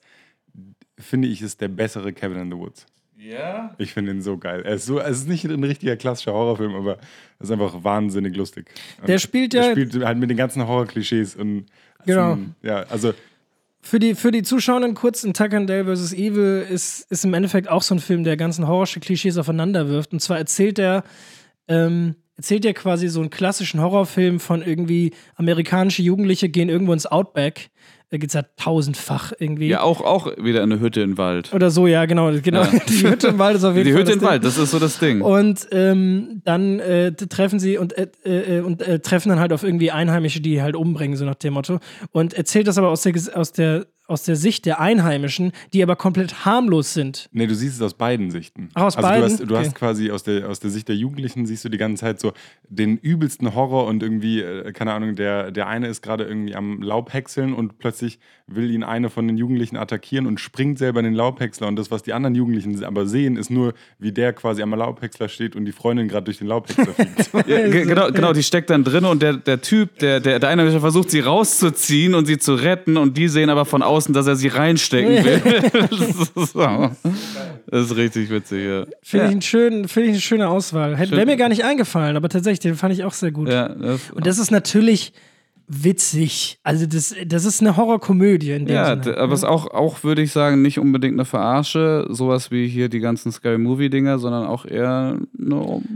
finde 0.98 1.26
ich 1.26 1.42
ist 1.42 1.60
der 1.60 1.68
bessere 1.68 2.12
Cabin 2.12 2.38
in 2.38 2.50
the 2.52 2.56
Woods. 2.56 2.86
Ja. 3.18 3.74
Ich 3.78 3.92
finde 3.92 4.12
ihn 4.12 4.22
so 4.22 4.36
geil. 4.38 4.62
Er 4.64 4.74
ist 4.74 4.86
so, 4.86 5.00
es 5.00 5.18
ist 5.18 5.28
nicht 5.28 5.44
ein 5.44 5.62
richtiger 5.64 5.96
klassischer 5.96 6.32
Horrorfilm, 6.32 6.74
aber 6.74 6.98
es 7.38 7.48
ist 7.48 7.50
einfach 7.50 7.82
wahnsinnig 7.82 8.36
lustig. 8.36 8.66
Und 9.00 9.08
Der 9.08 9.18
spielt 9.18 9.54
ja- 9.54 9.62
Der 9.62 9.70
spielt 9.72 10.04
halt 10.04 10.18
mit 10.18 10.30
den 10.30 10.36
ganzen 10.36 10.66
Horror-Klischees 10.66 11.34
und 11.36 11.66
Genau. 12.04 12.34
Sind, 12.34 12.54
ja, 12.62 12.78
also 12.90 13.12
Für 13.84 13.98
die, 13.98 14.14
für 14.14 14.30
die 14.30 14.44
Zuschauenden 14.44 14.94
kurz, 14.94 15.24
in 15.24 15.32
Dale 15.32 15.84
vs. 15.84 16.12
Evil 16.12 16.64
ist, 16.70 17.10
ist 17.10 17.24
im 17.24 17.34
Endeffekt 17.34 17.68
auch 17.68 17.82
so 17.82 17.96
ein 17.96 17.98
Film, 17.98 18.22
der 18.22 18.36
ganzen 18.36 18.68
Horror-Klischees 18.68 19.36
aufeinander 19.38 19.88
wirft. 19.88 20.12
Und 20.12 20.20
zwar 20.20 20.38
erzählt 20.38 20.78
er, 20.78 21.02
ähm, 21.66 22.14
erzählt 22.36 22.64
er 22.64 22.74
quasi 22.74 23.08
so 23.08 23.20
einen 23.20 23.30
klassischen 23.30 23.80
Horrorfilm 23.80 24.38
von 24.38 24.62
irgendwie 24.62 25.12
amerikanische 25.34 26.02
Jugendliche 26.02 26.48
gehen 26.48 26.68
irgendwo 26.68 26.92
ins 26.92 27.06
Outback. 27.06 27.70
Da 28.12 28.18
geht's 28.18 28.34
ja 28.34 28.42
tausendfach 28.56 29.32
irgendwie. 29.38 29.68
Ja, 29.68 29.80
auch, 29.80 30.02
auch 30.02 30.26
wieder 30.36 30.62
eine 30.62 30.80
Hütte 30.80 31.00
im 31.00 31.16
Wald. 31.16 31.54
Oder 31.54 31.70
so, 31.70 31.86
ja, 31.86 32.04
genau. 32.04 32.30
genau. 32.42 32.60
Ja. 32.60 32.70
Die 32.86 33.08
Hütte 33.08 33.28
im 33.28 33.38
Wald 33.38 33.56
ist 33.56 33.64
auf 33.64 33.74
jeden 33.74 33.86
Die 33.86 33.92
Fall. 33.92 34.02
Hütte 34.02 34.10
das 34.10 34.14
im 34.16 34.20
Ding. 34.20 34.28
Wald, 34.28 34.44
das 34.44 34.58
ist 34.58 34.70
so 34.70 34.78
das 34.78 34.98
Ding. 34.98 35.22
Und 35.22 35.66
ähm, 35.72 36.42
dann 36.44 36.78
äh, 36.78 37.12
treffen 37.14 37.58
sie 37.58 37.78
und, 37.78 37.96
äh, 37.96 38.08
äh, 38.24 38.60
und 38.60 38.82
äh, 38.82 38.98
treffen 38.98 39.30
dann 39.30 39.40
halt 39.40 39.54
auf 39.54 39.62
irgendwie 39.62 39.92
Einheimische, 39.92 40.42
die 40.42 40.60
halt 40.60 40.76
umbringen, 40.76 41.16
so 41.16 41.24
nach 41.24 41.36
dem 41.36 41.54
Motto. 41.54 41.78
Und 42.10 42.34
erzählt 42.34 42.66
das 42.66 42.76
aber 42.76 42.90
aus 42.90 43.00
der, 43.00 43.14
aus 43.32 43.52
der, 43.52 43.86
aus 44.08 44.24
der 44.24 44.36
Sicht 44.36 44.66
der 44.66 44.80
Einheimischen, 44.80 45.52
die 45.72 45.82
aber 45.82 45.96
komplett 45.96 46.44
harmlos 46.44 46.92
sind. 46.92 47.28
Nee, 47.32 47.46
du 47.46 47.54
siehst 47.54 47.76
es 47.76 47.82
aus 47.82 47.94
beiden 47.94 48.30
Sichten. 48.30 48.68
Ach, 48.74 48.82
aus 48.82 48.96
also 48.96 49.08
beiden? 49.08 49.22
Du 49.28 49.32
hast, 49.32 49.40
du 49.40 49.54
Okay. 49.54 49.64
hast 49.66 49.74
quasi 49.74 50.10
aus 50.10 50.22
der, 50.24 50.48
aus 50.48 50.60
der 50.60 50.70
Sicht 50.70 50.88
der 50.88 50.96
Jugendlichen 50.96 51.46
siehst 51.46 51.64
du 51.64 51.68
die 51.68 51.78
ganze 51.78 52.00
Zeit 52.02 52.20
so 52.20 52.32
den 52.68 52.98
übelsten 52.98 53.54
Horror 53.54 53.86
und 53.86 54.02
irgendwie, 54.02 54.40
äh, 54.40 54.72
keine 54.72 54.92
Ahnung, 54.92 55.14
der, 55.14 55.50
der 55.50 55.68
eine 55.68 55.86
ist 55.88 56.02
gerade 56.02 56.24
irgendwie 56.24 56.54
am 56.54 56.82
Laubhäckseln 56.82 57.54
und 57.54 57.78
plötzlich 57.78 58.18
will 58.46 58.70
ihn 58.70 58.82
eine 58.82 59.08
von 59.08 59.26
den 59.28 59.36
Jugendlichen 59.38 59.76
attackieren 59.76 60.26
und 60.26 60.40
springt 60.40 60.78
selber 60.78 61.00
in 61.00 61.04
den 61.04 61.14
Laubhäcksler 61.14 61.68
und 61.68 61.76
das, 61.76 61.90
was 61.90 62.02
die 62.02 62.12
anderen 62.12 62.34
Jugendlichen 62.34 62.82
aber 62.84 63.06
sehen, 63.06 63.36
ist 63.36 63.50
nur, 63.50 63.72
wie 63.98 64.12
der 64.12 64.32
quasi 64.32 64.62
am 64.62 64.74
Laubhäcksler 64.74 65.28
steht 65.28 65.54
und 65.56 65.64
die 65.64 65.72
Freundin 65.72 66.08
gerade 66.08 66.24
durch 66.24 66.38
den 66.38 66.48
Laubhäcksler 66.48 66.92
fliegt. 66.94 67.48
Ja, 67.48 67.68
ge- 67.68 67.84
genau, 67.86 68.10
genau, 68.10 68.32
die 68.32 68.42
steckt 68.42 68.68
dann 68.70 68.82
drin 68.84 69.04
und 69.04 69.22
der, 69.22 69.34
der 69.34 69.60
Typ, 69.62 69.98
der, 70.00 70.20
der, 70.20 70.38
der 70.40 70.48
eine 70.48 70.80
versucht, 70.80 71.10
sie 71.10 71.20
rauszuziehen 71.20 72.14
und 72.14 72.26
sie 72.26 72.38
zu 72.38 72.54
retten 72.54 72.96
und 72.96 73.16
die 73.16 73.28
sehen 73.28 73.48
aber 73.50 73.64
von 73.64 73.82
außen, 73.82 74.01
dass 74.10 74.26
er 74.26 74.36
sie 74.36 74.48
reinstecken 74.48 75.24
will. 75.24 75.40
das, 75.90 76.00
ist 76.00 76.52
so. 76.52 76.90
das 77.66 77.86
ist 77.86 77.96
richtig 77.96 78.30
witzig, 78.30 78.64
ja. 78.64 78.86
Finde 79.02 79.24
ja. 79.24 79.28
ich, 79.28 79.32
einen 79.32 79.42
schönen- 79.42 79.88
finde 79.88 80.08
ich 80.08 80.14
eine 80.14 80.20
schöne 80.20 80.48
Auswahl. 80.48 80.96
Schön. 80.96 81.10
Wäre 81.12 81.26
mir 81.26 81.36
gar 81.36 81.48
nicht 81.48 81.64
eingefallen, 81.64 82.16
aber 82.16 82.28
tatsächlich, 82.28 82.60
den 82.60 82.74
fand 82.74 82.92
ich 82.94 83.04
auch 83.04 83.12
sehr 83.12 83.30
gut. 83.32 83.48
Ja, 83.48 83.68
das, 83.68 84.10
Und 84.10 84.26
das 84.26 84.38
ist 84.38 84.50
natürlich 84.50 85.12
witzig. 85.68 86.58
Also, 86.64 86.86
das, 86.86 87.14
das 87.26 87.44
ist 87.44 87.60
eine 87.60 87.76
Horrorkomödie 87.76 88.50
in 88.50 88.66
dem 88.66 88.74
ja, 88.74 88.86
Sinne. 88.90 89.00
d- 89.02 89.14
aber 89.14 89.32
es 89.32 89.40
ist 89.40 89.44
auch, 89.48 89.68
auch 89.68 90.02
würde 90.04 90.20
ich 90.20 90.30
sagen, 90.32 90.60
nicht 90.60 90.78
unbedingt 90.78 91.14
eine 91.14 91.24
Verarsche, 91.24 92.06
sowas 92.10 92.50
wie 92.50 92.68
hier 92.68 92.88
die 92.88 93.00
ganzen 93.00 93.32
Scary 93.32 93.58
Movie-Dinger, 93.58 94.18
sondern 94.18 94.44
auch 94.46 94.66
eher 94.66 95.18
eine, 95.38 95.54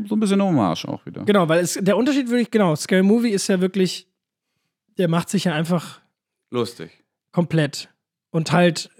so 0.09 0.14
ein 0.16 0.20
bisschen 0.20 0.41
eine 0.41 0.49
Hommage 0.49 0.87
auch 0.87 1.05
wieder. 1.05 1.24
Genau, 1.24 1.49
weil 1.49 1.61
es, 1.62 1.78
der 1.80 1.97
Unterschied 1.97 2.28
würde 2.28 2.43
ich, 2.43 2.51
genau, 2.51 2.74
Scary 2.76 3.03
Movie 3.03 3.30
ist 3.30 3.49
ja 3.49 3.61
wirklich, 3.61 4.07
der 4.99 5.09
macht 5.09 5.28
sich 5.28 5.45
ja 5.45 5.53
einfach 5.53 6.01
Lustig. 6.51 6.91
komplett. 7.33 7.89
Und 8.37 8.53
halt, 8.53 8.91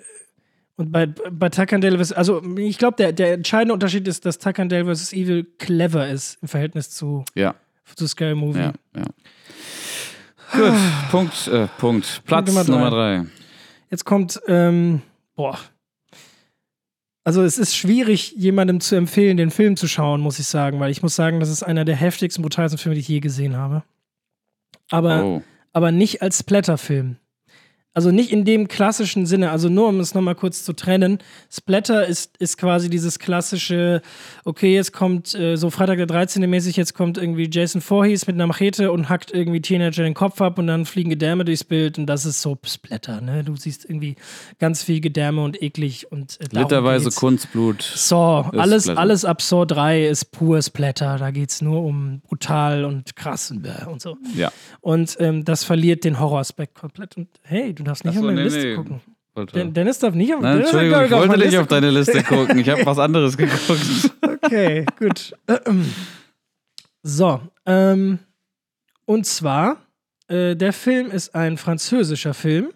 Und 0.77 0.93
bei, 0.93 1.07
bei 1.07 1.49
Takandale 1.51 2.03
vs. 2.03 2.13
Also, 2.13 2.43
ich 2.57 2.79
glaube, 2.79 2.97
der, 2.97 3.13
der 3.13 3.35
entscheidende 3.35 3.75
Unterschied 3.75 4.09
ist, 4.09 4.25
dass 4.25 4.39
Takandale 4.39 4.85
vs. 4.95 5.13
Evil 5.13 5.45
clever 5.59 6.09
ist 6.09 6.39
im 6.43 6.49
Verhältnis 6.49 6.91
zu, 6.91 7.25
Ja, 7.35 7.55
zu 7.95 8.07
Scary 8.07 8.35
Movie. 8.35 8.59
ja, 8.61 8.73
ja. 8.97 9.05
Gut, 10.53 10.73
Punkt, 11.11 11.49
äh, 11.49 11.67
Punkt. 11.79 12.23
Platz 12.25 12.47
Nummer 12.49 12.65
drei. 12.65 12.73
Nummer 12.73 12.91
drei. 12.91 13.25
Jetzt 13.91 14.05
kommt, 14.05 14.41
ähm, 14.49 15.03
boah. 15.35 15.59
Also 17.25 17.43
es 17.43 17.59
ist 17.59 17.77
schwierig, 17.77 18.33
jemandem 18.37 18.81
zu 18.81 18.95
empfehlen, 18.97 19.37
den 19.37 19.51
Film 19.51 19.77
zu 19.77 19.89
schauen, 19.89 20.21
muss 20.21 20.39
ich 20.39 20.47
sagen, 20.47 20.79
weil 20.79 20.91
ich 20.93 21.03
muss 21.03 21.17
sagen, 21.17 21.41
das 21.41 21.51
ist 21.51 21.63
einer 21.65 21.85
der 21.85 21.97
heftigsten, 21.97 22.43
brutalsten 22.43 22.79
Filme, 22.79 22.95
die 22.95 23.01
ich 23.01 23.09
je 23.09 23.21
gesehen 23.21 23.57
habe. 23.57 23.83
Aber, 24.91 25.25
Oh. 25.25 25.43
aber 25.73 25.91
nicht 25.91 26.23
als 26.23 26.39
Splatterfilm. 26.41 27.17
Also 27.97 28.11
nicht 28.11 28.31
in 28.31 28.45
dem 28.45 28.69
klassischen 28.69 29.25
Sinne, 29.25 29.51
also 29.51 29.71
nur 29.71 29.89
um 29.89 30.01
es 30.01 30.13
nochmal 30.13 30.35
kurz 30.35 30.63
zu 30.65 30.75
trennen. 30.75 31.17
Splatter 31.51 32.07
ist, 32.07 32.37
ist 32.37 32.59
quasi 32.59 32.91
dieses 32.91 33.19
klassische, 33.19 34.03
okay, 34.45 34.75
jetzt 34.75 34.93
kommt 34.93 35.35
äh, 35.35 35.57
so 35.57 35.71
Freitag 35.71 35.97
der 35.97 36.05
13. 36.05 36.43
mäßig, 36.49 36.77
jetzt 36.77 36.93
kommt 36.93 37.17
irgendwie 37.17 37.49
Jason 37.51 37.81
Voorhees 37.81 38.27
mit 38.27 38.37
einer 38.37 38.47
Machete 38.47 38.93
und 38.93 39.09
hackt 39.09 39.33
irgendwie 39.33 39.63
Teenager 39.63 40.03
den 40.03 40.13
Kopf 40.13 40.43
ab 40.43 40.59
und 40.59 40.67
dann 40.67 40.85
fliegen 40.85 41.09
Gedärme 41.09 41.47
durchs 41.47 41.65
Bild 41.65 41.99
und 41.99 42.05
das 42.05 42.27
ist 42.27 42.43
so 42.43 42.59
Splatter, 42.67 43.23
ne? 43.23 43.43
Du 43.45 43.57
siehst 43.57 43.87
irgendwie 43.87 44.17
ganz 44.59 44.83
viel 44.83 45.01
Gedärme 45.01 45.43
und 45.43 45.63
eklig 45.63 46.13
und 46.13 46.39
äh, 46.43 46.49
Literweise. 46.51 47.11
Kunstblut. 47.13 47.81
Ist 47.81 48.13
alles, 48.13 48.83
Splatter. 48.83 49.01
alles 49.01 49.25
ab 49.25 49.41
Saw 49.41 49.65
3 49.65 50.09
ist 50.09 50.33
pur 50.33 50.61
Splatter. 50.61 51.17
Da 51.17 51.31
geht 51.31 51.49
es 51.49 51.63
nur 51.63 51.83
um 51.83 52.21
brutal 52.21 52.85
und 52.85 53.17
krass 53.17 53.51
und, 53.51 53.67
und 53.87 54.03
so. 54.03 54.19
Ja. 54.35 54.53
Und 54.83 55.17
ähm, 55.19 55.47
das 55.47 55.65
verliert 55.65 56.05
den 56.05 56.21
Horroraspekt 56.21 56.75
komplett. 56.75 57.17
Und 57.17 57.29
hey, 57.43 57.73
du 57.73 57.86
darfst 57.87 58.05
nicht 58.05 58.15
Ach 58.17 58.21
so, 58.21 58.21
auf 58.21 58.27
meine 58.27 58.39
nee, 58.41 58.45
Liste 58.45 58.67
nee. 58.67 58.75
gucken. 58.77 59.01
Den, 59.55 59.75
Dennis 59.75 59.99
darf 59.99 60.15
nicht 60.15 60.35
auf 60.35 60.41
Nein, 60.41 60.53
Dennis 60.59 60.71
Entschuldigung, 60.71 61.11
gar 61.11 61.23
ich 61.25 61.29
wollte 61.29 61.45
nicht 61.45 61.59
auf 61.59 61.69
Liste 61.69 61.75
deine 61.75 61.91
Liste 61.91 62.23
gucken. 62.23 62.59
Ich 62.59 62.69
habe 62.71 62.87
was 62.87 62.99
anderes 62.99 63.37
geguckt. 63.39 63.67
gucken. 63.69 64.39
Okay, 64.45 64.87
gut. 64.99 65.35
So, 67.03 67.41
ähm, 67.67 68.19
und 69.05 69.27
zwar, 69.27 69.77
äh, 70.29 70.57
der 70.57 70.73
Film 70.73 71.11
ist 71.11 71.35
ein 71.35 71.59
französischer 71.59 72.33
Film. 72.35 72.71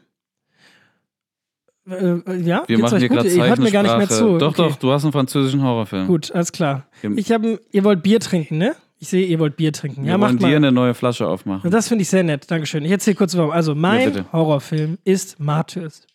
Äh, 1.89 1.95
äh, 1.95 2.37
ja, 2.43 2.63
Wir 2.67 2.79
machen 2.79 2.99
hier 2.99 3.09
gerade 3.09 3.31
hört 3.31 3.59
mir 3.59 3.71
gar 3.73 3.83
nicht 3.83 3.97
mehr 3.97 4.09
zu. 4.09 4.39
Doch, 4.39 4.51
Okay. 4.51 4.69
doch, 4.69 4.77
du 4.77 4.93
hast 4.93 5.05
einen 5.05 5.13
französischen 5.13 5.63
Horrorfilm. 5.63 6.07
Gut, 6.07 6.31
alles 6.33 6.53
klar. 6.53 6.87
Ich 7.17 7.33
habe, 7.33 7.61
ihr 7.73 7.85
wollt 7.85 8.03
Bier 8.03 8.21
trinken, 8.21 8.59
ne? 8.59 8.77
Ich 9.03 9.09
sehe, 9.09 9.25
ihr 9.25 9.39
wollt 9.39 9.57
Bier 9.57 9.73
trinken. 9.73 10.05
Wir 10.05 10.13
ja, 10.13 10.21
wollen 10.21 10.37
dir 10.37 10.57
eine 10.57 10.71
neue 10.71 10.93
Flasche 10.93 11.27
aufmachen. 11.27 11.71
Das 11.71 11.89
finde 11.89 12.03
ich 12.03 12.11
sehr 12.11 12.23
nett. 12.23 12.51
Dankeschön. 12.51 12.85
Ich 12.85 12.91
erzähle 12.91 13.17
kurz 13.17 13.35
warum. 13.35 13.51
Also, 13.51 13.75
mein 13.75 14.13
bitte. 14.13 14.27
Horrorfilm 14.31 14.99
ist 15.05 15.41
Martyrs. 15.41 16.07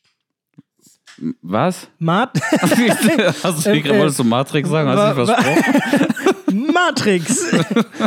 Was? 1.41 1.87
Mart 1.97 2.37
Hast 2.61 3.65
du 3.65 3.71
gerade 3.81 3.99
wolltest 3.99 4.19
du 4.19 4.23
Matrix 4.23 4.69
sagen? 4.69 4.89
Hast 4.89 5.17
du 5.17 5.25
versprochen? 5.25 6.34
Matrix. 6.55 7.45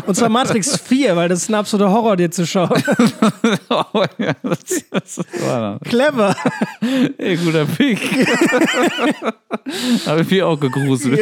Und 0.06 0.14
zwar 0.14 0.28
Matrix 0.28 0.76
4, 0.76 1.16
weil 1.16 1.28
das 1.28 1.42
ist 1.42 1.48
ein 1.50 1.54
absoluter 1.54 1.90
Horror, 1.90 2.16
dir 2.16 2.30
zu 2.30 2.46
schauen. 2.46 2.82
oh, 3.70 4.04
ja, 4.18 4.32
das, 4.42 4.84
das 4.90 5.20
Clever. 5.84 6.34
Ey, 7.18 7.36
guter 7.36 7.66
Pick. 7.66 8.00
Habe 10.06 10.22
ich 10.22 10.30
mich 10.30 10.42
auch 10.42 10.58
gegruselt. 10.58 11.20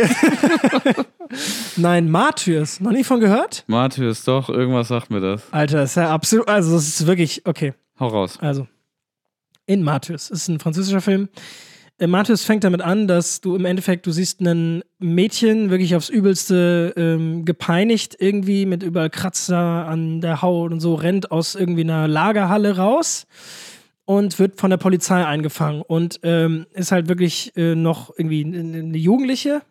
Nein, 1.76 2.10
Martyrs. 2.10 2.80
Noch 2.80 2.92
nie 2.92 3.04
von 3.04 3.20
gehört? 3.20 3.64
Martyrs, 3.66 4.24
doch, 4.24 4.48
irgendwas 4.48 4.88
sagt 4.88 5.10
mir 5.10 5.20
das. 5.20 5.42
Alter, 5.52 5.78
das 5.78 5.90
ist 5.90 5.96
ja 5.96 6.10
absolut. 6.10 6.48
Also, 6.48 6.74
das 6.74 6.86
ist 6.86 7.06
wirklich. 7.06 7.42
Okay. 7.44 7.74
Hau 7.98 8.08
raus. 8.08 8.38
Also, 8.40 8.66
in 9.66 9.82
Martyrs. 9.82 10.30
Ist 10.30 10.48
ein 10.48 10.60
französischer 10.60 11.00
Film. 11.00 11.28
Äh, 11.98 12.06
Martyrs 12.06 12.44
fängt 12.44 12.64
damit 12.64 12.82
an, 12.82 13.08
dass 13.08 13.40
du 13.40 13.56
im 13.56 13.64
Endeffekt, 13.64 14.06
du 14.06 14.12
siehst 14.12 14.40
ein 14.40 14.82
Mädchen 14.98 15.70
wirklich 15.70 15.96
aufs 15.96 16.08
Übelste 16.08 16.92
ähm, 16.96 17.44
gepeinigt, 17.44 18.16
irgendwie 18.18 18.66
mit 18.66 18.82
überall 18.82 19.10
Kratzer 19.10 19.86
an 19.88 20.20
der 20.20 20.42
Haut 20.42 20.72
und 20.72 20.80
so, 20.80 20.94
rennt 20.94 21.30
aus 21.30 21.54
irgendwie 21.54 21.82
einer 21.82 22.08
Lagerhalle 22.08 22.76
raus 22.76 23.26
und 24.04 24.38
wird 24.38 24.60
von 24.60 24.70
der 24.70 24.76
Polizei 24.76 25.24
eingefangen 25.24 25.82
und 25.82 26.20
ähm, 26.22 26.66
ist 26.72 26.92
halt 26.92 27.08
wirklich 27.08 27.56
äh, 27.56 27.74
noch 27.74 28.12
irgendwie 28.16 28.44
eine 28.44 28.78
eine 28.78 28.98
Jugendliche 28.98 29.62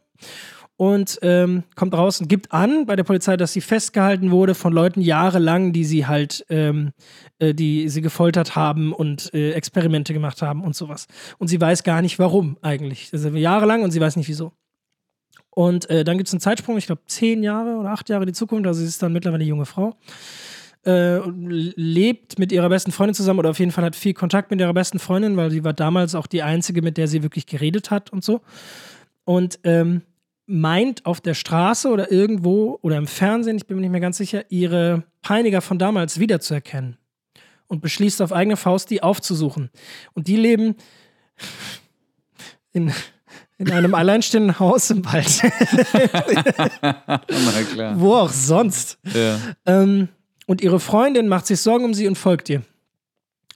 und 0.78 1.20
ähm, 1.22 1.64
kommt 1.76 1.94
raus 1.94 2.20
und 2.20 2.28
gibt 2.28 2.52
an 2.52 2.86
bei 2.86 2.96
der 2.96 3.04
Polizei, 3.04 3.38
dass 3.38 3.54
sie 3.54 3.62
festgehalten 3.62 4.32
wurde 4.32 4.56
von 4.56 4.74
Leuten 4.74 5.00
jahrelang, 5.00 5.72
die 5.72 5.86
sie 5.86 6.06
halt, 6.06 6.46
ähm, 6.50 6.92
äh, 7.40 7.54
die 7.54 7.90
sie 7.90 8.02
gefoltert 8.02 8.56
haben 8.56 8.94
und 8.94 9.34
äh, 9.34 9.52
Experimente 9.52 10.14
gemacht 10.14 10.42
haben 10.42 10.64
und 10.64 10.76
sowas. 10.76 11.08
Und 11.38 11.48
sie 11.48 11.60
weiß 11.60 11.84
gar 11.84 12.02
nicht, 12.02 12.20
warum 12.20 12.58
eigentlich. 12.62 13.10
Also 13.12 13.30
jahrelang 13.30 13.84
und 13.84 13.92
sie 13.92 14.00
weiß 14.00 14.16
nicht, 14.16 14.30
wieso. 14.30 14.54
Und 15.50 15.90
äh, 15.90 16.04
dann 16.04 16.18
gibt 16.18 16.28
es 16.28 16.34
einen 16.34 16.42
Zeitsprung, 16.42 16.78
ich 16.78 16.86
glaube 16.86 17.02
zehn 17.08 17.42
Jahre 17.42 17.78
oder 17.78 17.90
acht 17.92 18.10
Jahre 18.10 18.24
in 18.24 18.28
die 18.28 18.34
Zukunft, 18.34 18.68
also 18.68 18.82
sie 18.82 18.88
ist 18.88 19.02
dann 19.02 19.14
mittlerweile 19.14 19.42
eine 19.42 19.50
junge 19.50 19.66
Frau. 19.66 19.96
Äh, 20.86 21.20
lebt 21.28 22.38
mit 22.38 22.52
ihrer 22.52 22.70
besten 22.70 22.92
Freundin 22.92 23.16
zusammen 23.16 23.40
oder 23.40 23.50
auf 23.50 23.60
jeden 23.60 23.72
Fall 23.72 23.86
hat 23.86 23.96
viel 23.96 24.14
Kontakt 24.14 24.52
mit 24.52 24.60
ihrer 24.60 24.74
besten 24.74 25.00
Freundin, 25.00 25.36
weil 25.36 25.50
sie 25.50 25.64
war 25.64 25.74
damals 25.74 26.14
auch 26.14 26.28
die 26.28 26.44
einzige, 26.44 26.82
mit 26.82 26.98
der 26.98 27.08
sie 27.08 27.24
wirklich 27.24 27.48
geredet 27.48 27.90
hat 27.90 28.14
und 28.14 28.24
so. 28.24 28.42
Und 29.24 29.60
ähm, 29.64 30.04
meint 30.46 31.06
auf 31.06 31.22
der 31.22 31.34
Straße 31.34 31.90
oder 31.90 32.12
irgendwo 32.12 32.78
oder 32.82 32.98
im 32.98 33.08
Fernsehen, 33.08 33.58
ich 33.58 33.66
bin 33.66 33.78
mir 33.78 33.82
nicht 33.82 33.92
mehr 33.92 34.02
ganz 34.02 34.18
sicher, 34.18 34.46
ihre 34.50 35.04
Peiniger 35.22 35.62
von 35.62 35.80
damals 35.80 36.20
wiederzuerkennen. 36.20 36.98
Und 37.68 37.82
beschließt 37.82 38.22
auf 38.22 38.32
eigene 38.32 38.57
Faust, 38.57 38.91
die 38.91 39.01
aufzusuchen. 39.01 39.72
Und 40.13 40.28
die 40.28 40.36
leben 40.36 40.76
in, 42.74 42.93
in 43.57 43.72
einem 43.72 43.95
alleinstehenden 43.95 44.59
Haus 44.59 44.91
im 44.91 45.03
Wald. 45.05 45.43
Wo 47.99 48.16
auch 48.16 48.30
sonst. 48.30 48.99
Ja. 49.13 49.39
Ähm, 49.66 50.09
und 50.45 50.61
ihre 50.61 50.80
Freundin 50.80 51.28
macht 51.28 51.47
sich 51.47 51.59
Sorgen 51.59 51.86
um 51.86 51.93
sie 51.93 52.07
und 52.07 52.18
folgt 52.18 52.49
ihr. 52.49 52.61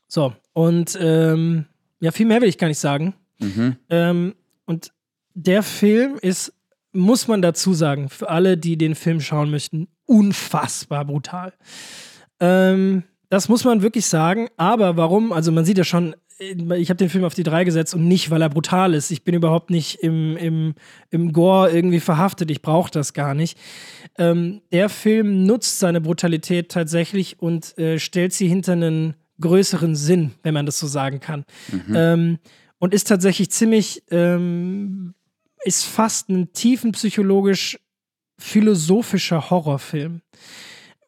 So, 0.07 0.33
und 0.53 0.97
ähm, 0.99 1.65
ja, 1.99 2.11
viel 2.11 2.25
mehr 2.25 2.41
will 2.41 2.49
ich 2.49 2.57
gar 2.57 2.67
nicht 2.67 2.79
sagen. 2.79 3.13
Mhm. 3.39 3.75
Ähm, 3.89 4.35
und 4.65 4.91
der 5.33 5.63
Film 5.63 6.17
ist, 6.21 6.53
muss 6.91 7.27
man 7.27 7.41
dazu 7.41 7.73
sagen, 7.73 8.09
für 8.09 8.29
alle, 8.29 8.57
die 8.57 8.77
den 8.77 8.95
Film 8.95 9.21
schauen 9.21 9.51
möchten, 9.51 9.87
unfassbar 10.05 11.05
brutal. 11.05 11.53
Ähm, 12.39 13.03
das 13.29 13.49
muss 13.49 13.63
man 13.63 13.81
wirklich 13.81 14.05
sagen. 14.05 14.47
Aber 14.57 14.97
warum? 14.97 15.31
Also 15.31 15.51
man 15.51 15.65
sieht 15.65 15.77
ja 15.77 15.83
schon, 15.83 16.15
ich 16.39 16.89
habe 16.89 16.97
den 16.97 17.09
Film 17.09 17.23
auf 17.23 17.33
die 17.33 17.43
drei 17.43 17.63
gesetzt 17.63 17.93
und 17.93 18.07
nicht, 18.07 18.31
weil 18.31 18.41
er 18.41 18.49
brutal 18.49 18.93
ist. 18.93 19.11
Ich 19.11 19.23
bin 19.23 19.35
überhaupt 19.35 19.69
nicht 19.69 19.95
im, 20.01 20.37
im, 20.37 20.73
im 21.09 21.33
Gore 21.33 21.71
irgendwie 21.71 21.99
verhaftet. 21.99 22.49
Ich 22.49 22.61
brauche 22.61 22.91
das 22.91 23.13
gar 23.13 23.33
nicht. 23.33 23.57
Ähm, 24.17 24.61
der 24.71 24.89
Film 24.89 25.45
nutzt 25.45 25.79
seine 25.79 26.01
Brutalität 26.01 26.71
tatsächlich 26.71 27.39
und 27.39 27.77
äh, 27.77 27.99
stellt 27.99 28.33
sie 28.33 28.47
hinter 28.47 28.73
einen 28.73 29.15
größeren 29.39 29.95
Sinn, 29.95 30.31
wenn 30.43 30.53
man 30.53 30.65
das 30.65 30.79
so 30.79 30.87
sagen 30.87 31.19
kann. 31.19 31.45
Ähm, 31.95 32.39
und 32.77 32.93
ist 32.93 33.07
tatsächlich 33.07 33.51
ziemlich, 33.51 34.03
ähm, 34.09 35.13
ist 35.63 35.85
fast 35.85 36.29
ein 36.29 36.53
tiefenpsychologisch 36.53 37.77
philosophischer 38.37 39.49
Horrorfilm. 39.49 40.21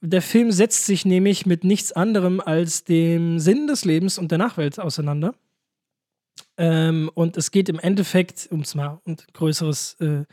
Der 0.01 0.21
Film 0.23 0.51
setzt 0.51 0.87
sich 0.87 1.05
nämlich 1.05 1.45
mit 1.45 1.63
nichts 1.63 1.91
anderem 1.91 2.39
als 2.39 2.83
dem 2.83 3.39
Sinn 3.39 3.67
des 3.67 3.85
Lebens 3.85 4.17
und 4.17 4.31
der 4.31 4.39
Nachwelt 4.39 4.79
auseinander. 4.79 5.35
Ähm, 6.57 7.09
und 7.13 7.37
es 7.37 7.51
geht 7.51 7.69
im 7.69 7.79
Endeffekt, 7.79 8.47
um 8.51 8.61
es 8.61 8.73
mal 8.73 8.99
und 9.05 9.31
Größeres 9.33 9.97
äh, 9.99 10.25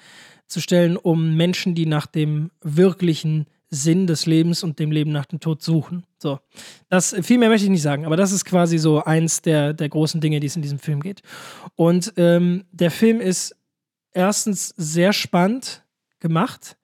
zu 0.46 0.60
stellen, 0.60 0.96
um 0.96 1.36
Menschen, 1.36 1.74
die 1.74 1.86
nach 1.86 2.06
dem 2.06 2.50
wirklichen 2.62 3.46
Sinn 3.70 4.06
des 4.06 4.24
Lebens 4.24 4.62
und 4.62 4.78
dem 4.78 4.90
Leben 4.90 5.12
nach 5.12 5.26
dem 5.26 5.40
Tod 5.40 5.62
suchen. 5.62 6.04
So. 6.18 6.40
Das, 6.88 7.14
viel 7.22 7.36
mehr 7.36 7.50
möchte 7.50 7.66
ich 7.66 7.70
nicht 7.70 7.82
sagen, 7.82 8.06
aber 8.06 8.16
das 8.16 8.32
ist 8.32 8.46
quasi 8.46 8.78
so 8.78 9.04
eins 9.04 9.42
der, 9.42 9.74
der 9.74 9.90
großen 9.90 10.20
Dinge, 10.20 10.40
die 10.40 10.46
es 10.46 10.56
in 10.56 10.62
diesem 10.62 10.78
Film 10.78 11.00
geht. 11.00 11.20
Und 11.76 12.14
ähm, 12.16 12.64
der 12.72 12.90
Film 12.90 13.20
ist 13.20 13.54
erstens 14.12 14.70
sehr 14.76 15.12
spannend 15.12 15.84
gemacht, 16.18 16.76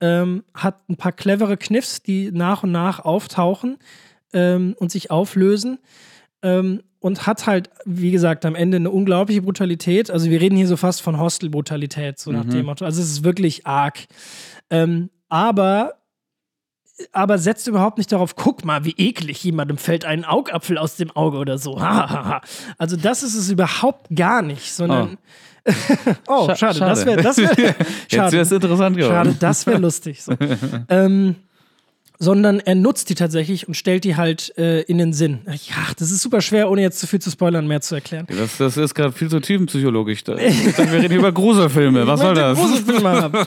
ähm, 0.00 0.44
hat 0.54 0.88
ein 0.88 0.96
paar 0.96 1.12
clevere 1.12 1.56
Kniffs, 1.56 2.02
die 2.02 2.30
nach 2.32 2.62
und 2.62 2.72
nach 2.72 3.00
auftauchen 3.04 3.78
ähm, 4.32 4.74
und 4.78 4.90
sich 4.90 5.10
auflösen. 5.10 5.78
Ähm, 6.42 6.82
und 6.98 7.26
hat 7.26 7.46
halt, 7.46 7.70
wie 7.84 8.10
gesagt, 8.10 8.44
am 8.44 8.56
Ende 8.56 8.78
eine 8.78 8.90
unglaubliche 8.90 9.40
Brutalität. 9.42 10.10
Also 10.10 10.28
wir 10.28 10.40
reden 10.40 10.56
hier 10.56 10.66
so 10.66 10.76
fast 10.76 11.02
von 11.02 11.20
Hostel-Brutalität, 11.20 12.18
so 12.18 12.32
nach 12.32 12.44
Mhm. 12.44 12.50
dem 12.50 12.66
Motto. 12.66 12.84
Also 12.84 13.00
es 13.00 13.10
ist 13.10 13.22
wirklich 13.24 13.64
arg. 13.66 14.06
Ähm, 14.70 15.10
aber 15.28 15.94
aber 17.12 17.36
setzt 17.38 17.68
überhaupt 17.68 17.98
nicht 17.98 18.10
darauf, 18.10 18.36
guck 18.36 18.64
mal, 18.64 18.84
wie 18.86 18.94
eklig 18.96 19.44
jemandem 19.44 19.76
fällt 19.76 20.04
ein 20.06 20.24
Augapfel 20.24 20.78
aus 20.78 20.96
dem 20.96 21.10
Auge 21.14 21.36
oder 21.38 21.58
so. 21.58 21.76
also 22.78 22.96
das 22.96 23.22
ist 23.22 23.34
es 23.34 23.50
überhaupt 23.50 24.06
gar 24.16 24.40
nicht, 24.42 24.72
sondern 24.72 25.14
oh, 25.14 25.18
Scha- 26.26 26.56
schade, 26.56 26.78
schade. 26.78 26.90
das 26.90 27.06
wäre 27.06 27.22
das 27.22 27.36
wär, 27.38 27.74
Jetzt 28.08 28.32
wäre 28.32 28.42
es 28.42 28.52
interessant 28.52 28.96
geworden. 28.96 29.14
schade, 29.14 29.36
das 29.38 29.66
wäre 29.66 29.78
lustig. 29.78 30.22
So. 30.22 30.32
ähm, 30.88 31.36
sondern 32.18 32.60
er 32.60 32.74
nutzt 32.74 33.10
die 33.10 33.14
tatsächlich 33.14 33.68
und 33.68 33.74
stellt 33.74 34.04
die 34.04 34.16
halt 34.16 34.56
äh, 34.56 34.80
in 34.82 34.98
den 34.98 35.12
Sinn. 35.12 35.40
Ja, 35.46 35.92
das 35.98 36.10
ist 36.10 36.22
super 36.22 36.40
schwer, 36.40 36.70
ohne 36.70 36.80
jetzt 36.80 36.98
zu 36.98 37.06
viel 37.06 37.20
zu 37.20 37.30
spoilern, 37.30 37.66
mehr 37.66 37.80
zu 37.80 37.94
erklären. 37.94 38.26
Das, 38.28 38.56
das 38.56 38.76
ist 38.76 38.94
gerade 38.94 39.12
viel 39.12 39.28
zu 39.28 39.40
tiefenpsychologisch. 39.40 40.26
Wir 40.26 40.36
reden 40.38 41.12
über 41.12 41.32
Gruselfilme. 41.32 42.06
Was 42.06 42.20
soll 42.20 42.34
das? 42.34 42.58
Gruselfilme 42.58 43.10
haben. 43.10 43.44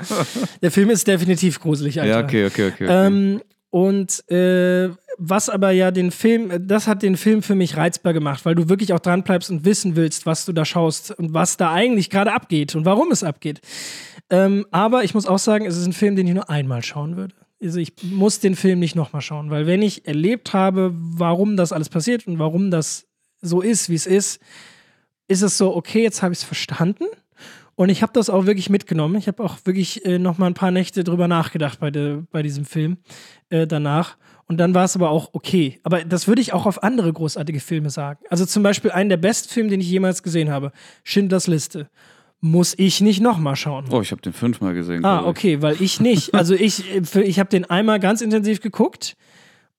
Der 0.62 0.72
Film 0.72 0.92
ist 0.92 1.08
definitiv 1.08 1.60
gruselig, 1.60 2.00
Alter. 2.00 2.20
Ja, 2.20 2.24
okay, 2.24 2.46
okay, 2.46 2.68
okay. 2.68 2.86
okay. 2.86 3.08
Ähm, 3.08 3.42
und 3.70 4.28
äh, 4.32 4.90
was 5.18 5.50
aber 5.50 5.72
ja 5.72 5.92
den 5.92 6.12
Film, 6.12 6.68
das 6.68 6.88
hat 6.88 7.04
den 7.04 7.18
Film 7.18 7.44
für 7.44 7.56
mich 7.56 7.78
reizbar 7.78 8.14
gemacht, 8.14 8.46
weil 8.46 8.56
du 8.56 8.70
wirklich 8.70 8.94
auch 8.94 9.00
dran 9.00 9.24
bleibst 9.24 9.52
und 9.52 9.66
wissen 9.66 9.96
willst, 9.96 10.26
was 10.26 10.46
du 10.46 10.54
da 10.54 10.66
schaust 10.66 11.12
und 11.12 11.34
was 11.34 11.58
da 11.58 11.72
eigentlich 11.72 12.10
gerade 12.10 12.32
abgeht 12.32 12.76
und 12.76 12.86
warum 12.86 13.12
es 13.12 13.24
abgeht. 13.24 13.62
Ähm, 14.30 14.66
aber 14.72 15.04
ich 15.04 15.14
muss 15.14 15.26
auch 15.26 15.40
sagen, 15.40 15.66
es 15.66 15.78
ist 15.78 15.86
ein 15.86 15.94
Film, 15.94 16.16
den 16.16 16.28
ich 16.28 16.34
nur 16.34 16.50
einmal 16.50 16.84
schauen 16.84 17.18
würde. 17.18 17.36
Also 17.62 17.80
ich 17.80 17.94
muss 18.04 18.40
den 18.40 18.56
Film 18.56 18.80
nicht 18.80 18.96
nochmal 18.96 19.22
schauen, 19.22 19.50
weil 19.50 19.68
wenn 19.68 19.82
ich 19.82 20.08
erlebt 20.08 20.54
habe, 20.54 20.92
warum 20.94 21.58
das 21.58 21.74
alles 21.74 21.90
passiert 21.90 22.26
und 22.26 22.40
warum 22.40 22.72
das 22.72 23.08
so 23.42 23.62
ist, 23.62 23.90
wie 23.90 23.96
es 23.96 24.08
ist, 24.08 24.40
ist 25.28 25.42
es 25.42 25.58
so, 25.58 25.76
okay, 25.76 26.02
jetzt 26.02 26.24
habe 26.24 26.34
ich 26.34 26.40
es 26.40 26.46
verstanden. 26.46 27.06
Und 27.80 27.88
ich 27.88 28.02
habe 28.02 28.12
das 28.12 28.30
auch 28.30 28.46
wirklich 28.46 28.70
mitgenommen. 28.70 29.16
Ich 29.16 29.30
habe 29.30 29.42
auch 29.42 29.56
wirklich 29.64 30.06
äh, 30.06 30.20
noch 30.20 30.38
mal 30.38 30.48
ein 30.48 30.54
paar 30.54 30.70
Nächte 30.70 31.06
drüber 31.06 31.30
nachgedacht 31.30 31.80
bei, 31.80 31.90
de, 31.90 32.24
bei 32.30 32.44
diesem 32.44 32.66
Film 32.66 32.98
äh, 33.50 33.68
danach. 33.68 34.18
Und 34.48 34.58
dann 34.58 34.74
war 34.74 34.84
es 34.84 34.98
aber 34.98 35.12
auch 35.12 35.30
okay. 35.32 35.80
Aber 35.84 36.04
das 36.04 36.28
würde 36.28 36.42
ich 36.42 36.52
auch 36.52 36.66
auf 36.66 36.84
andere 36.84 37.14
großartige 37.14 37.62
Filme 37.62 37.90
sagen. 37.90 38.20
Also 38.30 38.46
zum 38.46 38.64
Beispiel 38.64 38.92
einen 38.92 39.08
der 39.08 39.16
besten 39.16 39.48
Filme, 39.48 39.70
den 39.70 39.80
ich 39.80 39.90
jemals 39.90 40.24
gesehen 40.24 40.50
habe, 40.50 40.74
Schindlers 41.06 41.48
Liste. 41.48 41.90
Muss 42.42 42.74
ich 42.78 43.00
nicht 43.00 43.22
noch 43.22 43.38
mal 43.38 43.56
schauen. 43.56 43.86
oh, 43.92 44.02
ich 44.02 44.12
habe 44.12 44.22
den 44.22 44.34
fünfmal 44.34 44.74
gesehen. 44.74 45.06
Ah, 45.06 45.26
okay, 45.26 45.62
weil 45.62 45.82
ich 45.82 46.02
nicht. 46.02 46.34
Also 46.34 46.56
ich, 46.56 46.84
äh, 46.94 47.22
ich 47.22 47.40
habe 47.40 47.50
den 47.50 47.64
einmal 47.64 48.02
ganz 48.02 48.20
intensiv 48.20 48.60
geguckt 48.60 49.16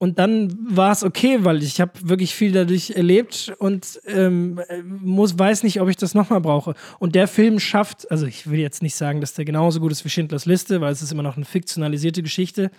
und 0.00 0.18
dann 0.18 0.56
war 0.74 0.92
es 0.92 1.04
okay, 1.04 1.44
weil 1.44 1.62
ich 1.62 1.78
habe 1.78 1.92
wirklich 2.02 2.34
viel 2.34 2.52
dadurch 2.52 2.92
erlebt 2.92 3.52
und 3.58 4.00
ähm, 4.06 4.58
äh, 4.68 4.82
muss, 4.82 5.38
weiß 5.38 5.62
nicht, 5.62 5.78
ob 5.78 5.90
ich 5.90 5.96
das 5.98 6.14
nochmal 6.14 6.40
brauche. 6.40 6.74
Und 6.98 7.14
der 7.14 7.28
Film 7.28 7.60
schafft, 7.60 8.10
also 8.10 8.24
ich 8.24 8.48
will 8.48 8.58
jetzt 8.58 8.80
nicht 8.82 8.94
sagen, 8.94 9.20
dass 9.20 9.34
der 9.34 9.44
genauso 9.44 9.78
gut 9.78 9.92
ist 9.92 10.02
wie 10.02 10.08
Schindlers 10.08 10.46
Liste, 10.46 10.80
weil 10.80 10.90
es 10.90 11.02
ist 11.02 11.12
immer 11.12 11.22
noch 11.22 11.36
eine 11.36 11.44
fiktionalisierte 11.44 12.22
Geschichte. 12.22 12.70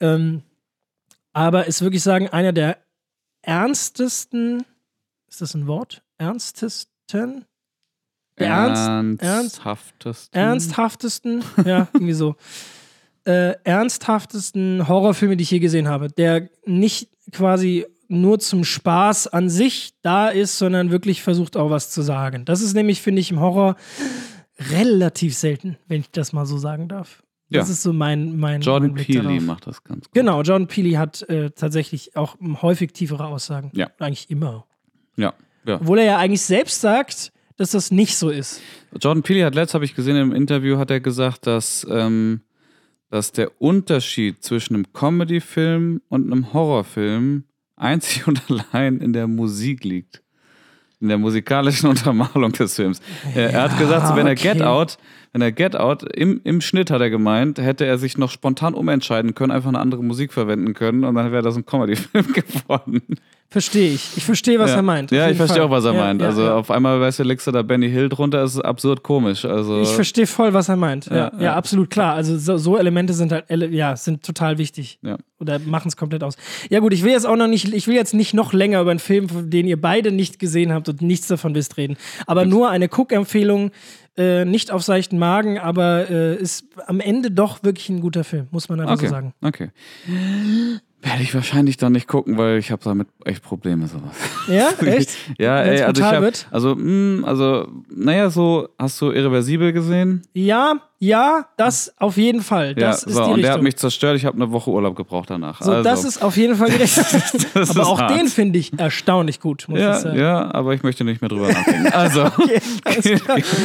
Ähm, 0.00 0.42
aber 1.32 1.66
ist 1.66 1.80
wirklich 1.80 2.02
sagen, 2.02 2.28
einer 2.28 2.52
der 2.52 2.76
ernstesten, 3.40 4.62
ist 5.28 5.40
das 5.40 5.54
ein 5.54 5.66
Wort? 5.66 6.02
Ernstesten? 6.18 7.46
Ernst, 8.36 9.22
Ernsthaftesten. 9.22 10.38
ernsthaftesten, 10.38 11.44
ja, 11.64 11.88
irgendwie 11.94 12.12
so, 12.12 12.36
äh, 13.24 13.54
ernsthaftesten 13.64 14.88
Horrorfilme, 14.88 15.36
die 15.36 15.42
ich 15.42 15.50
je 15.50 15.58
gesehen 15.58 15.88
habe, 15.88 16.08
der 16.08 16.48
nicht 16.64 17.08
quasi 17.32 17.86
nur 18.08 18.38
zum 18.40 18.64
Spaß 18.64 19.28
an 19.28 19.48
sich 19.48 19.92
da 20.02 20.28
ist, 20.28 20.58
sondern 20.58 20.90
wirklich 20.90 21.22
versucht 21.22 21.56
auch 21.56 21.70
was 21.70 21.90
zu 21.90 22.02
sagen. 22.02 22.44
Das 22.44 22.60
ist 22.60 22.74
nämlich, 22.74 23.00
finde 23.00 23.20
ich, 23.20 23.30
im 23.30 23.40
Horror 23.40 23.76
relativ 24.70 25.36
selten, 25.36 25.76
wenn 25.88 26.00
ich 26.00 26.10
das 26.10 26.32
mal 26.32 26.46
so 26.46 26.58
sagen 26.58 26.88
darf. 26.88 27.22
Das 27.50 27.68
Ja. 27.68 27.72
ist 27.72 27.82
so 27.82 27.92
mein, 27.92 28.36
mein, 28.38 28.60
Jordan 28.60 28.92
mein 28.92 29.04
Peele 29.04 29.22
darauf. 29.24 29.42
macht 29.42 29.66
das 29.66 29.82
ganz 29.84 30.04
gut. 30.06 30.14
Genau, 30.14 30.42
Jordan 30.42 30.68
Peele 30.68 30.98
hat 30.98 31.22
äh, 31.28 31.50
tatsächlich 31.50 32.16
auch 32.16 32.36
häufig 32.62 32.92
tiefere 32.92 33.26
Aussagen. 33.26 33.70
Ja. 33.74 33.90
Eigentlich 33.98 34.30
immer. 34.30 34.66
Ja, 35.16 35.34
ja. 35.66 35.76
Obwohl 35.76 35.98
er 35.98 36.04
ja 36.04 36.18
eigentlich 36.18 36.42
selbst 36.42 36.80
sagt, 36.80 37.32
dass 37.56 37.72
das 37.72 37.90
nicht 37.90 38.16
so 38.16 38.30
ist. 38.30 38.60
Jordan 39.00 39.22
Peele 39.22 39.44
hat 39.44 39.54
letztes, 39.54 39.74
habe 39.74 39.84
ich 39.84 39.94
gesehen 39.94 40.16
im 40.16 40.32
Interview, 40.32 40.78
hat 40.78 40.90
er 40.90 41.00
gesagt, 41.00 41.46
dass, 41.46 41.86
ähm, 41.90 42.40
dass 43.10 43.32
der 43.32 43.60
Unterschied 43.60 44.42
zwischen 44.42 44.74
einem 44.74 44.92
Comedy-Film 44.92 46.00
und 46.08 46.32
einem 46.32 46.52
Horrorfilm 46.52 47.44
einzig 47.76 48.26
und 48.26 48.42
allein 48.72 48.98
in 48.98 49.12
der 49.12 49.26
Musik 49.26 49.84
liegt. 49.84 50.22
In 51.00 51.08
der 51.08 51.18
musikalischen 51.18 51.88
Untermalung 51.90 52.52
des 52.52 52.76
Films. 52.76 53.00
er, 53.34 53.52
er 53.52 53.62
hat 53.62 53.78
gesagt, 53.78 54.06
so, 54.06 54.16
wenn 54.16 54.26
er 54.26 54.32
okay. 54.32 54.54
Get 54.54 54.62
Out, 54.62 54.98
wenn 55.32 55.42
er 55.42 55.52
Get 55.52 55.76
Out, 55.76 56.02
im, 56.16 56.40
im 56.44 56.60
Schnitt 56.60 56.90
hat 56.90 57.00
er 57.00 57.10
gemeint, 57.10 57.58
hätte 57.58 57.86
er 57.86 57.98
sich 57.98 58.18
noch 58.18 58.30
spontan 58.30 58.74
umentscheiden 58.74 59.34
können, 59.34 59.52
einfach 59.52 59.68
eine 59.68 59.78
andere 59.78 60.02
Musik 60.02 60.32
verwenden 60.32 60.74
können 60.74 61.04
und 61.04 61.14
dann 61.14 61.30
wäre 61.32 61.42
das 61.42 61.56
ein 61.56 61.66
Comedy-Film 61.66 62.32
geworden. 62.32 63.02
Verstehe 63.52 63.92
ich. 63.94 64.16
Ich 64.16 64.24
verstehe, 64.24 64.60
was 64.60 64.70
ja. 64.70 64.76
er 64.76 64.82
meint. 64.82 65.10
Ja, 65.10 65.28
ich 65.28 65.36
verstehe 65.36 65.64
auch, 65.64 65.70
was 65.70 65.84
er 65.84 65.92
Ja, 65.92 66.00
meint. 66.00 66.20
ja, 66.22 66.28
also 66.28 66.48
auf 66.52 66.70
einmal, 66.70 67.00
weißt 67.00 67.18
du, 67.18 67.22
legst 67.24 67.48
du 67.48 67.50
da 67.50 67.62
Benny 67.62 67.90
Hill 67.90 68.08
drunter, 68.08 68.44
ist 68.44 68.60
absurd 68.60 69.02
komisch. 69.02 69.44
Also, 69.44 69.80
Ich 69.82 69.88
verstehe 69.88 70.28
voll, 70.28 70.52
was 70.54 70.68
er 70.68 70.76
meint. 70.76 71.06
Ja, 71.06 71.32
Ja, 71.36 71.56
absolut 71.56 71.90
klar. 71.90 72.14
Also 72.14 72.38
so, 72.38 72.56
so 72.58 72.76
Elemente 72.76 73.12
sind 73.12 73.32
halt, 73.32 73.46
ja, 73.50 73.96
sind 73.96 74.22
total 74.24 74.58
wichtig. 74.58 75.00
Ja. 75.02 75.16
Oder 75.40 75.58
machen 75.58 75.88
es 75.88 75.96
komplett 75.96 76.22
aus. 76.22 76.36
Ja 76.68 76.78
gut, 76.78 76.92
ich 76.92 77.02
will 77.02 77.10
jetzt 77.10 77.26
auch 77.26 77.34
noch 77.34 77.48
nicht, 77.48 77.72
ich 77.74 77.88
will 77.88 77.94
jetzt 77.96 78.14
nicht 78.14 78.34
noch 78.34 78.52
länger 78.52 78.82
über 78.82 78.92
einen 78.92 79.00
Film, 79.00 79.26
den 79.50 79.66
ihr 79.66 79.80
beide 79.80 80.12
nicht 80.12 80.38
gesehen 80.38 80.72
habt 80.72 80.88
und 80.88 81.02
nichts 81.02 81.26
davon 81.26 81.52
wisst, 81.56 81.76
reden. 81.76 81.96
Aber 82.28 82.44
nur 82.44 82.70
eine 82.70 82.86
Cook-Empfehlung, 82.88 83.72
äh, 84.20 84.44
nicht 84.44 84.70
auf 84.70 84.82
seichten 84.82 85.18
Magen, 85.18 85.58
aber 85.58 86.10
äh, 86.10 86.36
ist 86.36 86.66
am 86.86 87.00
Ende 87.00 87.30
doch 87.30 87.62
wirklich 87.62 87.88
ein 87.88 88.00
guter 88.00 88.22
Film, 88.22 88.48
muss 88.50 88.68
man 88.68 88.80
einfach 88.80 88.94
Okay, 88.94 89.06
so 89.06 89.12
sagen. 89.12 89.32
okay. 89.42 89.70
Werde 91.02 91.22
ich 91.22 91.34
wahrscheinlich 91.34 91.78
dann 91.78 91.92
nicht 91.92 92.06
gucken, 92.06 92.36
weil 92.36 92.58
ich 92.58 92.70
habe 92.70 92.82
damit 92.84 93.08
echt 93.24 93.42
Probleme 93.42 93.86
sowas. 93.86 94.14
Ja, 94.48 94.68
echt? 94.86 95.10
ja, 95.38 95.62
ey, 95.62 95.80
also 95.82 96.02
ich 96.02 96.06
hab, 96.06 96.52
also, 96.52 96.74
mh, 96.76 97.26
also, 97.26 97.68
naja, 97.88 98.28
so, 98.28 98.68
hast 98.78 99.00
du 99.00 99.10
Irreversibel 99.10 99.72
gesehen? 99.72 100.22
Ja, 100.34 100.74
ja, 101.02 101.46
das 101.56 101.94
auf 101.96 102.18
jeden 102.18 102.42
Fall. 102.42 102.74
Das 102.74 103.02
ja, 103.02 103.08
ist 103.08 103.14
so, 103.16 103.24
die 103.24 103.30
und 103.30 103.40
der 103.40 103.52
hat 103.52 103.56
Richtung. 103.56 103.64
mich 103.64 103.76
zerstört, 103.76 104.16
ich 104.18 104.26
habe 104.26 104.36
eine 104.36 104.52
Woche 104.52 104.70
Urlaub 104.70 104.94
gebraucht 104.96 105.30
danach. 105.30 105.62
so, 105.62 105.70
also, 105.72 105.82
das 105.82 106.04
ist 106.04 106.22
auf 106.22 106.36
jeden 106.36 106.56
Fall 106.56 106.68
Richtung. 106.68 107.04
das 107.54 107.70
aber 107.70 107.86
auch 107.86 107.98
hart. 107.98 108.10
den 108.10 108.28
finde 108.28 108.58
ich 108.58 108.78
erstaunlich 108.78 109.40
gut, 109.40 109.64
muss 109.68 109.78
ich 109.78 109.84
ja, 109.84 109.94
sagen. 109.94 110.18
ja, 110.18 110.54
aber 110.54 110.74
ich 110.74 110.82
möchte 110.82 111.04
nicht 111.04 111.22
mehr 111.22 111.30
drüber 111.30 111.48
nachdenken. 111.48 111.90
Also, 111.92 112.26
Okay, 112.26 112.60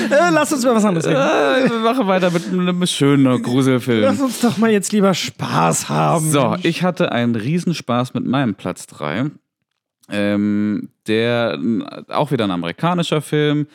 äh, 0.10 0.30
lass 0.32 0.54
uns 0.54 0.64
über 0.64 0.76
was 0.76 0.86
anderes 0.86 1.06
reden. 1.06 1.18
äh, 1.18 1.70
wir 1.70 1.80
machen 1.80 2.08
weiter 2.08 2.32
mit 2.32 2.48
einem 2.48 2.88
schönen 2.88 3.42
Gruselfilm. 3.42 4.02
Lass 4.02 4.22
uns 4.22 4.40
doch 4.40 4.58
mal 4.58 4.72
jetzt 4.72 4.94
lieber 4.94 5.14
Spaß 5.14 5.90
haben. 5.90 6.32
So, 6.32 6.56
ich 6.64 6.84
hatte 6.84 7.12
einen 7.12 7.36
Riesenspaß 7.36 8.14
mit 8.14 8.26
meinem 8.26 8.56
Platz 8.56 8.88
3. 8.88 9.32
Ähm, 10.08 10.90
der 11.08 11.60
auch 12.10 12.32
wieder 12.32 12.44
ein 12.44 12.52
amerikanischer 12.52 13.22
Film, 13.22 13.68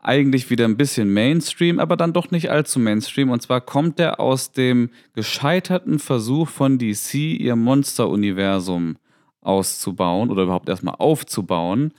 eigentlich 0.00 0.50
wieder 0.50 0.64
ein 0.64 0.76
bisschen 0.76 1.12
Mainstream, 1.12 1.78
aber 1.78 1.96
dann 1.96 2.12
doch 2.12 2.30
nicht 2.30 2.50
allzu 2.50 2.80
Mainstream. 2.80 3.30
Und 3.30 3.42
zwar 3.42 3.60
kommt 3.60 3.98
der 3.98 4.18
aus 4.18 4.52
dem 4.52 4.90
gescheiterten 5.14 5.98
Versuch 5.98 6.48
von 6.48 6.78
DC, 6.78 7.14
ihr 7.14 7.54
Monster-Universum 7.54 8.96
auszubauen 9.42 10.30
oder 10.30 10.42
überhaupt 10.42 10.68
erstmal 10.68 10.96
aufzubauen. 10.98 11.92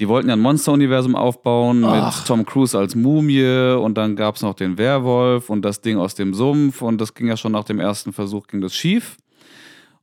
Die 0.00 0.08
wollten 0.08 0.28
ja 0.28 0.34
ein 0.34 0.40
Monster-Universum 0.40 1.14
aufbauen 1.14 1.80
mit 1.80 2.26
Tom 2.26 2.44
Cruise 2.44 2.76
als 2.76 2.96
Mumie 2.96 3.76
und 3.76 3.96
dann 3.96 4.16
gab 4.16 4.34
es 4.34 4.42
noch 4.42 4.54
den 4.54 4.76
Werwolf 4.76 5.50
und 5.50 5.62
das 5.62 5.80
Ding 5.80 5.98
aus 5.98 6.14
dem 6.14 6.34
Sumpf 6.34 6.82
und 6.82 7.00
das 7.00 7.14
ging 7.14 7.28
ja 7.28 7.36
schon 7.36 7.52
nach 7.52 7.64
dem 7.64 7.78
ersten 7.78 8.12
Versuch, 8.12 8.48
ging 8.48 8.60
das 8.60 8.74
schief. 8.74 9.16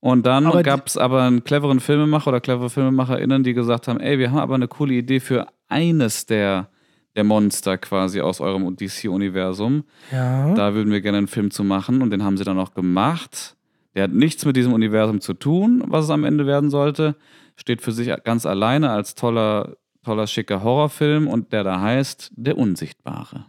Und 0.01 0.25
dann 0.25 0.63
gab 0.63 0.87
es 0.87 0.97
aber 0.97 1.21
einen 1.21 1.43
cleveren 1.43 1.79
Filmemacher 1.79 2.29
oder 2.29 2.41
clevere 2.41 2.71
FilmemacherInnen, 2.71 3.43
die 3.43 3.53
gesagt 3.53 3.87
haben, 3.87 3.99
ey, 3.99 4.17
wir 4.17 4.31
haben 4.31 4.39
aber 4.39 4.55
eine 4.55 4.67
coole 4.67 4.95
Idee 4.95 5.19
für 5.19 5.47
eines 5.69 6.25
der, 6.25 6.69
der 7.15 7.23
Monster 7.23 7.77
quasi 7.77 8.19
aus 8.19 8.41
eurem 8.41 8.75
DC-Universum. 8.75 9.83
Ja. 10.11 10.55
Da 10.55 10.73
würden 10.73 10.91
wir 10.91 11.01
gerne 11.01 11.19
einen 11.19 11.27
Film 11.27 11.51
zu 11.51 11.63
machen 11.63 12.01
und 12.01 12.09
den 12.09 12.23
haben 12.23 12.35
sie 12.35 12.43
dann 12.43 12.57
auch 12.57 12.73
gemacht. 12.73 13.55
Der 13.93 14.05
hat 14.05 14.11
nichts 14.11 14.43
mit 14.43 14.55
diesem 14.55 14.73
Universum 14.73 15.21
zu 15.21 15.35
tun, 15.35 15.83
was 15.85 16.05
es 16.05 16.09
am 16.09 16.23
Ende 16.23 16.47
werden 16.47 16.71
sollte. 16.71 17.15
Steht 17.55 17.83
für 17.83 17.91
sich 17.91 18.11
ganz 18.23 18.47
alleine 18.47 18.89
als 18.89 19.13
toller, 19.13 19.77
toller, 20.03 20.25
schicker 20.25 20.63
Horrorfilm 20.63 21.27
und 21.27 21.53
der 21.53 21.63
da 21.63 21.79
heißt 21.79 22.31
Der 22.35 22.57
Unsichtbare. 22.57 23.45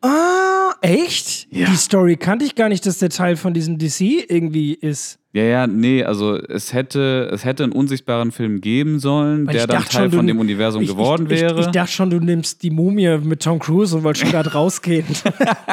Ah, 0.00 0.61
echt? 0.80 1.46
Ja. 1.50 1.68
Die 1.70 1.76
Story 1.76 2.16
kannte 2.16 2.44
ich 2.44 2.54
gar 2.54 2.68
nicht, 2.68 2.86
dass 2.86 2.98
der 2.98 3.10
Teil 3.10 3.36
von 3.36 3.54
diesem 3.54 3.78
DC 3.78 4.28
irgendwie 4.28 4.74
ist. 4.74 5.18
Ja, 5.34 5.44
ja, 5.44 5.66
nee, 5.66 6.04
also 6.04 6.36
es 6.36 6.74
hätte, 6.74 7.30
es 7.32 7.46
hätte 7.46 7.62
einen 7.62 7.72
unsichtbaren 7.72 8.32
Film 8.32 8.60
geben 8.60 8.98
sollen, 8.98 9.46
Weil 9.46 9.54
der 9.54 9.66
dann 9.66 9.82
Teil 9.82 10.10
schon, 10.10 10.12
von 10.12 10.26
dem 10.26 10.38
Universum 10.38 10.82
ich, 10.82 10.90
geworden 10.90 11.24
ich, 11.24 11.40
wäre. 11.40 11.58
Ich, 11.58 11.66
ich 11.66 11.72
dachte 11.72 11.90
schon, 11.90 12.10
du 12.10 12.20
nimmst 12.20 12.62
die 12.62 12.70
Mumie 12.70 13.16
mit 13.16 13.42
Tom 13.42 13.58
Cruise 13.58 13.96
und 13.96 14.04
wolltest 14.04 14.24
schon 14.24 14.32
gerade 14.32 14.52
rausgehen. 14.52 15.06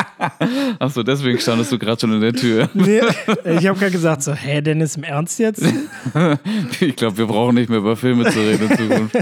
Achso, 0.80 1.04
deswegen 1.04 1.39
standest 1.39 1.74
du 1.74 1.78
gerade 1.78 2.00
schon 2.00 2.14
in 2.14 2.22
der 2.22 2.32
Tür. 2.32 2.70
nee, 2.74 3.02
ich 3.60 3.68
habe 3.68 3.78
gerade 3.78 3.91
gesagt, 3.91 4.24
so, 4.24 4.32
hä, 4.32 4.62
Dennis, 4.62 4.95
im 4.95 5.04
Ernst 5.04 5.39
jetzt? 5.39 5.62
Ich 6.80 6.95
glaube, 6.95 7.18
wir 7.18 7.26
brauchen 7.26 7.56
nicht 7.56 7.70
mehr 7.70 7.80
über 7.80 7.95
Filme 7.95 8.30
zu 8.30 8.39
reden 8.39 8.70
in 8.70 8.78
Zukunft. 8.78 9.18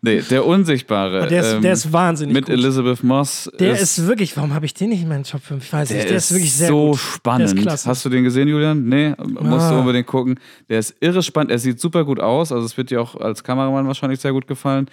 Nee, 0.00 0.22
der 0.30 0.46
Unsichtbare. 0.46 1.26
Der 1.26 1.40
ist, 1.40 1.52
ähm, 1.54 1.62
der 1.62 1.72
ist 1.72 1.92
wahnsinnig 1.92 2.32
mit 2.34 2.46
gut. 2.46 2.54
Elizabeth 2.54 3.02
Moss. 3.02 3.50
Der 3.58 3.72
ist, 3.78 4.06
wirklich, 4.06 4.36
warum 4.36 4.54
habe 4.54 4.64
ich 4.64 4.72
den 4.72 4.90
nicht 4.90 5.02
in 5.02 5.08
meinen 5.08 5.24
Top 5.24 5.42
5? 5.42 5.64
Ich 5.64 5.72
weiß 5.72 5.90
nicht, 5.90 6.08
der 6.08 6.16
ist 6.16 6.30
wirklich 6.32 6.52
sehr 6.52 6.68
so 6.68 6.90
gut. 6.90 6.98
spannend. 6.98 7.50
Der 7.50 7.56
ist 7.58 7.62
klasse. 7.62 7.88
Hast 7.88 8.04
du 8.04 8.08
den 8.08 8.22
gesehen, 8.22 8.46
Julian? 8.46 8.84
Nee, 8.88 9.14
musst 9.40 9.64
Ah. 9.66 9.72
du 9.72 9.78
unbedingt 9.80 10.06
gucken. 10.06 10.38
Der 10.68 10.78
ist 10.78 10.94
irre 11.00 11.22
spannend. 11.22 11.50
Er 11.50 11.58
sieht 11.58 11.80
super 11.80 12.04
gut 12.04 12.20
aus. 12.20 12.52
Also 12.52 12.64
es 12.64 12.76
wird 12.76 12.90
dir 12.90 13.02
auch 13.02 13.16
als 13.16 13.42
Kameramann 13.42 13.88
wahrscheinlich 13.88 14.20
sehr 14.20 14.32
gut 14.32 14.46
gefallen. 14.46 14.86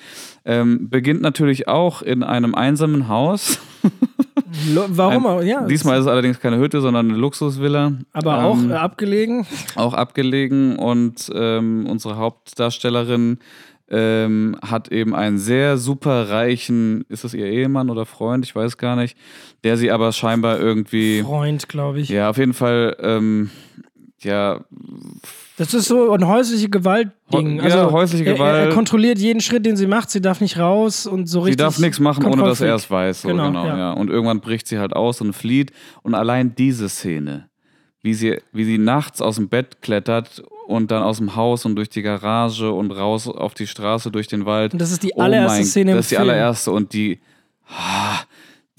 Ähm, 0.44 0.90
beginnt 0.90 1.22
natürlich 1.22 1.68
auch 1.68 2.02
in 2.02 2.24
einem 2.24 2.56
einsamen 2.56 3.08
Haus. 3.08 3.60
Warum 4.90 5.26
auch? 5.26 5.42
Ja. 5.42 5.62
Diesmal 5.68 5.98
ist 6.00 6.06
es 6.06 6.08
allerdings 6.12 6.40
keine 6.40 6.58
Hütte, 6.58 6.82
sondern 6.82 7.10
eine 7.10 7.18
Luxusvilla. 7.18 7.94
aber 8.14 8.44
auch 8.44 8.58
Ähm, 8.58 8.72
äh, 8.72 8.76
abgelegen. 8.76 9.46
auch 9.76 9.94
abgelegen 9.94 10.78
und 10.78 11.30
ähm, 11.34 11.86
unsere 11.88 12.16
Hauptdarstellerin 12.18 13.38
ähm, 13.90 14.58
hat 14.62 14.92
eben 14.92 15.14
einen 15.16 15.38
sehr 15.38 15.78
super 15.78 16.30
reichen, 16.30 17.06
ist 17.10 17.24
das 17.24 17.34
ihr 17.34 17.46
Ehemann 17.46 17.90
oder 17.90 18.06
Freund, 18.06 18.44
ich 18.46 18.56
weiß 18.56 18.78
gar 18.78 18.96
nicht, 18.96 19.16
der 19.64 19.78
sie 19.78 19.92
aber 19.92 20.12
scheinbar 20.12 20.60
irgendwie, 20.60 21.22
Freund, 21.22 21.70
glaube 21.70 22.00
ich. 22.00 22.10
ja, 22.10 22.30
auf 22.30 22.38
jeden 22.38 22.54
Fall, 22.54 22.96
ähm, 23.00 23.52
ja, 24.22 24.62
Das 25.58 25.74
ist 25.76 25.86
so 25.86 26.12
ein 26.14 26.26
häusliche 26.28 26.68
Gewalt-Ding. 26.70 27.62
Heu- 27.62 27.68
ja, 27.68 27.92
häusliche 27.92 28.24
er, 28.26 28.32
Er, 28.32 28.40
er 28.40 28.54
Gewalt. 28.62 28.74
kontrolliert 28.74 29.20
jeden 29.20 29.40
Schritt, 29.40 29.66
den 29.68 29.78
sie 29.78 29.86
macht. 29.86 30.10
Sie 30.10 30.20
darf 30.22 30.42
nicht 30.42 30.58
raus 30.58 31.06
und 31.06 31.28
so 31.28 31.42
sie 31.42 31.48
richtig. 31.50 31.58
darf 31.64 31.78
nichts 31.78 32.00
machen, 32.00 32.26
ohne 32.26 32.42
dass 32.44 32.60
er 32.62 32.74
es 32.74 32.90
weiß. 32.90 33.22
So, 33.22 33.28
Genau, 33.28 33.48
genau, 33.48 33.68
ja. 33.68 33.78
ja. 33.78 33.92
Und 33.92 34.10
irgendwann 34.10 34.40
bricht 34.42 34.68
sie 34.68 34.80
halt 34.80 34.94
aus 34.94 35.22
und 35.22 35.34
flieht. 35.34 35.74
Und 36.02 36.16
allein 36.16 36.56
diese 36.56 36.90
Szene, 36.90 37.50
wie 38.02 38.16
sie, 38.16 38.40
wie 38.52 38.64
sie 38.64 38.80
nachts 38.80 39.22
aus 39.22 39.36
dem 39.36 39.48
Bett 39.48 39.82
klettert 39.84 40.42
und 40.68 40.92
dann 40.92 41.04
aus 41.04 41.18
dem 41.18 41.36
Haus 41.36 41.66
und 41.66 41.76
durch 41.76 41.90
die 41.90 42.02
Garage 42.02 42.72
und 42.72 42.92
raus 42.92 43.28
auf 43.28 43.54
die 43.54 43.68
Straße 43.68 44.12
durch 44.12 44.28
den 44.28 44.46
Wald. 44.46 44.74
Und 44.74 44.80
das 44.82 44.92
ist 44.92 45.04
die 45.04 45.14
Oh 45.16 45.22
allererste 45.22 45.60
mein- 45.60 45.66
Szene 45.66 45.92
im 45.92 45.98
Das 45.98 46.06
ist 46.06 46.12
die 46.12 46.16
Film. 46.16 46.30
allererste 46.30 46.72
und 46.72 46.94
die, 46.94 47.20
ah, 47.68 48.20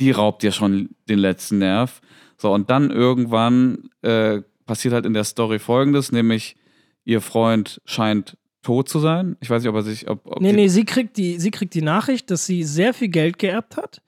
die 0.01 0.11
raubt 0.11 0.43
dir 0.43 0.53
schon 0.53 0.91
den 1.09 1.19
letzten 1.19 1.59
Nerv. 1.59 2.01
So, 2.39 2.53
und 2.53 2.69
dann 2.71 2.91
irgendwann 2.91 3.89
äh, 4.03 4.43
passiert 4.67 4.93
halt 4.95 5.07
in 5.07 5.15
der 5.15 5.25
Story 5.25 5.59
folgendes, 5.59 6.13
nämlich 6.13 6.57
ihr 7.05 7.21
Freund 7.21 7.81
scheint 7.85 8.37
tot 8.63 8.89
zu 8.89 8.99
sein. 8.99 9.37
Ich 9.41 9.49
weiß 9.49 9.63
nicht, 9.63 9.71
ob 9.71 9.77
er 9.77 9.83
sich. 9.83 10.09
Ob, 10.11 10.27
ob 10.27 10.41
Nee, 10.41 10.53
nee, 10.53 10.67
sie 10.69 10.85
kriegt, 10.85 11.17
die, 11.17 11.39
sie 11.39 11.51
kriegt 11.53 11.73
die 11.75 11.83
Nachricht, 11.83 12.31
dass 12.33 12.45
sie 12.47 12.65
sehr 12.65 12.93
viel 12.93 13.09
Geld 13.09 13.39
geerbt 13.39 13.77
hat, 13.77 14.03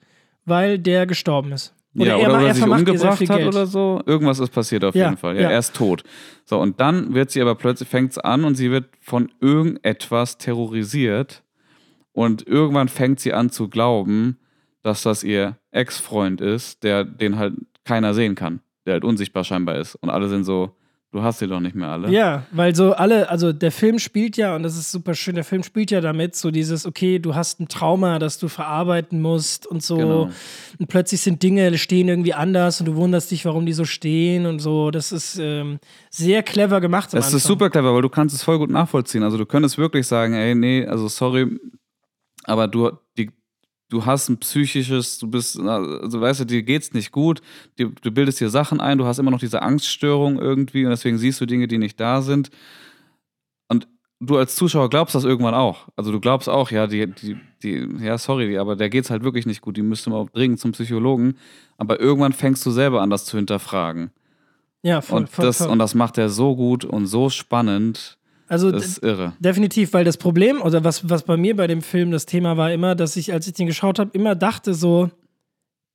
weil 0.45 0.77
der 0.77 1.05
gestorben 1.07 1.53
ist. 1.53 1.73
Ja, 1.93 2.17
er, 2.17 2.19
oder, 2.19 2.27
ma- 2.29 2.37
oder 2.39 2.47
er 2.47 2.53
sich 2.55 2.63
umgebracht 2.63 3.29
hat 3.29 3.43
oder 3.45 3.65
so. 3.65 4.01
Irgendwas 4.05 4.39
ist 4.39 4.51
passiert 4.51 4.83
auf 4.83 4.95
Ja, 4.95 5.05
jeden 5.05 5.17
Fall. 5.17 5.35
Ja, 5.35 5.43
ja. 5.43 5.49
Er 5.51 5.59
ist 5.59 5.75
tot. 5.75 6.03
So, 6.45 6.59
und 6.59 6.79
dann 6.79 7.13
wird 7.13 7.31
sie 7.31 7.41
aber 7.41 7.55
plötzlich, 7.55 7.89
fängt 7.89 8.11
es 8.11 8.17
an 8.17 8.43
und 8.43 8.55
sie 8.55 8.71
wird 8.71 8.85
von 9.01 9.31
irgendetwas 9.39 10.37
terrorisiert. 10.37 11.43
Und 12.11 12.45
irgendwann 12.47 12.89
fängt 12.89 13.19
sie 13.19 13.33
an 13.33 13.49
zu 13.49 13.69
glauben, 13.69 14.37
dass 14.81 15.03
das 15.03 15.23
ihr 15.23 15.57
Ex-Freund 15.71 16.41
ist, 16.41 16.83
der 16.83 17.03
den 17.03 17.37
halt 17.37 17.53
keiner 17.85 18.13
sehen 18.13 18.35
kann, 18.35 18.61
der 18.85 18.93
halt 18.93 19.03
unsichtbar 19.03 19.43
scheinbar 19.43 19.75
ist. 19.77 19.95
Und 19.95 20.09
alle 20.09 20.27
sind 20.29 20.43
so, 20.43 20.75
du 21.11 21.23
hast 21.23 21.39
sie 21.39 21.47
doch 21.47 21.59
nicht 21.59 21.75
mehr 21.75 21.89
alle. 21.89 22.11
Ja, 22.11 22.43
weil 22.51 22.75
so 22.75 22.93
alle, 22.93 23.29
also 23.29 23.51
der 23.51 23.71
Film 23.71 23.99
spielt 23.99 24.37
ja, 24.37 24.55
und 24.55 24.63
das 24.63 24.77
ist 24.77 24.91
super 24.91 25.15
schön, 25.15 25.35
der 25.35 25.43
Film 25.43 25.63
spielt 25.63 25.91
ja 25.91 26.01
damit, 26.01 26.35
so 26.35 26.51
dieses, 26.51 26.85
okay, 26.85 27.19
du 27.19 27.35
hast 27.35 27.59
ein 27.59 27.67
Trauma, 27.67 28.19
das 28.19 28.37
du 28.37 28.47
verarbeiten 28.47 29.21
musst 29.21 29.65
und 29.65 29.81
so. 29.81 29.97
Genau. 29.97 30.29
Und 30.77 30.87
plötzlich 30.87 31.21
sind 31.21 31.41
Dinge, 31.41 31.77
stehen 31.77 32.07
irgendwie 32.07 32.33
anders 32.33 32.79
und 32.79 32.85
du 32.85 32.95
wunderst 32.95 33.31
dich, 33.31 33.45
warum 33.45 33.65
die 33.65 33.73
so 33.73 33.85
stehen 33.85 34.45
und 34.45 34.59
so. 34.59 34.91
Das 34.91 35.11
ist 35.11 35.39
ähm, 35.41 35.79
sehr 36.09 36.43
clever 36.43 36.81
gemacht. 36.81 37.13
Es 37.13 37.33
ist 37.33 37.43
super 37.43 37.69
clever, 37.69 37.93
weil 37.93 38.01
du 38.01 38.09
kannst 38.09 38.35
es 38.35 38.43
voll 38.43 38.59
gut 38.59 38.69
nachvollziehen. 38.69 39.23
Also 39.23 39.37
du 39.37 39.45
könntest 39.45 39.77
wirklich 39.77 40.05
sagen, 40.05 40.33
ey, 40.33 40.53
nee, 40.53 40.85
also 40.85 41.07
sorry, 41.07 41.59
aber 42.43 42.67
du, 42.67 42.91
die, 43.17 43.31
du 43.89 44.05
hast 44.05 44.29
ein 44.29 44.37
psychisches, 44.37 45.17
du 45.17 45.27
bist, 45.27 45.59
also 45.59 46.21
weißt 46.21 46.41
du, 46.41 46.45
dir 46.45 46.63
geht's 46.63 46.93
nicht 46.93 47.11
gut, 47.11 47.41
du, 47.77 47.89
du 47.89 48.11
bildest 48.11 48.39
dir 48.39 48.49
Sachen 48.49 48.79
ein, 48.79 48.97
du 48.97 49.05
hast 49.05 49.17
immer 49.19 49.31
noch 49.31 49.39
diese 49.39 49.61
Angststörung 49.61 50.39
irgendwie 50.39 50.85
und 50.85 50.91
deswegen 50.91 51.17
siehst 51.17 51.41
du 51.41 51.45
Dinge, 51.45 51.67
die 51.67 51.77
nicht 51.77 51.99
da 51.99 52.21
sind. 52.21 52.49
Und 53.67 53.87
du 54.19 54.37
als 54.37 54.55
Zuschauer 54.55 54.89
glaubst 54.89 55.15
das 55.15 55.23
irgendwann 55.23 55.55
auch. 55.55 55.87
Also 55.95 56.11
du 56.11 56.19
glaubst 56.19 56.47
auch, 56.49 56.71
ja, 56.71 56.87
die, 56.87 57.07
die, 57.07 57.37
die, 57.63 57.89
ja, 57.99 58.17
sorry, 58.17 58.57
aber 58.57 58.75
der 58.75 58.89
geht's 58.89 59.09
halt 59.09 59.23
wirklich 59.23 59.45
nicht 59.45 59.61
gut, 59.61 59.75
die 59.75 59.81
müsste 59.81 60.09
mal 60.11 60.27
dringend 60.33 60.59
zum 60.59 60.71
Psychologen. 60.73 61.35
Aber 61.77 61.99
irgendwann 61.99 62.33
fängst 62.33 62.65
du 62.65 62.71
selber 62.71 63.01
an, 63.01 63.09
das 63.09 63.25
zu 63.25 63.37
hinterfragen. 63.37 64.11
Ja, 64.81 65.01
voll, 65.01 65.21
Und 65.21 65.29
voll, 65.29 65.45
das, 65.45 65.57
voll. 65.57 65.67
und 65.67 65.79
das 65.79 65.95
macht 65.95 66.17
er 66.17 66.29
so 66.29 66.55
gut 66.55 66.85
und 66.85 67.07
so 67.07 67.29
spannend. 67.29 68.17
Also 68.49 68.71
Das 68.71 68.85
ist 68.85 69.03
irre. 69.03 69.33
Definitiv, 69.39 69.93
weil 69.93 70.03
das 70.03 70.17
Problem, 70.17 70.61
oder 70.61 70.83
was, 70.83 71.09
was 71.09 71.23
bei 71.23 71.37
mir 71.37 71.55
bei 71.55 71.67
dem 71.67 71.81
Film 71.81 72.11
das 72.11 72.25
Thema 72.25 72.57
war 72.57 72.71
immer, 72.73 72.95
dass 72.95 73.15
ich, 73.15 73.31
als 73.31 73.47
ich 73.47 73.53
den 73.53 73.67
geschaut 73.67 73.99
habe, 73.99 74.11
immer 74.13 74.35
dachte 74.35 74.73
so, 74.73 75.09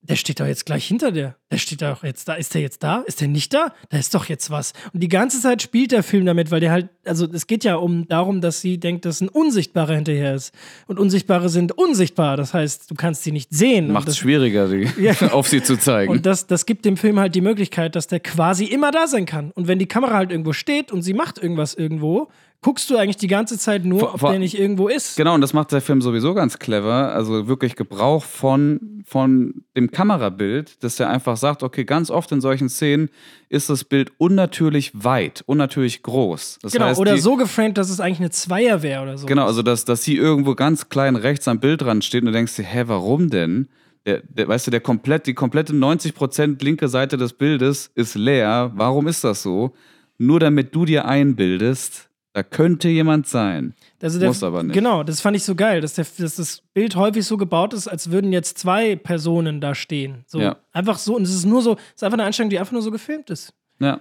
der 0.06 0.16
steht 0.16 0.38
doch 0.38 0.46
jetzt 0.46 0.66
gleich 0.66 0.86
hinter 0.86 1.12
dir. 1.12 1.34
Der 1.50 1.56
steht 1.56 1.80
doch 1.80 2.04
jetzt 2.04 2.28
da. 2.28 2.34
Ist 2.34 2.52
der 2.52 2.60
jetzt 2.60 2.82
da? 2.82 2.98
Ist 3.06 3.22
der 3.22 3.28
nicht 3.28 3.54
da? 3.54 3.72
Da 3.88 3.96
ist 3.96 4.14
doch 4.14 4.26
jetzt 4.26 4.50
was. 4.50 4.74
Und 4.92 5.02
die 5.02 5.08
ganze 5.08 5.40
Zeit 5.40 5.62
spielt 5.62 5.92
der 5.92 6.02
Film 6.02 6.26
damit, 6.26 6.50
weil 6.50 6.60
der 6.60 6.72
halt, 6.72 6.90
also 7.06 7.26
es 7.32 7.46
geht 7.46 7.64
ja 7.64 7.76
um 7.76 8.06
darum, 8.06 8.42
dass 8.42 8.60
sie 8.60 8.78
denkt, 8.78 9.06
dass 9.06 9.22
ein 9.22 9.30
Unsichtbarer 9.30 9.94
hinterher 9.94 10.34
ist. 10.34 10.52
Und 10.86 10.98
Unsichtbare 10.98 11.48
sind 11.48 11.72
unsichtbar. 11.72 12.36
Das 12.36 12.52
heißt, 12.52 12.90
du 12.90 12.94
kannst 12.96 13.22
sie 13.22 13.32
nicht 13.32 13.54
sehen. 13.54 13.90
Macht 13.92 14.08
es 14.08 14.18
schwieriger, 14.18 14.68
die, 14.68 14.86
Ja. 15.02 15.14
auf 15.32 15.48
sie 15.48 15.62
zu 15.62 15.78
zeigen. 15.78 16.12
und 16.12 16.26
das, 16.26 16.46
das 16.46 16.66
gibt 16.66 16.84
dem 16.84 16.98
Film 16.98 17.18
halt 17.18 17.34
die 17.34 17.40
Möglichkeit, 17.40 17.96
dass 17.96 18.06
der 18.06 18.20
quasi 18.20 18.66
immer 18.66 18.90
da 18.90 19.06
sein 19.06 19.24
kann. 19.24 19.52
Und 19.52 19.68
wenn 19.68 19.78
die 19.78 19.86
Kamera 19.86 20.16
halt 20.16 20.32
irgendwo 20.32 20.52
steht 20.52 20.92
und 20.92 21.00
sie 21.00 21.14
macht 21.14 21.38
irgendwas 21.38 21.72
irgendwo, 21.72 22.28
guckst 22.64 22.88
du 22.88 22.96
eigentlich 22.96 23.18
die 23.18 23.26
ganze 23.28 23.58
Zeit 23.58 23.84
nur, 23.84 24.00
Vor- 24.00 24.14
ob 24.14 24.20
vor- 24.20 24.30
der 24.30 24.38
nicht 24.38 24.58
irgendwo 24.58 24.88
ist. 24.88 25.16
genau, 25.16 25.34
und 25.34 25.42
das 25.42 25.52
macht 25.52 25.70
der 25.70 25.82
Film 25.82 26.00
sowieso 26.00 26.32
ganz 26.32 26.58
clever. 26.58 27.12
Also 27.12 27.46
wirklich 27.46 27.76
Gebrauch 27.76 28.24
von, 28.24 29.02
von 29.06 29.64
dem 29.76 29.90
Kamerabild, 29.90 30.82
dass 30.82 30.96
der 30.96 31.10
einfach 31.10 31.36
sagt, 31.36 31.62
okay, 31.62 31.84
ganz 31.84 32.10
oft 32.10 32.32
in 32.32 32.40
solchen 32.40 32.68
Szenen 32.70 33.10
ist 33.50 33.68
das 33.68 33.84
Bild 33.84 34.12
unnatürlich 34.18 34.92
weit, 34.94 35.42
unnatürlich 35.46 36.02
groß. 36.02 36.58
Das 36.62 36.72
Genau, 36.72 36.86
heißt, 36.86 36.98
oder 37.00 37.14
die, 37.14 37.20
so 37.20 37.36
geframed, 37.36 37.76
dass 37.76 37.90
es 37.90 38.00
eigentlich 38.00 38.20
eine 38.20 38.30
Zweier 38.30 38.82
wäre 38.82 39.02
oder 39.02 39.18
so. 39.18 39.26
Genau, 39.26 39.44
also 39.46 39.62
dass, 39.62 39.84
dass 39.84 40.02
sie 40.02 40.16
irgendwo 40.16 40.54
ganz 40.54 40.88
klein 40.88 41.16
rechts 41.16 41.46
am 41.48 41.60
Bildrand 41.60 42.02
steht 42.04 42.22
und 42.22 42.26
du 42.26 42.32
denkst 42.32 42.56
dir, 42.56 42.64
hä, 42.64 42.84
warum 42.86 43.28
denn? 43.30 43.68
Der, 44.06 44.22
der, 44.22 44.48
weißt 44.48 44.66
du, 44.66 44.70
der 44.70 44.80
komplett, 44.80 45.26
die 45.26 45.34
komplette 45.34 45.72
90% 45.74 46.62
linke 46.64 46.88
Seite 46.88 47.16
des 47.16 47.32
Bildes 47.34 47.90
ist 47.94 48.14
leer. 48.14 48.72
Warum 48.74 49.06
ist 49.06 49.22
das 49.24 49.42
so? 49.42 49.72
Nur 50.18 50.40
damit 50.40 50.74
du 50.74 50.84
dir 50.84 51.06
einbildest, 51.06 52.08
da 52.34 52.42
könnte 52.42 52.88
jemand 52.88 53.28
sein. 53.28 53.74
also 54.02 54.18
der, 54.18 54.28
muss 54.28 54.42
aber 54.42 54.64
nicht. 54.64 54.74
Genau, 54.74 55.04
das 55.04 55.20
fand 55.20 55.36
ich 55.36 55.44
so 55.44 55.54
geil, 55.54 55.80
dass, 55.80 55.94
der, 55.94 56.04
dass 56.18 56.34
das 56.34 56.62
Bild 56.74 56.96
häufig 56.96 57.24
so 57.24 57.36
gebaut 57.36 57.72
ist, 57.72 57.86
als 57.86 58.10
würden 58.10 58.32
jetzt 58.32 58.58
zwei 58.58 58.96
Personen 58.96 59.60
da 59.60 59.74
stehen. 59.76 60.24
So 60.26 60.40
Ja. 60.40 60.56
einfach 60.72 60.98
so, 60.98 61.14
und 61.14 61.22
es 61.22 61.32
ist 61.32 61.46
nur 61.46 61.62
so, 61.62 61.74
es 61.76 61.94
ist 61.94 62.02
einfach 62.02 62.18
eine 62.18 62.24
Einstellung, 62.24 62.50
die 62.50 62.58
einfach 62.58 62.72
nur 62.72 62.82
so 62.82 62.90
gefilmt 62.90 63.30
ist. 63.30 63.54
Ja. 63.78 64.00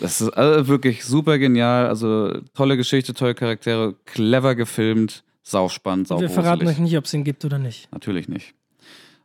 Das 0.00 0.20
ist 0.20 0.28
also 0.30 0.68
wirklich 0.68 1.02
super 1.02 1.38
genial. 1.38 1.86
Also 1.88 2.40
tolle 2.54 2.76
Geschichte, 2.76 3.14
tolle 3.14 3.34
Charaktere, 3.34 3.94
clever 4.04 4.54
gefilmt, 4.54 5.24
sauspannend, 5.42 6.10
Wir 6.10 6.28
verraten 6.30 6.68
euch 6.68 6.78
nicht, 6.78 6.96
ob 6.98 7.06
es 7.06 7.14
ihn 7.14 7.24
gibt 7.24 7.42
oder 7.44 7.58
nicht. 7.58 7.90
Natürlich 7.90 8.28
nicht. 8.28 8.54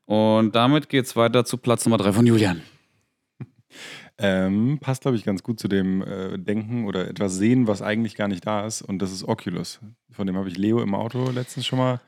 Und 0.06 0.56
damit 0.56 0.88
geht's 0.88 1.18
weiter 1.18 1.44
zu 1.44 1.58
Platz 1.58 1.86
Nummer 1.86 1.98
drei 1.98 2.14
von 2.14 2.26
Julian. 2.26 2.62
Ähm, 4.20 4.80
passt, 4.82 5.04
glaube 5.04 5.16
ich, 5.16 5.24
ganz 5.24 5.44
gut 5.44 5.60
zu 5.60 5.68
dem 5.68 6.02
äh, 6.02 6.38
Denken 6.40 6.86
oder 6.86 7.08
etwas 7.08 7.36
sehen, 7.36 7.68
was 7.68 7.82
eigentlich 7.84 8.16
gar 8.16 8.28
nicht 8.28 8.46
da 8.48 8.66
ist. 8.66 8.82
Und 8.82 9.00
das 9.00 9.12
ist 9.12 9.24
Oculus. 9.24 9.80
Von 10.12 10.26
dem 10.26 10.36
habe 10.36 10.50
ich 10.50 10.58
Leo 10.58 10.82
im 10.82 10.96
Auto 10.96 11.30
letztens 11.30 11.68
schon 11.68 11.78
mal. 11.78 12.02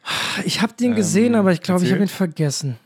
Ich 0.43 0.62
habe 0.64 0.74
den 0.74 0.91
Ähm, 0.91 0.95
gesehen, 0.95 1.36
aber 1.36 1.51
ich 1.51 1.62
glaube, 1.62 1.86
ich 1.86 1.91
habe 1.91 2.01
ihn 2.01 2.07
vergessen. 2.07 2.78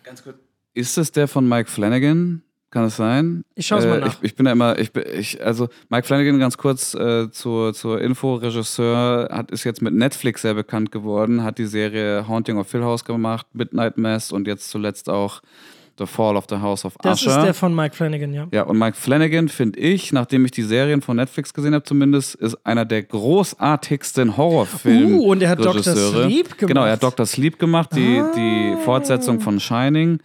Ist 0.73 0.97
es 0.97 1.11
der 1.11 1.27
von 1.29 1.47
Mike 1.47 1.69
Flanagan? 1.69 2.41
Kann 2.69 2.85
es 2.85 2.95
sein? 2.97 3.45
Ich 3.53 3.67
schaue 3.67 3.79
es 3.79 3.85
mal 3.85 3.99
Äh, 3.99 4.05
nach. 4.05 4.17
Ich, 4.17 4.31
ich 4.31 4.35
bin 4.35 4.45
da 4.45 4.51
immer, 4.51 4.79
ich, 4.79 4.91
bin- 4.91 5.03
ich, 5.15 5.45
also 5.45 5.69
Mike 5.89 6.07
Flanagan 6.07 6.39
ganz 6.39 6.57
kurz 6.57 6.95
äh, 6.95 7.29
zur, 7.29 7.73
zur 7.75 8.01
Info, 8.01 8.33
Regisseur, 8.35 9.29
hat, 9.31 9.51
ist 9.51 9.63
jetzt 9.63 9.83
mit 9.83 9.93
Netflix 9.93 10.41
sehr 10.41 10.55
bekannt 10.55 10.91
geworden, 10.91 11.43
hat 11.43 11.59
die 11.59 11.67
Serie 11.67 12.27
Haunting 12.27 12.57
of 12.57 12.71
Hill 12.71 12.83
House 12.83 13.05
gemacht, 13.05 13.45
Midnight 13.53 13.97
Mass 13.99 14.31
und 14.31 14.47
jetzt 14.47 14.69
zuletzt 14.71 15.07
auch 15.07 15.41
The 15.99 16.07
Fall 16.07 16.35
of 16.37 16.45
the 16.49 16.55
House 16.55 16.85
of 16.85 16.95
Das 17.01 17.21
Usher. 17.21 17.37
ist 17.37 17.45
der 17.45 17.53
von 17.53 17.75
Mike 17.75 17.95
Flanagan, 17.95 18.33
ja. 18.33 18.47
Ja, 18.51 18.63
und 18.63 18.79
Mike 18.79 18.97
Flanagan, 18.97 19.47
finde 19.47 19.79
ich, 19.79 20.11
nachdem 20.11 20.43
ich 20.45 20.51
die 20.51 20.63
Serien 20.63 21.01
von 21.03 21.17
Netflix 21.17 21.53
gesehen 21.53 21.75
habe 21.75 21.83
zumindest, 21.83 22.33
ist 22.35 22.55
einer 22.65 22.83
der 22.85 23.03
großartigsten 23.03 24.37
Horrorfilme. 24.37 25.17
Uh, 25.17 25.31
und 25.31 25.41
er 25.43 25.49
hat 25.49 25.59
Dr. 25.63 25.81
Sleep 25.83 26.57
gemacht. 26.57 26.57
Genau, 26.67 26.85
er 26.85 26.93
hat 26.93 27.03
Dr. 27.03 27.25
Sleep 27.25 27.59
gemacht, 27.59 27.89
die, 27.95 28.19
Ah. 28.19 28.31
die 28.35 28.75
Fortsetzung 28.83 29.39
von 29.39 29.59
Shining. 29.59 30.19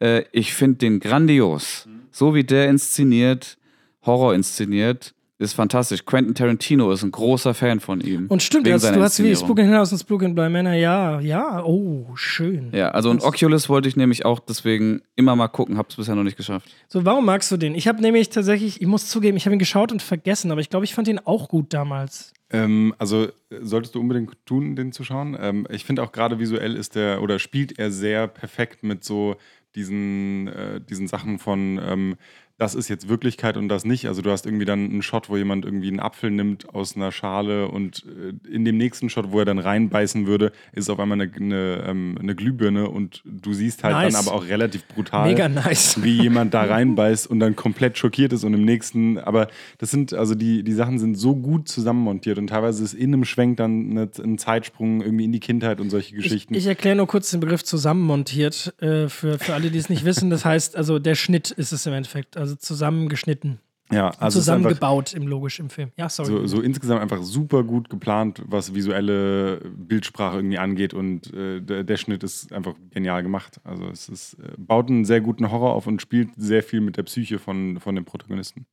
Äh, 0.00 0.22
ich 0.32 0.54
finde 0.54 0.78
den 0.78 1.00
grandios. 1.00 1.88
So 2.12 2.34
wie 2.34 2.44
der 2.44 2.68
inszeniert, 2.68 3.58
Horror 4.06 4.34
inszeniert, 4.34 5.14
ist 5.38 5.52
fantastisch. 5.52 6.04
Quentin 6.04 6.34
Tarantino 6.34 6.90
ist 6.90 7.04
ein 7.04 7.12
großer 7.12 7.54
Fan 7.54 7.78
von 7.78 8.00
ihm. 8.00 8.26
Und 8.26 8.42
stimmt, 8.42 8.66
du 8.66 8.72
hast, 8.72 8.84
du 8.84 9.00
hast 9.00 9.22
wie 9.22 9.30
in 9.30 9.74
House 9.74 9.92
und 9.92 9.98
Spook 9.98 10.22
in 10.22 10.34
Bly 10.34 10.48
Manor, 10.48 10.72
ja, 10.72 11.20
ja, 11.20 11.62
oh, 11.64 12.10
schön. 12.16 12.70
Ja, 12.72 12.90
also 12.90 13.10
und 13.10 13.22
Oculus 13.22 13.68
wollte 13.68 13.88
ich 13.88 13.96
nämlich 13.96 14.24
auch 14.24 14.40
deswegen 14.40 15.00
immer 15.14 15.36
mal 15.36 15.48
gucken, 15.48 15.78
hab's 15.78 15.94
bisher 15.94 16.16
noch 16.16 16.24
nicht 16.24 16.36
geschafft. 16.36 16.68
So, 16.88 17.04
warum 17.04 17.24
magst 17.24 17.50
du 17.52 17.56
den? 17.56 17.74
Ich 17.76 17.86
habe 17.86 18.02
nämlich 18.02 18.30
tatsächlich, 18.30 18.80
ich 18.80 18.86
muss 18.86 19.08
zugeben, 19.08 19.36
ich 19.36 19.46
habe 19.46 19.54
ihn 19.54 19.60
geschaut 19.60 19.92
und 19.92 20.02
vergessen, 20.02 20.50
aber 20.50 20.60
ich 20.60 20.70
glaube, 20.70 20.84
ich 20.84 20.94
fand 20.94 21.06
ihn 21.06 21.20
auch 21.20 21.48
gut 21.48 21.72
damals. 21.72 22.32
Ähm, 22.50 22.94
also 22.98 23.28
solltest 23.60 23.94
du 23.94 24.00
unbedingt 24.00 24.34
tun, 24.44 24.74
den 24.74 24.92
zu 24.92 25.04
schauen. 25.04 25.36
Ähm, 25.38 25.66
ich 25.70 25.84
finde 25.84 26.02
auch 26.02 26.12
gerade 26.12 26.38
visuell 26.38 26.74
ist 26.74 26.94
der 26.94 27.22
oder 27.22 27.38
spielt 27.38 27.78
er 27.78 27.90
sehr 27.90 28.26
perfekt 28.26 28.82
mit 28.82 29.04
so 29.04 29.36
diesen, 29.74 30.48
äh, 30.48 30.80
diesen 30.80 31.06
Sachen 31.06 31.38
von 31.38 31.78
ähm, 31.82 32.16
das 32.58 32.74
ist 32.74 32.88
jetzt 32.88 33.08
Wirklichkeit 33.08 33.56
und 33.56 33.68
das 33.68 33.84
nicht. 33.84 34.06
Also 34.06 34.20
du 34.20 34.32
hast 34.32 34.44
irgendwie 34.44 34.64
dann 34.64 34.90
einen 34.90 35.02
Shot, 35.02 35.28
wo 35.28 35.36
jemand 35.36 35.64
irgendwie 35.64 35.88
einen 35.88 36.00
Apfel 36.00 36.32
nimmt 36.32 36.74
aus 36.74 36.96
einer 36.96 37.12
Schale 37.12 37.68
und 37.68 38.04
äh, 38.04 38.52
in 38.52 38.64
dem 38.64 38.76
nächsten 38.76 39.08
Shot, 39.08 39.30
wo 39.30 39.38
er 39.38 39.44
dann 39.44 39.60
reinbeißen 39.60 40.26
würde, 40.26 40.50
ist 40.72 40.90
auf 40.90 40.98
einmal 40.98 41.20
eine, 41.20 41.32
eine, 41.32 41.84
ähm, 41.86 42.18
eine 42.20 42.34
Glühbirne 42.34 42.90
und 42.90 43.22
du 43.24 43.52
siehst 43.52 43.84
halt 43.84 43.94
Nice. 43.94 44.12
dann 44.12 44.26
aber 44.26 44.34
auch 44.34 44.48
relativ 44.48 44.86
brutal, 44.88 45.32
nice. 45.48 46.02
wie 46.02 46.20
jemand 46.20 46.52
da 46.52 46.64
reinbeißt 46.64 47.28
und 47.28 47.38
dann 47.38 47.54
komplett 47.54 47.96
schockiert 47.96 48.32
ist 48.32 48.42
und 48.42 48.54
im 48.54 48.64
nächsten, 48.64 49.18
aber 49.18 49.46
das 49.78 49.92
sind, 49.92 50.12
also 50.12 50.34
die, 50.34 50.64
die 50.64 50.72
Sachen 50.72 50.98
sind 50.98 51.14
so 51.14 51.36
gut 51.36 51.68
zusammenmontiert 51.68 52.38
und 52.38 52.48
teilweise 52.48 52.82
ist 52.82 52.94
in 52.94 53.14
einem 53.14 53.24
Schwenk 53.24 53.58
dann 53.58 53.90
eine, 53.92 54.10
ein 54.20 54.36
Zeitsprung 54.36 55.00
irgendwie 55.00 55.26
in 55.26 55.32
die 55.32 55.40
Kindheit 55.40 55.80
und 55.80 55.90
solche 55.90 56.16
Geschichten. 56.16 56.54
Ich, 56.54 56.64
ich 56.64 56.66
erkläre 56.66 56.96
nur 56.96 57.06
kurz 57.06 57.30
den 57.30 57.38
Begriff 57.38 57.62
zusammenmontiert 57.62 58.74
äh, 58.80 59.08
für, 59.08 59.38
für 59.38 59.54
alle, 59.54 59.70
die 59.70 59.78
es 59.78 59.88
nicht 59.88 60.04
wissen. 60.04 60.28
Das 60.28 60.44
heißt, 60.44 60.74
also 60.74 60.98
der 60.98 61.14
Schnitt 61.14 61.52
ist 61.52 61.70
es 61.70 61.86
im 61.86 61.92
Endeffekt, 61.92 62.36
also 62.36 62.47
zusammengeschnitten, 62.56 63.60
ja, 63.90 64.10
also 64.18 64.40
zusammengebaut 64.40 65.14
im 65.14 65.26
logisch 65.26 65.58
im 65.60 65.70
Film. 65.70 65.92
Ja, 65.96 66.08
sorry. 66.08 66.28
so, 66.28 66.46
so 66.46 66.60
insgesamt 66.60 67.00
einfach 67.00 67.22
super 67.22 67.64
gut 67.64 67.88
geplant, 67.88 68.42
was 68.46 68.74
visuelle 68.74 69.60
Bildsprache 69.76 70.38
irgendwie 70.38 70.58
angeht 70.58 70.92
und 70.94 71.32
äh, 71.32 71.60
der, 71.60 71.84
der 71.84 71.96
Schnitt 71.96 72.22
ist 72.22 72.52
einfach 72.52 72.74
genial 72.90 73.22
gemacht. 73.22 73.60
Also 73.64 73.88
es 73.88 74.08
ist, 74.08 74.34
äh, 74.34 74.52
baut 74.58 74.88
einen 74.90 75.04
sehr 75.04 75.20
guten 75.20 75.50
Horror 75.50 75.74
auf 75.74 75.86
und 75.86 76.02
spielt 76.02 76.30
sehr 76.36 76.62
viel 76.62 76.80
mit 76.80 76.96
der 76.96 77.04
Psyche 77.04 77.38
von, 77.38 77.80
von 77.80 77.94
den 77.94 78.04
Protagonisten. 78.04 78.66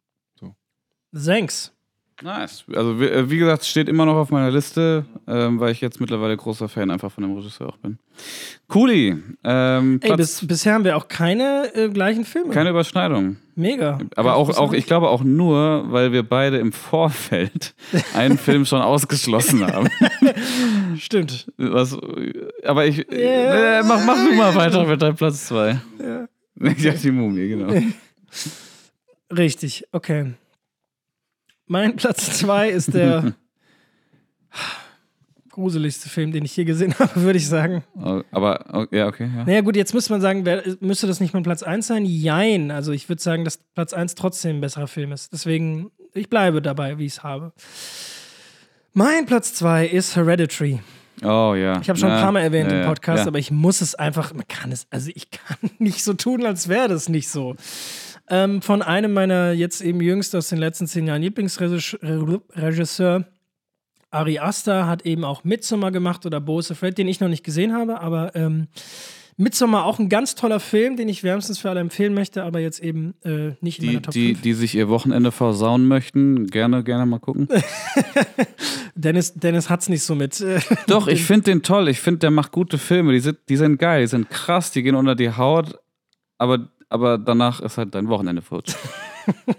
Thanks. 1.15 1.74
Nice. 2.21 2.63
Also 2.73 2.99
wie, 2.99 3.05
äh, 3.05 3.29
wie 3.29 3.37
gesagt, 3.37 3.63
es 3.63 3.67
steht 3.67 3.89
immer 3.89 4.05
noch 4.05 4.15
auf 4.15 4.31
meiner 4.31 4.49
Liste, 4.49 5.05
ähm, 5.27 5.59
weil 5.59 5.71
ich 5.71 5.81
jetzt 5.81 5.99
mittlerweile 5.99 6.37
großer 6.37 6.69
Fan 6.69 6.89
einfach 6.89 7.11
von 7.11 7.23
dem 7.23 7.35
Regisseur 7.35 7.67
auch 7.67 7.77
bin. 7.77 7.97
Cooli. 8.69 9.17
Ähm, 9.43 9.99
Ey, 10.01 10.15
bis, 10.15 10.47
bisher 10.47 10.75
haben 10.75 10.85
wir 10.85 10.95
auch 10.95 11.09
keine 11.09 11.71
äh, 11.75 11.89
gleichen 11.89 12.23
Filme. 12.23 12.53
keine 12.53 12.69
Überschneidung. 12.69 13.35
Mega. 13.55 13.99
Aber 14.15 14.35
auch, 14.35 14.49
ich 14.49 14.57
auch, 14.57 14.73
ich 14.73 14.85
glaube 14.85 15.09
auch 15.09 15.23
nur, 15.23 15.85
weil 15.91 16.13
wir 16.13 16.23
beide 16.23 16.57
im 16.57 16.71
Vorfeld 16.71 17.75
einen 18.13 18.37
Film 18.37 18.65
schon 18.65 18.81
ausgeschlossen 18.81 19.65
haben. 19.65 19.89
Stimmt. 20.97 21.51
Was, 21.57 21.97
aber 22.63 22.85
ich. 22.85 22.97
Ja. 22.97 23.79
Äh, 23.79 23.83
mach, 23.83 24.05
mach 24.05 24.15
du 24.15 24.35
mal 24.35 24.55
weiter 24.55 24.85
mit 24.85 25.01
deinem 25.01 25.15
Platz 25.15 25.47
2. 25.47 25.81
Ja. 25.99 26.27
ja, 26.77 26.91
die 26.93 27.11
Mumie, 27.11 27.49
genau. 27.49 27.73
Richtig, 29.29 29.85
okay. 29.91 30.33
Mein 31.67 31.95
Platz 31.95 32.39
2 32.39 32.69
ist 32.69 32.93
der 32.93 33.33
gruseligste 35.49 36.09
Film, 36.09 36.31
den 36.31 36.43
ich 36.43 36.55
je 36.57 36.65
gesehen 36.65 36.93
habe, 36.99 37.15
würde 37.21 37.37
ich 37.37 37.47
sagen. 37.47 37.83
Oh, 37.95 38.21
Aber, 38.31 38.65
oh, 38.73 38.85
ja, 38.91 39.07
okay. 39.07 39.29
Ja. 39.33 39.45
Naja, 39.45 39.61
gut, 39.61 39.75
jetzt 39.75 39.93
müsste 39.93 40.11
man 40.11 40.21
sagen, 40.21 40.43
müsste 40.81 41.07
das 41.07 41.19
nicht 41.19 41.33
mein 41.33 41.43
Platz 41.43 41.63
1 41.63 41.87
sein? 41.87 42.05
Jein. 42.05 42.71
Also, 42.71 42.91
ich 42.91 43.07
würde 43.07 43.21
sagen, 43.21 43.45
dass 43.45 43.57
Platz 43.73 43.93
1 43.93 44.15
trotzdem 44.15 44.57
ein 44.57 44.61
besserer 44.61 44.87
Film 44.87 45.11
ist. 45.11 45.31
Deswegen, 45.31 45.91
ich 46.13 46.29
bleibe 46.29 46.61
dabei, 46.61 46.97
wie 46.97 47.05
ich 47.05 47.13
es 47.13 47.23
habe. 47.23 47.53
Mein 48.93 49.25
Platz 49.25 49.53
2 49.55 49.87
ist 49.87 50.15
Hereditary. 50.15 50.81
Oh 51.23 51.53
ja. 51.55 51.79
Ich 51.81 51.87
habe 51.87 51.97
schon 51.97 52.09
ein 52.09 52.17
Ja, 52.17 52.23
paar 52.23 52.31
Mal 52.33 52.41
erwähnt 52.41 52.69
ja, 52.71 52.81
im 52.81 52.87
Podcast, 52.87 53.21
ja. 53.21 53.27
aber 53.27 53.39
ich 53.39 53.49
muss 53.49 53.79
es 53.79 53.95
einfach, 53.95 54.33
man 54.33 54.47
kann 54.47 54.73
es, 54.73 54.85
also 54.89 55.09
ich 55.15 55.31
kann 55.31 55.57
nicht 55.79 56.03
so 56.03 56.13
tun, 56.13 56.45
als 56.45 56.67
wäre 56.67 56.89
das 56.89 57.07
nicht 57.07 57.29
so. 57.29 57.55
Ähm, 58.29 58.61
von 58.61 58.81
einem 58.81 59.13
meiner 59.13 59.51
jetzt 59.51 59.81
eben 59.81 60.01
jüngst 60.01 60.35
aus 60.35 60.49
den 60.49 60.57
letzten 60.57 60.87
zehn 60.87 61.05
Jahren 61.05 61.21
Lieblingsregisseur, 61.21 63.25
Ari 64.09 64.39
Aster, 64.39 64.87
hat 64.87 65.05
eben 65.05 65.23
auch 65.23 65.43
Midsommar 65.43 65.91
gemacht 65.91 66.25
oder 66.25 66.41
Bose 66.41 66.73
Fred, 66.73 66.97
den 66.97 67.07
ich 67.07 67.19
noch 67.19 67.27
nicht 67.27 67.43
gesehen 67.43 67.73
habe, 67.73 68.01
aber 68.01 68.35
ähm, 68.35 68.67
Midsommar 69.37 69.83
auch 69.83 69.99
ein 69.99 70.07
ganz 70.07 70.35
toller 70.35 70.61
Film, 70.61 70.95
den 70.95 71.09
ich 71.09 71.21
wärmstens 71.21 71.59
für 71.59 71.69
alle 71.69 71.81
empfehlen 71.81 72.13
möchte, 72.13 72.43
aber 72.43 72.59
jetzt 72.59 72.79
eben 72.79 73.15
äh, 73.23 73.51
nicht 73.59 73.79
in 73.79 73.81
Die, 73.81 73.87
meiner 73.87 74.01
Top 74.01 74.13
die, 74.13 74.29
5. 74.29 74.41
die 74.41 74.53
sich 74.53 74.75
ihr 74.75 74.87
Wochenende 74.87 75.31
versauen 75.31 75.87
möchten, 75.87 76.47
gerne, 76.47 76.83
gerne 76.83 77.05
mal 77.05 77.19
gucken. 77.19 77.49
Dennis, 78.95 79.33
Dennis 79.33 79.69
hat's 79.69 79.89
nicht 79.89 80.03
so 80.03 80.15
mit. 80.15 80.39
äh, 80.39 80.61
Doch, 80.87 81.09
ich 81.09 81.25
finde 81.25 81.51
den 81.51 81.63
toll. 81.63 81.89
Ich 81.89 81.99
finde, 81.99 82.19
der 82.19 82.31
macht 82.31 82.53
gute 82.53 82.77
Filme. 82.77 83.11
Die 83.11 83.19
sind, 83.19 83.37
die 83.49 83.57
sind 83.57 83.77
geil, 83.77 84.01
die 84.01 84.07
sind 84.07 84.29
krass, 84.29 84.71
die 84.71 84.83
gehen 84.83 84.95
unter 84.95 85.15
die 85.15 85.31
Haut, 85.31 85.77
aber, 86.37 86.69
aber 86.89 87.17
danach 87.17 87.59
ist 87.61 87.77
halt 87.77 87.95
dein 87.95 88.07
Wochenende 88.07 88.41
futsch. 88.41 88.75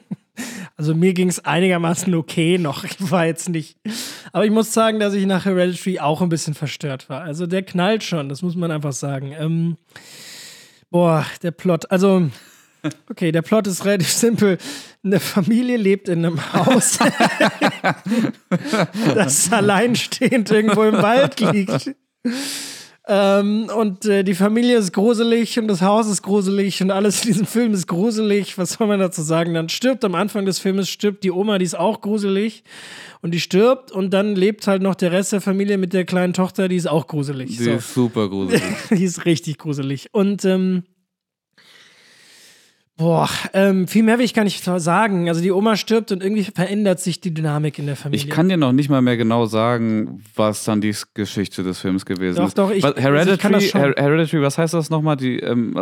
Also 0.78 0.94
mir 0.94 1.14
ging 1.14 1.28
es 1.28 1.42
einigermaßen 1.42 2.14
okay 2.14 2.58
noch. 2.58 2.84
Ich 2.84 3.10
war 3.10 3.24
jetzt 3.24 3.48
nicht. 3.48 3.78
Aber 4.32 4.44
ich 4.44 4.50
muss 4.50 4.74
sagen, 4.74 5.00
dass 5.00 5.14
ich 5.14 5.24
nach 5.24 5.46
Hereditary 5.46 6.00
auch 6.00 6.20
ein 6.20 6.28
bisschen 6.28 6.52
verstört 6.52 7.08
war. 7.08 7.22
Also 7.22 7.46
der 7.46 7.62
knallt 7.62 8.04
schon, 8.04 8.28
das 8.28 8.42
muss 8.42 8.56
man 8.56 8.70
einfach 8.70 8.92
sagen. 8.92 9.34
Ähm, 9.38 9.76
boah, 10.90 11.24
der 11.42 11.52
Plot. 11.52 11.90
Also, 11.90 12.28
okay, 13.08 13.32
der 13.32 13.40
Plot 13.40 13.66
ist 13.68 13.86
relativ 13.86 14.10
simpel. 14.10 14.58
Eine 15.02 15.18
Familie 15.18 15.78
lebt 15.78 16.10
in 16.10 16.26
einem 16.26 16.52
Haus, 16.52 16.98
das 19.14 19.50
alleinstehend 19.50 20.50
irgendwo 20.50 20.82
im 20.82 21.00
Wald 21.00 21.40
liegt. 21.40 21.94
Ähm, 23.08 23.70
und 23.76 24.04
äh, 24.04 24.24
die 24.24 24.34
Familie 24.34 24.76
ist 24.78 24.92
gruselig 24.92 25.58
und 25.60 25.68
das 25.68 25.80
Haus 25.80 26.08
ist 26.08 26.22
gruselig 26.22 26.82
und 26.82 26.90
alles 26.90 27.22
in 27.22 27.28
diesem 27.28 27.46
Film 27.46 27.72
ist 27.72 27.86
gruselig. 27.86 28.58
Was 28.58 28.72
soll 28.72 28.88
man 28.88 28.98
dazu 28.98 29.22
sagen? 29.22 29.54
Dann 29.54 29.68
stirbt 29.68 30.04
am 30.04 30.16
Anfang 30.16 30.44
des 30.44 30.58
Filmes 30.58 30.88
stirbt 30.88 31.22
die 31.22 31.30
Oma, 31.30 31.58
die 31.58 31.64
ist 31.64 31.78
auch 31.78 32.00
gruselig 32.00 32.64
und 33.22 33.32
die 33.32 33.38
stirbt 33.38 33.92
und 33.92 34.10
dann 34.10 34.34
lebt 34.34 34.66
halt 34.66 34.82
noch 34.82 34.96
der 34.96 35.12
Rest 35.12 35.32
der 35.32 35.40
Familie 35.40 35.78
mit 35.78 35.92
der 35.92 36.04
kleinen 36.04 36.32
Tochter, 36.32 36.66
die 36.66 36.76
ist 36.76 36.88
auch 36.88 37.06
gruselig. 37.06 37.56
Die 37.56 37.64
So. 37.64 37.70
ist 37.72 37.94
super 37.94 38.28
gruselig. 38.28 38.62
die 38.90 39.04
ist 39.04 39.24
richtig 39.24 39.58
gruselig. 39.58 40.08
Und 40.10 40.44
ähm, 40.44 40.82
boah, 42.96 43.28
ähm, 43.52 43.86
viel 43.86 44.02
mehr 44.02 44.18
will 44.18 44.24
ich 44.24 44.34
gar 44.34 44.44
nicht 44.44 44.62
sagen. 44.64 45.28
Also 45.28 45.40
die 45.42 45.52
Oma 45.52 45.76
stirbt 45.76 46.12
und 46.12 46.22
irgendwie 46.22 46.44
verändert 46.44 47.00
sich 47.00 47.20
die 47.20 47.32
Dynamik 47.34 47.78
in 47.78 47.86
der 47.86 47.96
Familie. 47.96 48.24
Ich 48.24 48.30
kann 48.30 48.48
dir 48.48 48.56
noch 48.56 48.72
nicht 48.72 48.88
mal 48.88 49.02
mehr 49.02 49.16
genau 49.16 49.46
sagen, 49.46 50.22
was 50.34 50.64
dann 50.64 50.80
die 50.80 50.94
Geschichte 51.14 51.62
des 51.62 51.78
Films 51.80 52.06
gewesen 52.06 52.36
Doch, 52.36 52.48
ist. 52.48 52.58
doch, 52.58 52.70
ich- 52.70 52.82
Was- 52.82 52.92
also 52.92 53.02
Hereditary, 53.02 53.34
ich 53.34 53.40
kann 53.40 53.52
das 53.52 53.64
schon. 53.64 53.80
Her 53.80 53.94
Hereditary, 53.96 54.42
was 54.42 54.58
heißt 54.58 54.74
das 54.74 54.90
nochmal? 54.90 55.16
Die, 55.16 55.38
ähm, 55.40 55.74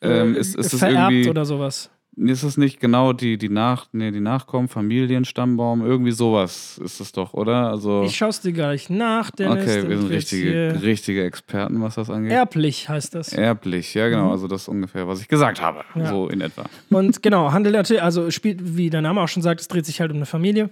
ähm, 0.00 0.34
Äh, 0.34 0.38
ist, 0.38 0.56
ist 0.56 0.72
das 0.72 0.78
vererbt 0.80 1.12
irgendwie, 1.12 1.28
oder 1.30 1.44
sowas. 1.44 1.90
Ist 2.16 2.42
es 2.42 2.56
nicht 2.56 2.78
genau 2.80 3.12
die, 3.12 3.38
die 3.38 3.48
Nach, 3.48 3.86
nee, 3.92 4.10
die 4.10 4.20
Nachkommen, 4.20 4.68
Familienstammbaum, 4.68 5.84
irgendwie 5.84 6.10
sowas 6.12 6.78
ist 6.84 7.00
es 7.00 7.12
doch, 7.12 7.32
oder? 7.32 7.68
Also, 7.70 8.02
Ich 8.04 8.16
schaue 8.16 8.28
es 8.28 8.40
dir 8.40 8.52
gleich 8.52 8.90
nach, 8.90 9.30
Dennis. 9.30 9.62
okay, 9.62 9.88
wir 9.88 9.98
sind 9.98 10.10
richtige, 10.10 10.78
richtige 10.82 11.24
Experten, 11.24 11.80
was 11.80 11.94
das 11.94 12.10
angeht. 12.10 12.32
Erblich 12.32 12.88
heißt 12.88 13.14
das. 13.14 13.32
Erblich, 13.32 13.94
ja 13.94 14.08
genau, 14.08 14.30
also 14.30 14.46
das 14.46 14.62
ist 14.62 14.68
ungefähr, 14.68 15.08
was 15.08 15.20
ich 15.20 15.28
gesagt 15.28 15.60
habe, 15.62 15.84
Ja. 15.94 16.06
so 16.10 16.28
in 16.28 16.40
etwa. 16.42 16.64
Und 16.90 17.22
genau, 17.22 17.52
handelt 17.52 17.74
natürlich, 17.74 18.02
also 18.02 18.30
spielt, 18.30 18.76
wie 18.76 18.90
der 18.90 19.02
Name 19.02 19.20
auch 19.20 19.28
schon 19.28 19.42
sagt, 19.42 19.60
es 19.60 19.68
dreht 19.68 19.86
sich 19.86 20.00
halt 20.00 20.10
um 20.10 20.16
eine 20.18 20.26
Familie. 20.26 20.70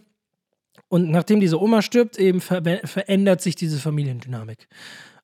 Und 0.88 1.10
nachdem 1.10 1.40
diese 1.40 1.60
Oma 1.60 1.82
stirbt, 1.82 2.18
eben 2.18 2.40
ver 2.40 2.62
verändert 2.84 3.40
sich 3.40 3.54
diese 3.54 3.78
Familiendynamik. 3.78 4.66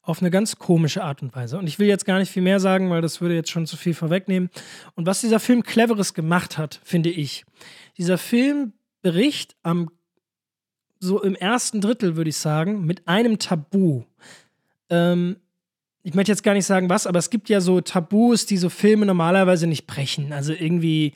Auf 0.07 0.21
eine 0.21 0.31
ganz 0.31 0.57
komische 0.57 1.03
Art 1.03 1.21
und 1.21 1.35
Weise. 1.35 1.59
Und 1.59 1.67
ich 1.67 1.79
will 1.79 1.89
jetzt 1.89 2.07
gar 2.07 2.19
nicht 2.19 2.31
viel 2.31 2.43
mehr 2.43 2.61
sagen, 2.61 2.91
weil 2.91 3.03
das 3.03 3.21
würde 3.21 3.35
jetzt 3.35 3.51
schon 3.51 3.67
zu 3.67 3.77
viel 3.77 3.93
vorwegnehmen. 3.93 4.51
Und 4.95 5.05
was 5.05 5.21
dieser 5.21 5.41
Film 5.41 5.65
Cleveres 5.65 6.15
gemacht 6.15 6.59
hat, 6.59 6.81
finde 6.85 7.11
ich, 7.11 7.45
dieser 7.99 8.17
Film 8.17 8.73
bricht 9.03 9.57
am, 9.65 9.91
so 11.01 11.21
im 11.23 11.35
ersten 11.35 11.81
Drittel, 11.81 12.17
würde 12.17 12.31
ich 12.31 12.37
sagen, 12.37 12.87
mit 12.87 13.09
einem 13.09 13.39
Tabu. 13.39 14.05
Ähm, 14.91 15.37
ich 16.05 16.15
möchte 16.15 16.31
jetzt 16.31 16.45
gar 16.45 16.55
nicht 16.55 16.67
sagen, 16.67 16.89
was, 16.89 17.09
aber 17.09 17.19
es 17.19 17.31
gibt 17.31 17.49
ja 17.49 17.61
so 17.61 17.81
Tabus, 17.81 18.47
die 18.47 18.59
so 18.59 18.69
Filme 18.69 19.07
normalerweise 19.07 19.67
nicht 19.67 19.89
brechen. 19.89 20.33
Also 20.33 20.53
irgendwie, 20.53 21.15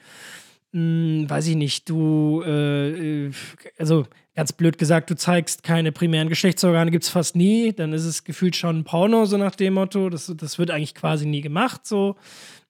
mh, 0.73 1.31
weiß 1.31 1.47
ich 1.47 1.55
nicht, 1.55 1.89
du, 1.89 2.43
äh, 2.45 3.27
äh, 3.27 3.33
also 3.79 4.09
ganz 4.35 4.53
blöd 4.53 4.79
gesagt, 4.79 5.11
du 5.11 5.17
zeigst 5.17 5.63
keine 5.63 5.93
primären 5.93 6.29
Geschlechtsorgane, 6.29 6.91
gibt 6.91 7.05
es 7.05 7.11
fast 7.11 7.37
nie. 7.37 7.73
Dann 7.73 7.93
ist 7.93 8.05
es 8.05 8.25
gefühlt 8.25 8.57
schon 8.57 8.85
Porno, 8.85 9.25
so 9.27 9.37
nach 9.37 9.57
dem 9.57 9.75
Motto. 9.75 10.09
Das, 10.09 10.33
das 10.37 10.59
wird 10.59 10.71
eigentlich 10.71 10.95
quasi 10.95 11.27
nie 11.27 11.41
gemacht, 11.41 11.87
so. 11.87 12.17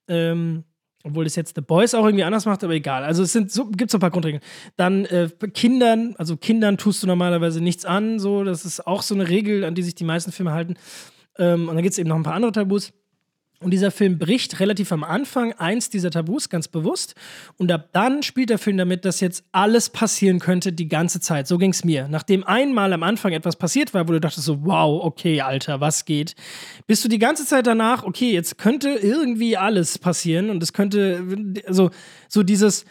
Ähm, 0.07 0.63
obwohl 1.03 1.23
das 1.23 1.35
jetzt 1.35 1.55
The 1.55 1.61
Boys 1.61 1.93
auch 1.93 2.05
irgendwie 2.05 2.23
anders 2.23 2.45
macht, 2.45 2.63
aber 2.63 2.73
egal. 2.73 3.03
Also 3.03 3.23
es 3.23 3.33
sind 3.33 3.51
so, 3.51 3.65
gibt 3.65 3.89
so 3.89 3.97
ein 3.97 4.01
paar 4.01 4.11
Grundregeln. 4.11 4.43
Dann 4.75 5.05
äh, 5.05 5.29
Kindern, 5.53 6.15
also 6.17 6.37
Kindern 6.37 6.77
tust 6.77 7.01
du 7.01 7.07
normalerweise 7.07 7.61
nichts 7.61 7.85
an, 7.85 8.19
so. 8.19 8.43
Das 8.43 8.65
ist 8.65 8.85
auch 8.85 9.01
so 9.01 9.15
eine 9.15 9.27
Regel, 9.27 9.63
an 9.63 9.73
die 9.73 9.83
sich 9.83 9.95
die 9.95 10.03
meisten 10.03 10.31
Filme 10.31 10.51
halten. 10.51 10.75
Ähm, 11.37 11.69
und 11.69 11.75
dann 11.75 11.83
gibt 11.83 11.93
es 11.93 11.99
eben 11.99 12.09
noch 12.09 12.17
ein 12.17 12.23
paar 12.23 12.35
andere 12.35 12.51
Tabus. 12.51 12.93
Und 13.61 13.71
dieser 13.71 13.91
Film 13.91 14.17
bricht 14.17 14.59
relativ 14.59 14.91
am 14.91 15.03
Anfang 15.03 15.53
eins 15.53 15.89
dieser 15.89 16.09
Tabus 16.09 16.49
ganz 16.49 16.67
bewusst. 16.67 17.13
Und 17.57 17.71
ab 17.71 17.89
dann 17.93 18.23
spielt 18.23 18.49
der 18.49 18.57
Film 18.57 18.77
damit, 18.77 19.05
dass 19.05 19.19
jetzt 19.19 19.43
alles 19.51 19.89
passieren 19.89 20.39
könnte 20.39 20.73
die 20.73 20.87
ganze 20.87 21.19
Zeit. 21.19 21.47
So 21.47 21.59
ging 21.59 21.71
es 21.71 21.83
mir. 21.83 22.07
Nachdem 22.09 22.43
einmal 22.43 22.91
am 22.91 23.03
Anfang 23.03 23.33
etwas 23.33 23.55
passiert 23.55 23.93
war, 23.93 24.07
wo 24.07 24.13
du 24.13 24.19
dachtest 24.19 24.45
so, 24.45 24.65
wow, 24.65 25.03
okay, 25.03 25.41
Alter, 25.41 25.79
was 25.79 26.05
geht? 26.05 26.35
Bist 26.87 27.05
du 27.05 27.07
die 27.07 27.19
ganze 27.19 27.45
Zeit 27.45 27.67
danach, 27.67 28.03
okay, 28.03 28.33
jetzt 28.33 28.57
könnte 28.57 28.89
irgendwie 28.89 29.55
alles 29.57 29.99
passieren 29.99 30.49
und 30.49 30.63
es 30.63 30.73
könnte, 30.73 31.23
also 31.67 31.91
so 32.27 32.41
dieses, 32.41 32.85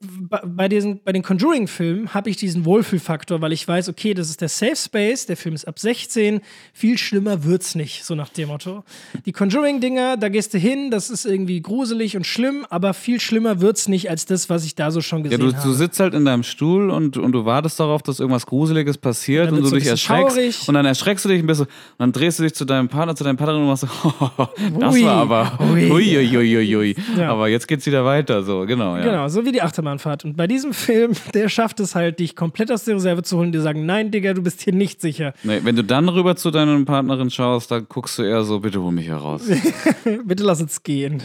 bei, 0.00 0.68
diesen, 0.68 1.00
bei 1.02 1.12
den 1.12 1.22
Conjuring-Filmen 1.22 2.14
habe 2.14 2.30
ich 2.30 2.36
diesen 2.36 2.64
Wohlfühlfaktor, 2.64 3.40
weil 3.40 3.52
ich 3.52 3.66
weiß, 3.66 3.88
okay, 3.88 4.14
das 4.14 4.30
ist 4.30 4.40
der 4.40 4.48
Safe 4.48 4.76
Space, 4.76 5.26
der 5.26 5.36
Film 5.36 5.54
ist 5.54 5.66
ab 5.66 5.78
16, 5.78 6.40
viel 6.72 6.98
schlimmer 6.98 7.44
wird's 7.44 7.74
nicht, 7.74 8.04
so 8.04 8.14
nach 8.14 8.28
dem 8.28 8.48
Motto. 8.48 8.84
Die 9.26 9.32
Conjuring-Dinger, 9.32 10.16
da 10.16 10.28
gehst 10.28 10.54
du 10.54 10.58
hin, 10.58 10.90
das 10.90 11.10
ist 11.10 11.24
irgendwie 11.24 11.60
gruselig 11.60 12.16
und 12.16 12.26
schlimm, 12.26 12.66
aber 12.70 12.94
viel 12.94 13.20
schlimmer 13.20 13.60
wird's 13.60 13.88
nicht 13.88 14.10
als 14.10 14.26
das, 14.26 14.50
was 14.50 14.64
ich 14.64 14.74
da 14.74 14.90
so 14.90 15.00
schon 15.00 15.22
gesehen 15.22 15.40
ja, 15.40 15.46
du, 15.46 15.56
habe. 15.56 15.66
du 15.68 15.74
sitzt 15.74 16.00
halt 16.00 16.14
in 16.14 16.24
deinem 16.24 16.42
Stuhl 16.42 16.90
und, 16.90 17.16
und 17.16 17.32
du 17.32 17.44
wartest 17.44 17.78
darauf, 17.80 18.02
dass 18.02 18.20
irgendwas 18.20 18.46
Gruseliges 18.46 18.98
passiert 18.98 19.50
und, 19.50 19.58
wird's 19.58 19.70
du 19.70 19.76
dich 19.76 19.86
erschreckst. 19.86 20.34
schaurig. 20.36 20.68
Und 20.68 20.74
dann 20.74 20.86
erschreckst 20.86 21.24
du 21.24 21.28
dich 21.28 21.40
ein 21.40 21.46
bisschen 21.46 21.66
und 21.66 21.70
dann 21.98 22.12
drehst 22.12 22.38
du 22.38 22.42
dich 22.42 22.54
zu 22.54 22.64
deinem 22.64 22.88
Partner, 22.88 23.14
zu 23.14 23.24
deinem 23.24 23.36
Partnerin 23.36 23.62
und 23.62 23.68
machst 23.68 23.82
so, 23.82 23.88
das 24.80 24.94
Ui. 24.94 25.04
war 25.04 25.16
aber, 25.16 25.58
Ui. 25.72 25.90
ui, 25.90 26.18
ui, 26.18 26.56
ui, 26.56 26.76
ui. 26.76 26.96
Ja. 27.18 27.30
Aber 27.30 27.48
jetzt 27.48 27.68
geht's 27.68 27.86
wieder 27.86 28.04
weiter, 28.04 28.42
so, 28.42 28.60
genau, 28.66 28.96
ja. 28.96 29.04
Genau, 29.04 29.28
so 29.28 29.44
wie 29.44 29.52
die 29.52 29.62
Achterbahnfahrt. 29.84 30.24
Und 30.24 30.36
bei 30.36 30.46
diesem 30.46 30.72
Film, 30.72 31.12
der 31.34 31.48
schafft 31.48 31.80
es 31.80 31.94
halt, 31.94 32.18
dich 32.18 32.36
komplett 32.36 32.72
aus 32.72 32.84
der 32.84 32.96
Reserve 32.96 33.22
zu 33.22 33.38
holen, 33.38 33.52
die 33.52 33.58
sagen, 33.58 33.86
nein, 33.86 34.10
Digga, 34.10 34.34
du 34.34 34.42
bist 34.42 34.62
hier 34.62 34.72
nicht 34.72 35.00
sicher. 35.00 35.34
Nee, 35.42 35.60
wenn 35.62 35.76
du 35.76 35.84
dann 35.84 36.08
rüber 36.08 36.36
zu 36.36 36.50
deiner 36.50 36.82
Partnerin 36.84 37.30
schaust, 37.30 37.70
dann 37.70 37.86
guckst 37.88 38.18
du 38.18 38.22
eher 38.22 38.44
so, 38.44 38.60
bitte 38.60 38.80
hol 38.82 38.92
mich 38.92 39.06
hier 39.06 39.16
raus. 39.16 39.42
Bitte 40.24 40.44
lass 40.44 40.60
uns 40.60 40.82
gehen. 40.82 41.22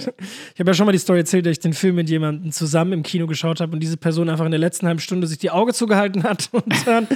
Ich 0.54 0.60
habe 0.60 0.70
ja 0.70 0.74
schon 0.74 0.86
mal 0.86 0.92
die 0.92 1.00
Story 1.00 1.20
erzählt, 1.20 1.46
dass 1.46 1.52
ich 1.52 1.60
den 1.60 1.74
Film 1.74 1.96
mit 1.96 2.10
jemandem 2.10 2.52
zusammen 2.52 2.94
im 2.94 3.04
Kino 3.04 3.28
geschaut 3.28 3.60
habe 3.60 3.74
und 3.74 3.80
diese 3.80 3.98
Person 3.98 4.30
einfach 4.30 4.46
in 4.46 4.52
der 4.52 4.60
letzten 4.60 4.88
halben 4.88 5.00
Stunde 5.00 5.28
sich 5.28 5.38
die 5.38 5.52
Augen 5.52 5.74
zugehalten 5.74 6.24
hat 6.24 6.50
und, 6.52 6.88
dann, 6.88 7.08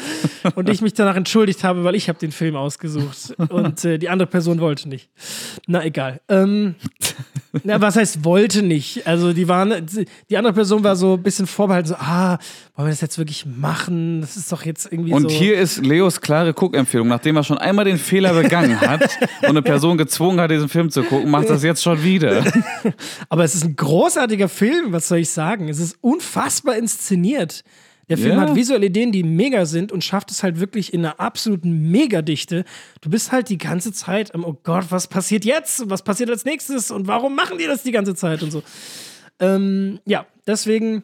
und 0.56 0.70
ich 0.70 0.82
mich 0.82 0.94
danach 0.94 1.16
entschuldigt 1.16 1.64
habe, 1.64 1.84
weil 1.84 1.96
ich 1.96 2.10
habe 2.10 2.20
den 2.20 2.32
Film 2.32 2.56
ausgesucht 2.56 3.36
und 3.50 3.84
äh, 3.86 3.98
die 3.98 4.10
andere 4.10 4.28
Person 4.28 4.60
wollte 4.60 4.90
nicht. 4.90 5.10
Na 5.68 5.84
egal. 5.84 6.22
Ähm, 6.30 6.76
na, 7.64 7.80
was 7.80 7.96
heißt 7.96 8.26
wollte 8.26 8.64
nicht? 8.64 9.06
Also 9.06 9.34
die 9.34 9.48
waren, 9.48 9.86
die 10.30 10.38
andere 10.38 10.54
Person 10.54 10.84
war 10.84 10.96
so 10.96 11.18
ein 11.24 11.26
bisschen 11.26 11.48
vorbehalten, 11.48 11.88
so, 11.90 11.96
ah, 11.96 12.38
wollen 12.76 12.88
wir 12.88 12.92
das 12.92 13.02
jetzt 13.02 13.18
wirklich 13.18 13.46
machen? 13.46 14.22
Das 14.22 14.38
ist 14.38 14.52
doch 14.52 14.64
jetzt 14.66 14.92
irgendwie 14.92 15.14
Und 15.14 15.24
so. 15.24 15.30
hier 15.30 15.58
ist 15.58 15.84
Leos 15.86 16.22
klare 16.22 16.54
Guckempfehlung. 16.54 17.08
Nachdem 17.08 17.36
er 17.38 17.44
schon 17.44 17.58
einmal 17.58 17.86
den 17.86 17.98
Fehler 17.98 18.34
begangen 18.34 18.80
hat 18.82 19.02
und 19.42 19.50
eine 19.50 19.62
Person 19.62 19.98
gezwungen 19.98 20.40
hat, 20.40 20.52
diesen 20.52 20.70
Film 20.70 20.90
zu 20.90 21.04
gucken, 21.04 21.32
macht 21.32 21.50
das 21.50 21.64
jetzt 21.64 21.82
schon 21.82 22.04
wieder. 22.04 22.44
Aber 23.30 23.44
es 23.44 23.56
ist 23.56 23.64
ein 23.64 23.76
großartiger 23.76 24.50
Film, 24.50 24.92
was 24.92 25.08
soll 25.08 25.20
ich 25.20 25.30
sagen? 25.30 25.70
Es 25.70 25.80
ist 25.80 25.98
unfassbar 26.02 26.76
inszeniert. 26.76 27.64
Der 28.10 28.18
Film 28.18 28.36
Ja. 28.36 28.42
hat 28.42 28.56
visuelle 28.56 28.88
Ideen, 28.88 29.14
die 29.14 29.24
mega 29.24 29.66
sind 29.66 29.94
und 29.94 30.04
schafft 30.04 30.30
es 30.30 30.44
halt 30.44 30.60
wirklich 30.60 30.94
in 30.94 31.06
einer 31.06 31.22
absoluten 31.22 31.90
Megadichte. 31.90 32.66
Du 33.00 33.10
bist 33.10 33.32
halt 33.32 33.48
die 33.48 33.58
ganze 33.58 33.94
Zeit 33.94 34.36
am, 34.36 34.44
oh 34.44 34.60
Gott, 34.62 34.88
was 34.90 35.08
passiert 35.08 35.46
jetzt? 35.46 35.82
Und 35.82 35.90
Was 35.90 36.04
passiert 36.04 36.30
als 36.30 36.44
nächstes? 36.44 36.92
Und 36.92 37.08
warum 37.08 37.34
machen 37.34 37.58
die 37.58 37.66
das 37.66 37.82
die 37.82 37.94
ganze 37.94 38.14
Zeit 38.14 38.44
und 38.44 38.52
so? 38.52 38.62
Ähm, 39.40 40.00
ja, 40.06 40.26
deswegen 40.46 41.04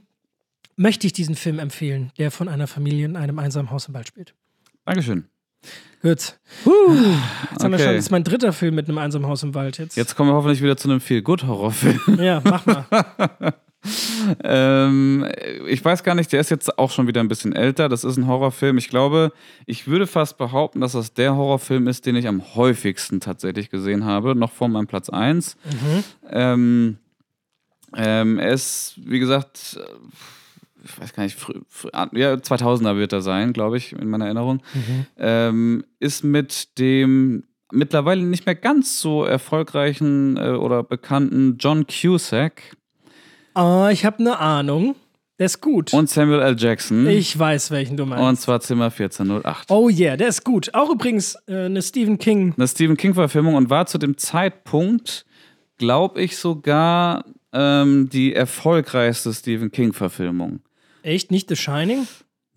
möchte 0.80 1.06
ich 1.06 1.14
diesen 1.14 1.36
Film 1.36 1.60
empfehlen, 1.60 2.12
der 2.18 2.32
von 2.32 2.48
einer 2.48 2.66
Familie 2.66 3.06
in 3.06 3.16
einem 3.18 3.38
einsamen 3.38 3.70
Haus 3.70 3.88
im 3.90 3.94
Wald 3.94 4.08
spielt. 4.08 4.34
Dankeschön. 4.86 5.26
Gut. 6.02 6.10
Jetzt 6.12 6.40
haben 6.66 7.72
wir 7.72 7.74
Okay. 7.74 7.84
schon, 7.84 7.96
das 7.96 8.06
ist 8.06 8.12
mein 8.12 8.24
dritter 8.24 8.54
Film 8.54 8.76
mit 8.76 8.88
einem 8.88 8.98
einsamen 8.98 9.28
Haus 9.28 9.44
im 9.44 9.54
Wald 9.54 9.78
jetzt. 9.78 9.98
Jetzt 9.98 10.16
kommen 10.16 10.30
wir 10.30 10.36
hoffentlich 10.36 10.62
wieder 10.62 10.78
zu 10.78 10.90
einem 10.90 11.02
Feel-Good-Horrorfilm. 11.02 12.18
Ja, 12.22 12.42
mach 12.46 12.66
mal. 12.66 12.86
ähm, 14.44 15.28
ich 15.68 15.84
weiß 15.84 16.04
gar 16.04 16.16
nicht, 16.16 16.32
der 16.32 16.40
ist 16.40 16.50
jetzt 16.50 16.80
auch 16.80 16.92
schon 16.92 17.08
wieder 17.08 17.20
ein 17.20 17.28
bisschen 17.28 17.52
älter. 17.54 17.90
Das 17.90 18.06
ist 18.06 18.16
ein 18.16 18.28
Horrorfilm. 18.28 18.78
Ich 18.78 18.88
glaube, 18.88 19.34
ich 19.66 19.88
würde 19.88 20.08
fast 20.08 20.38
behaupten, 20.38 20.80
dass 20.80 20.94
das 20.94 21.14
der 21.14 21.36
Horrorfilm 21.36 21.90
ist, 21.90 22.06
den 22.06 22.16
ich 22.16 22.28
am 22.30 22.56
häufigsten 22.56 23.20
tatsächlich 23.20 23.70
gesehen 23.70 24.06
habe, 24.06 24.34
noch 24.34 24.54
vor 24.54 24.70
meinem 24.70 24.88
Platz 24.88 25.10
1. 25.10 25.58
Ähm, 26.30 26.98
ähm, 27.98 28.40
er 28.40 28.52
ist, 28.54 28.94
wie 29.04 29.20
gesagt, 29.20 29.78
ich 30.84 31.00
weiß 31.00 31.14
gar 31.14 31.24
nicht, 31.24 31.38
frü, 31.38 31.62
frü, 31.68 31.90
ja, 31.94 32.34
2000er 32.34 32.98
wird 32.98 33.14
er 33.14 33.22
sein, 33.22 33.54
glaube 33.54 33.78
ich, 33.78 33.94
in 33.94 34.10
meiner 34.10 34.26
Erinnerung. 34.26 34.62
Ähm, 35.18 35.84
ist 36.00 36.24
mit 36.24 36.78
dem 36.80 37.44
mittlerweile 37.72 38.24
nicht 38.24 38.46
mehr 38.46 38.56
ganz 38.56 39.00
so 39.00 39.24
erfolgreichen 39.24 40.38
äh, 40.38 40.52
oder 40.52 40.84
bekannten 40.84 41.58
John 41.60 41.86
Cusack 41.88 42.76
Oh, 43.56 43.88
ich 43.92 44.06
habe 44.06 44.20
eine 44.20 44.40
Ahnung. 44.40 44.96
Der 45.38 45.46
ist 45.46 45.62
gut. 45.62 45.94
und 45.94 46.10
Samuel 46.10 46.42
L. 46.42 46.56
Jackson. 46.58 47.08
ich 47.08 47.38
weiß, 47.38 47.72
welchen 47.72 47.96
du 47.96 48.06
meinst. 48.06 48.24
und 48.24 48.36
zwar 48.40 48.60
Zimmer 48.60 48.86
1408. 48.86 49.72
oh 49.72 49.90
yeah, 49.90 50.18
der 50.18 50.28
ist 50.28 50.44
gut. 50.44 50.74
Auch 50.74 50.90
übrigens 50.90 51.36
äh, 51.48 51.66
eine 51.66 51.82
Stephen 51.82 52.18
King. 52.18 52.54
Eine 52.58 52.68
Stephen 52.68 52.98
King-Verfilmung 52.98 53.56
und 53.56 53.70
war 53.70 53.86
zu 53.86 53.98
dem 53.98 54.18
Zeitpunkt, 54.18 55.26
glaube 55.78 56.22
ich, 56.22 56.38
sogar 56.38 57.24
ähm, 57.54 58.10
die 58.10 58.34
erfolgreichste 58.34 59.34
Stephen 59.34 59.72
King-Verfilmung. 59.72 60.60
Echt 61.10 61.32
nicht 61.32 61.50
The 61.50 61.56
Shining? 61.56 62.08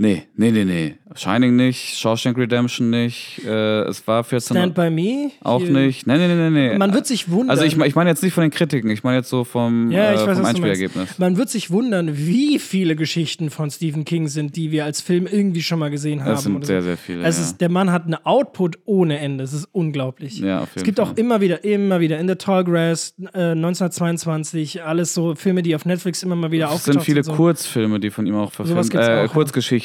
Nee, 0.03 0.25
nee, 0.35 0.51
nee, 0.51 0.65
nee. 0.65 0.95
Shining 1.15 1.57
nicht, 1.57 1.99
Shawshank 1.99 2.37
Redemption 2.39 2.91
nicht, 2.91 3.43
äh, 3.45 3.83
es 3.83 4.07
war 4.07 4.25
14 4.25 4.57
Stand 4.57 4.75
by 4.75 4.91
Me? 4.91 5.31
auch 5.43 5.61
Hier- 5.61 5.71
nicht. 5.71 6.07
Nee, 6.07 6.17
nee, 6.17 6.27
nee, 6.27 6.51
nee, 6.51 6.71
nee. 6.71 6.79
Man 6.79 6.95
wird 6.95 7.07
sich 7.07 7.31
wundern. 7.31 7.51
also 7.51 7.65
ich, 7.65 7.77
ich 7.77 7.95
meine 7.95 8.11
jetzt 8.11 8.23
nicht 8.23 8.33
von 8.33 8.43
den 8.43 8.51
Kritiken, 8.51 8.91
ich 8.91 9.05
meine 9.05 9.19
jetzt 9.19 9.29
so 9.29 9.45
vom, 9.45 9.91
ja, 9.91 10.15
ich 10.15 10.21
äh, 10.21 10.27
weiß, 10.27 10.39
vom. 10.39 10.47
Einspielergebnis. 10.47 11.19
Man 11.19 11.37
wird 11.37 11.51
sich 11.51 11.71
wundern, 11.71 12.17
wie 12.17 12.59
viele 12.59 12.97
Geschichten 12.97 13.51
von 13.51 13.71
Stephen 13.71 14.05
King 14.05 14.29
sind, 14.29 14.57
die 14.57 14.71
wir 14.71 14.85
als 14.85 15.01
Film 15.01 15.29
irgendwie 15.31 15.63
schon 15.63 15.79
mal 15.79 15.91
gesehen 15.91 16.21
haben. 16.25 16.31
Das 16.31 16.43
sind 16.45 16.65
sehr, 16.67 16.81
so. 16.81 16.89
sehr 16.89 16.97
viele. 16.97 17.23
Es 17.23 17.37
ja. 17.37 17.45
ist, 17.45 17.61
der 17.61 17.69
Mann 17.69 17.93
hat 17.93 18.07
eine 18.07 18.25
Output 18.27 18.79
ohne 18.87 19.19
Ende. 19.19 19.45
Es 19.45 19.53
ist 19.53 19.69
unglaublich. 19.73 20.39
Ja, 20.39 20.61
auf 20.61 20.71
jeden 20.71 20.79
es 20.79 20.85
gibt 20.85 20.99
Fall. 20.99 21.09
auch 21.09 21.17
immer 21.17 21.41
wieder, 21.41 21.63
immer 21.63 22.01
wieder 22.01 22.19
in 22.19 22.27
The 22.27 22.37
Tall 22.37 22.65
Grass, 22.65 23.15
äh, 23.35 23.53
1922, 23.53 24.83
alles 24.83 25.15
so 25.15 25.35
Filme, 25.35 25.63
die 25.63 25.75
auf 25.75 25.85
Netflix 25.85 26.23
immer 26.23 26.37
mal 26.37 26.51
wieder 26.51 26.67
es 26.67 26.73
aufgetaucht 26.73 26.95
sind 26.95 27.05
viele 27.05 27.23
sind. 27.23 27.33
So. 27.33 27.37
Kurzfilme, 27.37 28.01
die 28.01 28.11
von 28.11 28.27
ihm 28.27 28.37
auch 28.37 28.51
verfilmt 28.51 28.95
äh, 28.95 29.29
auch, 29.29 29.35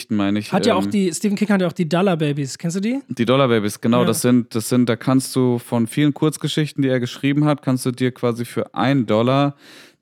ja. 0.09 0.15
Kurzgeschichten, 0.15 0.17
meine 0.17 0.39
ich. 0.39 0.51
Hat 0.51 0.65
ja 0.65 0.75
auch 0.75 0.83
ähm, 0.85 0.91
die, 0.91 1.13
Stephen 1.13 1.35
King 1.35 1.49
hat 1.49 1.61
ja 1.61 1.67
auch 1.67 1.73
die 1.73 1.87
Dollar 1.87 2.17
Babies. 2.17 2.57
Kennst 2.57 2.77
du 2.77 2.81
die? 2.81 2.99
Die 3.09 3.25
Dollar 3.25 3.47
Babies, 3.47 3.79
genau, 3.81 4.01
Ja. 4.01 4.05
das 4.07 4.21
sind, 4.21 4.53
das 4.55 4.69
sind, 4.69 4.87
da 4.89 4.95
kannst 4.95 5.35
du 5.35 5.59
von 5.59 5.87
vielen 5.87 6.13
Kurzgeschichten, 6.13 6.81
die 6.81 6.89
er 6.89 6.99
geschrieben 6.99 7.45
hat, 7.45 7.61
kannst 7.61 7.85
du 7.85 7.91
dir 7.91 8.11
quasi 8.11 8.45
für 8.45 8.73
einen 8.73 9.05
Dollar 9.05 9.55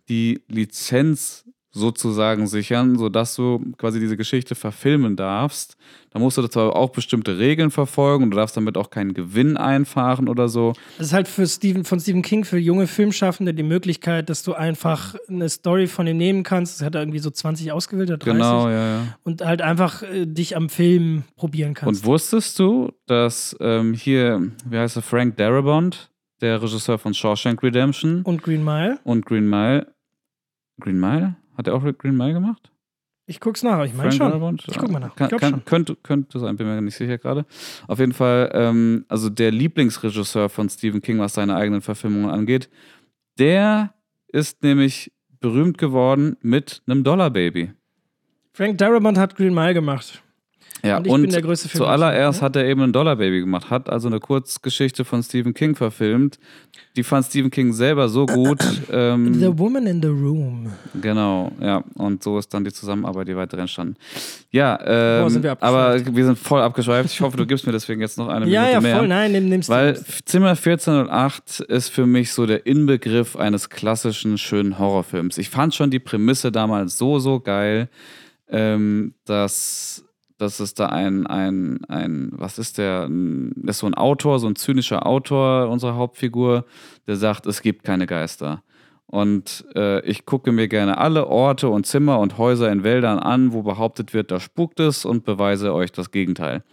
die 0.10 0.42
Lizenz 0.48 1.45
sozusagen 1.76 2.48
sichern, 2.48 2.98
sodass 2.98 3.36
du 3.36 3.74
quasi 3.78 4.00
diese 4.00 4.16
Geschichte 4.18 4.56
verfilmen 4.56 5.16
darfst. 5.16 5.76
Da 6.12 6.20
musst 6.20 6.38
du 6.38 6.48
zwar 6.48 6.74
auch 6.76 6.92
bestimmte 6.92 7.38
Regeln 7.38 7.70
verfolgen 7.72 8.24
und 8.24 8.32
du 8.32 8.38
darfst 8.38 8.56
damit 8.56 8.78
auch 8.78 8.90
keinen 8.90 9.14
Gewinn 9.14 9.58
einfahren 9.58 10.30
oder 10.30 10.48
so. 10.48 10.74
Das 10.98 11.08
ist 11.08 11.14
halt 11.14 11.28
für 11.28 11.46
Stephen, 11.46 11.84
von 11.84 12.00
Stephen 12.00 12.22
King 12.22 12.46
für 12.46 12.58
junge 12.58 12.88
Filmschaffende 12.88 13.54
die 13.54 13.64
Möglichkeit, 13.64 14.30
dass 14.30 14.42
du 14.42 14.54
einfach 14.54 15.16
eine 15.28 15.50
Story 15.50 15.88
von 15.88 16.08
ihm 16.08 16.16
nehmen 16.16 16.44
kannst. 16.44 16.80
Das 16.80 16.86
hat 16.86 16.96
er 16.96 17.02
irgendwie 17.02 17.20
so 17.20 17.30
20 17.30 17.74
ausgewählt 17.74 18.10
oder 18.10 18.20
30. 18.20 18.34
Genau, 18.34 18.70
ja, 18.70 18.96
ja. 18.96 19.18
Und 19.24 19.42
halt 19.46 19.62
einfach 19.62 20.02
äh, 20.04 20.26
dich 20.26 20.56
am 20.56 20.70
Film 20.70 21.24
probieren 21.36 21.74
kannst. 21.74 22.04
Und 22.04 22.08
wusstest 22.08 22.58
du, 22.58 22.94
dass 23.08 23.54
ähm, 23.60 23.94
hier, 23.94 24.52
wie 24.70 24.78
heißt 24.78 24.96
er, 24.96 25.02
Frank 25.02 25.36
Darabont, 25.36 26.10
der 26.40 26.62
Regisseur 26.62 26.98
von 26.98 27.14
Shawshank 27.14 27.62
Redemption 27.62 28.22
Und 28.24 28.42
Green 28.42 28.64
Mile? 28.64 29.00
und 29.04 29.26
Green 29.26 29.50
Mile, 29.50 29.94
Green 30.80 31.00
Mile? 31.00 31.36
Hat 31.58 31.68
er 31.68 31.76
auch 31.76 31.84
Green 31.98 32.18
Mile 32.18 32.34
gemacht? 32.34 32.72
Ich 33.28 33.40
guck's 33.40 33.64
nach, 33.64 33.84
ich 33.84 33.94
meine 33.96 34.12
schon. 34.12 34.28
Darabont? 34.28 34.66
Ich 34.68 34.78
guck 34.78 34.92
mal 34.92 35.00
nach. 35.00 35.10
Ich 35.10 35.16
Kann, 35.16 35.30
glaub 35.30 35.42
kann, 35.42 35.50
schon. 35.52 35.66
Könnte, 35.66 35.96
könnte 35.96 36.40
sein, 36.40 36.58
bin 36.58 36.68
mir 36.68 36.80
nicht 36.82 36.96
sicher 36.96 37.18
gerade. 37.18 37.46
Auf 37.88 38.00
jeden 38.00 38.14
Fall, 38.14 38.52
ähm, 38.54 39.06
also 39.08 39.30
der 39.30 39.52
Lieblingsregisseur 39.52 40.50
von 40.50 40.70
Stephen 40.70 41.02
King, 41.02 41.20
was 41.20 41.34
seine 41.34 41.56
eigenen 41.56 41.82
Verfilmungen 41.82 42.30
angeht, 42.30 42.70
der 43.40 43.94
ist 44.28 44.62
nämlich 44.62 45.12
berühmt 45.40 45.78
geworden 45.80 46.38
mit 46.42 46.84
einem 46.86 47.04
Dollar 47.04 47.32
Baby. 47.32 47.74
Frank 48.54 48.78
Darabont 48.78 49.18
hat 49.18 49.36
Green 49.36 49.54
Mile 49.54 49.74
gemacht. 49.74 50.22
Ja, 50.84 50.98
Und 50.98 51.06
ich 51.08 51.12
bin 51.14 51.30
der 51.32 51.42
größte 51.42 51.68
Film- 51.70 51.84
zuallererst 51.84 52.42
Ja. 52.42 52.46
hat 52.46 52.56
er 52.58 52.66
eben 52.66 52.82
ein 52.82 52.94
Dollar 52.94 53.16
Baby 53.16 53.40
gemacht, 53.40 53.72
hat 53.72 53.90
also 53.90 54.08
eine 54.08 54.20
Kurzgeschichte 54.20 55.04
von 55.04 55.24
Stephen 55.24 55.54
King 55.56 55.74
verfilmt. 55.76 56.38
Die 56.96 57.02
fand 57.04 57.26
Stephen 57.26 57.50
King 57.50 57.74
selber 57.74 58.08
so 58.08 58.26
gut. 58.28 58.60
ähm, 58.92 59.34
The 59.34 59.58
Woman 59.58 59.88
in 59.88 60.02
the 60.02 60.10
Room. 60.10 60.72
Genau, 61.02 61.52
ja. 61.60 61.84
Und 61.96 62.22
so 62.24 62.38
ist 62.38 62.54
dann 62.54 62.64
die 62.66 62.72
Zusammenarbeit, 62.72 63.28
die 63.28 63.36
weiter 63.36 63.58
entstanden. 63.58 63.96
Ja, 64.52 64.78
ähm, 65.24 65.30
sind 65.30 65.44
wir 65.44 65.58
aber 65.64 66.00
wir 66.16 66.26
sind 66.26 66.38
voll 66.38 66.62
abgeschweift. 66.62 67.10
Ich 67.12 67.20
hoffe, 67.22 67.38
du 67.38 67.46
gibst 67.48 67.66
mir 67.66 67.72
deswegen 67.72 68.02
jetzt 68.02 68.18
noch 68.20 68.28
eine 68.28 68.46
Ja, 68.48 68.62
Minute 68.62 68.74
ja, 68.74 68.82
mehr. 68.82 68.98
voll. 68.98 69.08
Nein, 69.08 69.32
nimm, 69.32 69.50
nimmst 69.50 69.70
du. 69.70 69.74
Weil. 69.74 70.00
Zimmer 70.26 70.50
1408 70.56 71.62
ist 71.62 71.90
für 71.90 72.06
mich 72.06 72.32
so 72.32 72.46
der 72.46 72.66
Inbegriff 72.68 73.36
eines 73.36 73.70
klassischen, 73.70 74.38
schönen 74.38 74.78
Horrorfilms. 74.78 75.38
Ich 75.40 75.50
fand 75.50 75.74
schon 75.74 75.90
die 75.90 76.00
Prämisse 76.00 76.52
damals 76.52 76.98
so, 76.98 77.18
so 77.18 77.40
geil, 77.40 77.90
ähm, 78.50 79.16
dass, 79.26 80.04
dass 80.38 80.60
es 80.60 80.74
da 80.74 80.88
ein, 80.88 81.28
ein, 81.28 81.84
ein, 81.88 82.32
was 82.34 82.60
ist 82.60 82.78
der, 82.78 83.08
das 83.10 83.78
ist 83.78 83.80
so 83.80 83.88
ein 83.88 83.94
Autor, 83.94 84.40
so 84.40 84.48
ein 84.48 84.56
zynischer 84.56 85.06
Autor 85.06 85.70
unserer 85.70 85.96
Hauptfigur, 85.96 86.66
der 87.08 87.16
sagt, 87.16 87.46
es 87.46 87.62
gibt 87.62 87.84
keine 87.84 88.06
Geister. 88.06 88.64
Und 89.08 89.66
äh, 89.76 90.02
ich 90.06 90.26
gucke 90.26 90.52
mir 90.52 90.68
gerne 90.68 90.98
alle 90.98 91.28
Orte 91.28 91.70
und 91.70 91.86
Zimmer 91.86 92.20
und 92.20 92.38
Häuser 92.38 92.72
in 92.72 92.84
Wäldern 92.84 93.20
an, 93.20 93.54
wo 93.54 93.62
behauptet 93.62 94.14
wird, 94.14 94.32
da 94.32 94.40
spukt 94.40 94.80
es 94.80 95.06
und 95.06 95.24
beweise 95.24 95.74
euch 95.74 95.92
das 95.92 96.12
Gegenteil. 96.12 96.64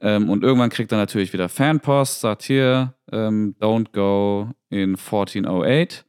Ähm, 0.00 0.28
und 0.28 0.44
irgendwann 0.44 0.70
kriegt 0.70 0.92
er 0.92 0.98
natürlich 0.98 1.32
wieder 1.32 1.48
Fanpost, 1.48 2.20
sagt 2.20 2.42
hier, 2.42 2.94
ähm, 3.10 3.54
don't 3.60 3.92
go 3.92 4.50
in 4.68 4.96
1408. 4.96 6.04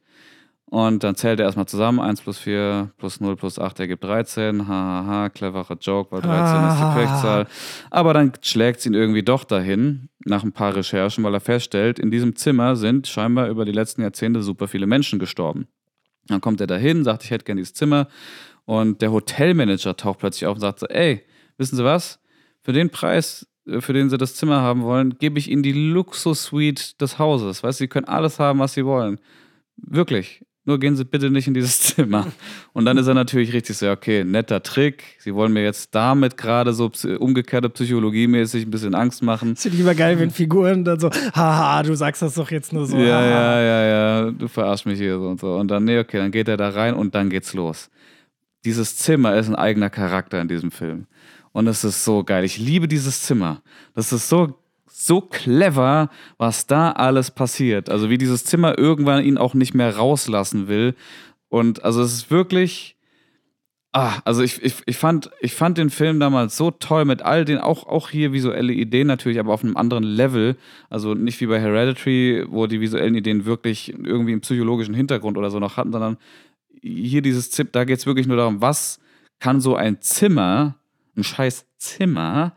Und 0.68 1.04
dann 1.04 1.14
zählt 1.14 1.38
er 1.38 1.46
erstmal 1.46 1.66
zusammen. 1.66 2.00
1 2.00 2.22
plus 2.22 2.38
4 2.38 2.90
plus 2.98 3.20
0 3.20 3.36
plus 3.36 3.58
8 3.58 3.78
ergibt 3.80 4.02
13. 4.02 4.66
Hahaha, 4.66 5.06
ha, 5.06 5.22
ha, 5.22 5.28
cleverer 5.28 5.76
Joke, 5.80 6.10
weil 6.10 6.22
13 6.22 6.36
ah. 6.36 6.72
ist 6.72 6.80
die 6.80 6.98
Quechzahl. 6.98 7.46
Aber 7.90 8.14
dann 8.14 8.32
schlägt 8.42 8.80
es 8.80 8.86
ihn 8.86 8.94
irgendwie 8.94 9.22
doch 9.22 9.44
dahin, 9.44 10.08
nach 10.24 10.42
ein 10.42 10.52
paar 10.52 10.74
Recherchen, 10.74 11.22
weil 11.22 11.34
er 11.34 11.40
feststellt, 11.40 12.00
in 12.00 12.10
diesem 12.10 12.34
Zimmer 12.34 12.74
sind 12.74 13.06
scheinbar 13.06 13.48
über 13.48 13.64
die 13.64 13.72
letzten 13.72 14.02
Jahrzehnte 14.02 14.42
super 14.42 14.66
viele 14.66 14.88
Menschen 14.88 15.20
gestorben. 15.20 15.68
Dann 16.26 16.40
kommt 16.40 16.60
er 16.60 16.66
dahin, 16.66 17.04
sagt, 17.04 17.22
ich 17.22 17.30
hätte 17.30 17.44
gerne 17.44 17.60
dieses 17.60 17.74
Zimmer. 17.74 18.08
Und 18.64 19.02
der 19.02 19.12
Hotelmanager 19.12 19.96
taucht 19.96 20.18
plötzlich 20.18 20.46
auf 20.46 20.54
und 20.54 20.60
sagt 20.60 20.80
so, 20.80 20.86
ey, 20.86 21.24
wissen 21.58 21.76
Sie 21.76 21.84
was? 21.84 22.18
Für 22.62 22.72
den 22.72 22.90
Preis, 22.90 23.46
äh, 23.66 23.80
für 23.80 23.92
den 23.92 24.10
Sie 24.10 24.18
das 24.18 24.34
Zimmer 24.34 24.60
haben 24.60 24.82
wollen, 24.82 25.16
gebe 25.18 25.38
ich 25.38 25.48
Ihnen 25.48 25.62
die 25.62 25.72
Luxus-Suite 25.72 27.00
des 27.00 27.20
Hauses. 27.20 27.62
Weißt 27.62 27.78
du, 27.78 27.84
Sie 27.84 27.88
können 27.88 28.08
alles 28.08 28.40
haben, 28.40 28.58
was 28.58 28.74
Sie 28.74 28.84
wollen. 28.84 29.20
Wirklich. 29.76 30.44
Nur 30.66 30.78
gehen 30.78 30.96
Sie 30.96 31.04
bitte 31.04 31.30
nicht 31.30 31.48
in 31.48 31.54
dieses 31.54 31.80
Zimmer. 31.94 32.26
Und 32.74 32.84
dann 32.84 32.98
ist 32.98 33.06
er 33.06 33.14
natürlich 33.14 33.54
richtig 33.54 33.78
so, 33.78 33.90
okay, 33.90 34.24
netter 34.24 34.62
Trick. 34.62 35.16
Sie 35.20 35.34
wollen 35.34 35.52
mir 35.52 35.64
jetzt 35.64 35.94
damit 35.94 36.36
gerade 36.36 36.74
so 36.74 36.90
umgekehrte 37.18 37.70
psychologiemäßig 37.70 38.66
ein 38.66 38.70
bisschen 38.70 38.94
Angst 38.94 39.22
machen. 39.22 39.52
Es 39.52 39.64
ist 39.64 39.72
lieber 39.72 39.94
geil, 39.94 40.18
wenn 40.18 40.30
Figuren 40.30 40.84
dann 40.84 41.00
so, 41.00 41.08
haha, 41.34 41.82
du 41.82 41.94
sagst 41.94 42.20
das 42.20 42.34
doch 42.34 42.50
jetzt 42.50 42.74
nur 42.74 42.84
so. 42.86 42.98
Ja, 42.98 43.20
haha. 43.20 43.26
ja, 43.26 43.60
ja, 43.62 43.86
ja, 43.86 44.30
du 44.30 44.48
verarsch 44.48 44.84
mich 44.84 44.98
hier 44.98 45.18
so 45.18 45.28
und 45.28 45.40
so. 45.40 45.56
Und 45.56 45.70
dann, 45.70 45.84
nee, 45.84 45.98
okay, 45.98 46.18
dann 46.18 46.30
geht 46.30 46.48
er 46.48 46.58
da 46.58 46.68
rein 46.68 46.94
und 46.94 47.14
dann 47.14 47.30
geht's 47.30 47.54
los 47.54 47.88
dieses 48.66 48.96
Zimmer 48.96 49.36
ist 49.36 49.48
ein 49.48 49.54
eigener 49.54 49.88
Charakter 49.88 50.40
in 50.40 50.48
diesem 50.48 50.70
Film. 50.70 51.06
Und 51.52 51.68
es 51.68 51.84
ist 51.84 52.04
so 52.04 52.24
geil. 52.24 52.44
Ich 52.44 52.58
liebe 52.58 52.88
dieses 52.88 53.22
Zimmer. 53.22 53.62
Das 53.94 54.12
ist 54.12 54.28
so, 54.28 54.58
so 54.98 55.20
clever, 55.20 56.08
was 56.38 56.66
da 56.66 56.90
alles 56.92 57.30
passiert. 57.30 57.90
Also 57.90 58.08
wie 58.08 58.16
dieses 58.16 58.46
Zimmer 58.46 58.78
irgendwann 58.78 59.22
ihn 59.22 59.36
auch 59.36 59.52
nicht 59.52 59.74
mehr 59.74 59.94
rauslassen 59.94 60.68
will. 60.68 60.94
Und 61.50 61.84
also 61.84 62.00
es 62.00 62.14
ist 62.14 62.30
wirklich. 62.30 62.94
Ah, 63.92 64.20
also 64.24 64.42
ich, 64.42 64.62
ich, 64.62 64.74
ich, 64.84 64.96
fand, 64.96 65.30
ich 65.40 65.54
fand 65.54 65.78
den 65.78 65.88
Film 65.88 66.20
damals 66.20 66.56
so 66.56 66.70
toll 66.70 67.06
mit 67.06 67.22
all 67.22 67.46
den, 67.46 67.56
auch, 67.58 67.86
auch 67.86 68.10
hier 68.10 68.34
visuelle 68.34 68.74
Ideen 68.74 69.06
natürlich, 69.06 69.38
aber 69.38 69.54
auf 69.54 69.64
einem 69.64 69.76
anderen 69.76 70.04
Level. 70.04 70.56
Also 70.90 71.14
nicht 71.14 71.40
wie 71.40 71.46
bei 71.46 71.60
Hereditary, 71.60 72.44
wo 72.48 72.66
die 72.66 72.80
visuellen 72.80 73.14
Ideen 73.14 73.46
wirklich 73.46 73.90
irgendwie 73.92 74.32
einen 74.32 74.42
psychologischen 74.42 74.94
Hintergrund 74.94 75.38
oder 75.38 75.50
so 75.50 75.60
noch 75.60 75.76
hatten, 75.76 75.92
sondern 75.92 76.18
hier 76.82 77.22
dieses 77.22 77.50
Zip, 77.50 77.72
da 77.72 77.84
geht 77.84 77.98
es 77.98 78.06
wirklich 78.06 78.26
nur 78.26 78.36
darum, 78.36 78.60
was 78.60 79.00
kann 79.40 79.60
so 79.60 79.76
ein 79.76 80.00
Zimmer, 80.00 80.76
ein 81.16 81.24
scheiß 81.24 81.66
Zimmer, 81.78 82.54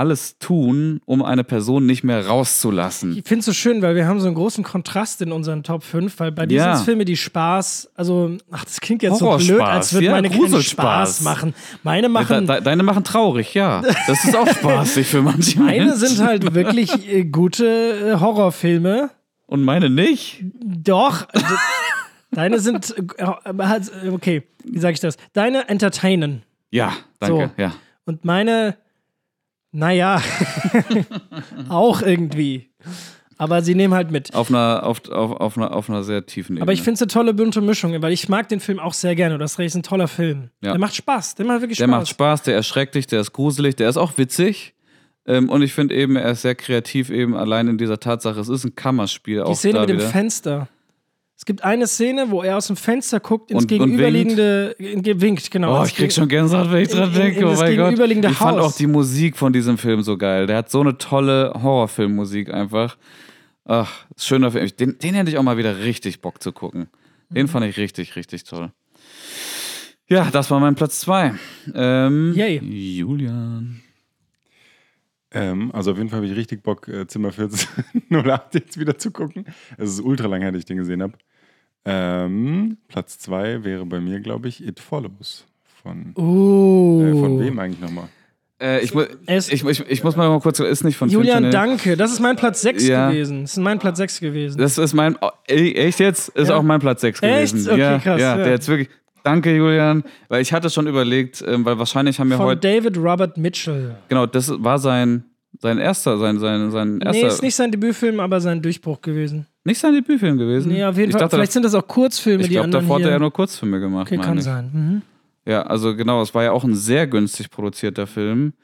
alles 0.00 0.38
tun, 0.38 1.00
um 1.04 1.22
eine 1.22 1.44
Person 1.44 1.84
nicht 1.84 2.04
mehr 2.04 2.26
rauszulassen. 2.26 3.18
Ich 3.18 3.28
finde 3.28 3.40
es 3.40 3.46
so 3.46 3.52
schön, 3.52 3.82
weil 3.82 3.94
wir 3.94 4.06
haben 4.06 4.18
so 4.18 4.26
einen 4.26 4.34
großen 4.34 4.64
Kontrast 4.64 5.20
in 5.20 5.30
unseren 5.30 5.62
Top 5.62 5.84
5, 5.84 6.18
weil 6.18 6.32
bei 6.32 6.46
diesen 6.46 6.66
ja. 6.66 6.76
Filmen, 6.76 7.04
die 7.04 7.18
Spaß, 7.18 7.90
also, 7.94 8.38
ach, 8.50 8.64
das 8.64 8.80
klingt 8.80 9.02
jetzt 9.02 9.18
so 9.18 9.36
blöd, 9.36 9.60
als 9.60 9.92
würde 9.92 10.06
ja, 10.06 10.12
meine 10.12 10.30
keine 10.30 10.62
Spaß 10.62 11.20
machen. 11.20 11.54
Meine 11.82 12.08
machen. 12.08 12.46
De, 12.46 12.56
de, 12.56 12.64
deine 12.64 12.82
machen 12.82 13.04
traurig, 13.04 13.52
ja. 13.52 13.82
Das 14.06 14.24
ist 14.24 14.34
auch 14.34 14.48
spaßig 14.58 15.06
für 15.06 15.20
manche. 15.20 15.60
Meine 15.60 15.94
sind 15.96 16.18
halt 16.24 16.54
wirklich 16.54 17.06
äh, 17.06 17.24
gute 17.24 17.66
äh, 18.14 18.20
Horrorfilme. 18.20 19.10
Und 19.46 19.64
meine 19.64 19.90
nicht? 19.90 20.44
Doch. 20.64 21.26
Deine 22.30 22.58
sind, 22.58 22.94
äh, 22.96 23.24
äh, 23.24 24.08
okay, 24.10 24.44
wie 24.64 24.78
sage 24.78 24.94
ich 24.94 25.00
das? 25.00 25.18
Deine 25.34 25.68
entertainen. 25.68 26.42
Ja, 26.70 26.92
danke, 27.18 27.50
so. 27.54 27.62
ja. 27.62 27.74
Und 28.06 28.24
meine, 28.24 28.76
naja, 29.72 30.22
auch 31.68 32.02
irgendwie. 32.02 32.70
Aber 33.38 33.62
sie 33.62 33.74
nehmen 33.74 33.94
halt 33.94 34.10
mit. 34.10 34.34
Auf 34.34 34.50
einer, 34.50 34.84
auf, 34.84 35.08
auf, 35.08 35.32
auf 35.32 35.56
einer, 35.56 35.74
auf 35.74 35.88
einer 35.88 36.02
sehr 36.02 36.26
tiefen 36.26 36.56
Ebene. 36.56 36.62
Aber 36.62 36.72
ich 36.72 36.82
finde 36.82 36.96
es 36.96 37.02
eine 37.02 37.08
tolle 37.08 37.32
bunte 37.32 37.62
Mischung, 37.62 38.00
weil 38.02 38.12
ich 38.12 38.28
mag 38.28 38.48
den 38.48 38.60
Film 38.60 38.78
auch 38.78 38.92
sehr 38.92 39.14
gerne. 39.14 39.38
Das 39.38 39.58
ist 39.58 39.74
ein 39.74 39.82
toller 39.82 40.08
Film. 40.08 40.50
Ja. 40.60 40.72
Der 40.72 40.78
macht 40.78 40.94
Spaß. 40.94 41.36
Der 41.36 41.46
macht 41.46 41.62
wirklich 41.62 41.78
Spaß. 41.78 41.88
Der 41.88 41.96
macht 41.96 42.08
Spaß, 42.08 42.42
der 42.42 42.54
erschreckt 42.54 42.94
dich, 42.94 43.06
der 43.06 43.20
ist 43.20 43.32
gruselig, 43.32 43.76
der 43.76 43.88
ist 43.88 43.96
auch 43.96 44.18
witzig. 44.18 44.74
Ähm, 45.26 45.48
und 45.48 45.62
ich 45.62 45.72
finde 45.72 45.94
eben, 45.94 46.16
er 46.16 46.32
ist 46.32 46.42
sehr 46.42 46.54
kreativ 46.54 47.08
eben 47.08 47.34
allein 47.34 47.68
in 47.68 47.78
dieser 47.78 47.98
Tatsache. 47.98 48.40
Es 48.40 48.48
ist 48.48 48.64
ein 48.64 48.74
Kammerspiel. 48.74 49.44
Die 49.46 49.54
Szene 49.54 49.80
mit 49.80 49.88
dem 49.88 50.00
Fenster. 50.00 50.68
Es 51.40 51.46
gibt 51.46 51.64
eine 51.64 51.86
Szene, 51.86 52.30
wo 52.30 52.42
er 52.42 52.58
aus 52.58 52.66
dem 52.66 52.76
Fenster 52.76 53.18
guckt 53.18 53.50
ins 53.50 53.62
und, 53.62 53.68
gegenüberliegende, 53.68 54.76
und 54.78 55.06
winkt. 55.06 55.20
winkt. 55.22 55.50
genau. 55.50 55.80
Oh, 55.80 55.84
ich 55.86 55.94
krieg 55.94 56.12
schon 56.12 56.28
Gänsehaut, 56.28 56.70
wenn 56.70 56.82
ich 56.82 56.90
dran 56.90 57.14
denke. 57.14 57.46
oh 57.46 57.54
mein 57.54 57.76
Gott. 57.78 57.98
Ich 57.98 58.36
fand 58.36 58.58
auch 58.58 58.76
die 58.76 58.86
Musik 58.86 59.38
von 59.38 59.50
diesem 59.50 59.78
Film 59.78 60.02
so 60.02 60.18
geil. 60.18 60.46
Der 60.46 60.58
hat 60.58 60.70
so 60.70 60.82
eine 60.82 60.98
tolle 60.98 61.54
Horrorfilmmusik 61.54 62.52
einfach. 62.52 62.98
Ach, 63.64 63.90
schöner 64.18 64.50
Film. 64.50 64.68
Den, 64.78 64.98
den 64.98 65.14
hätte 65.14 65.30
ich 65.30 65.38
auch 65.38 65.42
mal 65.42 65.56
wieder 65.56 65.78
richtig 65.78 66.20
Bock 66.20 66.42
zu 66.42 66.52
gucken. 66.52 66.88
Den 67.30 67.46
mhm. 67.46 67.48
fand 67.48 67.64
ich 67.64 67.78
richtig, 67.78 68.16
richtig 68.16 68.44
toll. 68.44 68.70
Ja, 70.10 70.28
das 70.30 70.50
war 70.50 70.60
mein 70.60 70.74
Platz 70.74 71.00
2. 71.00 71.36
Ähm, 71.74 72.34
Yay. 72.36 72.58
Julian. 72.58 73.80
Ähm, 75.30 75.70
also 75.72 75.92
auf 75.92 75.96
jeden 75.96 76.10
Fall 76.10 76.18
habe 76.18 76.26
ich 76.26 76.36
richtig 76.36 76.62
Bock, 76.62 76.86
äh, 76.88 77.06
Zimmer 77.06 77.28
1408 77.28 78.56
jetzt 78.56 78.78
wieder 78.78 78.98
zu 78.98 79.10
gucken. 79.10 79.46
Es 79.78 79.88
ist 79.88 80.00
ultra 80.00 80.26
lang 80.26 80.42
her, 80.42 80.52
dass 80.52 80.58
ich 80.58 80.66
den 80.66 80.76
gesehen 80.76 81.02
habe. 81.02 81.14
Ähm, 81.84 82.78
Platz 82.88 83.18
2 83.18 83.64
wäre 83.64 83.86
bei 83.86 84.00
mir, 84.00 84.20
glaube 84.20 84.48
ich, 84.48 84.64
It 84.64 84.80
Follows. 84.80 85.46
Von, 85.82 86.12
oh. 86.16 87.02
äh, 87.02 87.12
von 87.12 87.40
wem 87.40 87.58
eigentlich 87.58 87.80
nochmal? 87.80 88.08
Äh, 88.60 88.80
ich, 88.80 88.92
mu 88.92 89.04
ich, 89.26 89.50
ich, 89.50 89.64
ich, 89.64 90.04
muss 90.04 90.16
mal 90.16 90.38
kurz, 90.40 90.60
ist 90.60 90.84
nicht 90.84 90.98
von 90.98 91.08
Julian, 91.08 91.44
Finchane. 91.44 91.68
danke. 91.68 91.96
Das 91.96 92.12
ist 92.12 92.20
mein 92.20 92.36
Platz 92.36 92.60
6 92.60 92.86
ja. 92.86 93.08
gewesen. 93.08 93.42
Das 93.42 93.52
ist 93.52 93.58
mein 93.58 93.78
Platz 93.78 93.96
6 93.96 94.20
gewesen. 94.20 94.58
Das 94.58 94.76
ist 94.76 94.92
mein, 94.92 95.16
oh, 95.22 95.30
echt 95.46 96.00
jetzt? 96.00 96.28
Ist 96.30 96.48
ja. 96.48 96.56
auch 96.56 96.62
mein 96.62 96.80
Platz 96.80 97.00
6 97.00 97.22
gewesen. 97.22 97.58
Echt? 97.58 97.68
Okay, 97.68 97.80
ja, 97.80 97.98
krass. 97.98 98.20
Ja, 98.20 98.36
der 98.36 98.50
jetzt 98.50 98.68
wirklich, 98.68 98.90
Danke, 99.22 99.54
Julian. 99.54 100.04
Weil 100.28 100.42
ich 100.42 100.52
hatte 100.52 100.70
schon 100.70 100.86
überlegt, 100.86 101.44
ähm, 101.46 101.64
weil 101.64 101.78
wahrscheinlich 101.78 102.18
haben 102.18 102.30
wir 102.30 102.36
Von 102.36 102.46
heute. 102.46 102.60
David 102.60 102.96
Robert 102.98 103.36
Mitchell. 103.36 103.96
Genau, 104.08 104.26
das 104.26 104.52
war 104.62 104.78
sein, 104.78 105.24
sein 105.58 105.78
erster, 105.78 106.18
sein, 106.18 106.38
sein, 106.38 106.70
sein 106.70 107.00
erster. 107.00 107.22
Nee, 107.22 107.28
ist 107.28 107.42
nicht 107.42 107.54
sein 107.54 107.70
Debütfilm, 107.70 108.20
aber 108.20 108.40
sein 108.40 108.62
Durchbruch 108.62 109.00
gewesen. 109.00 109.46
Nicht 109.64 109.78
sein 109.78 109.92
Debütfilm 109.92 110.38
gewesen? 110.38 110.72
Nee, 110.72 110.84
auf 110.84 110.96
jeden 110.96 111.10
ich 111.10 111.12
Fall. 111.12 111.20
Dachte, 111.20 111.36
Vielleicht 111.36 111.52
sind 111.52 111.64
das 111.64 111.74
auch 111.74 111.86
Kurzfilme, 111.86 112.42
ich 112.42 112.48
die 112.48 112.58
anderen. 112.58 112.82
Ich 112.82 112.86
glaube, 112.86 112.86
davor 112.86 112.96
hat 112.96 113.04
er 113.04 113.12
ja 113.12 113.18
nur 113.18 113.32
Kurzfilme 113.32 113.80
gemacht. 113.80 114.06
Okay, 114.06 114.18
kann 114.18 114.38
ich. 114.38 114.44
sein. 114.44 114.70
Mhm. 114.72 115.02
Ja, 115.44 115.62
also 115.62 115.94
genau, 115.96 116.22
es 116.22 116.34
war 116.34 116.44
ja 116.44 116.52
auch 116.52 116.64
ein 116.64 116.74
sehr 116.74 117.06
günstig 117.06 117.50
produzierter 117.50 118.06
Film. 118.06 118.54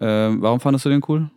Ähm, 0.00 0.40
warum 0.40 0.60
fandest 0.60 0.84
du 0.86 0.90
den 0.90 1.02
cool? 1.08 1.30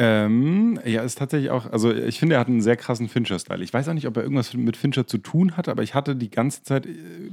Ähm, 0.00 0.78
ja, 0.84 1.02
ist 1.02 1.18
tatsächlich 1.18 1.50
auch, 1.50 1.70
also 1.72 1.92
ich 1.92 2.20
finde, 2.20 2.36
er 2.36 2.40
hat 2.40 2.46
einen 2.46 2.60
sehr 2.60 2.76
krassen 2.76 3.08
Fincher-Style. 3.08 3.64
Ich 3.64 3.74
weiß 3.74 3.88
auch 3.88 3.94
nicht, 3.94 4.06
ob 4.06 4.16
er 4.16 4.22
irgendwas 4.22 4.54
mit 4.54 4.76
Fincher 4.76 5.08
zu 5.08 5.18
tun 5.18 5.56
hat, 5.56 5.68
aber 5.68 5.82
ich 5.82 5.94
hatte 5.94 6.14
die 6.14 6.30
ganze 6.30 6.62
Zeit 6.62 6.86
äh, 6.86 6.90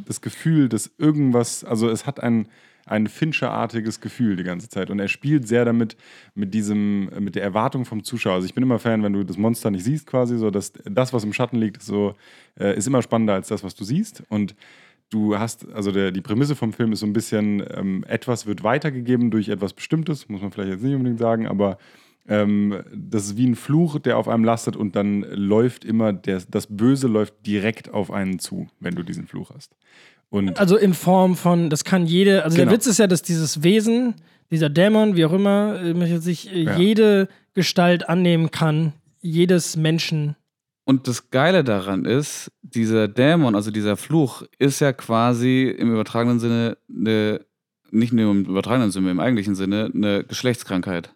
das 0.08 0.20
Gefühl, 0.22 0.68
dass 0.68 0.92
irgendwas, 0.98 1.64
also 1.64 1.90
es 1.90 2.08
hat 2.08 2.22
ein, 2.24 2.48
ein 2.86 3.08
Fincher-artiges 3.08 4.00
Gefühl 4.00 4.36
die 4.36 4.44
ganze 4.44 4.70
Zeit. 4.70 4.90
Und 4.90 5.00
er 5.00 5.08
spielt 5.08 5.48
sehr 5.48 5.66
damit, 5.66 5.98
mit 6.36 6.54
diesem, 6.54 7.10
mit 7.20 7.36
der 7.36 7.44
Erwartung 7.44 7.86
vom 7.86 8.04
Zuschauer. 8.04 8.36
Also 8.36 8.46
ich 8.46 8.54
bin 8.54 8.64
immer 8.64 8.80
Fan, 8.80 9.04
wenn 9.04 9.14
du 9.14 9.24
das 9.24 9.38
Monster 9.38 9.72
nicht 9.72 9.84
siehst, 9.84 10.06
quasi, 10.06 10.38
so 10.38 10.52
dass 10.52 10.74
das, 10.86 11.12
was 11.12 11.24
im 11.24 11.34
Schatten 11.34 11.58
liegt, 11.58 11.82
so, 11.82 12.14
äh, 12.60 12.78
ist 12.78 12.88
immer 12.88 13.02
spannender 13.02 13.34
als 13.34 13.48
das, 13.48 13.64
was 13.64 13.76
du 13.76 13.84
siehst. 13.84 14.24
Und 14.30 14.56
du 15.10 15.38
hast, 15.38 15.68
also 15.74 15.92
der, 15.92 16.12
die 16.12 16.22
Prämisse 16.22 16.56
vom 16.56 16.74
Film 16.74 16.92
ist 16.92 17.00
so 17.00 17.08
ein 17.08 17.14
bisschen, 17.14 17.64
ähm, 17.76 18.04
etwas 18.08 18.46
wird 18.46 18.64
weitergegeben 18.64 19.32
durch 19.32 19.50
etwas 19.50 19.74
Bestimmtes, 19.74 20.30
muss 20.30 20.42
man 20.42 20.52
vielleicht 20.52 20.72
jetzt 20.72 20.84
nicht 20.84 20.96
unbedingt 20.96 21.20
sagen, 21.20 21.48
aber 21.48 21.78
ähm, 22.28 22.84
das 22.92 23.26
ist 23.26 23.38
wie 23.38 23.46
ein 23.48 23.56
Fluch, 23.56 24.00
der 24.00 24.18
auf 24.18 24.28
einem 24.28 24.44
lastet 24.44 24.76
und 24.76 24.96
dann 24.96 25.22
läuft 25.22 25.86
immer, 25.86 26.12
der, 26.12 26.42
das 26.50 26.68
Böse 26.68 27.08
läuft 27.08 27.46
direkt 27.46 27.94
auf 27.94 28.12
einen 28.12 28.40
zu, 28.40 28.68
wenn 28.80 28.96
du 28.96 29.04
diesen 29.04 29.28
Fluch 29.28 29.52
hast. 29.54 29.76
Und 30.36 30.60
also 30.60 30.76
in 30.76 30.94
Form 30.94 31.38
von, 31.38 31.70
das 31.70 31.86
kann 31.86 32.06
jede, 32.06 32.44
also 32.44 32.58
genau. 32.58 32.70
der 32.70 32.78
Witz 32.78 32.88
ist 32.88 33.00
ja, 33.00 33.08
dass 33.08 33.22
dieses 33.22 33.64
Wesen, 33.64 34.16
dieser 34.52 34.70
Dämon, 34.70 35.16
wie 35.16 35.24
auch 35.26 35.32
immer, 35.32 35.82
äh, 35.82 36.18
sich 36.18 36.52
äh, 36.52 36.64
ja. 36.64 36.78
jede 36.78 37.30
Gestalt 37.54 38.10
annehmen 38.10 38.52
kann, 38.52 38.92
jedes 39.22 39.78
Menschen. 39.78 40.36
Und 40.84 41.08
das 41.08 41.32
Geile 41.32 41.64
daran 41.64 42.04
ist, 42.04 42.52
dieser 42.62 43.08
Dämon, 43.08 43.56
also 43.56 43.72
dieser 43.72 43.96
Fluch, 43.96 44.44
ist 44.60 44.82
ja 44.82 44.92
quasi 44.92 45.64
im 45.70 45.94
übertragenen 45.94 46.40
Sinne 46.40 46.78
eine, 46.90 47.40
nicht 47.92 48.12
nur 48.12 48.30
im 48.30 48.44
übertragenen 48.44 48.92
Sinne, 48.92 49.12
im 49.12 49.22
eigentlichen 49.22 49.56
Sinne, 49.56 49.90
eine 49.94 50.26
Geschlechtskrankheit. 50.26 51.12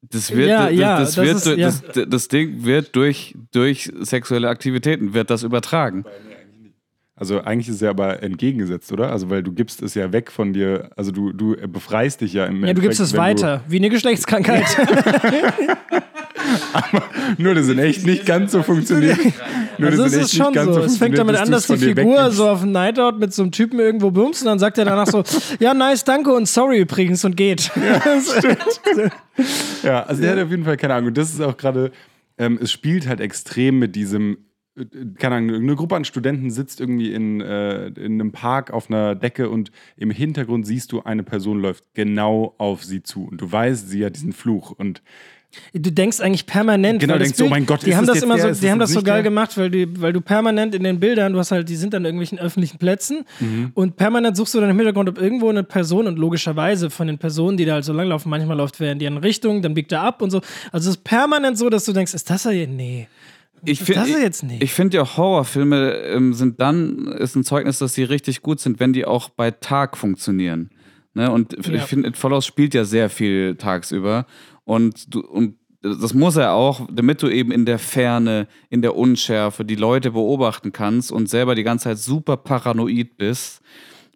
Das 0.00 0.34
wird, 0.34 0.48
ja, 0.48 0.68
das, 0.68 0.74
ja, 0.74 0.98
das, 1.00 1.14
das, 1.14 1.24
wird, 1.26 1.36
ist, 1.36 1.46
ja. 1.46 1.92
das, 1.92 2.08
das, 2.08 2.28
Ding 2.28 2.64
wird 2.64 2.96
durch, 2.96 3.36
durch 3.52 3.92
sexuelle 4.00 4.48
Aktivitäten, 4.48 5.12
wird 5.12 5.28
das 5.28 5.42
übertragen. 5.42 6.04
Also 7.18 7.40
eigentlich 7.40 7.68
ist 7.68 7.76
es 7.76 7.80
ja 7.80 7.90
aber 7.90 8.22
entgegengesetzt, 8.22 8.92
oder? 8.92 9.10
Also 9.10 9.28
weil 9.28 9.42
du 9.42 9.52
gibst 9.52 9.82
es 9.82 9.94
ja 9.94 10.12
weg 10.12 10.30
von 10.30 10.52
dir, 10.52 10.90
also 10.96 11.10
du, 11.10 11.32
du 11.32 11.56
befreist 11.66 12.20
dich 12.20 12.32
ja 12.32 12.46
im 12.46 12.64
Ja, 12.64 12.72
du 12.72 12.80
gibst 12.80 13.00
es 13.00 13.16
weiter, 13.16 13.62
wie 13.66 13.78
eine 13.78 13.90
Geschlechtskrankheit. 13.90 14.64
aber 16.72 17.02
nur 17.36 17.54
das 17.54 17.68
in 17.68 17.78
echt 17.78 18.06
nicht 18.06 18.24
ganz 18.24 18.52
so 18.52 18.62
funktioniert. 18.62 19.18
Nur 19.78 19.90
also 19.90 20.04
das 20.04 20.12
ist 20.12 20.34
schon 20.34 20.54
so. 20.54 20.72
so 20.74 20.80
es 20.80 20.96
fängt 20.98 21.18
damit 21.18 21.36
an, 21.36 21.50
dass 21.50 21.66
die 21.66 21.76
Figur 21.76 22.30
so 22.30 22.48
auf 22.48 22.62
einem 22.62 22.72
Nightout 22.72 23.18
mit 23.18 23.32
so 23.34 23.42
einem 23.42 23.52
Typen 23.52 23.80
irgendwo 23.80 24.10
bumst 24.10 24.42
und 24.42 24.46
dann 24.46 24.58
sagt 24.58 24.78
er 24.78 24.84
danach 24.84 25.08
so, 25.08 25.24
ja, 25.58 25.74
nice, 25.74 26.04
danke 26.04 26.32
und 26.32 26.46
sorry 26.46 26.78
übrigens 26.78 27.24
und 27.24 27.36
geht. 27.36 27.70
Ja, 27.76 28.00
ja 29.82 30.02
also 30.04 30.22
der 30.22 30.32
hat 30.32 30.38
auf 30.44 30.50
jeden 30.50 30.64
Fall 30.64 30.76
keine 30.76 30.94
Ahnung. 30.94 31.08
Und 31.08 31.18
das 31.18 31.30
ist 31.30 31.40
auch 31.40 31.56
gerade, 31.56 31.90
ähm, 32.38 32.58
es 32.62 32.70
spielt 32.70 33.08
halt 33.08 33.20
extrem 33.20 33.78
mit 33.78 33.96
diesem 33.96 34.38
keine 35.18 35.36
Ahnung, 35.36 35.54
eine 35.56 35.76
Gruppe 35.76 35.96
an 35.96 36.04
Studenten 36.04 36.50
sitzt 36.50 36.80
irgendwie 36.80 37.12
in, 37.12 37.40
äh, 37.40 37.86
in 37.88 38.20
einem 38.20 38.32
Park 38.32 38.70
auf 38.70 38.90
einer 38.90 39.14
Decke 39.14 39.50
und 39.50 39.70
im 39.96 40.10
Hintergrund 40.10 40.66
siehst 40.66 40.92
du, 40.92 41.02
eine 41.02 41.22
Person 41.22 41.60
läuft 41.60 41.84
genau 41.94 42.54
auf 42.58 42.84
sie 42.84 43.02
zu. 43.02 43.26
Und 43.28 43.40
du 43.40 43.50
weißt, 43.50 43.88
sie 43.88 44.04
hat 44.04 44.16
diesen 44.16 44.32
Fluch. 44.32 44.70
Und 44.70 45.02
Du 45.72 45.90
denkst 45.90 46.20
eigentlich 46.20 46.44
permanent. 46.44 47.00
Genau, 47.00 47.14
das 47.14 47.22
denkst 47.22 47.38
du, 47.38 47.46
oh 47.46 47.48
mein 47.48 47.64
Gott, 47.64 47.80
die 47.84 47.90
ist 47.90 47.96
haben 47.96 48.06
das 48.06 48.22
immer 48.22 48.36
der? 48.36 48.54
so, 48.54 48.60
die 48.60 48.70
haben 48.70 48.78
das 48.78 48.90
so 48.90 49.02
geil 49.02 49.22
der? 49.22 49.22
gemacht, 49.22 49.56
weil 49.56 49.70
du, 49.70 49.86
weil 50.00 50.12
du 50.12 50.20
permanent 50.20 50.74
in 50.74 50.84
den 50.84 51.00
Bildern, 51.00 51.32
du 51.32 51.38
hast 51.38 51.50
halt, 51.52 51.70
die 51.70 51.76
sind 51.76 51.94
an 51.94 52.04
irgendwelchen 52.04 52.38
öffentlichen 52.38 52.76
Plätzen 52.76 53.24
Mhm. 53.40 53.70
und 53.72 53.96
permanent 53.96 54.36
suchst 54.36 54.54
du 54.54 54.60
dann 54.60 54.68
im 54.68 54.76
Hintergrund, 54.76 55.08
ob 55.08 55.18
irgendwo 55.18 55.48
eine 55.48 55.62
Person 55.64 56.06
und 56.06 56.18
logischerweise 56.18 56.90
von 56.90 57.06
den 57.06 57.16
Personen, 57.16 57.56
die 57.56 57.64
da 57.64 57.72
halt 57.74 57.84
so 57.86 57.94
langlaufen, 57.94 58.28
manchmal 58.28 58.58
läuft 58.58 58.78
wer 58.78 58.92
in 58.92 58.98
die 58.98 59.06
andere 59.06 59.24
Richtung, 59.24 59.62
dann 59.62 59.72
biegt 59.72 59.90
er 59.90 60.02
ab 60.02 60.20
und 60.20 60.30
so. 60.30 60.42
Also 60.70 60.90
es 60.90 60.96
ist 60.96 61.04
permanent 61.04 61.56
so, 61.56 61.70
dass 61.70 61.86
du 61.86 61.94
denkst, 61.94 62.12
ist 62.12 62.28
das 62.28 62.44
er 62.44 62.52
jetzt? 62.52 62.70
Nee. 62.70 63.08
Ich 63.64 63.78
Das 63.80 63.86
find- 63.88 64.06
ist 64.06 64.14
er 64.14 64.22
jetzt 64.22 64.42
nicht. 64.42 64.62
Ich 64.62 64.72
finde 64.72 64.96
ja 64.98 65.16
Horrorfilme 65.16 65.92
ähm, 66.04 66.32
sind 66.34 66.60
dann 66.60 67.06
ist 67.08 67.34
ein 67.36 67.44
Zeugnis, 67.44 67.78
dass 67.78 67.94
sie 67.94 68.04
richtig 68.04 68.42
gut 68.42 68.60
sind, 68.60 68.80
wenn 68.80 68.92
die 68.92 69.04
auch 69.04 69.28
bei 69.30 69.50
Tag 69.50 69.96
funktionieren. 69.96 70.70
Ne? 71.14 71.30
Und 71.30 71.52
Ja. 71.66 71.74
ich 71.74 71.82
finde, 71.82 72.08
It 72.08 72.16
Follows 72.16 72.46
spielt 72.46 72.74
ja 72.74 72.84
sehr 72.84 73.10
viel 73.10 73.56
tagsüber 73.56 74.26
und 74.64 75.14
du 75.14 75.20
und 75.20 75.56
das 75.80 76.12
muss 76.12 76.34
er 76.34 76.54
auch, 76.54 76.88
damit 76.92 77.22
du 77.22 77.28
eben 77.28 77.52
in 77.52 77.64
der 77.64 77.78
Ferne, 77.78 78.48
in 78.68 78.82
der 78.82 78.96
Unschärfe 78.96 79.64
die 79.64 79.76
Leute 79.76 80.10
beobachten 80.10 80.72
kannst 80.72 81.12
und 81.12 81.28
selber 81.28 81.54
die 81.54 81.62
ganze 81.62 81.84
Zeit 81.84 81.98
super 81.98 82.36
paranoid 82.36 83.16
bist, 83.16 83.60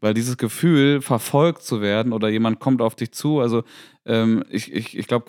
weil 0.03 0.15
dieses 0.15 0.37
Gefühl, 0.37 1.01
verfolgt 1.01 1.63
zu 1.63 1.81
werden 1.81 2.13
oder 2.13 2.29
jemand 2.29 2.59
kommt 2.59 2.83
auf 2.83 2.97
dich 2.97 3.13
zu, 3.13 3.39
also 3.39 3.63
ähm, 4.05 4.45
ich, 4.51 4.73
ich, 4.73 4.99
ich 4.99 5.07
glaube, 5.07 5.27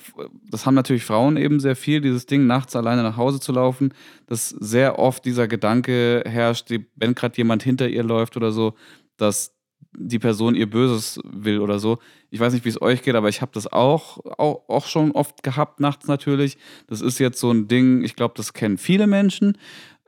das 0.50 0.66
haben 0.66 0.74
natürlich 0.74 1.06
Frauen 1.06 1.38
eben 1.38 1.60
sehr 1.60 1.76
viel, 1.76 2.02
dieses 2.02 2.26
Ding, 2.26 2.48
nachts 2.48 2.76
alleine 2.76 3.04
nach 3.04 3.16
Hause 3.16 3.40
zu 3.40 3.52
laufen, 3.52 3.94
dass 4.26 4.50
sehr 4.50 4.98
oft 4.98 5.26
dieser 5.26 5.48
Gedanke 5.48 6.24
herrscht, 6.26 6.72
wenn 6.96 7.14
gerade 7.14 7.38
jemand 7.38 7.62
hinter 7.62 7.88
ihr 7.88 8.04
läuft 8.04 8.36
oder 8.36 8.52
so, 8.52 8.74
dass 9.16 9.56
die 9.96 10.18
Person 10.18 10.56
ihr 10.56 10.68
Böses 10.68 11.20
will 11.24 11.60
oder 11.60 11.78
so. 11.78 12.00
Ich 12.32 12.40
weiß 12.40 12.54
nicht, 12.54 12.66
wie 12.66 12.70
es 12.70 12.82
euch 12.82 13.04
geht, 13.04 13.14
aber 13.14 13.30
ich 13.30 13.42
habe 13.42 13.52
das 13.54 13.72
auch, 13.72 14.18
auch, 14.40 14.68
auch 14.68 14.88
schon 14.88 15.12
oft 15.12 15.44
gehabt, 15.44 15.82
nachts 15.82 16.08
natürlich. 16.08 16.58
Das 16.88 17.02
ist 17.02 17.20
jetzt 17.20 17.40
so 17.40 17.52
ein 17.52 17.68
Ding, 17.68 18.04
ich 18.04 18.16
glaube, 18.16 18.34
das 18.36 18.54
kennen 18.54 18.80
viele 18.80 19.06
Menschen. 19.06 19.56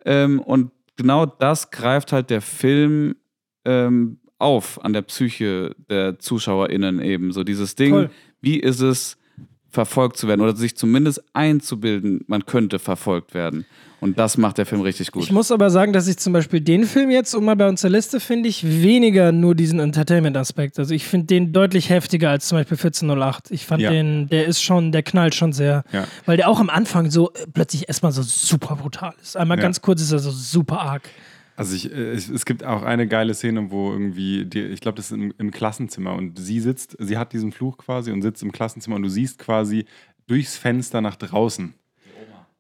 Ähm, 0.06 0.40
und 0.40 0.72
genau 0.96 1.28
das 1.28 1.70
greift 1.70 2.12
halt 2.12 2.32
der 2.32 2.42
Film 2.42 3.16
ähm, 3.64 4.18
auf 4.40 4.84
an 4.84 4.94
der 4.94 5.02
Psyche 5.04 5.76
der 5.90 6.20
ZuschauerInnen 6.20 7.02
eben. 7.02 7.32
So 7.32 7.44
dieses 7.44 7.76
Ding, 7.76 7.92
Voll. 7.92 8.10
wie 8.42 8.60
ist 8.60 8.82
es, 8.82 9.18
verfolgt 9.70 10.16
zu 10.18 10.28
werden 10.30 10.40
oder 10.42 10.56
sich 10.56 10.78
zumindest 10.78 11.22
einzubilden, 11.34 12.22
man 12.28 12.46
könnte 12.46 12.80
verfolgt 12.80 13.34
werden. 13.34 13.66
Und 14.02 14.20
das 14.20 14.38
macht 14.38 14.58
der 14.58 14.66
Film 14.66 14.82
richtig 14.82 15.12
gut. 15.12 15.24
Ich 15.24 15.32
muss 15.32 15.52
aber 15.52 15.70
sagen, 15.70 15.92
dass 15.92 16.08
ich 16.08 16.18
zum 16.18 16.32
Beispiel 16.32 16.62
den 16.62 16.84
Film 16.86 17.10
jetzt, 17.10 17.34
um 17.34 17.44
mal 17.46 17.56
bei 17.56 17.68
uns 17.68 17.82
der 17.82 17.90
Liste, 17.90 18.20
finde 18.20 18.48
ich 18.50 18.64
weniger 18.64 19.32
nur 19.32 19.56
diesen 19.56 19.80
Entertainment-Aspekt. 19.80 20.78
Also 20.80 20.94
ich 20.94 21.06
finde 21.06 21.28
den 21.28 21.54
deutlich 21.54 21.90
heftiger 21.90 22.30
als 22.30 22.48
zum 22.48 22.58
Beispiel 22.58 22.78
1408. 22.78 23.52
Ich 23.52 23.66
fand 23.66 23.82
Ja. 23.82 23.90
den, 23.90 24.28
der 24.30 24.46
ist 24.46 24.62
schon, 24.62 24.92
der 24.92 25.02
knallt 25.02 25.34
schon 25.34 25.54
sehr. 25.54 25.84
Ja. 25.92 26.06
Weil 26.26 26.38
der 26.38 26.50
auch 26.50 26.60
am 26.60 26.70
Anfang 26.70 27.10
so 27.10 27.32
äh, 27.34 27.46
plötzlich 27.52 27.88
erstmal 27.88 28.12
so 28.12 28.22
super 28.22 28.76
brutal 28.76 29.14
ist. 29.22 29.36
Einmal 29.38 29.58
Ja. 29.58 29.64
ganz 29.64 29.82
kurz 29.82 30.02
ist 30.02 30.12
er 30.12 30.20
so 30.20 30.32
super 30.32 30.82
arg. 30.82 31.10
Also 31.58 31.76
ich, 31.76 31.92
äh, 31.92 32.12
es, 32.12 32.30
es 32.30 32.46
gibt 32.46 32.64
auch 32.64 32.84
eine 32.84 33.08
geile 33.08 33.34
Szene, 33.34 33.72
wo 33.72 33.92
irgendwie, 33.92 34.46
die, 34.46 34.62
ich 34.62 34.82
glaube, 34.82 34.98
das 34.98 35.08
ist 35.08 35.12
im, 35.18 35.34
im 35.38 35.52
Klassenzimmer 35.52 36.14
und 36.16 36.38
sie 36.38 36.60
sitzt, 36.60 36.96
sie 37.00 37.18
hat 37.18 37.34
diesen 37.34 37.52
Fluch 37.52 37.78
quasi 37.78 38.12
und 38.12 38.22
sitzt 38.22 38.44
im 38.44 38.52
Klassenzimmer 38.52 38.96
und 38.98 39.04
du 39.04 39.10
siehst 39.10 39.40
quasi 39.40 39.86
durchs 40.28 40.58
Fenster 40.58 41.02
nach 41.02 41.16
draußen. 41.16 41.74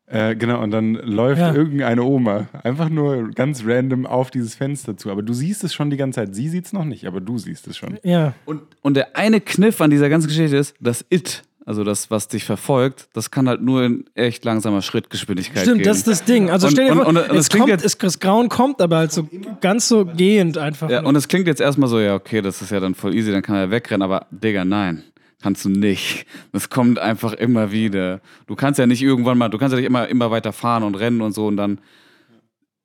Äh, 0.08 0.36
genau, 0.36 0.62
und 0.62 0.70
dann 0.70 0.94
läuft 0.94 1.42
Ja. 1.42 1.54
irgendeine 1.56 2.04
Oma 2.04 2.48
einfach 2.62 2.90
nur 2.90 3.32
ganz 3.32 3.64
random 3.66 4.06
auf 4.06 4.30
dieses 4.30 4.54
Fenster 4.54 4.96
zu. 4.96 5.10
Aber 5.10 5.24
du 5.24 5.34
siehst 5.34 5.64
es 5.64 5.74
schon 5.74 5.90
die 5.90 5.98
ganze 5.98 6.18
Zeit. 6.22 6.36
Sie 6.36 6.48
sieht 6.48 6.66
es 6.68 6.74
noch 6.74 6.86
nicht, 6.86 7.06
aber 7.08 7.22
du 7.22 7.40
siehst 7.40 7.68
es 7.68 7.76
schon. 7.76 7.98
Ja. 8.04 8.36
Und, 8.46 8.62
und 8.84 8.94
der 8.96 9.18
eine 9.18 9.42
Kniff 9.42 9.82
an 9.82 9.90
dieser 9.90 10.08
ganzen 10.10 10.28
Geschichte 10.28 10.58
ist, 10.58 10.76
das 10.80 11.04
It, 11.10 11.42
also 11.66 11.84
das, 11.84 12.12
was 12.12 12.28
dich 12.28 12.44
verfolgt, 12.44 13.08
das 13.14 13.32
kann 13.32 13.48
halt 13.50 13.62
nur 13.62 13.84
in 13.84 14.06
echt 14.14 14.46
langsamer 14.46 14.82
Schrittgeschwindigkeit 14.82 15.64
Stimmt, 15.64 15.80
gehen. 15.80 15.86
das 15.86 15.98
ist 15.98 16.08
das 16.08 16.24
Ding. 16.24 16.50
Also 16.52 16.68
Und- 16.68 16.74
stell 16.74 16.86
dir 16.86 16.92
und- 16.92 16.98
vor, 17.00 17.08
und- 17.08 17.38
es 17.38 17.50
kommt, 17.50 17.68
jetzt- 17.68 17.84
es, 17.84 17.98
das 17.98 18.20
Grauen 18.20 18.50
kommt, 18.50 18.82
aber 18.82 18.98
halt 18.98 19.12
so 19.12 19.28
ganz 19.62 19.88
so 19.88 20.06
gehend 20.06 20.58
einfach. 20.58 20.90
ja, 20.90 21.02
nur. 21.02 21.10
und 21.10 21.16
es 21.16 21.28
klingt 21.28 21.48
jetzt 21.48 21.62
erstmal 21.62 21.90
so, 21.90 22.00
ja, 22.00 22.14
okay, 22.16 22.42
das 22.42 22.62
ist 22.62 22.72
ja 22.72 22.80
dann 22.80 22.94
voll 22.96 23.16
easy, 23.16 23.32
dann 23.32 23.42
kann 23.42 23.56
er 23.56 23.72
wegrennen, 23.72 24.04
aber 24.04 24.28
Digga, 24.32 24.64
nein. 24.64 25.04
Kannst 25.42 25.66
du 25.66 25.70
nicht. 25.70 26.26
Das 26.54 26.70
kommt 26.70 26.98
einfach 26.98 27.34
immer 27.34 27.72
wieder. 27.72 28.20
Du 28.48 28.56
kannst 28.56 28.80
ja 28.80 28.88
nicht 28.88 29.04
irgendwann 29.04 29.38
mal, 29.38 29.50
du 29.50 29.58
kannst 29.60 29.74
ja 29.74 29.78
nicht 29.78 29.86
immer, 29.86 30.08
immer 30.08 30.32
weiter 30.32 30.54
fahren 30.54 30.82
und 30.84 30.96
rennen 30.96 31.22
und 31.22 31.34
so 31.34 31.46
und 31.46 31.58
dann 31.58 31.80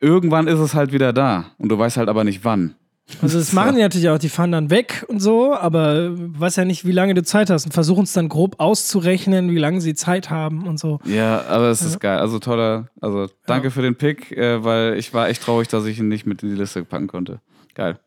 irgendwann 0.00 0.46
ist 0.48 0.58
es 0.58 0.74
halt 0.74 0.92
wieder 0.92 1.12
da. 1.12 1.46
Und 1.58 1.68
du 1.70 1.78
weißt 1.78 1.96
halt 1.96 2.08
aber 2.08 2.24
nicht 2.24 2.44
wann. 2.44 2.74
Also 3.22 3.38
das 3.38 3.52
machen 3.54 3.76
die 3.76 3.82
natürlich 3.82 4.08
auch, 4.08 4.18
die 4.18 4.28
fahren 4.28 4.52
dann 4.52 4.70
weg 4.70 5.04
und 5.08 5.20
so, 5.20 5.54
aber 5.54 6.10
du 6.10 6.40
weißt 6.40 6.56
ja 6.56 6.64
nicht, 6.64 6.84
wie 6.84 6.92
lange 6.92 7.14
du 7.14 7.22
Zeit 7.22 7.50
hast 7.50 7.64
und 7.66 7.72
versuchen 7.72 8.04
es 8.04 8.12
dann 8.12 8.28
grob 8.28 8.56
auszurechnen, 8.58 9.50
wie 9.50 9.58
lange 9.58 9.80
sie 9.80 9.94
Zeit 9.94 10.30
haben 10.30 10.66
und 10.66 10.78
so. 10.78 11.00
Ja, 11.04 11.44
aber 11.48 11.68
es 11.70 11.82
ist 11.82 12.00
geil. 12.00 12.18
Also 12.18 12.38
toller, 12.38 12.88
also 13.00 13.28
danke 13.46 13.70
für 13.70 13.82
den 13.82 13.96
Pick, 13.96 14.32
äh, 14.32 14.62
weil 14.64 14.96
ich 14.98 15.12
war 15.14 15.28
echt 15.28 15.42
traurig, 15.42 15.68
dass 15.68 15.84
ich 15.86 15.98
ihn 15.98 16.08
nicht 16.08 16.26
mit 16.26 16.42
in 16.42 16.50
die 16.50 16.56
Liste 16.56 16.84
packen 16.84 17.06
konnte. 17.06 17.40
Geil. 17.74 17.98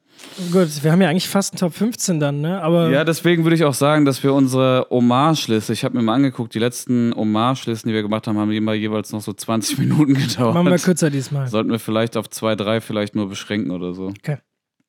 Gut, 0.52 0.84
wir 0.84 0.92
haben 0.92 1.02
ja 1.02 1.10
eigentlich 1.10 1.28
fast 1.28 1.54
einen 1.54 1.60
Top 1.60 1.74
15 1.74 2.20
dann, 2.20 2.42
ne? 2.42 2.62
Aber 2.62 2.90
Ja, 2.90 3.04
deswegen 3.04 3.44
würde 3.44 3.56
ich 3.56 3.66
auch 3.66 3.74
sagen, 3.74 4.06
dass 4.06 4.24
wir 4.24 4.34
unsere 4.34 4.88
Hommage-Liste, 4.90 5.74
ich 5.74 5.84
habe 5.84 5.98
mir 5.98 6.04
mal 6.04 6.14
angeguckt, 6.16 6.54
die 6.54 6.60
letzten 6.60 7.14
Hommage-Listen, 7.16 7.90
die 7.90 7.96
wir 7.96 8.04
gemacht 8.04 8.28
haben, 8.28 8.38
haben 8.38 8.52
immer 8.52 8.74
jeweils 8.74 9.12
noch 9.12 9.22
so 9.22 9.34
20 9.34 9.78
Minuten 9.80 10.14
gedauert. 10.14 10.54
machen 10.54 10.70
wir 10.70 10.78
kürzer 10.78 11.10
diesmal. 11.10 11.48
Sollten 11.48 11.72
wir 11.72 11.80
vielleicht 11.80 12.16
auf 12.16 12.30
zwei, 12.30 12.56
drei 12.56 12.80
vielleicht 12.80 13.16
nur 13.16 13.28
beschränken 13.28 13.72
oder 13.72 13.94
so. 13.94 14.08
Okay. 14.08 14.38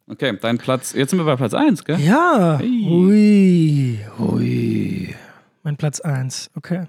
Okay, 0.07 0.37
dein 0.41 0.59
Platz. 0.59 0.93
Jetzt 0.93 1.11
sind 1.11 1.19
wir 1.19 1.25
bei 1.25 1.37
Platz 1.37 1.55
1, 1.55 1.85
gell? 1.85 1.99
Ja. 1.99 2.59
Hey. 2.61 2.85
Hui. 2.87 3.99
Hui. 4.19 5.15
Mein 5.63 5.77
Platz 5.77 6.01
1. 6.01 6.51
Okay. 6.57 6.85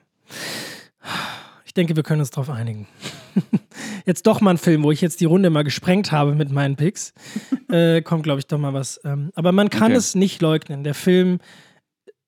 Ich 1.65 1.73
denke, 1.73 1.95
wir 1.95 2.03
können 2.03 2.19
uns 2.19 2.29
darauf 2.31 2.49
einigen. 2.49 2.87
Jetzt 4.05 4.27
doch 4.27 4.41
mal 4.41 4.51
ein 4.51 4.57
Film, 4.57 4.83
wo 4.83 4.91
ich 4.91 5.01
jetzt 5.01 5.19
die 5.19 5.25
Runde 5.25 5.49
mal 5.49 5.63
gesprengt 5.63 6.11
habe 6.11 6.35
mit 6.35 6.51
meinen 6.51 6.75
Picks. 6.75 7.13
äh, 7.69 8.01
kommt, 8.01 8.23
glaube 8.23 8.39
ich, 8.39 8.47
doch 8.47 8.57
mal 8.59 8.73
was. 8.73 8.99
Ähm, 9.03 9.31
aber 9.35 9.51
man 9.51 9.69
kann 9.69 9.91
Okay. 9.91 9.95
es 9.95 10.13
nicht 10.15 10.41
leugnen. 10.41 10.83
Der 10.83 10.93
Film 10.93 11.39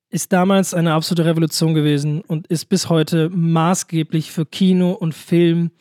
ist 0.10 0.34
damals 0.34 0.74
eine 0.74 0.94
absolute 0.94 1.26
Revolution 1.26 1.74
gewesen 1.74 2.22
und 2.22 2.48
ist 2.48 2.66
bis 2.66 2.90
heute 2.90 3.30
maßgeblich 3.30 4.32
für 4.32 4.46
Kino 4.46 4.92
und 4.92 5.14
Film 5.14 5.72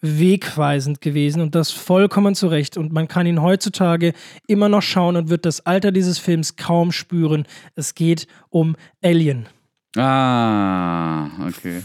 wegweisend 0.00 1.00
gewesen 1.00 1.42
und 1.42 1.54
das 1.54 1.70
vollkommen 1.70 2.34
zu 2.34 2.48
Recht. 2.48 2.76
Und 2.76 2.92
man 2.92 3.08
kann 3.08 3.26
ihn 3.26 3.42
heutzutage 3.42 4.12
immer 4.46 4.68
noch 4.68 4.82
schauen 4.82 5.16
und 5.16 5.28
wird 5.30 5.44
das 5.44 5.66
Alter 5.66 5.92
dieses 5.92 6.18
Films 6.18 6.56
kaum 6.56 6.92
spüren. 6.92 7.46
Es 7.74 7.94
geht 7.94 8.26
um 8.50 8.76
Alien. 9.02 9.48
Ah, 9.96 11.26
okay. 11.46 11.82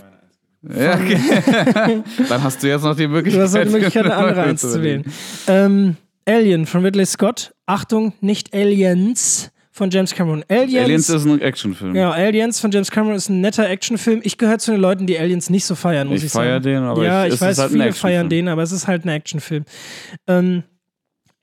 Ja, 0.61 0.93
okay. 0.95 1.19
Dann 2.29 2.43
hast 2.43 2.63
du 2.63 2.67
jetzt 2.67 2.83
noch 2.83 2.95
die 2.95 3.07
Möglichkeit. 3.07 3.39
Du 3.39 3.43
hast 3.43 3.55
die 3.55 3.71
Möglichkeit, 3.71 4.05
eine 4.05 4.15
andere 4.15 4.41
eins 4.43 4.61
zu 4.61 4.81
wählen. 4.81 5.03
Ähm, 5.47 5.97
Alien 6.25 6.65
von 6.65 6.85
Ridley 6.85 7.05
Scott. 7.05 7.53
Achtung, 7.65 8.13
nicht 8.21 8.53
Aliens 8.53 9.51
von 9.75 9.89
James 9.89 10.13
Cameron. 10.13 10.45
Aliens, 10.47 10.83
Aliens 10.85 11.09
ist 11.09 11.25
ein 11.25 11.41
Actionfilm. 11.41 11.95
ja, 11.95 12.11
Aliens 12.11 12.59
von 12.59 12.71
James 12.71 12.89
Cameron 12.91 13.15
ist 13.15 13.27
ein 13.29 13.41
netter 13.41 13.67
Actionfilm. 13.67 14.21
Ich 14.23 14.37
gehöre 14.37 14.59
zu 14.59 14.71
den 14.71 14.79
Leuten, 14.79 15.07
die 15.07 15.17
Aliens 15.19 15.49
nicht 15.49 15.65
so 15.65 15.73
feiern, 15.75 16.07
muss 16.07 16.19
ich, 16.19 16.25
Ich 16.25 16.31
sagen. 16.31 16.45
feier 16.47 16.59
den, 16.59 16.83
aber 16.83 17.03
ja, 17.03 17.25
ich- 17.25 17.33
ich, 17.33 17.41
weiß, 17.41 17.57
halt 17.57 17.71
viele 17.71 17.91
feiern 17.91 18.29
den, 18.29 18.47
aber 18.47 18.61
es 18.63 18.71
ist 18.71 18.87
halt 18.87 19.03
ein 19.03 19.09
Actionfilm. 19.09 19.65
Ähm, 20.27 20.63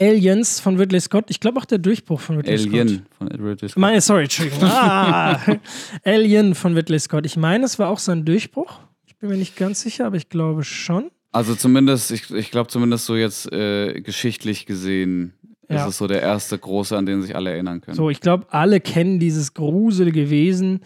Aliens 0.00 0.60
von 0.60 0.78
Ridley 0.78 1.00
Scott. 1.00 1.26
Ich 1.28 1.40
glaube 1.40 1.58
auch 1.60 1.66
der 1.66 1.78
Durchbruch 1.78 2.20
von 2.20 2.36
Ridley 2.36 2.56
Scott. 2.56 2.72
Alien 2.72 3.06
von 3.18 3.28
Ridley 3.28 3.68
Scott. 3.68 3.78
Meine, 3.80 4.00
sorry, 4.00 4.22
Entschuldigung. 4.22 4.62
Ah, 4.64 5.38
Alien 6.04 6.54
von 6.54 6.74
Ridley 6.74 6.98
Scott. 6.98 7.26
Ich 7.26 7.36
meine, 7.36 7.66
es 7.66 7.78
war 7.78 7.88
auch 7.90 7.98
sein 7.98 8.24
Durchbruch. 8.24 8.78
Ich 9.06 9.16
bin 9.18 9.28
mir 9.28 9.36
nicht 9.36 9.56
ganz 9.56 9.82
sicher, 9.82 10.06
aber 10.06 10.16
ich 10.16 10.30
glaube 10.30 10.64
schon. 10.64 11.10
Also 11.32 11.54
zumindest, 11.54 12.10
ich, 12.12 12.30
ich 12.32 12.50
glaube 12.50 12.70
zumindest 12.70 13.04
so 13.04 13.14
jetzt 13.14 13.52
äh, 13.52 14.00
geschichtlich 14.00 14.64
gesehen 14.64 15.34
Ja. 15.76 15.86
ist 15.86 15.98
so 15.98 16.06
der 16.06 16.20
erste 16.20 16.58
große, 16.58 16.96
an 16.96 17.06
den 17.06 17.22
sich 17.22 17.36
alle 17.36 17.50
erinnern 17.50 17.80
können. 17.80 17.96
So, 17.96 18.10
ich 18.10 18.20
glaube, 18.20 18.46
alle 18.50 18.80
kennen 18.80 19.18
dieses 19.18 19.54
gruselige 19.54 20.30
Wesen. 20.30 20.80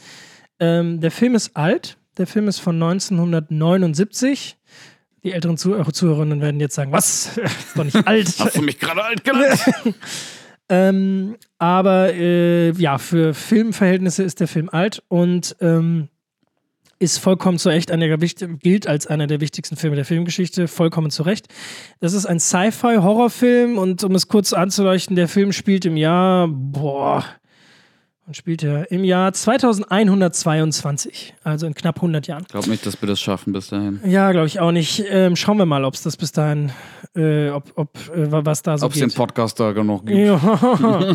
Ähm, 0.61 1.01
der 1.01 1.11
Film 1.11 1.35
ist 1.35 1.57
alt. 1.57 1.97
Der 2.19 2.27
Film 2.27 2.49
ist 2.49 2.61
von 2.61 2.77
1979. 2.83 4.57
Die 5.25 5.33
älteren 5.33 5.57
Zuh 5.57 5.83
Zuhörerinnen 5.83 6.41
werden 6.41 6.61
jetzt 6.61 6.75
sagen, 6.75 6.93
was? 6.93 7.39
ist 7.39 7.77
doch 7.77 7.85
nicht 7.85 8.07
alt. 8.07 8.29
Hast 8.39 8.57
du 8.57 8.63
mich 8.63 8.79
gerade 8.79 9.05
alt 9.05 9.25
genannt? 9.25 9.61
Ähm, 10.71 11.37
aber 11.59 12.15
äh, 12.15 12.71
ja, 12.73 12.97
für 12.97 13.35
Filmverhältnisse 13.35 14.23
ist 14.23 14.41
der 14.41 14.49
Film 14.49 14.71
alt 14.71 15.03
und 15.09 15.55
ähm, 15.61 16.09
ist 17.05 17.19
vollkommen 17.19 17.59
zu 17.59 17.69
Recht 17.69 17.91
einer 17.91 18.09
der 18.09 18.17
gilt 18.17 18.89
als 18.89 19.07
einer 19.07 19.27
der 19.27 19.41
wichtigsten 19.41 19.77
Filme 19.77 19.95
der 19.95 20.07
Filmgeschichte, 20.07 20.67
vollkommen 20.67 21.11
zu 21.11 21.23
Recht. 21.23 21.47
Das 22.01 22.15
ist 22.15 22.27
ein 22.27 22.41
Sci-Fi-Horrorfilm 22.41 23.79
und 23.79 24.03
um 24.03 24.15
es 24.15 24.27
kurz 24.27 24.53
anzuleuchten, 24.53 25.15
der 25.15 25.29
Film 25.29 25.53
spielt 25.53 25.85
im 25.85 25.97
Jahr, 25.97 26.49
boah, 26.49 27.25
Und 28.27 28.39
spielte 28.39 28.87
im 28.89 29.05
Jahr 29.05 29.35
2122, 29.35 31.35
also 31.45 31.67
in 31.67 31.75
knapp 31.75 31.97
100 31.97 32.27
Jahren. 32.27 32.45
Ich 32.45 32.49
glaube 32.49 32.71
nicht, 32.71 32.87
dass 32.87 33.03
wir 33.03 33.07
das 33.07 33.21
schaffen 33.21 33.53
bis 33.53 33.69
dahin. 33.69 34.01
Ja, 34.07 34.33
glaube 34.33 34.47
ich 34.47 34.61
auch 34.61 34.73
nicht. 34.73 35.05
Ähm, 35.11 35.37
schauen 35.37 35.59
wir 35.59 35.67
mal, 35.67 35.85
ob 35.85 35.93
es 35.93 36.05
das 36.05 36.17
bis 36.17 36.33
dahin, 36.33 36.73
äh, 37.15 37.51
ob, 37.51 37.71
ob 37.75 37.91
äh, 38.17 38.25
was 38.31 38.63
da 38.63 38.79
so 38.79 38.87
Ob 38.87 38.95
es 38.95 38.99
den 38.99 39.13
Podcast 39.13 39.61
da 39.61 39.73
genug 39.73 40.07
gibt. 40.07 40.19
Ja. 40.19 40.41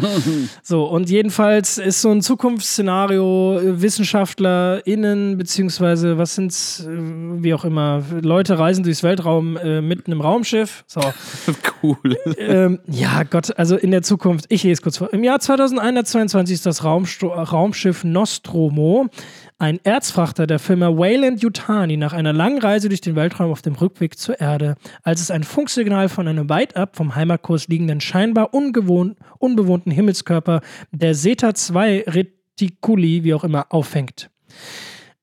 so, 0.61 0.86
und 0.86 1.10
jedenfalls 1.10 1.80
ist 1.80 2.02
so 2.02 2.11
ein 2.11 2.22
Zukunftsszenario, 2.22 3.60
äh, 3.60 3.81
WissenschaftlerInnen, 3.81 5.40
beziehungsweise 5.40 6.19
was 6.19 6.36
sind's, 6.36 6.81
äh, 6.81 6.90
wie 6.91 7.56
auch 7.56 7.65
immer, 7.65 8.03
Leute 8.22 8.60
reisen 8.60 8.84
durchs 8.84 9.02
Weltraum 9.02 9.57
äh, 9.57 9.81
mit 9.81 10.06
einem 10.06 10.22
Raumschiff. 10.22 10.84
So. 10.86 11.02
cool. 11.81 11.98
ähm, 12.38 12.77
ja, 12.86 13.23
Gott, 13.23 13.57
also 13.57 13.77
in 13.77 13.90
der 13.90 14.03
Zukunft, 14.03 14.45
ich 14.49 14.61
lese 14.61 14.84
kurz 14.84 14.98
vor. 14.98 15.11
Im 15.11 15.23
Jahr 15.23 15.40
2122 15.40 16.53
ist 16.53 16.68
das 16.68 16.84
Raumsto 16.99 17.27
Raumschiff 17.30 18.03
Nostromo, 18.03 19.07
ein 19.57 19.80
Erzfrachter 19.85 20.47
der 20.47 20.59
Firma 20.59 20.89
Wayland 20.89 21.41
Yutani, 21.41 21.95
nach 21.95 22.11
einer 22.11 22.34
langen 22.34 22.59
Reise 22.59 22.89
durch 22.89 22.99
den 22.99 23.15
Weltraum 23.15 23.51
auf 23.51 23.61
dem 23.61 23.76
Rückweg 23.76 24.17
zur 24.17 24.41
Erde, 24.41 24.76
als 25.03 25.21
es 25.21 25.31
ein 25.31 25.43
Funksignal 25.43 26.09
von 26.09 26.27
einem 26.27 26.49
weit 26.49 26.76
ab 26.76 26.97
vom 26.97 27.15
Heimatkurs 27.15 27.69
liegenden, 27.69 28.01
scheinbar 28.01 28.53
unbewohnten 28.53 29.91
Himmelskörper 29.93 30.59
der 30.91 31.13
Zeta 31.13 31.53
2 31.53 32.03
Reticuli, 32.05 33.23
wie 33.23 33.34
auch 33.34 33.45
immer, 33.45 33.67
auffängt. 33.69 34.30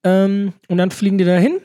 Ähm, 0.03 0.55
und 0.69 0.78
dann 0.78 0.90
fliegen 0.90 1.19
die 1.19 1.24
dahin 1.24 1.61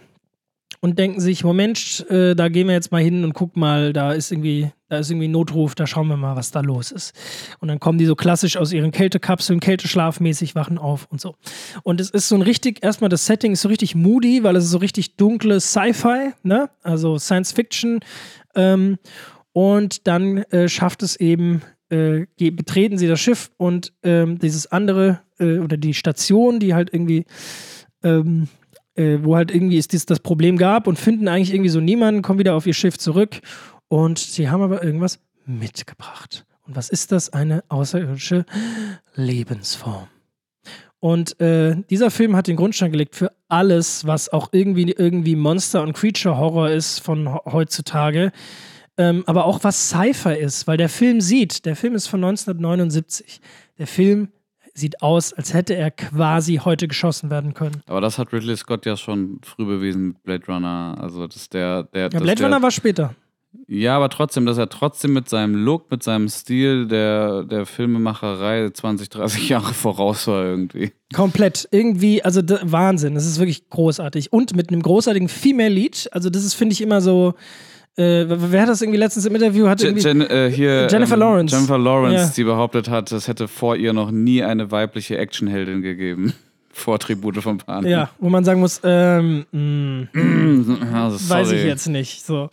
und 0.81 0.97
denken 0.97 1.21
sich, 1.21 1.43
Moment, 1.43 2.05
äh, 2.09 2.35
da 2.35 2.49
gehen 2.49 2.67
wir 2.67 2.73
jetzt 2.73 2.91
mal 2.91 3.01
hin 3.01 3.23
und 3.23 3.33
gucken 3.33 3.59
mal, 3.59 3.93
da 3.93 4.13
ist 4.13 4.31
irgendwie, 4.31 4.71
da 4.89 4.97
ist 4.97 5.11
irgendwie 5.11 5.27
ein 5.27 5.31
Notruf, 5.31 5.75
da 5.75 5.85
schauen 5.85 6.07
wir 6.07 6.17
mal, 6.17 6.35
was 6.35 6.49
da 6.49 6.61
los 6.61 6.91
ist. 6.91 7.13
Und 7.59 7.67
dann 7.67 7.79
kommen 7.79 7.99
die 7.99 8.07
so 8.07 8.15
klassisch 8.15 8.57
aus 8.57 8.73
ihren 8.73 8.91
Kältekapseln, 8.91 9.59
kälteschlafmäßig, 9.59 10.55
wachen 10.55 10.79
auf 10.79 11.07
und 11.11 11.21
so. 11.21 11.35
Und 11.83 12.01
es 12.01 12.09
ist 12.09 12.27
so 12.27 12.35
ein 12.35 12.41
richtig, 12.41 12.83
erstmal 12.83 13.09
das 13.11 13.27
Setting 13.27 13.53
ist 13.53 13.61
so 13.61 13.69
richtig 13.69 13.93
moody, 13.93 14.43
weil 14.43 14.55
es 14.55 14.65
ist 14.65 14.71
so 14.71 14.79
richtig 14.79 15.17
dunkle 15.17 15.61
Sci-Fi, 15.61 16.31
ne? 16.41 16.71
Also 16.81 17.19
Science 17.19 17.51
Fiction. 17.51 17.99
Ähm, 18.55 18.97
und 19.53 20.07
dann 20.07 20.39
äh, 20.49 20.67
schafft 20.67 21.03
es 21.03 21.15
eben, 21.15 21.61
äh, 21.89 22.25
betreten 22.37 22.97
sie 22.97 23.07
das 23.07 23.19
Schiff 23.19 23.51
und 23.57 23.93
ähm, 24.01 24.39
dieses 24.39 24.65
andere 24.65 25.21
äh, 25.39 25.59
oder 25.59 25.77
die 25.77 25.93
Station, 25.93 26.59
die 26.59 26.73
halt 26.73 26.91
irgendwie 26.91 27.25
ähm, 28.03 28.47
äh, 28.95 29.19
wo 29.21 29.35
halt 29.35 29.51
irgendwie 29.53 29.77
es 29.77 29.87
dies, 29.87 30.05
das 30.05 30.19
Problem 30.19 30.57
gab 30.57 30.87
und 30.87 30.97
finden 30.99 31.27
eigentlich 31.27 31.53
irgendwie 31.53 31.69
so 31.69 31.79
niemanden, 31.79 32.21
kommen 32.21 32.39
wieder 32.39 32.55
auf 32.55 32.65
ihr 32.67 32.73
Schiff 32.73 32.97
zurück 32.97 33.39
und 33.87 34.19
sie 34.19 34.49
haben 34.49 34.61
aber 34.61 34.83
irgendwas 34.83 35.19
mitgebracht. 35.45 36.45
Und 36.67 36.75
was 36.75 36.89
ist 36.89 37.11
das? 37.11 37.31
Eine 37.33 37.63
außerirdische 37.69 38.45
Lebensform. 39.15 40.07
Und 40.99 41.39
äh, 41.41 41.75
dieser 41.89 42.11
Film 42.11 42.35
hat 42.35 42.47
den 42.47 42.55
Grundstein 42.55 42.91
gelegt 42.91 43.15
für 43.15 43.31
alles, 43.47 44.05
was 44.05 44.29
auch 44.29 44.49
irgendwie, 44.51 44.91
irgendwie 44.91 45.35
Monster- 45.35 45.81
und 45.81 45.93
Creature-Horror 45.93 46.69
ist 46.69 46.99
von 46.99 47.33
he- 47.33 47.39
heutzutage. 47.51 48.31
Ähm, 48.97 49.23
aber 49.25 49.45
auch 49.45 49.63
was 49.63 49.89
Sci-Fi 49.89 50.35
ist, 50.35 50.67
weil 50.67 50.77
der 50.77 50.89
Film 50.89 51.19
sieht, 51.19 51.65
der 51.65 51.75
Film 51.75 51.95
ist 51.95 52.05
von 52.07 52.23
1979. 52.23 53.41
Der 53.79 53.87
Film 53.87 54.29
sieht 54.73 55.01
aus, 55.01 55.33
als 55.33 55.53
hätte 55.53 55.75
er 55.75 55.91
quasi 55.91 56.61
heute 56.63 56.87
geschossen 56.87 57.29
werden 57.29 57.53
können. 57.53 57.81
Aber 57.87 58.01
das 58.01 58.17
hat 58.17 58.33
Ridley 58.33 58.55
Scott 58.57 58.85
ja 58.85 58.97
schon 58.97 59.39
früh 59.43 59.65
bewiesen 59.65 60.09
mit 60.09 60.23
Blade 60.23 60.45
Runner. 60.47 60.97
Also, 60.99 61.27
dass 61.27 61.49
der. 61.49 61.83
der 61.83 62.09
Ja, 62.11 62.19
Blade 62.19 62.35
der, 62.35 62.45
Runner 62.47 62.61
war 62.61 62.71
später. 62.71 63.15
Ja, 63.67 63.97
aber 63.97 64.09
trotzdem, 64.09 64.45
dass 64.45 64.57
er 64.57 64.69
trotzdem 64.69 65.11
mit 65.13 65.27
seinem 65.27 65.55
Look, 65.55 65.91
mit 65.91 66.03
seinem 66.03 66.29
Stil 66.29 66.87
der, 66.87 67.43
der 67.43 67.65
Filmemacherei 67.65 68.69
20, 68.69 69.09
30 69.09 69.49
Jahre 69.49 69.73
voraus 69.73 70.27
war 70.27 70.45
irgendwie. 70.45 70.93
Komplett. 71.13 71.67
Irgendwie, 71.71 72.23
also 72.23 72.41
Wahnsinn. 72.45 73.15
Das 73.15 73.25
ist 73.25 73.39
wirklich 73.39 73.69
großartig. 73.69 74.31
Und 74.31 74.55
mit 74.55 74.69
einem 74.69 74.81
großartigen 74.81 75.27
Female 75.27 75.69
Lead. 75.69 76.09
Also, 76.11 76.29
das 76.29 76.45
ist, 76.45 76.53
finde 76.53 76.73
ich, 76.73 76.81
immer 76.81 77.01
so. 77.01 77.33
Äh, 77.97 78.25
wer 78.27 78.61
hat 78.61 78.69
das 78.69 78.81
irgendwie 78.81 78.99
letztens 78.99 79.25
im 79.25 79.35
Interview? 79.35 79.67
Hat 79.67 79.81
Je- 79.81 79.87
irgendwie, 79.89 80.07
Jen, 80.07 80.21
äh, 80.21 80.49
hier, 80.49 80.87
Jennifer 80.89 81.17
Lawrence. 81.17 81.53
Jennifer 81.55 81.77
Lawrence, 81.77 82.15
Ja. 82.27 82.31
die 82.35 82.43
behauptet 82.45 82.89
hat, 82.89 83.11
es 83.11 83.27
hätte 83.27 83.47
vor 83.47 83.75
ihr 83.75 83.91
noch 83.93 84.11
nie 84.11 84.43
eine 84.43 84.71
weibliche 84.71 85.17
Actionheldin 85.17 85.81
gegeben. 85.81 86.33
Vor 86.73 86.99
Tribute 86.99 87.35
von 87.43 87.57
Panem. 87.57 87.91
ja, 87.91 88.09
wo 88.17 88.29
man 88.29 88.45
sagen 88.45 88.61
muss, 88.61 88.79
ähm, 88.85 89.45
mh, 89.51 90.87
Also, 90.97 91.29
weiß 91.29 91.51
ich 91.51 91.65
jetzt 91.65 91.87
nicht. 91.89 92.25
So. 92.25 92.49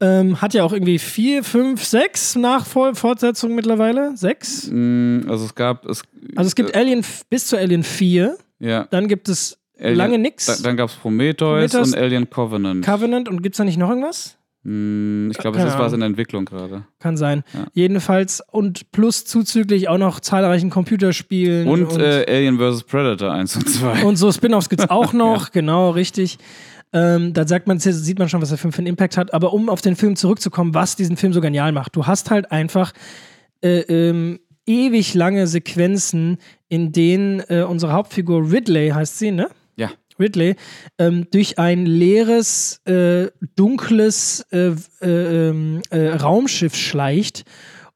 Ähm, 0.00 0.40
hat 0.40 0.54
ja 0.54 0.64
auch 0.64 0.72
irgendwie 0.72 0.98
vier, 0.98 1.44
fünf, 1.44 1.84
sechs 1.84 2.36
Nachfortsetzungen 2.36 3.54
mittlerweile. 3.54 4.16
Sechs? 4.16 4.66
Mm, 4.72 5.20
Also 5.28 5.44
es 5.44 5.54
gab 5.54 5.84
es. 5.84 6.02
Also 6.36 6.48
es 6.48 6.54
gibt 6.54 6.74
äh, 6.74 6.78
Alien 6.78 7.04
bis 7.28 7.48
zu 7.48 7.58
Alien 7.58 7.82
4, 7.82 8.36
ja, 8.60 8.84
dann 8.90 9.08
gibt 9.08 9.28
es 9.28 9.58
Alien- 9.78 9.96
lange 9.96 10.18
nix. 10.18 10.46
Da, 10.46 10.54
dann 10.62 10.78
gab 10.78 10.88
es 10.88 10.94
Prometheus, 10.94 11.70
Prometheus, 11.70 11.88
und 11.92 11.98
Alien 11.98 12.30
Covenant. 12.30 12.82
Covenant 12.86 13.28
und 13.28 13.42
gibt 13.42 13.54
es 13.54 13.58
da 13.58 13.64
nicht 13.64 13.76
noch 13.78 13.90
irgendwas? 13.90 14.38
Mm, 14.62 15.30
ich 15.30 15.38
glaube, 15.38 15.58
es 15.58 15.64
ist 15.64 15.72
was 15.72 15.78
Ahnung. 15.78 15.94
in 15.94 16.00
der 16.00 16.06
Entwicklung 16.08 16.44
gerade. 16.44 16.84
Kann 16.98 17.16
sein. 17.16 17.44
Ja. 17.54 17.66
Jedenfalls 17.72 18.42
und 18.50 18.92
plus 18.92 19.24
zuzüglich 19.24 19.88
auch 19.88 19.96
noch 19.96 20.20
zahlreichen 20.20 20.68
Computerspielen. 20.68 21.66
Und, 21.66 21.98
äh, 21.98 22.26
Alien 22.28 22.58
vs. 22.58 22.84
Predator 22.84 23.32
1 23.32 23.56
und 23.56 23.68
2. 23.68 24.02
Und 24.04 24.16
so 24.16 24.30
Spin-offs 24.30 24.68
gibt 24.68 24.82
es 24.82 24.90
auch 24.90 25.12
noch, 25.12 25.50
genau, 25.52 25.90
richtig. 25.90 26.38
Ähm, 26.92 27.32
da 27.32 27.46
sagt 27.46 27.68
man, 27.68 27.78
sieht 27.78 28.18
man 28.18 28.28
schon, 28.28 28.42
was 28.42 28.48
der 28.48 28.58
Film 28.58 28.72
für 28.72 28.78
einen 28.78 28.88
Impact 28.88 29.16
hat. 29.16 29.32
Aber 29.32 29.52
um 29.52 29.68
auf 29.68 29.80
den 29.80 29.96
Film 29.96 30.16
zurückzukommen, 30.16 30.74
was 30.74 30.96
diesen 30.96 31.16
Film 31.16 31.32
so 31.32 31.40
genial 31.40 31.72
macht, 31.72 31.96
du 31.96 32.06
hast 32.06 32.30
halt 32.30 32.50
einfach 32.52 32.92
äh, 33.62 33.80
ähm, 33.80 34.40
ewig 34.66 35.14
lange 35.14 35.46
Sequenzen, 35.46 36.38
in 36.68 36.92
denen 36.92 37.40
äh, 37.48 37.62
unsere 37.62 37.92
Hauptfigur 37.92 38.50
Ridley 38.52 38.90
heißt 38.90 39.18
sie, 39.18 39.30
ne? 39.30 39.48
Ridley, 40.20 40.56
ähm, 40.98 41.26
durch 41.30 41.58
ein 41.58 41.86
leeres, 41.86 42.80
äh, 42.84 43.28
dunkles 43.56 44.46
äh, 44.52 44.74
äh, 45.00 45.48
ähm, 45.48 45.82
äh, 45.90 46.10
Raumschiff 46.10 46.76
schleicht 46.76 47.44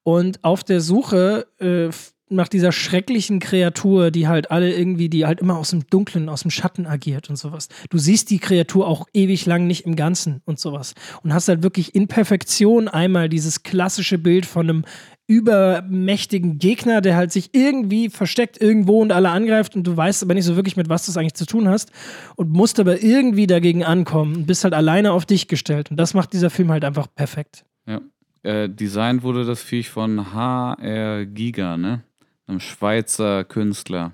und 0.02 0.42
auf 0.42 0.64
der 0.64 0.80
Suche 0.80 1.46
äh, 1.58 1.90
nach 2.30 2.48
dieser 2.48 2.72
schrecklichen 2.72 3.38
Kreatur, 3.38 4.10
die 4.10 4.28
halt 4.28 4.50
alle 4.50 4.74
irgendwie, 4.74 5.08
die 5.08 5.26
halt 5.26 5.40
immer 5.40 5.58
aus 5.58 5.70
dem 5.70 5.86
Dunklen, 5.86 6.28
aus 6.28 6.42
dem 6.42 6.50
Schatten 6.50 6.86
agiert 6.86 7.28
und 7.28 7.36
sowas. 7.36 7.68
Du 7.90 7.98
siehst 7.98 8.30
die 8.30 8.38
Kreatur 8.38 8.86
auch 8.86 9.06
ewig 9.12 9.46
lang 9.46 9.66
nicht 9.66 9.84
im 9.84 9.94
Ganzen 9.94 10.40
und 10.44 10.58
sowas. 10.58 10.94
Und 11.22 11.34
hast 11.34 11.48
halt 11.48 11.62
wirklich 11.62 11.94
in 11.94 12.08
Perfektion 12.08 12.88
einmal 12.88 13.28
dieses 13.28 13.62
klassische 13.62 14.18
Bild 14.18 14.46
von 14.46 14.68
einem 14.68 14.84
übermächtigen 15.26 16.58
Gegner, 16.58 17.00
der 17.00 17.16
halt 17.16 17.32
sich 17.32 17.50
irgendwie 17.54 18.10
versteckt 18.10 18.60
irgendwo 18.60 19.00
und 19.00 19.10
alle 19.10 19.30
angreift 19.30 19.74
und 19.74 19.86
du 19.86 19.96
weißt 19.96 20.22
aber 20.22 20.34
nicht 20.34 20.44
so 20.44 20.56
wirklich, 20.56 20.76
mit 20.76 20.88
was 20.88 21.06
du 21.06 21.12
es 21.12 21.16
eigentlich 21.16 21.34
zu 21.34 21.46
tun 21.46 21.68
hast 21.68 21.90
und 22.36 22.50
musst 22.50 22.78
aber 22.78 23.02
irgendwie 23.02 23.46
dagegen 23.46 23.84
ankommen 23.84 24.36
und 24.36 24.46
bist 24.46 24.64
halt 24.64 24.74
alleine 24.74 25.12
auf 25.12 25.24
dich 25.24 25.48
gestellt. 25.48 25.90
Und 25.90 25.96
das 25.96 26.12
macht 26.12 26.32
dieser 26.34 26.50
Film 26.50 26.70
halt 26.70 26.84
einfach 26.84 27.06
perfekt. 27.14 27.64
Ja. 27.86 28.00
Äh, 28.42 28.68
designt 28.68 29.22
wurde 29.22 29.46
das 29.46 29.62
Viech 29.62 29.88
von 29.88 30.34
H.R. 30.34 31.24
Giga, 31.24 31.78
ne? 31.78 32.02
Einem 32.46 32.60
Schweizer 32.60 33.44
Künstler. 33.44 34.12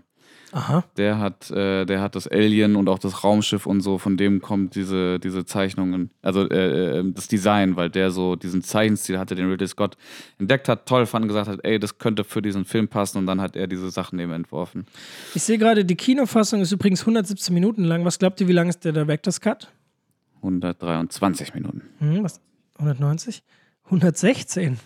Aha. 0.53 0.85
Der 0.97 1.19
hat, 1.19 1.51
äh, 1.51 1.85
der 1.85 2.01
hat 2.01 2.17
das 2.17 2.27
Alien 2.27 2.77
und 2.77 2.89
auch 2.89 2.99
das 2.99 3.23
Raumschiff 3.23 3.67
und 3.67 3.81
so, 3.83 3.99
von 3.99 4.17
dem 4.17 4.41
kommt 4.41 4.75
diese, 4.75 5.21
diese 5.21 5.45
Zeichnungen, 5.45 6.11
also 6.23 6.49
äh, 6.49 6.99
äh, 6.99 7.13
das 7.13 7.29
Design, 7.29 7.77
weil 7.77 7.89
der 7.91 8.11
so 8.11 8.37
diesen 8.37 8.63
Zeichenstil 8.63 9.19
hatte, 9.19 9.35
den 9.35 9.49
Ridley 9.49 9.69
Scott 9.69 9.97
entdeckt 10.39 10.69
hat, 10.69 10.87
toll 10.87 11.07
fand 11.07 11.25
und 11.25 11.29
gesagt 11.29 11.49
hat, 11.49 11.61
ey, 11.63 11.79
das 11.79 11.99
könnte 11.99 12.25
für 12.25 12.43
diesen 12.43 12.65
Film 12.65 12.89
passen 12.89 13.19
und 13.19 13.27
dann 13.27 13.41
hat 13.41 13.55
er 13.55 13.67
diese 13.67 13.91
Sachen 13.91 14.19
eben 14.19 14.33
entworfen. 14.33 14.87
Ich 15.35 15.43
sehe 15.43 15.59
gerade, 15.59 15.85
die 15.85 15.97
Kinofassung 15.97 16.61
ist 16.61 16.73
übrigens 16.73 17.01
117 17.01 17.55
Minuten 17.55 17.85
lang. 17.85 18.05
Was 18.05 18.19
glaubt 18.19 18.41
ihr, 18.41 18.49
wie 18.49 18.53
lang 18.53 18.69
ist 18.69 18.85
der 18.85 18.93
Director's 18.93 19.41
Cut? 19.41 19.69
123 20.37 21.55
Minuten. 21.55 21.83
Hm, 21.99 22.25
was? 22.25 22.41
190? 22.79 23.43
116. 23.85 24.79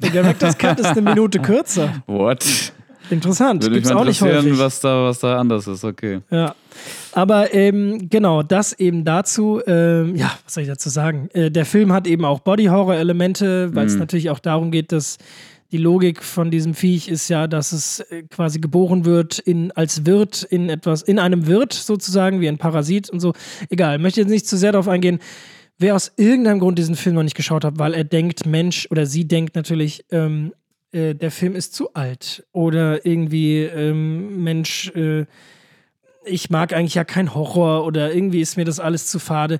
Der 0.00 0.10
Director's 0.10 0.56
Cut 0.58 0.80
ist 0.80 0.86
eine 0.86 1.02
Minute 1.02 1.40
kürzer. 1.40 2.02
What? 2.06 2.72
Interessant. 3.12 3.62
Würde 3.62 3.74
mich 3.74 3.82
Gibt's 3.82 3.94
mal 3.94 4.00
auch 4.00 4.04
nicht 4.06 4.20
interessieren, 4.20 4.58
was 4.58 4.80
da, 4.80 5.04
was 5.04 5.18
da 5.20 5.38
anders 5.38 5.66
ist, 5.66 5.84
okay. 5.84 6.20
Ja. 6.30 6.54
Aber 7.12 7.52
ähm, 7.54 8.08
genau, 8.08 8.42
das 8.42 8.72
eben 8.72 9.04
dazu, 9.04 9.60
ähm, 9.66 10.16
ja, 10.16 10.32
was 10.44 10.54
soll 10.54 10.62
ich 10.62 10.68
dazu 10.68 10.88
sagen? 10.88 11.28
Äh, 11.32 11.50
der 11.50 11.66
Film 11.66 11.92
hat 11.92 12.06
eben 12.06 12.24
auch 12.24 12.40
Body-Horror-Elemente, 12.40 13.74
weil 13.74 13.86
es 13.86 13.94
Mhm. 13.94 14.00
natürlich 14.00 14.30
auch 14.30 14.38
darum 14.38 14.70
geht, 14.70 14.92
dass 14.92 15.18
die 15.70 15.78
Logik 15.78 16.22
von 16.22 16.50
diesem 16.50 16.74
Viech 16.74 17.08
ist 17.08 17.28
ja, 17.28 17.46
dass 17.46 17.72
es 17.72 18.00
äh, 18.00 18.22
quasi 18.30 18.60
geboren 18.60 19.04
wird 19.04 19.38
in, 19.38 19.72
als 19.72 20.04
Wirt 20.06 20.42
in 20.42 20.68
etwas, 20.68 21.02
in 21.02 21.18
einem 21.18 21.46
Wirt 21.46 21.72
sozusagen, 21.72 22.40
wie 22.40 22.48
ein 22.48 22.58
Parasit 22.58 23.08
und 23.10 23.20
so. 23.20 23.32
Egal, 23.70 23.98
möchte 23.98 24.20
jetzt 24.20 24.30
nicht 24.30 24.46
zu 24.46 24.56
sehr 24.56 24.72
darauf 24.72 24.88
eingehen. 24.88 25.18
Wer 25.78 25.96
aus 25.96 26.12
irgendeinem 26.16 26.60
Grund 26.60 26.78
diesen 26.78 26.94
Film 26.94 27.16
noch 27.16 27.22
nicht 27.22 27.34
geschaut 27.34 27.64
hat, 27.64 27.78
weil 27.78 27.94
er 27.94 28.04
denkt, 28.04 28.46
Mensch, 28.46 28.86
oder 28.90 29.06
sie 29.06 29.26
denkt 29.26 29.56
natürlich, 29.56 30.04
ähm, 30.12 30.52
äh, 30.92 31.14
der 31.14 31.30
Film 31.30 31.54
ist 31.56 31.74
zu 31.74 31.94
alt. 31.94 32.46
Oder 32.52 33.04
irgendwie, 33.04 33.60
ähm, 33.62 34.42
Mensch, 34.44 34.90
äh, 34.94 35.26
ich 36.24 36.50
mag 36.50 36.72
eigentlich 36.72 36.94
ja 36.94 37.04
kein 37.04 37.34
Horror 37.34 37.84
oder 37.84 38.14
irgendwie 38.14 38.40
ist 38.40 38.56
mir 38.56 38.64
das 38.64 38.78
alles 38.80 39.06
zu 39.08 39.18
fade. 39.18 39.58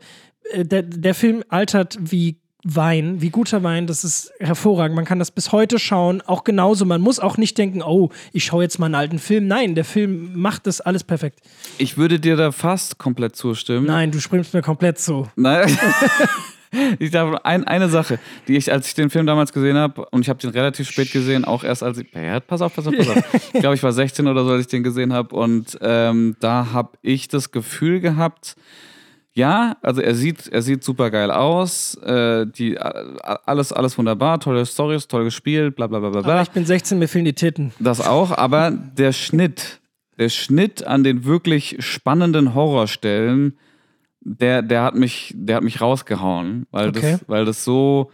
Äh, 0.53 0.65
Der, 0.65 0.83
der 0.83 1.15
Film 1.15 1.43
altert 1.49 1.99
wie 2.01 2.37
Wein, 2.65 3.21
wie 3.21 3.31
guter 3.31 3.65
Wein, 3.65 3.89
das 3.89 4.05
ist 4.05 4.31
hervorragend. 4.39 4.95
Man 4.95 5.05
kann 5.05 5.19
das 5.19 5.33
bis 5.33 5.51
heute 5.51 5.81
schauen, 5.81 6.21
auch 6.21 6.45
genauso. 6.45 6.85
Man 6.85 7.01
muss 7.01 7.19
auch 7.19 7.37
nicht 7.37 7.59
denken, 7.59 7.83
oh, 7.83 8.11
ich 8.33 8.45
schaue 8.45 8.63
jetzt 8.63 8.79
mal 8.79 8.87
einen 8.87 8.95
alten 8.95 9.19
Film. 9.19 9.49
Nein, 9.49 9.75
der 9.75 9.85
Film 9.85 10.39
macht 10.41 10.69
das 10.69 10.81
alles 10.81 11.03
perfekt. 11.03 11.41
Ich 11.79 11.97
würde 11.99 12.21
dir 12.21 12.37
da 12.37 12.53
fast 12.53 12.99
komplett 12.99 13.35
zustimmen. 13.35 13.87
Nein, 13.87 14.13
du 14.13 14.21
springst 14.21 14.55
mir 14.55 14.63
komplett 14.63 15.01
zu. 15.01 15.27
Nein. 15.35 15.77
Ich 16.99 17.11
glaube, 17.11 17.45
ein, 17.45 17.65
eine 17.65 17.89
Sache, 17.89 18.19
die 18.49 18.57
ich, 18.57 18.73
als 18.73 18.89
ich 18.89 18.95
den 18.95 19.11
Film 19.11 19.27
damals 19.27 19.53
gesehen 19.53 19.77
habe, 19.77 20.07
und 20.11 20.23
ich 20.23 20.29
habe 20.29 20.41
den 20.41 20.51
relativ 20.51 20.89
spät 20.89 21.13
gesehen, 21.13 21.45
auch 21.45 21.65
erst 21.65 21.83
als 21.83 21.99
ich, 21.99 22.13
ja, 22.15 22.41
pass 22.41 22.63
auf, 22.63 22.75
pass 22.75 22.87
auf, 22.87 22.97
pass 22.97 23.09
auf. 23.09 23.35
Ich 23.53 23.61
glaube, 23.61 23.75
ich 23.75 23.83
war 23.83 23.93
16 23.93 24.27
oder 24.27 24.45
so, 24.45 24.51
als 24.51 24.63
ich 24.63 24.67
den 24.69 24.83
gesehen 24.83 25.13
habe, 25.13 25.35
und 25.35 25.79
ähm, 25.81 26.37
da 26.41 26.69
habe 26.73 26.99
ich 27.03 27.29
das 27.29 27.51
Gefühl 27.51 28.01
gehabt, 28.01 28.57
ja, 29.35 29.77
also 29.81 30.03
er 30.03 30.15
sieht, 30.15 30.49
er 30.49 30.61
sieht 30.61 30.85
super 30.85 31.11
geil 31.11 31.31
aus, 31.31 31.95
äh, 31.97 32.47
die, 32.47 32.79
alles, 32.79 33.73
alles 33.73 33.97
wunderbar, 33.97 34.41
tolle 34.41 34.67
Storys, 34.67 35.09
toll 35.09 35.25
gespielt, 35.25 35.75
bla 35.75 35.87
bla 35.87 36.01
bla 36.01 36.11
bla. 36.11 36.21
Aber 36.21 36.43
ich 36.43 36.51
bin 36.51 36.67
16, 36.67 36.99
mir 36.99 37.09
fehlen 37.09 37.25
die 37.25 37.33
Titten. 37.33 37.73
Das 37.79 38.01
auch, 38.01 38.31
aber 38.31 38.71
der 38.71 39.13
Schnitt, 39.13 39.81
der 40.19 40.29
Schnitt 40.29 40.87
an 40.87 41.03
den 41.03 41.25
wirklich 41.25 41.77
spannenden 41.79 42.55
Horrorstellen, 42.55 43.57
der, 44.25 44.63
der 44.63 44.83
hat 44.83 44.95
mich, 44.95 45.33
der 45.37 45.57
hat 45.57 45.65
mich 45.65 45.81
rausgehauen, 45.81 46.67
weil 46.71 46.89
Okay. 46.89 47.01
das, 47.13 47.29
weil 47.29 47.45
das 47.45 47.65
so, 47.65 48.11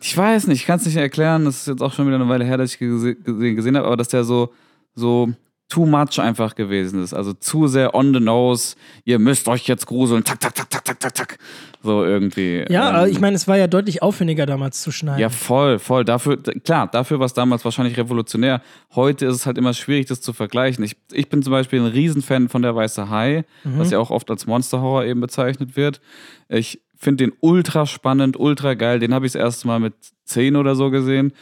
ich 0.00 0.16
weiß 0.16 0.46
nicht, 0.48 0.60
ich 0.60 0.66
kann 0.66 0.78
es 0.78 0.86
nicht 0.86 0.96
erklären, 0.96 1.44
das 1.44 1.58
ist 1.62 1.66
jetzt 1.68 1.82
auch 1.82 1.92
schon 1.92 2.06
wieder 2.06 2.16
eine 2.16 2.28
Weile 2.28 2.44
her, 2.44 2.56
dass 2.58 2.72
ich 2.72 2.78
gese 2.78 3.14
gesehen, 3.16 3.56
gesehen 3.56 3.76
habe, 3.76 3.86
aber 3.86 3.96
dass 3.96 4.08
der 4.08 4.24
so, 4.24 4.52
so 4.94 5.32
too 5.74 5.86
much 5.86 6.20
einfach 6.20 6.54
gewesen 6.54 7.02
ist, 7.02 7.12
also 7.12 7.32
zu 7.32 7.66
sehr 7.66 7.96
on 7.96 8.14
the 8.14 8.20
nose, 8.20 8.76
ihr 9.04 9.18
müsst 9.18 9.48
euch 9.48 9.66
jetzt 9.66 9.86
gruseln, 9.86 10.22
tak, 10.22 10.38
tak, 10.38 10.54
tak, 10.54 10.70
tak, 10.70 10.84
tak, 10.84 11.00
tak, 11.00 11.14
tak, 11.14 11.38
so 11.82 12.04
irgendwie. 12.04 12.64
Ja, 12.68 12.90
ähm, 12.90 12.94
aber 12.94 13.08
ich 13.08 13.20
meine, 13.20 13.34
es 13.34 13.48
war 13.48 13.56
ja 13.56 13.66
deutlich 13.66 14.00
aufwendiger 14.00 14.46
damals 14.46 14.80
zu 14.82 14.92
schneiden. 14.92 15.20
ja, 15.20 15.30
voll, 15.30 15.80
voll. 15.80 16.04
Dafür, 16.04 16.40
klar, 16.40 16.86
dafür 16.86 17.18
war 17.18 17.26
es 17.26 17.32
damals 17.32 17.64
wahrscheinlich 17.64 17.96
revolutionär. 17.96 18.62
Heute 18.94 19.26
ist 19.26 19.34
es 19.34 19.46
halt 19.46 19.58
immer 19.58 19.74
schwierig, 19.74 20.06
das 20.06 20.20
zu 20.20 20.32
vergleichen. 20.32 20.84
Ich, 20.84 20.96
ich 21.10 21.28
bin 21.28 21.42
zum 21.42 21.50
Beispiel 21.50 21.80
ein 21.80 21.86
Riesenfan 21.86 22.48
von 22.48 22.62
der 22.62 22.76
Weiße 22.76 23.10
Hai, 23.10 23.44
was 23.64 23.90
ja 23.90 23.98
auch 23.98 24.10
oft 24.10 24.30
als 24.30 24.46
Monster-Horror 24.46 25.04
eben 25.06 25.20
bezeichnet 25.20 25.74
wird. 25.74 26.00
Ich 26.48 26.82
finde 26.96 27.24
den 27.24 27.32
ultra 27.40 27.86
spannend, 27.86 28.38
ultra 28.38 28.74
geil. 28.74 29.00
Den 29.00 29.12
habe 29.12 29.26
ich 29.26 29.32
das 29.32 29.42
erste 29.42 29.66
Mal 29.66 29.80
mit 29.80 29.94
10 30.24 30.54
oder 30.54 30.76
so 30.76 30.90
gesehen. 30.90 31.32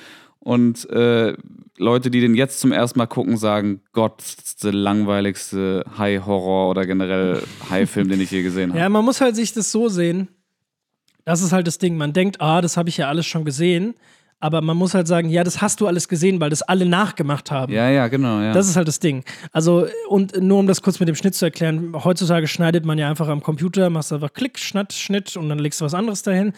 Und 0.44 0.90
äh, 0.90 1.36
Leute, 1.78 2.10
die 2.10 2.20
den 2.20 2.34
jetzt 2.34 2.58
zum 2.58 2.72
ersten 2.72 2.98
Mal 2.98 3.06
gucken, 3.06 3.36
sagen, 3.36 3.80
Gott, 3.92 4.18
das 4.18 4.44
ist 4.44 4.64
der 4.64 4.72
langweiligste 4.72 5.84
Hai-Horror 5.96 6.70
oder 6.70 6.84
generell 6.84 7.42
Hai-Film, 7.70 8.08
den 8.08 8.20
ich 8.20 8.32
je 8.32 8.42
gesehen 8.42 8.70
habe. 8.70 8.80
Ja, 8.80 8.88
man 8.88 9.04
muss 9.04 9.20
halt 9.20 9.36
sich 9.36 9.52
das 9.52 9.70
so 9.70 9.88
sehen. 9.88 10.26
Das 11.24 11.42
ist 11.42 11.52
halt 11.52 11.68
das 11.68 11.78
Ding. 11.78 11.96
Man 11.96 12.12
denkt, 12.12 12.40
ah, 12.40 12.60
das 12.60 12.76
habe 12.76 12.88
ich 12.88 12.96
ja 12.96 13.08
alles 13.08 13.24
schon 13.24 13.44
gesehen. 13.44 13.94
Aber 14.40 14.60
man 14.60 14.76
muss 14.76 14.94
halt 14.94 15.06
sagen, 15.06 15.28
ja, 15.28 15.44
das 15.44 15.62
hast 15.62 15.80
du 15.80 15.86
alles 15.86 16.08
gesehen, 16.08 16.40
weil 16.40 16.50
das 16.50 16.62
alle 16.62 16.84
nachgemacht 16.84 17.52
haben. 17.52 17.72
Ja, 17.72 17.88
ja, 17.88 18.08
genau, 18.08 18.40
ja. 18.40 18.52
Das 18.52 18.68
ist 18.68 18.74
halt 18.74 18.88
das 18.88 18.98
Ding. 18.98 19.22
Also, 19.52 19.86
und 20.08 20.42
nur 20.42 20.58
um 20.58 20.66
das 20.66 20.82
kurz 20.82 20.98
mit 20.98 21.08
dem 21.08 21.14
Schnitt 21.14 21.36
zu 21.36 21.44
erklären, 21.44 21.92
heutzutage 22.02 22.48
schneidet 22.48 22.84
man 22.84 22.98
ja 22.98 23.08
einfach 23.08 23.28
am 23.28 23.40
Computer, 23.40 23.88
machst 23.88 24.12
einfach 24.12 24.32
Klick, 24.32 24.58
Schnitt, 24.58 24.92
Schnitt 24.92 25.36
und 25.36 25.48
dann 25.48 25.60
legst 25.60 25.80
du 25.80 25.84
was 25.84 25.94
anderes 25.94 26.24
dahin. 26.24 26.52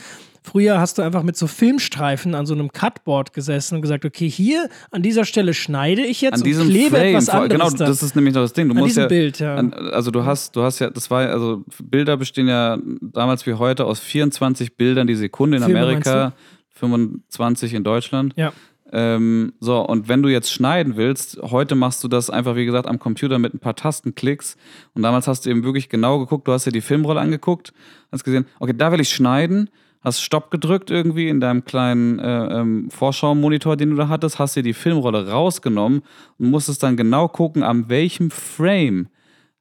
Früher 0.46 0.78
hast 0.78 0.98
du 0.98 1.02
einfach 1.02 1.22
mit 1.22 1.38
so 1.38 1.46
Filmstreifen 1.46 2.34
an 2.34 2.44
so 2.44 2.52
einem 2.52 2.70
Cutboard 2.70 3.32
gesessen 3.32 3.76
und 3.76 3.80
gesagt, 3.80 4.04
okay, 4.04 4.28
hier 4.28 4.68
an 4.90 5.00
dieser 5.00 5.24
Stelle 5.24 5.54
schneide 5.54 6.02
ich 6.04 6.20
jetzt 6.20 6.34
an 6.34 6.40
und 6.40 6.46
diesem 6.46 6.68
klebe 6.68 6.96
Frame, 6.96 7.06
etwas 7.06 7.30
anderes 7.30 7.50
genau, 7.50 7.70
da. 7.70 7.86
das 7.86 8.02
ist 8.02 8.14
nämlich 8.14 8.34
noch 8.34 8.42
das 8.42 8.52
Ding. 8.52 8.68
Du 8.68 8.74
An 8.74 8.80
musst 8.80 8.90
diesem 8.90 9.04
ja, 9.04 9.08
Bild, 9.08 9.38
ja. 9.38 9.54
An, 9.56 9.72
also 9.72 10.10
du 10.10 10.26
hast, 10.26 10.54
du 10.54 10.62
hast 10.62 10.80
ja, 10.80 10.90
das 10.90 11.10
war, 11.10 11.30
also 11.30 11.64
Bilder 11.82 12.18
bestehen 12.18 12.46
ja 12.46 12.76
damals 13.00 13.46
wie 13.46 13.54
heute 13.54 13.86
aus 13.86 14.00
24 14.00 14.76
Bildern 14.76 15.06
die 15.06 15.14
Sekunde 15.14 15.56
in 15.56 15.62
Filme, 15.62 15.80
Amerika, 15.80 16.34
25 16.74 17.72
in 17.72 17.82
Deutschland. 17.82 18.34
ja. 18.36 18.52
Ähm, 18.92 19.54
so, 19.58 19.80
und 19.80 20.08
wenn 20.08 20.22
du 20.22 20.28
jetzt 20.28 20.52
schneiden 20.52 20.96
willst, 20.96 21.38
heute 21.42 21.74
machst 21.74 22.04
du 22.04 22.08
das 22.08 22.30
einfach, 22.30 22.54
wie 22.54 22.64
gesagt, 22.64 22.86
am 22.86 23.00
Computer 23.00 23.40
mit 23.40 23.52
ein 23.52 23.58
paar 23.58 23.74
Tastenklicks. 23.74 24.56
Und 24.92 25.02
damals 25.02 25.26
hast 25.26 25.46
du 25.46 25.50
eben 25.50 25.64
wirklich 25.64 25.88
genau 25.88 26.20
geguckt, 26.20 26.46
du 26.46 26.52
hast 26.52 26.66
dir 26.66 26.70
die 26.70 26.80
Filmrolle 26.80 27.18
angeguckt, 27.18 27.72
hast 28.12 28.22
gesehen, 28.22 28.46
okay, 28.60 28.74
da 28.76 28.92
will 28.92 29.00
ich 29.00 29.08
schneiden, 29.08 29.68
hast 30.04 30.20
Stopp 30.20 30.50
gedrückt 30.50 30.90
irgendwie 30.90 31.28
in 31.28 31.40
deinem 31.40 31.64
kleinen 31.64 32.18
äh, 32.18 32.60
ähm, 32.60 32.90
Vorschau-Monitor, 32.90 33.76
den 33.76 33.90
du 33.90 33.96
da 33.96 34.08
hattest, 34.08 34.38
hast 34.38 34.54
dir 34.54 34.62
die 34.62 34.74
Filmrolle 34.74 35.28
rausgenommen 35.30 36.02
und 36.38 36.50
musstest 36.50 36.82
dann 36.82 36.96
genau 36.96 37.26
gucken, 37.26 37.62
an 37.62 37.88
welchem 37.88 38.30
Frame, 38.30 39.08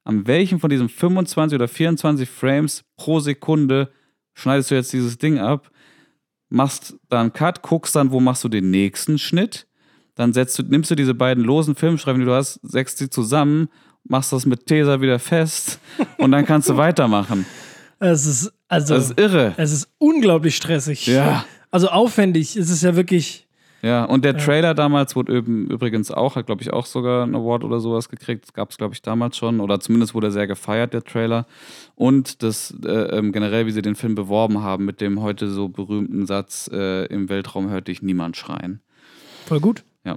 an 0.04 0.26
welchem 0.26 0.60
von 0.60 0.70
diesen 0.70 0.88
25 0.88 1.56
oder 1.56 1.66
24 1.66 2.28
Frames 2.28 2.84
pro 2.96 3.20
Sekunde 3.20 3.90
schneidest 4.34 4.70
du 4.70 4.74
jetzt 4.74 4.92
dieses 4.92 5.18
Ding 5.18 5.38
ab 5.38 5.70
machst 6.54 6.96
dann 7.10 7.32
Cut, 7.32 7.62
guckst 7.62 7.96
dann, 7.96 8.12
wo 8.12 8.20
machst 8.20 8.44
du 8.44 8.48
den 8.48 8.70
nächsten 8.70 9.18
Schnitt. 9.18 9.66
Dann 10.14 10.32
setzt 10.32 10.58
du, 10.58 10.62
nimmst 10.62 10.90
du 10.90 10.94
diese 10.94 11.14
beiden 11.14 11.44
losen 11.44 11.74
Filmstreifen, 11.74 12.20
die 12.20 12.26
du 12.26 12.32
hast, 12.32 12.60
setzt 12.62 12.98
sie 12.98 13.10
zusammen, 13.10 13.68
machst 14.04 14.32
das 14.32 14.46
mit 14.46 14.66
Tesa 14.66 15.00
wieder 15.00 15.18
fest 15.18 15.80
und 16.18 16.30
dann 16.30 16.46
kannst 16.46 16.68
du 16.68 16.76
weitermachen. 16.76 17.44
Es 17.98 18.24
ist, 18.24 18.52
also, 18.74 18.94
Das 18.94 19.10
ist 19.10 19.20
irre. 19.20 19.54
es 19.56 19.72
ist 19.72 19.88
unglaublich 19.98 20.56
stressig. 20.56 21.06
Ja. 21.06 21.44
Also 21.70 21.88
aufwendig. 21.88 22.56
Es 22.56 22.70
ist 22.70 22.82
ja 22.82 22.94
wirklich. 22.96 23.46
Ja, 23.82 24.04
und 24.06 24.24
der 24.24 24.38
Trailer 24.38 24.72
damals 24.72 25.14
wurde 25.14 25.34
üb- 25.38 25.70
übrigens 25.70 26.10
auch, 26.10 26.36
hat 26.36 26.46
glaube 26.46 26.62
ich 26.62 26.72
auch 26.72 26.86
sogar 26.86 27.22
einen 27.24 27.34
Award 27.34 27.64
oder 27.64 27.80
sowas 27.80 28.08
gekriegt. 28.08 28.44
Das 28.44 28.54
gab 28.54 28.70
es 28.70 28.78
glaube 28.78 28.94
ich 28.94 29.02
damals 29.02 29.36
schon 29.36 29.60
oder 29.60 29.78
zumindest 29.78 30.14
wurde 30.14 30.28
er 30.28 30.30
sehr 30.30 30.46
gefeiert, 30.46 30.94
der 30.94 31.04
Trailer. 31.04 31.46
Und 31.94 32.42
das 32.42 32.72
äh, 32.82 32.88
ähm, 33.18 33.30
generell, 33.32 33.66
wie 33.66 33.72
sie 33.72 33.82
den 33.82 33.94
Film 33.94 34.14
beworben 34.14 34.62
haben 34.62 34.86
mit 34.86 35.02
dem 35.02 35.20
heute 35.20 35.50
so 35.50 35.68
berühmten 35.68 36.24
Satz, 36.26 36.70
äh, 36.72 37.04
im 37.06 37.28
Weltraum 37.28 37.68
hört 37.68 37.88
dich 37.88 38.00
niemand 38.00 38.38
schreien. 38.38 38.80
Voll 39.44 39.60
gut. 39.60 39.84
Ja. 40.04 40.12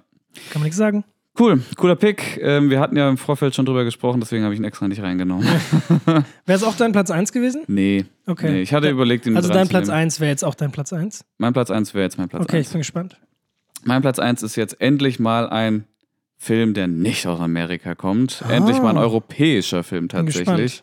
Kann 0.51 0.61
man 0.61 0.63
nichts 0.63 0.77
sagen. 0.77 1.03
Cool, 1.39 1.61
cooler 1.76 1.95
Pick. 1.95 2.39
Ähm, 2.41 2.69
wir 2.69 2.80
hatten 2.80 2.97
ja 2.97 3.07
im 3.09 3.18
Vorfeld 3.18 3.53
schon 3.53 3.65
drüber 3.65 3.84
gesprochen, 3.84 4.19
deswegen 4.19 4.43
habe 4.43 4.53
ich 4.53 4.59
ihn 4.59 4.64
extra 4.64 4.88
nicht 4.88 5.01
reingenommen. 5.01 5.45
Wäre 6.05 6.23
es 6.57 6.64
auch 6.64 6.76
dein 6.76 6.91
Platz 6.91 7.11
1 7.11 7.31
gewesen? 7.31 7.64
Nee. 7.68 8.05
Okay. 8.26 8.51
Nee, 8.51 8.61
ich 8.61 8.73
hatte 8.73 8.88
Ja, 8.88 8.91
überlegt, 8.93 9.26
ihn 9.27 9.35
Also 9.35 9.49
dein 9.49 9.68
Platz 9.68 9.89
reinzunehmen. 9.89 10.01
1 10.03 10.19
wäre 10.19 10.31
jetzt 10.31 10.43
auch 10.43 10.55
dein 10.55 10.72
Platz 10.72 10.93
1? 10.93 11.26
Mein 11.38 11.53
Platz 11.53 11.69
1 11.69 11.93
wäre 11.93 12.03
jetzt 12.03 12.18
mein 12.18 12.27
Platz 12.30 12.43
Okay, 12.43 12.57
ich 12.59 12.68
1. 12.68 12.72
bin 12.72 12.80
gespannt. 12.81 13.18
Mein 13.84 14.01
Platz 14.01 14.19
1 14.19 14.41
ist 14.43 14.55
jetzt 14.55 14.81
endlich 14.81 15.19
mal 15.19 15.47
ein 15.49 15.85
Film, 16.39 16.73
der 16.73 16.88
nicht 16.88 17.26
aus 17.27 17.39
Amerika 17.39 17.95
kommt. 17.95 18.43
Endlich 18.49 18.81
mal 18.81 18.89
ein 18.91 18.97
europäischer 18.97 19.84
Film 19.84 20.07
Ah. 20.11 20.18
Bin 20.22 20.26
tatsächlich. 20.34 20.81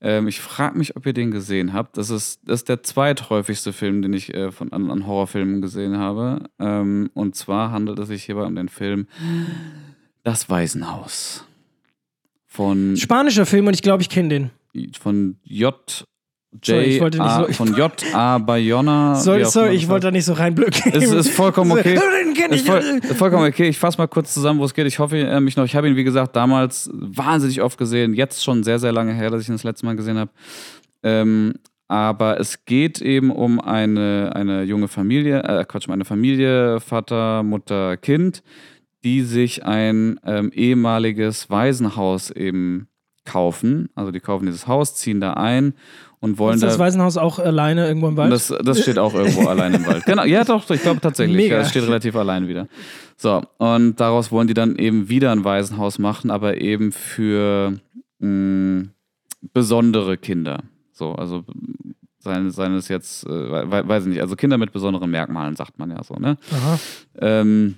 Ähm, 0.00 0.28
ich 0.28 0.40
frage 0.40 0.76
mich, 0.76 0.96
ob 0.96 1.06
ihr 1.06 1.12
den 1.12 1.30
gesehen 1.30 1.72
habt. 1.72 1.96
Das 1.96 2.10
ist, 2.10 2.40
das 2.44 2.60
ist 2.60 2.68
der 2.68 2.82
zweithäufigste 2.82 3.72
Film, 3.72 4.02
den 4.02 4.12
ich 4.12 4.34
äh, 4.34 4.52
von, 4.52 4.72
an, 4.72 4.90
an 4.90 5.06
Horrorfilmen 5.06 5.62
gesehen 5.62 5.96
habe. 5.96 6.48
Ähm, 6.58 7.10
und 7.14 7.34
zwar 7.34 7.70
handelt 7.70 7.98
es 7.98 8.08
sich 8.08 8.24
hierbei 8.24 8.44
um 8.44 8.54
den 8.54 8.68
Film 8.68 9.06
Das 10.22 10.50
Waisenhaus. 10.50 11.44
Von 12.46 12.96
Spanischer 12.96 13.46
Film 13.46 13.66
und 13.66 13.74
ich 13.74 13.82
glaube, 13.82 14.02
ich 14.02 14.08
kenne 14.08 14.50
den. 14.74 14.92
von 14.98 15.38
J. 15.42 16.04
Sorry, 16.64 17.00
wollte 17.00 17.18
nicht 17.18 17.26
A, 17.26 17.44
so- 17.46 17.52
von 17.52 17.74
J. 17.74 17.92
A. 18.14 18.38
Bayona. 18.38 19.14
Sorry, 19.16 19.44
sorry, 19.44 19.74
ich 19.74 19.88
wollte 19.88 20.06
da 20.06 20.10
nicht 20.10 20.24
so 20.24 20.32
reinblöcken. 20.32 20.92
Es 20.92 21.10
ist 21.12 21.30
vollkommen 21.34 21.72
okay. 21.72 21.94
Ist, 21.94 22.54
ich. 22.54 22.62
voll, 22.62 22.78
ist 22.80 23.16
vollkommen 23.16 23.46
okay. 23.46 23.68
Ich 23.68 23.78
fasse 23.78 23.98
mal 23.98 24.06
kurz 24.06 24.32
zusammen, 24.34 24.60
wo 24.60 24.64
es 24.64 24.74
geht. 24.74 24.86
Ich 24.86 24.98
hoffe, 24.98 25.16
erinnert 25.18 25.42
mich 25.42 25.56
noch. 25.56 25.64
Ich 25.64 25.74
habe 25.74 25.88
ihn, 25.88 25.96
wie 25.96 26.04
gesagt, 26.04 26.36
damals 26.36 26.90
wahnsinnig 26.92 27.62
oft 27.62 27.78
gesehen. 27.78 28.14
Jetzt 28.14 28.44
schon 28.44 28.62
sehr, 28.62 28.78
sehr 28.78 28.92
lange 28.92 29.12
her, 29.14 29.30
dass 29.30 29.42
ich 29.42 29.48
ihn 29.48 29.54
das 29.54 29.64
letzte 29.64 29.86
Mal 29.86 29.96
gesehen 29.96 30.18
habe. 30.18 30.30
Ähm, 31.02 31.54
aber 31.88 32.40
es 32.40 32.64
geht 32.64 33.00
eben 33.00 33.30
um 33.30 33.60
eine, 33.60 34.32
eine 34.34 34.62
junge 34.64 34.88
Familie, 34.88 35.42
äh, 35.44 35.64
Quatsch, 35.64 35.86
um 35.86 35.92
eine 35.94 36.04
Familie, 36.04 36.80
Vater, 36.80 37.42
Mutter, 37.44 37.96
Kind, 37.96 38.42
die 39.04 39.22
sich 39.22 39.64
ein 39.64 40.18
ähm, 40.24 40.50
ehemaliges 40.52 41.48
Waisenhaus 41.48 42.30
eben 42.30 42.88
kaufen. 43.26 43.88
Also 43.94 44.10
die 44.12 44.20
kaufen 44.20 44.46
dieses 44.46 44.66
Haus, 44.66 44.94
ziehen 44.94 45.20
da 45.20 45.34
ein 45.34 45.74
und 46.20 46.38
wollen 46.38 46.54
Ist 46.54 46.62
das 46.62 46.74
da 46.74 46.78
Waisenhaus 46.78 47.16
auch 47.18 47.38
alleine 47.38 47.86
irgendwo 47.86 48.08
im 48.08 48.16
Wald? 48.16 48.32
das, 48.32 48.52
das 48.64 48.80
steht 48.80 48.98
auch 48.98 49.12
irgendwo 49.14 49.46
allein 49.48 49.74
im 49.74 49.86
Wald. 49.86 50.04
Genau, 50.06 50.24
ja 50.24 50.44
doch, 50.44 50.68
ich 50.70 50.80
glaube 50.82 51.00
tatsächlich. 51.00 51.36
Mega. 51.36 51.56
Ja, 51.56 51.62
es 51.62 51.70
steht 51.70 51.82
relativ 51.84 52.16
allein 52.16 52.48
wieder. 52.48 52.68
So, 53.16 53.42
und 53.58 53.96
daraus 54.00 54.32
wollen 54.32 54.46
die 54.48 54.54
dann 54.54 54.76
eben 54.76 55.08
wieder 55.08 55.32
ein 55.32 55.44
Waisenhaus 55.44 55.98
machen, 55.98 56.30
aber 56.30 56.60
eben 56.60 56.92
für 56.92 57.74
mh, 58.20 58.86
besondere 59.52 60.16
Kinder. 60.16 60.62
So, 60.92 61.12
also 61.12 61.44
seien, 62.18 62.50
seien 62.50 62.74
es 62.74 62.88
jetzt, 62.88 63.24
äh, 63.26 63.30
we- 63.30 63.86
weiß 63.88 64.04
ich 64.04 64.08
nicht, 64.10 64.20
also 64.22 64.36
Kinder 64.36 64.58
mit 64.58 64.72
besonderen 64.72 65.10
Merkmalen, 65.10 65.54
sagt 65.56 65.78
man 65.78 65.90
ja 65.90 66.02
so, 66.02 66.14
ne? 66.14 66.36
Aha. 66.52 66.78
Ähm, 67.20 67.76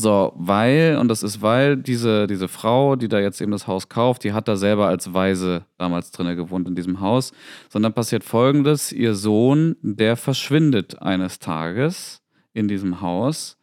so, 0.00 0.32
weil, 0.36 0.96
und 1.00 1.08
das 1.08 1.24
ist 1.24 1.42
weil, 1.42 1.76
diese, 1.76 2.28
diese 2.28 2.46
Frau, 2.46 2.94
die 2.94 3.08
da 3.08 3.18
jetzt 3.18 3.40
eben 3.40 3.50
das 3.50 3.66
Haus 3.66 3.88
kauft, 3.88 4.22
die 4.22 4.32
hat 4.32 4.46
da 4.46 4.54
selber 4.54 4.86
als 4.86 5.12
Waise 5.12 5.64
damals 5.76 6.12
drinne 6.12 6.36
gewohnt 6.36 6.68
in 6.68 6.76
diesem 6.76 7.00
Haus. 7.00 7.32
Sondern 7.68 7.94
passiert 7.94 8.22
folgendes: 8.22 8.92
Ihr 8.92 9.16
Sohn, 9.16 9.76
der 9.82 10.16
verschwindet 10.16 11.02
eines 11.02 11.40
Tages 11.40 12.22
in 12.54 12.68
diesem 12.68 13.00
Haus. 13.00 13.58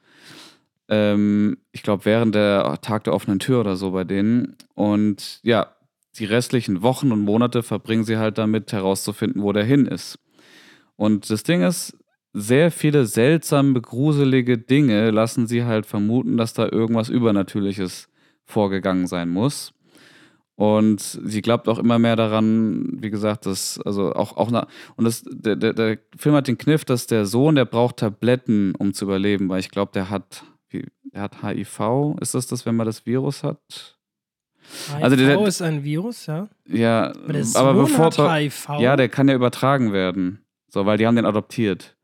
Ähm, 0.89 1.57
ich 1.71 1.83
glaube, 1.83 2.03
während 2.03 2.35
der 2.35 2.79
Tag 2.81 3.05
der 3.05 3.13
offenen 3.13 3.39
Tür 3.39 3.61
oder 3.61 3.77
so 3.77 3.91
bei 3.91 4.03
denen. 4.03 4.57
Und 4.73 5.39
ja, 5.41 5.67
die 6.17 6.25
restlichen 6.25 6.81
Wochen 6.81 7.13
und 7.13 7.21
Monate 7.21 7.63
verbringen 7.63 8.03
sie 8.03 8.17
halt 8.17 8.37
damit, 8.37 8.73
herauszufinden, 8.73 9.41
wo 9.41 9.53
der 9.53 9.63
hin 9.63 9.85
ist. 9.85 10.19
Und 10.97 11.29
das 11.29 11.43
Ding 11.43 11.61
ist, 11.61 11.97
sehr 12.37 12.69
viele 12.69 13.05
seltsame, 13.05 13.79
gruselige 13.81 14.57
Dinge 14.57 15.09
lassen 15.11 15.47
sie 15.47 15.63
halt 15.63 15.85
vermuten, 15.85 16.35
dass 16.37 16.53
da 16.53 16.67
irgendwas 16.69 17.07
Übernatürliches 17.09 18.09
vorgegangen 18.43 19.07
sein 19.07 19.29
muss. 19.29 19.73
Und 20.57 21.01
sie 21.01 21.41
glaubt 21.41 21.67
auch 21.67 21.79
immer 21.79 21.97
mehr 21.99 22.15
daran, 22.15 22.97
wie 23.01 23.09
gesagt, 23.09 23.45
dass, 23.45 23.79
also 23.81 24.13
auch, 24.13 24.37
auch 24.37 24.49
na, 24.51 24.67
und 24.95 25.03
das, 25.05 25.23
der, 25.29 25.55
der, 25.55 25.73
der 25.73 25.97
Film 26.17 26.35
hat 26.35 26.47
den 26.47 26.57
Kniff, 26.57 26.85
dass 26.85 27.07
der 27.07 27.25
Sohn, 27.25 27.55
der 27.55 27.65
braucht 27.65 27.97
Tabletten, 27.97 28.73
um 28.75 28.93
zu 28.93 29.05
überleben, 29.05 29.49
weil 29.49 29.59
ich 29.59 29.69
glaube, 29.69 29.91
der 29.93 30.09
hat, 30.09 30.43
der 30.71 31.21
hat 31.21 31.41
HIV. 31.43 32.15
Ist 32.21 32.35
das 32.35 32.47
das, 32.47 32.65
wenn 32.65 32.75
man 32.75 32.85
das 32.85 33.05
Virus 33.05 33.43
hat? 33.43 33.97
HIV 34.87 35.03
Also 35.03 35.15
der- 35.17 35.45
ist 35.45 35.61
ein 35.61 35.83
Virus, 35.83 36.25
ja. 36.25 36.47
Ja, 36.67 37.07
Aber 37.11 37.33
der 37.33 37.45
aber 37.55 37.73
bevor. 37.73 38.79
Ja, 38.79 38.95
der 38.95 39.09
kann 39.09 39.27
ja 39.27 39.35
übertragen 39.35 39.91
werden. 39.93 40.39
So, 40.69 40.85
weil 40.85 40.97
die 40.97 41.05
haben 41.05 41.15
den 41.15 41.25
adoptiert. 41.25 41.94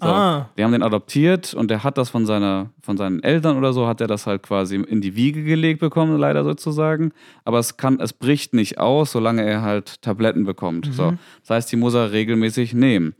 So. 0.00 0.08
Ah, 0.08 0.48
Die 0.56 0.64
haben 0.64 0.72
den 0.72 0.82
adoptiert 0.82 1.52
und 1.52 1.70
der 1.70 1.84
hat 1.84 1.98
das 1.98 2.08
von, 2.08 2.24
seiner, 2.24 2.70
von 2.80 2.96
seinen 2.96 3.22
Eltern 3.22 3.56
oder 3.58 3.72
so, 3.72 3.86
hat 3.86 4.00
er 4.00 4.06
das 4.06 4.26
halt 4.26 4.42
quasi 4.42 4.76
in 4.76 5.00
die 5.00 5.14
Wiege 5.14 5.42
gelegt 5.44 5.80
bekommen, 5.80 6.16
leider 6.18 6.42
sozusagen. 6.42 7.12
Aber 7.44 7.58
es 7.58 7.76
kann, 7.76 8.00
es 8.00 8.12
bricht 8.12 8.54
nicht 8.54 8.78
aus, 8.78 9.12
solange 9.12 9.42
er 9.44 9.62
halt 9.62 10.00
Tabletten 10.02 10.44
bekommt. 10.44 10.88
Mhm. 10.88 10.92
So. 10.92 11.12
Das 11.42 11.50
heißt, 11.50 11.72
die 11.72 11.76
muss 11.76 11.94
er 11.94 12.12
regelmäßig 12.12 12.72
nehmen. 12.74 13.14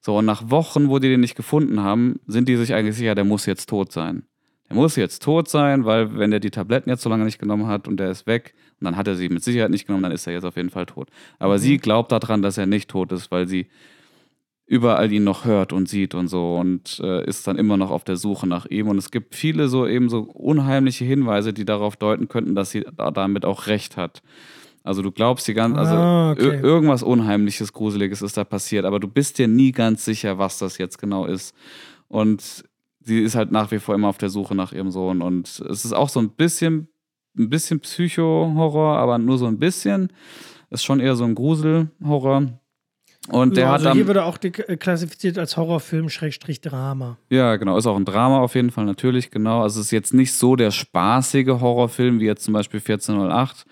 So, 0.00 0.18
und 0.18 0.24
nach 0.26 0.50
Wochen, 0.50 0.88
wo 0.88 0.98
die 0.98 1.08
den 1.08 1.20
nicht 1.20 1.36
gefunden 1.36 1.80
haben, 1.80 2.20
sind 2.26 2.48
die 2.48 2.56
sich 2.56 2.74
eigentlich 2.74 2.96
sicher, 2.96 3.14
der 3.14 3.24
muss 3.24 3.46
jetzt 3.46 3.68
tot 3.68 3.92
sein. 3.92 4.24
Der 4.68 4.76
muss 4.76 4.96
jetzt 4.96 5.22
tot 5.22 5.48
sein, 5.48 5.84
weil 5.84 6.18
wenn 6.18 6.32
er 6.32 6.40
die 6.40 6.50
Tabletten 6.50 6.90
jetzt 6.90 7.02
so 7.02 7.10
lange 7.10 7.24
nicht 7.24 7.38
genommen 7.38 7.66
hat 7.68 7.86
und 7.86 7.98
der 7.98 8.10
ist 8.10 8.26
weg, 8.26 8.54
und 8.80 8.86
dann 8.86 8.96
hat 8.96 9.06
er 9.06 9.14
sie 9.14 9.28
mit 9.28 9.44
Sicherheit 9.44 9.70
nicht 9.70 9.86
genommen, 9.86 10.02
dann 10.02 10.12
ist 10.12 10.26
er 10.26 10.32
jetzt 10.32 10.44
auf 10.44 10.56
jeden 10.56 10.70
Fall 10.70 10.86
tot. 10.86 11.08
Aber 11.38 11.54
Mhm. 11.54 11.58
sie 11.58 11.78
glaubt 11.78 12.12
daran, 12.12 12.42
dass 12.42 12.58
er 12.58 12.66
nicht 12.66 12.90
tot 12.90 13.12
ist, 13.12 13.30
weil 13.30 13.46
sie 13.46 13.66
überall 14.66 15.12
ihn 15.12 15.24
noch 15.24 15.44
hört 15.44 15.72
und 15.72 15.88
sieht 15.88 16.14
und 16.14 16.28
so 16.28 16.56
und 16.56 16.98
äh, 17.02 17.24
ist 17.26 17.46
dann 17.46 17.58
immer 17.58 17.76
noch 17.76 17.90
auf 17.90 18.02
der 18.04 18.16
Suche 18.16 18.46
nach 18.46 18.66
ihm. 18.66 18.88
Und 18.88 18.96
es 18.98 19.10
gibt 19.10 19.34
viele 19.34 19.68
so 19.68 19.86
eben 19.86 20.08
so 20.08 20.20
unheimliche 20.20 21.04
Hinweise, 21.04 21.52
die 21.52 21.64
darauf 21.64 21.96
deuten 21.96 22.28
könnten, 22.28 22.54
dass 22.54 22.70
sie 22.70 22.84
da 22.96 23.10
damit 23.10 23.44
auch 23.44 23.66
recht 23.66 23.96
hat. 23.96 24.22
Also 24.82 25.02
du 25.02 25.12
glaubst 25.12 25.46
die 25.48 25.54
ganze, 25.54 25.80
also 25.80 25.94
Ah, 25.94 26.30
okay. 26.32 26.42
ir- 26.58 26.62
irgendwas 26.62 27.02
Unheimliches, 27.02 27.72
Gruseliges 27.72 28.22
ist 28.22 28.36
da 28.36 28.44
passiert, 28.44 28.84
aber 28.84 29.00
du 29.00 29.08
bist 29.08 29.38
dir 29.38 29.48
nie 29.48 29.72
ganz 29.72 30.04
sicher, 30.04 30.38
was 30.38 30.58
das 30.58 30.78
jetzt 30.78 30.98
genau 30.98 31.24
ist. 31.26 31.54
Und 32.08 32.64
sie 33.00 33.20
ist 33.22 33.34
halt 33.34 33.50
nach 33.50 33.70
wie 33.70 33.78
vor 33.78 33.94
immer 33.94 34.08
auf 34.08 34.18
der 34.18 34.28
Suche 34.30 34.54
nach 34.54 34.72
ihrem 34.72 34.90
Sohn. 34.90 35.20
Und 35.22 35.46
es 35.68 35.84
ist 35.84 35.92
auch 35.92 36.08
so 36.08 36.20
ein 36.20 36.30
bisschen, 36.30 36.88
ein 37.38 37.48
bisschen 37.50 37.80
Psycho-Horror, 37.80 38.96
aber 38.98 39.18
nur 39.18 39.36
so 39.38 39.46
ein 39.46 39.58
bisschen. 39.58 40.08
Ist 40.70 40.84
schon 40.84 41.00
eher 41.00 41.16
so 41.16 41.24
ein 41.24 41.34
Gruselhorror. 41.34 42.60
Und 43.30 43.56
der 43.56 43.64
ja, 43.64 43.68
hat 43.70 43.78
also 43.78 43.88
am, 43.90 43.96
hier 43.96 44.06
würde 44.06 44.24
auch 44.24 44.36
die, 44.36 44.48
äh, 44.48 44.76
klassifiziert 44.76 45.38
als 45.38 45.56
Horrorfilm 45.56 46.10
Schrägstrich 46.10 46.60
Drama. 46.60 47.16
ja, 47.30 47.56
genau, 47.56 47.78
ist 47.78 47.86
auch 47.86 47.96
ein 47.96 48.04
Drama 48.04 48.40
auf 48.40 48.54
jeden 48.54 48.70
Fall, 48.70 48.84
natürlich, 48.84 49.30
genau. 49.30 49.62
Also 49.62 49.80
es 49.80 49.86
ist 49.86 49.92
jetzt 49.92 50.12
nicht 50.12 50.34
so 50.34 50.56
der 50.56 50.70
spaßige 50.70 51.60
Horrorfilm 51.60 52.20
wie 52.20 52.26
jetzt 52.26 52.44
zum 52.44 52.52
Beispiel 52.52 52.80
1408. 52.80 53.64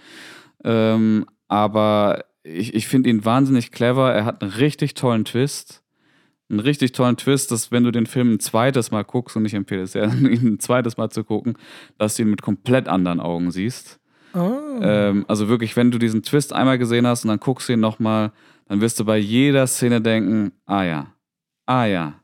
Ähm, 0.64 1.26
aber 1.48 2.24
ich, 2.44 2.74
ich 2.74 2.88
finde 2.88 3.10
ihn 3.10 3.24
wahnsinnig 3.24 3.70
clever. 3.72 4.12
Er 4.12 4.24
hat 4.24 4.42
einen 4.42 4.52
richtig 4.52 4.94
tollen 4.94 5.24
Twist. 5.24 5.82
Einen 6.48 6.60
richtig 6.60 6.92
tollen 6.92 7.16
Twist, 7.16 7.50
dass 7.50 7.70
wenn 7.70 7.84
du 7.84 7.90
den 7.90 8.06
Film 8.06 8.34
ein 8.34 8.40
zweites 8.40 8.90
Mal 8.90 9.04
guckst, 9.04 9.36
und 9.36 9.44
ich 9.44 9.54
empfehle 9.54 9.82
es 9.82 9.92
sehr, 9.92 10.04
ihn 10.12 10.54
ein 10.54 10.60
zweites 10.60 10.96
Mal 10.96 11.10
zu 11.10 11.24
gucken, 11.24 11.56
dass 11.98 12.16
du 12.16 12.22
ihn 12.22 12.30
mit 12.30 12.42
komplett 12.42 12.88
anderen 12.88 13.20
Augen 13.20 13.50
siehst. 13.50 14.00
Ah. 14.32 14.80
Ähm, 14.80 15.24
also 15.28 15.48
wirklich, 15.48 15.76
wenn 15.76 15.90
du 15.90 15.98
diesen 15.98 16.22
Twist 16.22 16.52
einmal 16.52 16.78
gesehen 16.78 17.06
hast 17.06 17.24
und 17.24 17.28
dann 17.28 17.40
guckst 17.40 17.68
du 17.68 17.74
ihn 17.74 17.80
nochmal, 17.80 18.32
dann 18.68 18.80
wirst 18.80 18.98
du 19.00 19.04
bei 19.04 19.18
jeder 19.18 19.66
Szene 19.66 20.00
denken, 20.00 20.52
ah 20.66 20.82
ja, 20.84 21.06
ah 21.66 21.84
ja, 21.86 22.14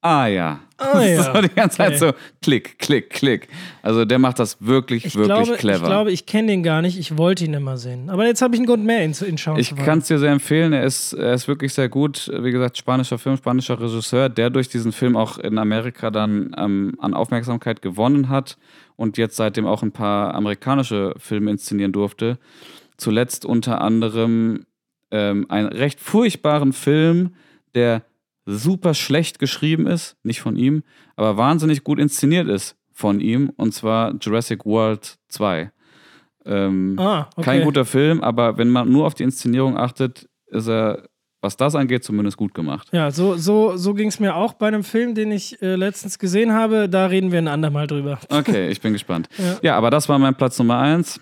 ah 0.00 0.26
ja. 0.26 0.60
Ah 0.78 1.00
ja. 1.04 1.32
so 1.32 1.40
die 1.40 1.48
ganze 1.54 1.76
Zeit 1.76 1.88
Okay. 1.90 1.98
so 1.98 2.12
klick, 2.42 2.76
klick, 2.80 3.10
klick. 3.10 3.46
Also 3.82 4.04
der 4.04 4.18
macht 4.18 4.40
das 4.40 4.56
wirklich, 4.60 5.04
ich, 5.04 5.14
wirklich 5.14 5.44
glaube, 5.44 5.56
clever. 5.56 5.76
ich 5.76 5.84
glaube, 5.84 6.10
ich 6.10 6.26
kenne 6.26 6.48
den 6.48 6.64
gar 6.64 6.82
nicht. 6.82 6.98
Ich 6.98 7.16
wollte 7.16 7.44
ihn 7.44 7.54
immer 7.54 7.76
sehen. 7.76 8.10
Aber 8.10 8.26
jetzt 8.26 8.42
habe 8.42 8.52
ich 8.56 8.58
einen 8.58 8.66
Grund 8.66 8.84
mehr, 8.84 9.04
ihn, 9.04 9.14
zu- 9.14 9.24
ihn 9.24 9.38
schauen 9.38 9.60
Ich 9.60 9.76
kann 9.76 10.00
es 10.00 10.08
dir 10.08 10.18
sehr 10.18 10.32
empfehlen. 10.32 10.72
Er 10.72 10.82
ist, 10.82 11.12
er 11.12 11.34
ist 11.34 11.46
wirklich 11.46 11.72
sehr 11.72 11.88
gut. 11.88 12.28
Wie 12.36 12.50
gesagt, 12.50 12.76
spanischer 12.78 13.18
Film, 13.18 13.36
spanischer 13.36 13.80
Regisseur, 13.80 14.28
der 14.28 14.50
durch 14.50 14.68
diesen 14.68 14.90
Film 14.90 15.16
auch 15.16 15.38
in 15.38 15.56
Amerika 15.56 16.10
dann 16.10 16.52
ähm, 16.58 16.96
an 16.98 17.14
Aufmerksamkeit 17.14 17.80
gewonnen 17.80 18.28
hat 18.28 18.58
und 18.96 19.18
jetzt 19.18 19.36
seitdem 19.36 19.66
auch 19.66 19.84
ein 19.84 19.92
paar 19.92 20.34
amerikanische 20.34 21.14
Filme 21.16 21.52
inszenieren 21.52 21.92
durfte. 21.92 22.38
Zuletzt 22.96 23.44
unter 23.44 23.80
anderem 23.82 24.66
ähm, 25.12 25.46
einen 25.48 25.68
recht 25.68 26.00
furchtbaren 26.00 26.72
Film, 26.72 27.34
der 27.76 28.02
super 28.46 28.94
schlecht 28.94 29.38
geschrieben 29.38 29.86
ist, 29.86 30.16
nicht 30.24 30.40
von 30.40 30.56
ihm, 30.56 30.82
aber 31.14 31.36
wahnsinnig 31.36 31.84
gut 31.84 32.00
inszeniert 32.00 32.48
ist 32.48 32.76
von 32.92 33.20
ihm, 33.20 33.52
und 33.56 33.72
zwar 33.72 34.14
Jurassic 34.20 34.64
World 34.66 35.16
2. 35.28 35.70
Ähm, 36.44 36.96
Ah, 36.98 37.28
okay. 37.36 37.42
kein 37.42 37.62
guter 37.62 37.84
Film, 37.84 38.20
aber 38.20 38.58
wenn 38.58 38.68
man 38.68 38.90
nur 38.90 39.06
auf 39.06 39.14
die 39.14 39.22
Inszenierung 39.22 39.76
achtet, 39.76 40.28
ist 40.46 40.68
er, 40.68 41.08
was 41.40 41.56
das 41.56 41.74
angeht, 41.76 42.02
zumindest 42.04 42.36
gut 42.36 42.52
gemacht. 42.54 42.88
Ja, 42.92 43.10
so, 43.10 43.36
so, 43.36 43.76
so 43.76 43.94
ging 43.94 44.08
es 44.08 44.18
mir 44.18 44.34
auch 44.34 44.54
bei 44.54 44.66
einem 44.68 44.82
Film, 44.82 45.14
den 45.14 45.30
ich 45.30 45.60
äh, 45.62 45.76
letztens 45.76 46.18
gesehen 46.18 46.52
habe. 46.52 46.88
Da 46.88 47.06
reden 47.06 47.30
wir 47.32 47.38
ein 47.38 47.48
andermal 47.48 47.86
drüber. 47.86 48.18
Okay, 48.28 48.68
ich 48.70 48.80
bin 48.80 48.92
gespannt. 48.98 49.28
Ja. 49.38 49.58
Ja. 49.62 49.76
aber 49.76 49.90
das 49.90 50.08
war 50.08 50.18
mein 50.18 50.34
Platz 50.34 50.58
Nummer 50.58 50.78
eins. 50.78 51.20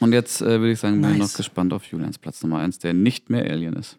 Und 0.00 0.12
jetzt 0.12 0.40
äh, 0.42 0.46
würde 0.60 0.72
ich 0.72 0.80
sagen, 0.80 1.00
bin 1.00 1.12
ich 1.12 1.18
Nice. 1.18 1.30
noch 1.32 1.36
gespannt 1.36 1.72
auf 1.72 1.84
Julians 1.84 2.18
Platz 2.18 2.42
Nummer 2.42 2.58
eins, 2.58 2.78
der 2.78 2.92
nicht 2.94 3.30
mehr 3.30 3.44
Alien 3.50 3.74
ist. 3.74 3.98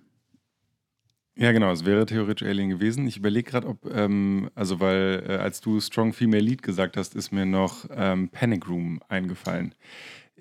Ja, 1.38 1.52
genau, 1.52 1.72
es 1.72 1.84
wäre 1.86 2.06
theoretisch 2.06 2.48
Alien 2.48 2.70
gewesen. 2.70 3.08
Ich 3.08 3.18
überlege 3.18 3.50
gerade, 3.52 3.68
ob, 3.68 3.94
ähm, 3.94 4.50
also 4.56 4.80
weil 4.80 5.24
äh, 5.28 5.34
als 5.34 5.60
du 5.60 5.80
Strong 5.82 6.14
Female 6.14 6.42
Lead 6.42 6.62
gesagt 6.64 6.96
hast, 6.96 7.14
ist 7.16 7.32
mir 7.34 7.46
noch 7.46 7.86
ähm, 7.94 8.30
Panic 8.30 8.68
Room 8.70 9.02
eingefallen. 9.10 9.76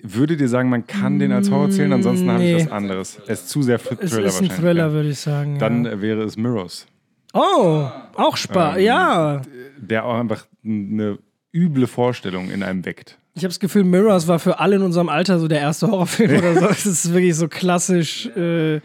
Würde 0.00 0.36
dir 0.36 0.48
sagen, 0.48 0.68
man 0.68 0.86
kann 0.86 1.18
den 1.18 1.32
als 1.32 1.50
Horror 1.50 1.70
zählen, 1.70 1.92
ansonsten 1.92 2.30
habe 2.30 2.44
ich 2.44 2.54
Nee. 2.56 2.64
was 2.64 2.70
anderes. 2.72 3.18
Es 3.26 3.40
ist 3.42 3.48
zu 3.48 3.62
sehr 3.62 3.78
für 3.78 3.94
Es 3.94 4.10
Thriller 4.10 4.26
ist 4.26 4.34
ein 4.36 4.42
wahrscheinlich. 4.42 4.52
Thriller, 4.52 4.86
ja. 4.88 4.92
würde 4.92 5.08
ich 5.08 5.18
sagen. 5.18 5.58
Dann 5.58 5.84
ja. 5.84 5.92
äh, 5.92 6.00
wäre 6.00 6.22
es 6.22 6.36
Mirrors, 6.36 6.86
Oh, 7.32 7.88
auch 8.14 8.36
Spaß. 8.36 8.76
Ähm, 8.76 8.84
ja. 8.84 9.42
der 9.76 10.04
auch 10.04 10.14
einfach 10.18 10.46
eine 10.64 11.18
üble 11.52 11.88
Vorstellung 11.88 12.50
in 12.50 12.62
einem 12.62 12.84
weckt. 12.84 13.18
Ich 13.36 13.42
habe 13.42 13.48
das 13.48 13.58
Gefühl, 13.58 13.84
Mirrors 13.84 14.28
war 14.28 14.38
für 14.38 14.60
alle 14.60 14.76
in 14.76 14.82
unserem 14.82 15.08
Alter 15.08 15.40
so 15.40 15.48
der 15.48 15.60
erste 15.60 15.88
Horrorfilm 15.88 16.38
oder 16.38 16.54
so. 16.54 16.66
Es 16.70 16.86
ist 16.86 17.12
wirklich 17.12 17.34
so 17.34 17.48
klassisch 17.48 18.26
äh, 18.26 18.80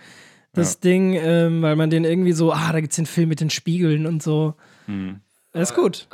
das 0.54 0.80
Ding, 0.80 1.14
ähm, 1.14 1.62
weil 1.62 1.76
man 1.76 1.92
den 1.92 2.04
irgendwie 2.04 2.32
so, 2.32 2.52
ah, 2.52 2.72
da 2.72 2.82
gibt 2.82 2.92
es 2.92 2.96
den 2.96 3.06
Film 3.06 3.30
mit 3.30 3.42
den 3.42 3.52
Spiegeln 3.52 4.08
und 4.08 4.24
so. 4.24 4.56
Das 5.52 5.70
ist 5.70 5.76
gut. 5.76 6.08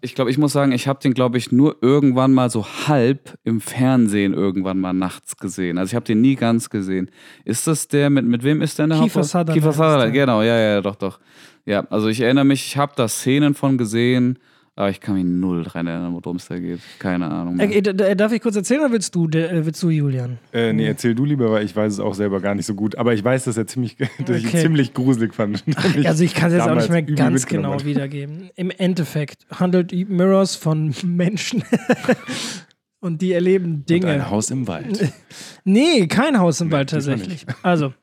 Ich 0.00 0.14
glaube, 0.14 0.30
ich 0.30 0.38
muss 0.38 0.52
sagen, 0.52 0.72
ich 0.72 0.88
habe 0.88 0.98
den, 1.00 1.14
glaube 1.14 1.38
ich, 1.38 1.52
nur 1.52 1.76
irgendwann 1.80 2.34
mal 2.34 2.50
so 2.50 2.66
halb 2.66 3.38
im 3.44 3.60
Fernsehen 3.60 4.34
irgendwann 4.34 4.78
mal 4.78 4.92
nachts 4.92 5.36
gesehen. 5.36 5.78
Also 5.78 5.90
ich 5.90 5.94
habe 5.94 6.04
den 6.04 6.20
nie 6.20 6.34
ganz 6.34 6.70
gesehen. 6.70 7.10
Ist 7.44 7.66
das 7.68 7.88
der, 7.88 8.10
mit, 8.10 8.26
mit 8.26 8.42
wem 8.42 8.62
ist 8.62 8.78
der 8.78 8.84
in 8.84 8.90
der 8.90 9.00
Kiefer? 9.00 9.22
Sutherland 9.22 9.52
Kiefer 9.52 9.72
Sutherland, 9.72 10.12
genau, 10.12 10.42
ja, 10.42 10.58
ja, 10.58 10.80
doch, 10.80 10.96
doch. 10.96 11.20
Ja, 11.64 11.86
also 11.90 12.08
ich 12.08 12.20
erinnere 12.20 12.44
mich, 12.44 12.66
ich 12.66 12.76
habe 12.76 12.92
da 12.96 13.08
Szenen 13.08 13.54
von 13.54 13.78
gesehen, 13.78 14.38
aber 14.76 14.90
ich 14.90 15.00
kann 15.00 15.14
mich 15.14 15.24
null 15.24 15.64
dran 15.64 15.86
erinnern, 15.86 16.12
worum 16.12 16.36
es 16.36 16.46
da 16.48 16.58
geht. 16.58 16.80
Keine 16.98 17.28
Ahnung. 17.30 17.56
mehr. 17.56 17.74
Äh, 17.74 17.80
d- 17.82 18.14
darf 18.14 18.30
ich 18.32 18.40
kurz 18.42 18.54
erzählen 18.56 18.80
oder 18.82 18.92
willst 18.92 19.14
du, 19.14 19.26
äh, 19.28 19.64
willst 19.66 19.82
du 19.82 19.88
Julian? 19.90 20.38
Äh, 20.52 20.72
nee, 20.74 20.86
erzähl 20.86 21.14
du 21.14 21.24
lieber, 21.24 21.50
weil 21.50 21.64
ich 21.64 21.74
weiß 21.74 21.94
es 21.94 21.98
auch 22.00 22.14
selber 22.14 22.40
gar 22.40 22.54
nicht 22.54 22.66
so 22.66 22.74
gut. 22.74 22.96
Aber 22.98 23.14
ich 23.14 23.24
weiß, 23.24 23.44
dass 23.44 23.56
er 23.56 23.66
ziemlich, 23.66 23.96
dass 24.26 24.36
ich 24.36 24.42
ihn 24.44 24.48
Okay. 24.50 24.60
ziemlich 24.62 24.94
gruselig 24.94 25.34
fand. 25.34 25.64
Also 26.04 26.22
ich 26.24 26.34
kann 26.34 26.50
es 26.52 26.58
jetzt 26.58 26.68
auch 26.68 26.74
nicht 26.76 26.90
mehr 26.90 27.02
ganz 27.02 27.46
genau 27.46 27.72
hat. 27.74 27.84
wiedergeben. 27.86 28.50
Im 28.54 28.70
Endeffekt 28.70 29.46
handelt 29.50 29.92
Mirrors 29.92 30.54
von 30.56 30.94
Menschen 31.04 31.64
und 33.00 33.22
die 33.22 33.32
erleben 33.32 33.86
Dinge. 33.86 34.08
Ein 34.08 34.30
Haus 34.30 34.50
im 34.50 34.68
Wald. 34.68 35.10
Nee, 35.64 36.06
kein 36.06 36.38
Haus 36.38 36.60
im 36.60 36.70
Wald 36.70 36.92
diesmal 36.92 37.16
tatsächlich. 37.16 37.46
Also. 37.62 37.94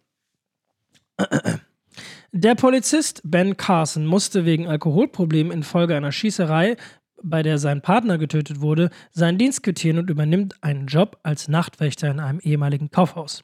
Der 2.35 2.55
Polizist 2.55 3.21
Ben 3.23 3.57
Carson 3.57 4.07
musste 4.07 4.43
wegen 4.43 4.67
Alkoholproblemen 4.67 5.51
infolge 5.51 5.95
einer 5.95 6.11
Schießerei, 6.11 6.77
bei 7.23 7.43
der 7.43 7.57
sein 7.57 7.81
Partner 7.81 8.17
getötet 8.17 8.61
wurde, 8.61 8.89
seinen 9.11 9.37
Dienst 9.37 9.63
quittieren 9.63 9.99
und 9.99 10.09
übernimmt 10.09 10.55
einen 10.61 10.87
Job 10.87 11.17
als 11.23 11.47
Nachtwächter 11.47 12.11
in 12.11 12.19
einem 12.19 12.39
ehemaligen 12.39 12.91
Kaufhaus. 12.91 13.43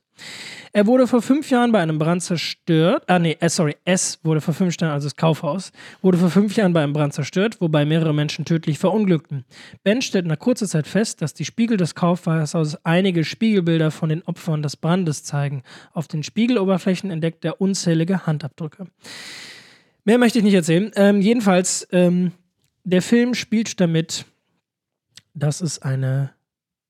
Er 0.73 0.85
wurde 0.85 1.07
vor 1.07 1.21
fünf 1.21 1.49
Jahren 1.49 1.71
bei 1.71 1.79
einem 1.79 1.97
Brand 1.97 2.21
zerstört. 2.21 3.03
Ah, 3.07 3.19
nee, 3.19 3.37
äh, 3.39 3.49
sorry, 3.49 3.75
es 3.85 4.19
wurde 4.23 4.41
vor 4.41 4.53
fünf 4.53 4.79
Jahren, 4.79 4.91
also 4.91 5.07
das 5.07 5.15
Kaufhaus, 5.15 5.71
wurde 6.01 6.17
vor 6.17 6.29
fünf 6.29 6.55
Jahren 6.55 6.73
bei 6.73 6.83
einem 6.83 6.93
Brand 6.93 7.13
zerstört, 7.13 7.61
wobei 7.61 7.85
mehrere 7.85 8.13
Menschen 8.13 8.45
tödlich 8.45 8.79
verunglückten. 8.79 9.45
Ben 9.83 10.01
stellt 10.01 10.25
nach 10.25 10.37
kurzer 10.37 10.67
Zeit 10.67 10.87
fest, 10.87 11.21
dass 11.21 11.33
die 11.33 11.45
Spiegel 11.45 11.77
des 11.77 11.95
Kaufhauses 11.95 12.85
einige 12.85 13.23
Spiegelbilder 13.23 13.91
von 13.91 14.09
den 14.09 14.21
Opfern 14.23 14.61
des 14.61 14.77
Brandes 14.77 15.23
zeigen. 15.23 15.63
Auf 15.93 16.07
den 16.07 16.23
Spiegeloberflächen 16.23 17.09
entdeckt 17.11 17.45
er 17.45 17.61
unzählige 17.61 18.25
Handabdrücke. 18.25 18.87
Mehr 20.05 20.17
möchte 20.17 20.39
ich 20.39 20.43
nicht 20.43 20.53
erzählen. 20.53 20.91
Ähm, 20.95 21.21
jedenfalls, 21.21 21.87
ähm, 21.91 22.31
der 22.89 23.01
Film 23.01 23.33
spielt 23.33 23.79
damit, 23.79 24.25
dass 25.33 25.61
es 25.61 25.81
eine 25.81 26.31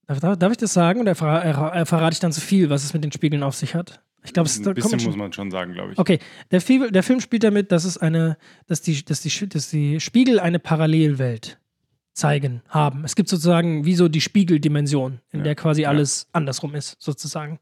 Darf, 0.07 0.37
darf, 0.39 0.51
ich 0.51 0.57
das 0.57 0.73
sagen 0.73 1.01
oder 1.01 1.13
verra 1.13 1.85
verrate 1.85 2.13
ich 2.13 2.19
dann 2.19 2.31
zu 2.31 2.41
viel, 2.41 2.71
was 2.71 2.83
es 2.83 2.95
mit 2.95 3.03
den 3.03 3.11
Spiegeln 3.11 3.43
auf 3.43 3.55
sich 3.55 3.75
hat? 3.75 4.01
Ich 4.23 4.33
glaube, 4.33 4.49
Ein 4.49 4.63
da 4.63 4.73
bisschen 4.73 5.03
muss 5.05 5.15
man 5.15 5.31
schon 5.31 5.51
sagen, 5.51 5.73
glaube 5.73 5.93
ich. 5.93 5.99
Okay, 5.99 6.17
der, 6.49 6.61
Fi- 6.61 6.89
der 6.91 7.03
Film 7.03 7.19
spielt 7.21 7.43
damit, 7.43 7.71
dass 7.71 7.85
es 7.85 7.95
eine, 7.99 8.35
dass 8.65 8.81
die, 8.81 9.05
dass 9.05 9.21
die, 9.21 9.47
dass 9.49 9.69
die 9.69 9.99
Spiegel 9.99 10.39
eine 10.39 10.57
Parallelwelt 10.57 11.59
zeigen, 12.13 12.63
haben. 12.69 13.05
Es 13.05 13.15
gibt 13.15 13.29
sozusagen 13.29 13.85
wie 13.85 13.93
so 13.93 14.07
die 14.09 14.19
Spiegeldimension, 14.19 15.19
in 15.31 15.41
Ja, 15.41 15.43
der 15.43 15.55
quasi 15.55 15.83
ja. 15.83 15.89
alles 15.89 16.27
andersrum 16.33 16.73
ist, 16.73 16.95
sozusagen. 16.99 17.59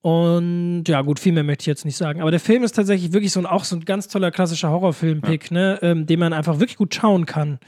Und 0.00 0.84
ja, 0.86 1.02
gut, 1.02 1.18
viel 1.18 1.32
mehr 1.32 1.42
möchte 1.42 1.62
ich 1.62 1.66
jetzt 1.66 1.84
nicht 1.84 1.96
sagen. 1.96 2.20
Aber 2.20 2.30
der 2.30 2.40
Film 2.40 2.62
ist 2.62 2.72
tatsächlich 2.72 3.12
wirklich 3.12 3.32
so 3.32 3.40
ein, 3.40 3.46
auch 3.46 3.64
so 3.64 3.76
ein 3.76 3.84
ganz 3.84 4.08
toller 4.08 4.30
klassischer 4.30 4.70
Horrorfilm-Pick, 4.70 5.50
ne, 5.50 5.78
ähm, 5.82 6.06
den 6.06 6.20
man 6.20 6.32
einfach 6.32 6.60
wirklich 6.60 6.76
gut 6.76 6.94
schauen 6.94 7.26
kann. 7.26 7.58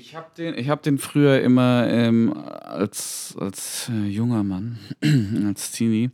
Ich 0.00 0.14
habe 0.14 0.26
den, 0.38 0.56
ich 0.56 0.68
hab 0.68 0.82
den 0.84 0.96
früher 0.96 1.40
immer 1.40 1.84
ähm, 1.88 2.32
als, 2.62 3.34
als 3.40 3.90
äh, 3.92 4.06
junger 4.06 4.44
Mann, 4.44 4.78
als 5.48 5.72
Teenie, 5.72 6.10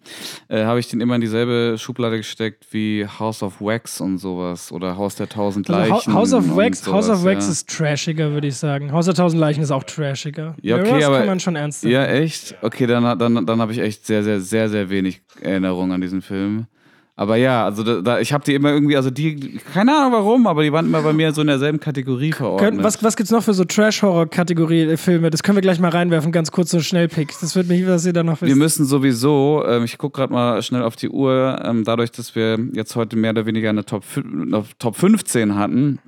äh, 0.48 0.64
habe 0.64 0.80
ich 0.80 0.88
den 0.88 1.02
immer 1.02 1.16
in 1.16 1.20
dieselbe 1.20 1.76
Schublade 1.78 2.16
gesteckt 2.16 2.66
wie 2.70 3.06
House 3.06 3.42
of 3.42 3.60
Wax 3.60 4.00
und 4.00 4.16
sowas 4.16 4.72
oder 4.72 4.96
Haus 4.96 5.16
der 5.16 5.28
Tausend 5.28 5.68
Also 5.68 5.92
Leichen. 5.92 6.12
Hau- 6.14 6.18
House 6.20 6.32
of 6.32 6.56
Wax, 6.56 6.86
House 6.86 7.10
of 7.10 7.18
sowas, 7.18 7.24
Wax 7.36 7.44
ja. 7.46 7.52
ist 7.52 7.68
trashiger, 7.68 8.30
würde 8.32 8.46
ich 8.46 8.56
sagen. 8.56 8.90
Haus 8.90 9.04
der 9.04 9.14
Tausend 9.14 9.38
Leichen 9.38 9.62
ist 9.62 9.70
auch 9.70 9.84
trashiger. 9.84 10.56
Ja, 10.62 10.76
okay, 10.76 10.84
Mirrors 10.84 11.04
aber- 11.04 11.18
kann 11.18 11.26
man 11.26 11.40
schon 11.40 11.56
ernst 11.56 11.84
nehmen. 11.84 11.92
Ja, 11.94 12.06
echt? 12.06 12.56
Okay, 12.62 12.86
dann, 12.86 13.18
dann, 13.18 13.44
dann 13.44 13.60
habe 13.60 13.72
ich 13.72 13.78
echt 13.80 14.06
sehr, 14.06 14.22
sehr, 14.24 14.40
sehr, 14.40 14.70
sehr 14.70 14.88
wenig 14.88 15.20
Erinnerung 15.42 15.92
an 15.92 16.00
diesen 16.00 16.22
Film. 16.22 16.66
Aber 17.16 17.36
ja, 17.36 17.64
also 17.64 17.84
da, 17.84 18.00
da, 18.00 18.18
ich 18.18 18.32
habe 18.32 18.44
die 18.44 18.54
immer 18.54 18.72
irgendwie, 18.72 18.96
also 18.96 19.08
die, 19.08 19.60
keine 19.72 19.96
Ahnung 19.96 20.12
warum, 20.12 20.46
aber 20.48 20.64
die 20.64 20.72
waren 20.72 20.86
immer 20.86 21.00
bei 21.02 21.12
mir 21.12 21.32
so 21.32 21.42
in 21.42 21.46
derselben 21.46 21.78
Kategorie 21.78 22.32
verordnet. 22.32 22.70
Können, 22.72 22.82
was, 22.82 23.04
was 23.04 23.14
gibt's 23.16 23.30
noch 23.30 23.44
für 23.44 23.54
so 23.54 23.64
Trash-Horror-Kategorie-Filme? 23.64 25.30
Das 25.30 25.44
können 25.44 25.56
wir 25.56 25.62
gleich 25.62 25.78
mal 25.78 25.90
reinwerfen, 25.90 26.32
ganz 26.32 26.50
kurz 26.50 26.70
so 26.70 26.80
Schnellpick. 26.80 27.32
Das 27.40 27.54
wird 27.54 27.68
mich, 27.68 27.86
was 27.86 28.04
ihr 28.04 28.12
da 28.12 28.24
noch 28.24 28.40
Wir 28.40 28.48
wisst. 28.48 28.58
müssen 28.58 28.84
sowieso, 28.86 29.64
ähm, 29.64 29.84
ich 29.84 29.96
gucke 29.96 30.18
gerade 30.18 30.32
mal 30.32 30.60
schnell 30.62 30.82
auf 30.82 30.96
die 30.96 31.08
Uhr, 31.08 31.62
ähm, 31.64 31.84
dadurch, 31.84 32.10
dass 32.10 32.34
wir 32.34 32.58
jetzt 32.72 32.96
heute 32.96 33.16
mehr 33.16 33.30
oder 33.30 33.46
weniger 33.46 33.70
eine 33.70 33.84
Top, 33.84 34.02
eine 34.16 34.64
Top 34.80 34.96
15 34.96 35.54
hatten, 35.54 36.00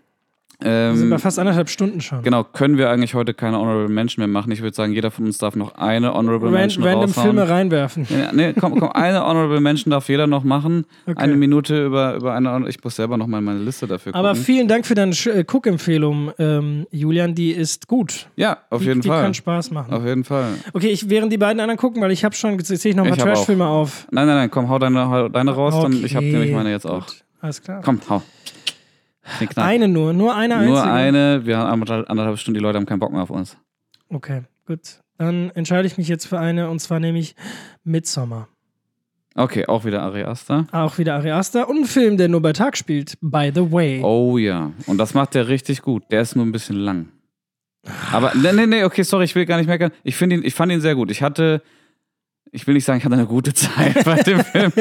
Wir 0.59 0.95
sind 0.95 1.11
bei 1.11 1.17
ähm, 1.17 1.21
fast 1.21 1.39
anderthalb 1.39 1.69
Stunden 1.69 2.01
schon. 2.01 2.23
genau, 2.23 2.43
können 2.43 2.79
wir 2.79 2.89
eigentlich 2.89 3.15
heute 3.15 3.35
keine 3.35 3.59
Honorable 3.59 3.89
Mention 3.89 4.23
mehr 4.23 4.29
machen. 4.29 4.51
Ich 4.53 4.63
würde 4.63 4.75
sagen, 4.75 4.95
jeder 4.95 5.11
von 5.11 5.27
uns 5.27 5.37
darf 5.37 5.55
noch 5.55 5.75
eine 5.75 6.15
Honorable 6.15 6.47
Ran 6.49 6.55
Mention 6.55 6.83
random 6.83 7.11
raushauen. 7.11 7.25
Filme 7.27 7.49
reinwerfen. 7.49 8.07
Ja, 8.09 8.33
nee, 8.33 8.55
komm, 8.59 8.81
komm, 8.81 8.91
eine 8.93 9.23
Honorable 9.27 9.61
Mention 9.61 9.91
darf 9.91 10.09
jeder 10.09 10.27
noch 10.27 10.45
machen. 10.45 10.87
Okay. 11.07 11.19
Eine 11.19 11.37
Minute 11.37 11.85
über, 11.85 12.15
über 12.15 12.33
eine, 12.35 12.67
ich 12.69 12.83
muss 12.83 12.97
selber 12.97 13.19
noch 13.19 13.27
mal 13.27 13.39
in 13.39 13.45
meine 13.45 13.59
Liste 13.59 13.87
dafür 13.87 14.13
gucken. 14.13 14.27
Aber 14.27 14.35
vielen 14.35 14.67
Dank 14.67 14.87
für 14.87 14.95
deine 14.95 15.13
äh, 15.13 15.45
Cook-Empfehlung, 15.47 16.33
ähm, 16.39 16.87
Julian. 16.91 17.35
Die 17.35 17.51
ist 17.51 17.87
gut. 17.87 18.29
ja, 18.37 18.57
auf 18.71 18.81
die, 18.81 18.89
jeden 18.89 19.03
die 19.03 19.09
Fall. 19.09 19.23
kann 19.25 19.35
Spaß 19.35 19.73
machen. 19.73 19.93
Auf 19.93 20.07
jeden 20.07 20.25
Fall. 20.25 20.55
Okay, 20.73 20.89
ich, 20.89 21.11
während 21.11 21.33
die 21.33 21.39
beiden 21.39 21.61
anderen 21.61 21.79
gucken, 21.79 22.01
weil 22.01 22.13
ich 22.13 22.25
habe 22.25 22.35
schon, 22.35 22.57
jetzt 22.57 22.69
zähle 22.69 22.91
ich 22.91 22.97
noch 22.97 23.05
mal 23.07 23.17
Trash-Filme 23.17 23.67
auf. 23.67 24.07
Nein, 24.11 24.27
nein, 24.27 24.37
nein, 24.37 24.51
komm, 24.51 24.71
hau 24.71 24.79
deine, 24.79 25.09
hau 25.11 25.29
deine 25.29 25.51
raus, 25.51 25.75
dann 25.83 25.93
ich 26.03 26.17
habe 26.17 26.25
Okay, 26.25 26.33
nämlich 26.33 26.53
meine 26.53 26.71
jetzt 26.71 26.87
auch. 26.87 27.07
gut. 27.07 27.17
Alles 27.43 27.63
klar. 27.63 27.83
Komm, 27.85 28.01
hau. 28.09 28.23
Eine 29.57 29.89
nur, 29.89 30.13
nur 30.13 30.35
eine 30.35 30.65
Nur 30.65 30.83
einzige. 30.83 30.93
eine, 30.93 31.47
wir 31.47 31.59
haben 31.59 31.83
anderthalb, 31.83 32.39
Stunden, 32.39 32.59
die 32.59 32.63
Leute 32.63 32.79
haben 32.79 32.87
keinen 32.87 33.01
Bock 33.01 33.13
mehr 33.13 33.23
auf 33.23 33.31
uns. 33.31 33.57
Okay, 34.09 34.43
gut. 34.67 35.01
Dann 35.19 35.51
entscheide 35.51 35.87
ich 35.87 35.99
mich 35.99 36.09
jetzt 36.09 36.27
für 36.27 36.39
eine 36.39 36.71
und 36.71 36.79
zwar 36.81 37.01
nämlich 37.01 37.35
Midsommar. 37.85 38.49
Okay, 39.35 39.67
auch 39.67 39.85
wieder 39.85 40.03
Ari 40.03 40.25
Aster. 40.25 40.67
Auch 40.73 40.97
wieder 40.99 41.15
Ari 41.17 41.31
Aster 41.31 41.69
und 41.69 41.79
ein 41.83 41.85
Film, 41.85 42.17
der 42.17 42.29
nur 42.29 42.41
bei 42.41 42.53
Tag 42.53 42.77
spielt. 42.77 43.19
By 43.21 43.51
the 43.55 43.71
way. 43.71 44.01
Oh 44.03 44.39
ja, 44.39 44.73
und 44.87 44.99
das 44.99 45.13
macht 45.13 45.35
der 45.35 45.49
richtig 45.49 45.83
gut. 45.83 46.05
Der 46.11 46.23
ist 46.23 46.37
nur 46.37 46.47
ein 46.47 46.53
bisschen 46.53 46.77
lang. 46.77 47.09
Aber, 48.13 48.33
nee, 48.35 48.53
nee, 48.53 48.67
nee, 48.67 48.85
okay, 48.85 49.03
sorry, 49.03 49.25
ich 49.25 49.35
will 49.35 49.47
gar 49.47 49.59
nicht 49.59 49.67
meckern. 49.69 49.93
Ich, 50.03 50.21
ihn, 50.21 50.43
ich 50.45 50.55
fand 50.55 50.73
ihn 50.73 50.81
sehr 50.81 50.95
gut. 50.95 51.11
Ich 51.11 51.23
hatte, 51.23 51.63
ich 52.57 52.67
will 52.67 52.75
nicht 52.75 52.85
sagen, 52.85 52.99
ich 52.99 53.05
hatte 53.05 53.15
eine 53.15 53.27
gute 53.27 53.53
Zeit 53.65 54.05
bei 54.05 54.23
dem 54.23 54.41
Film, 54.41 54.73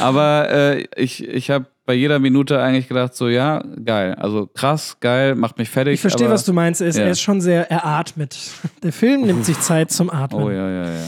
aber 0.00 0.48
äh, 0.50 0.86
ich, 0.96 1.26
ich 1.28 1.50
habe 1.50 1.66
bei 1.86 1.92
jeder 1.94 2.18
Minute 2.18 2.62
eigentlich 2.62 2.88
gedacht, 2.88 3.14
so, 3.14 3.28
ja, 3.28 3.62
geil. 3.84 4.14
Also 4.14 4.46
krass, 4.46 4.96
geil, 5.00 5.34
macht 5.34 5.58
mich 5.58 5.68
fertig. 5.68 5.94
Ich 5.94 6.00
verstehe, 6.00 6.30
was 6.30 6.44
du 6.44 6.52
meinst. 6.54 6.80
Er 6.80 6.86
ist, 6.88 6.96
Ja. 6.96 7.04
er 7.04 7.10
ist 7.10 7.20
schon 7.20 7.40
sehr, 7.42 7.70
er 7.70 7.84
atmet. 7.84 8.38
Der 8.82 8.92
Film 8.92 9.22
nimmt 9.26 9.44
sich 9.44 9.60
Zeit 9.60 9.90
zum 9.90 10.08
Atmen. 10.10 10.42
Oh 10.42 10.50
ja, 10.50 10.70
ja, 10.70 10.84
ja. 10.84 11.00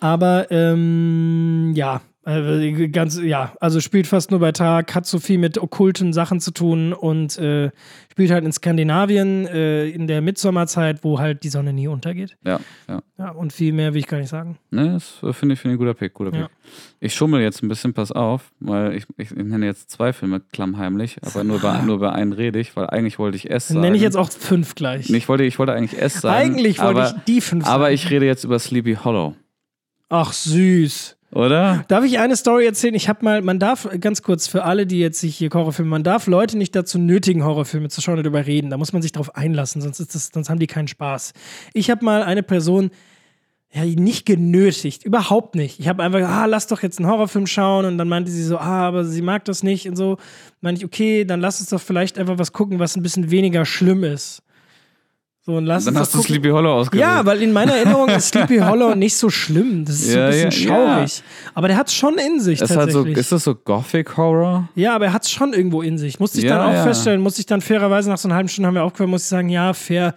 Aber 0.00 0.46
ähm, 0.50 1.72
ja, 1.74 2.00
äh, 2.24 2.88
ganz, 2.88 3.20
ja, 3.20 3.52
also 3.60 3.80
spielt 3.80 4.06
fast 4.06 4.30
nur 4.30 4.38
bei 4.38 4.52
Tag, 4.52 4.94
hat 4.94 5.06
so 5.06 5.18
viel 5.18 5.38
mit 5.38 5.58
okkulten 5.58 6.12
Sachen 6.12 6.40
zu 6.40 6.52
tun 6.52 6.92
und 6.92 7.36
äh, 7.38 7.70
spielt 8.10 8.30
halt 8.30 8.44
in 8.44 8.52
Skandinavien 8.52 9.46
äh, 9.46 9.88
in 9.88 10.06
der 10.06 10.20
Mitsommerzeit, 10.20 11.02
wo 11.02 11.18
halt 11.18 11.42
die 11.42 11.48
Sonne 11.48 11.72
nie 11.72 11.88
untergeht. 11.88 12.36
Ja, 12.44 12.60
ja. 12.88 13.02
Ja, 13.18 13.30
und 13.30 13.52
viel 13.52 13.72
mehr 13.72 13.92
will 13.94 14.00
ich 14.00 14.06
gar 14.06 14.18
nicht 14.18 14.28
sagen. 14.28 14.58
Ne, 14.70 14.92
das 14.92 15.18
äh, 15.22 15.32
finde 15.32 15.54
ich, 15.54 15.60
finde 15.60 15.74
ich 15.74 15.76
ein 15.76 15.78
guter 15.78 15.94
Pick, 15.94 16.14
guter 16.14 16.30
Pick. 16.30 16.40
Ja. 16.40 16.48
Ich 17.00 17.14
schummel 17.14 17.40
jetzt 17.42 17.62
ein 17.62 17.68
bisschen, 17.68 17.92
pass 17.92 18.12
auf, 18.12 18.52
weil 18.60 18.94
ich, 18.96 19.04
ich 19.16 19.32
nenne 19.32 19.66
jetzt 19.66 19.90
zwei 19.90 20.12
Filme 20.12 20.40
klammheimlich, 20.52 21.18
aber 21.22 21.42
nur 21.42 21.60
bei, 21.60 21.80
nur 21.82 21.98
bei 21.98 22.12
einen 22.12 22.32
rede 22.32 22.60
ich, 22.60 22.76
weil 22.76 22.86
eigentlich 22.86 23.18
wollte 23.18 23.36
ich 23.36 23.50
S 23.50 23.68
sagen. 23.68 23.80
nenne 23.80 23.96
ich 23.96 24.02
jetzt 24.02 24.16
auch 24.16 24.30
fünf 24.30 24.74
gleich. 24.76 25.10
Ich 25.10 25.28
wollte, 25.28 25.44
ich 25.44 25.58
wollte 25.58 25.72
eigentlich 25.72 26.00
S 26.00 26.20
sagen. 26.20 26.52
Eigentlich 26.54 26.78
wollte 26.78 27.00
aber, 27.00 27.16
ich 27.16 27.24
die 27.24 27.40
fünf 27.40 27.66
Aber 27.66 27.84
sagen. 27.84 27.94
ich 27.94 28.10
rede 28.10 28.26
jetzt 28.26 28.44
über 28.44 28.58
Sleepy 28.58 28.94
Hollow, 29.02 29.34
Ach, 30.08 30.32
süß. 30.32 31.16
Oder? 31.32 31.84
Darf 31.88 32.04
ich 32.04 32.18
eine 32.18 32.36
Story 32.36 32.66
erzählen? 32.66 32.94
Ich 32.94 33.08
habe 33.08 33.24
mal, 33.24 33.42
man 33.42 33.58
darf, 33.58 33.88
ganz 34.00 34.22
kurz 34.22 34.46
für 34.46 34.64
alle, 34.64 34.86
die 34.86 34.98
jetzt 34.98 35.20
sich 35.20 35.36
hier 35.36 35.50
Horrorfilme, 35.52 35.90
man 35.90 36.02
darf 36.04 36.26
Leute 36.26 36.58
nicht 36.58 36.76
dazu 36.76 36.98
nötigen, 36.98 37.44
Horrorfilme 37.44 37.88
zu 37.88 38.00
schauen 38.00 38.14
oder 38.14 38.24
darüber 38.24 38.46
reden. 38.46 38.70
Da 38.70 38.76
muss 38.76 38.92
man 38.92 39.02
sich 39.02 39.12
drauf 39.12 39.34
einlassen, 39.34 39.80
sonst, 39.80 39.98
ist 39.98 40.14
das, 40.14 40.30
sonst 40.32 40.50
haben 40.50 40.58
die 40.58 40.66
keinen 40.66 40.88
Spaß. 40.88 41.32
Ich 41.72 41.90
habe 41.90 42.04
mal 42.04 42.22
eine 42.22 42.42
Person, 42.42 42.90
ja, 43.72 43.84
nicht 43.86 44.26
genötigt, 44.26 45.04
überhaupt 45.04 45.54
nicht. 45.54 45.80
Ich 45.80 45.88
habe 45.88 46.02
einfach, 46.02 46.20
ah, 46.20 46.44
lass 46.44 46.66
doch 46.66 46.82
jetzt 46.82 46.98
einen 46.98 47.08
Horrorfilm 47.08 47.46
schauen 47.46 47.86
und 47.86 47.96
dann 47.96 48.08
meinte 48.08 48.30
sie 48.30 48.44
so, 48.44 48.58
ah, 48.58 48.86
aber 48.86 49.04
sie 49.04 49.22
mag 49.22 49.46
das 49.46 49.62
nicht 49.62 49.88
und 49.88 49.96
so. 49.96 50.18
Meinte 50.60 50.80
ich, 50.80 50.84
okay, 50.84 51.24
dann 51.24 51.40
lass 51.40 51.60
uns 51.60 51.70
doch 51.70 51.80
vielleicht 51.80 52.18
einfach 52.18 52.38
was 52.38 52.52
gucken, 52.52 52.78
was 52.78 52.96
ein 52.96 53.02
bisschen 53.02 53.30
weniger 53.30 53.64
schlimm 53.64 54.04
ist. 54.04 54.42
So, 55.44 55.56
und 55.56 55.66
lass 55.66 55.84
Dann 55.86 55.94
uns 55.94 56.02
hast 56.02 56.14
doch 56.14 56.20
du 56.20 56.22
gucken. 56.28 56.34
Sleepy 56.36 56.50
Hollow 56.50 56.72
ausgewählt. 56.72 57.00
Ja, 57.08 57.26
weil 57.26 57.42
in 57.42 57.52
meiner 57.52 57.72
Erinnerung 57.74 58.08
ist 58.10 58.28
Sleepy 58.28 58.58
Hollow 58.64 58.94
nicht 58.94 59.16
so 59.16 59.28
schlimm. 59.28 59.84
Das 59.84 59.96
ist 59.96 60.12
so 60.12 60.18
Ja, 60.18 60.26
ein 60.26 60.30
bisschen 60.30 60.50
ja, 60.68 60.76
ja. 60.76 60.96
schaurig. 60.98 61.22
Aber 61.54 61.66
der 61.68 61.76
hat 61.76 61.90
schon 61.90 62.16
in 62.18 62.38
sich 62.40 62.60
ist, 62.60 62.76
halt 62.76 62.92
so, 62.92 63.04
ist 63.04 63.32
das 63.32 63.42
so 63.42 63.54
Gothic 63.56 64.16
Horror? 64.16 64.68
ja, 64.76 64.94
aber 64.94 65.06
er 65.06 65.12
hat 65.12 65.24
es 65.24 65.32
schon 65.32 65.52
irgendwo 65.52 65.82
in 65.82 65.98
sich. 65.98 66.20
Musste 66.20 66.38
ich 66.38 66.44
Ja, 66.44 66.58
dann 66.58 66.68
auch 66.70 66.74
ja. 66.74 66.84
feststellen, 66.84 67.20
musste 67.20 67.40
ich 67.40 67.46
dann 67.46 67.60
fairerweise 67.60 68.08
nach 68.08 68.18
so 68.18 68.28
einer 68.28 68.36
halben 68.36 68.48
Stunde 68.48 68.68
haben 68.68 68.74
wir 68.76 68.84
aufgehört, 68.84 69.10
muss 69.10 69.22
ich 69.22 69.28
sagen, 69.28 69.48
ja, 69.48 69.72
fair, 69.74 70.14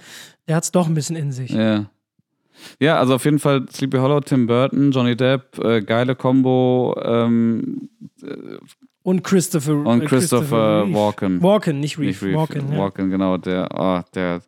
der 0.47 0.57
hat 0.57 0.63
es 0.63 0.71
doch 0.71 0.87
ein 0.87 0.93
bisschen 0.93 1.15
in 1.15 1.31
sich. 1.31 1.49
Ja. 1.49 1.85
Ja, 2.79 2.99
also 2.99 3.15
auf 3.15 3.25
jeden 3.25 3.39
Fall 3.39 3.65
Sleepy 3.71 3.97
Hollow, 3.97 4.19
Tim 4.21 4.45
Burton, 4.45 4.91
Johnny 4.91 5.15
Depp, 5.15 5.57
äh, 5.63 5.81
geile 5.81 6.15
Combo 6.15 6.95
ähm, 7.03 7.89
Und 9.05 9.23
Christopher 9.23 9.75
und 9.75 10.01
äh, 10.01 10.05
Christopher 10.05 10.83
Reeve. 10.83 10.93
Walken. 10.95 11.43
Walken, 11.43 11.79
nicht 11.79 11.99
Reeve. 11.99 12.07
Nicht 12.07 12.23
Reeve, 12.23 12.37
Walken, 12.37 12.71
ja. 12.71 12.77
Walken, 12.79 13.09
genau. 13.11 13.37
Der, 13.37 13.69
oh, 13.71 14.01
der 14.15 14.41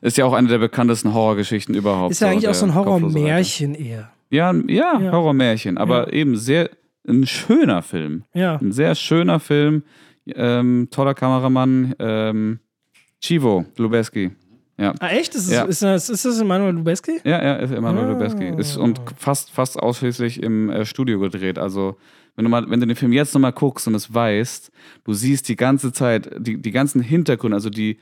ist 0.00 0.16
ja 0.16 0.24
auch 0.24 0.32
eine 0.32 0.48
der 0.48 0.58
bekanntesten 0.58 1.14
Horrorgeschichten 1.14 1.76
überhaupt. 1.76 2.10
Ist 2.10 2.20
ja 2.20 2.28
eigentlich 2.28 2.48
auch 2.48 2.54
so 2.54 2.66
ein 2.66 2.74
Horrormärchen 2.74 3.74
eher. 3.76 4.10
Ja, 4.28 4.52
ja, 4.66 4.98
Ja. 5.00 5.12
Horrormärchen, 5.12 5.78
aber 5.78 6.12
eben 6.12 6.36
sehr 6.36 6.70
ein 7.08 7.24
schöner 7.24 7.82
Film. 7.82 8.24
Ja. 8.34 8.56
Ein 8.56 8.72
sehr 8.72 8.96
schöner 8.96 9.38
Film. 9.38 9.84
Ähm, 10.26 10.88
toller 10.90 11.14
Kameramann. 11.14 11.94
Ähm, 12.00 12.58
Chivo 13.20 13.64
Lubeski. 13.76 14.32
Ja. 14.76 14.92
Ah, 14.98 15.08
echt? 15.10 15.34
Ist, 15.36 15.46
es, 15.46 15.52
Ja. 15.52 15.62
ist, 15.64 15.82
das, 15.82 16.08
ist 16.08 16.24
das 16.24 16.40
Emanuel 16.40 16.74
Lubezki? 16.74 17.20
Ja, 17.24 17.42
ja, 17.42 17.54
ist 17.56 17.70
Emanuel 17.70 18.06
Ah. 18.06 18.12
Lubeski. 18.12 18.48
Ist 18.58 18.76
und 18.76 19.00
fast, 19.16 19.50
fast 19.52 19.78
ausschließlich 19.78 20.42
im 20.42 20.68
äh, 20.70 20.84
Studio 20.84 21.20
gedreht. 21.20 21.58
Also, 21.58 21.96
wenn 22.40 22.44
du, 22.44 22.50
mal, 22.50 22.70
wenn 22.70 22.80
du 22.80 22.86
den 22.86 22.96
Film 22.96 23.12
jetzt 23.12 23.34
nochmal 23.34 23.52
guckst 23.52 23.86
und 23.86 23.94
es 23.94 24.12
weißt, 24.14 24.72
du 25.04 25.12
siehst 25.12 25.46
die 25.50 25.56
ganze 25.56 25.92
Zeit, 25.92 26.30
die, 26.38 26.56
die 26.56 26.70
ganzen 26.70 27.02
Hintergründe, 27.02 27.54
also 27.54 27.68
die, 27.68 27.98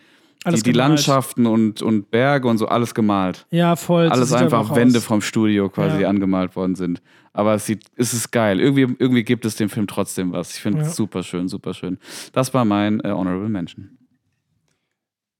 die, 0.49 0.63
die. 0.63 0.71
Landschaften 0.73 1.47
und, 1.47 1.83
und 1.83 2.13
Berge 2.13 2.47
und 2.47 2.59
so, 2.59 2.69
alles 2.69 2.95
gemalt. 2.95 3.47
Ja, 3.51 3.75
voll. 3.75 4.07
alles 4.09 4.33
einfach 4.33 4.77
Wände 4.77 4.99
aus. 4.99 5.05
vom 5.05 5.21
Studio 5.23 5.69
quasi 5.69 6.03
Ja. 6.03 6.09
angemalt 6.09 6.55
worden 6.55 6.77
sind. 6.77 7.03
Aber 7.33 7.55
es 7.55 7.67
sieht, 7.67 7.87
es 7.97 8.13
ist 8.15 8.31
geil. 8.31 8.61
Irgendwie, 8.61 8.83
irgendwie 8.83 9.25
gibt 9.25 9.45
es 9.45 9.57
dem 9.57 9.69
Film 9.69 9.89
trotzdem 9.89 10.31
was. 10.31 10.55
Ich 10.55 10.61
finde 10.63 10.83
es 10.83 10.89
Ja. 10.89 10.95
super 10.95 11.25
schön, 11.25 11.49
super 11.49 11.75
schön. 11.75 11.99
Das 12.33 12.55
war 12.55 12.65
mein 12.65 13.01
äh, 13.01 13.11
Honorable 13.11 13.49
Mention. 13.49 13.99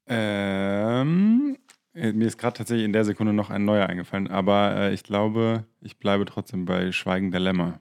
Ähm, 0.09 1.57
äh, 1.95 2.13
mir 2.13 2.27
ist 2.27 2.39
gerade 2.39 2.57
tatsächlich 2.59 2.85
in 2.85 2.93
der 2.93 3.05
Sekunde 3.05 3.33
noch 3.33 3.51
ein 3.51 3.65
neuer 3.65 3.87
eingefallen, 3.87 4.29
aber 4.29 4.75
äh, 4.77 4.95
ich 4.95 5.03
glaube, 5.05 5.65
ich 5.81 5.99
bleibe 5.99 6.25
trotzdem 6.25 6.65
bei 6.65 6.91
Schweigen 6.93 7.31
der 7.31 7.41
Lämmer. 7.41 7.81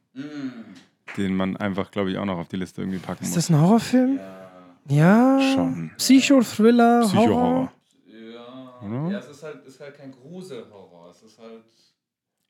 Den 1.15 1.35
man 1.35 1.55
einfach, 1.57 1.89
glaube 1.91 2.11
ich, 2.11 2.17
auch 2.17 2.25
noch 2.25 2.38
auf 2.38 2.47
die 2.47 2.57
Liste 2.57 2.81
irgendwie 2.81 2.99
packen 2.99 3.23
Ist 3.23 3.29
muss. 3.29 3.35
das 3.35 3.49
ein 3.49 3.61
Horrorfilm? 3.61 4.19
Ja. 4.89 5.39
Schon. 5.53 5.91
Psycho-Thriller, 5.97 7.01
Horror. 7.13 7.69
Psycho-Horror. 8.81 9.07
Oder? 9.07 9.19
es 9.19 9.29
ist 9.29 9.43
halt, 9.43 9.65
ist 9.65 9.79
halt 9.79 9.97
kein 9.97 10.11
Gruselhorror. 10.11 11.09
Es 11.11 11.23
ist 11.23 11.39
halt. 11.39 11.63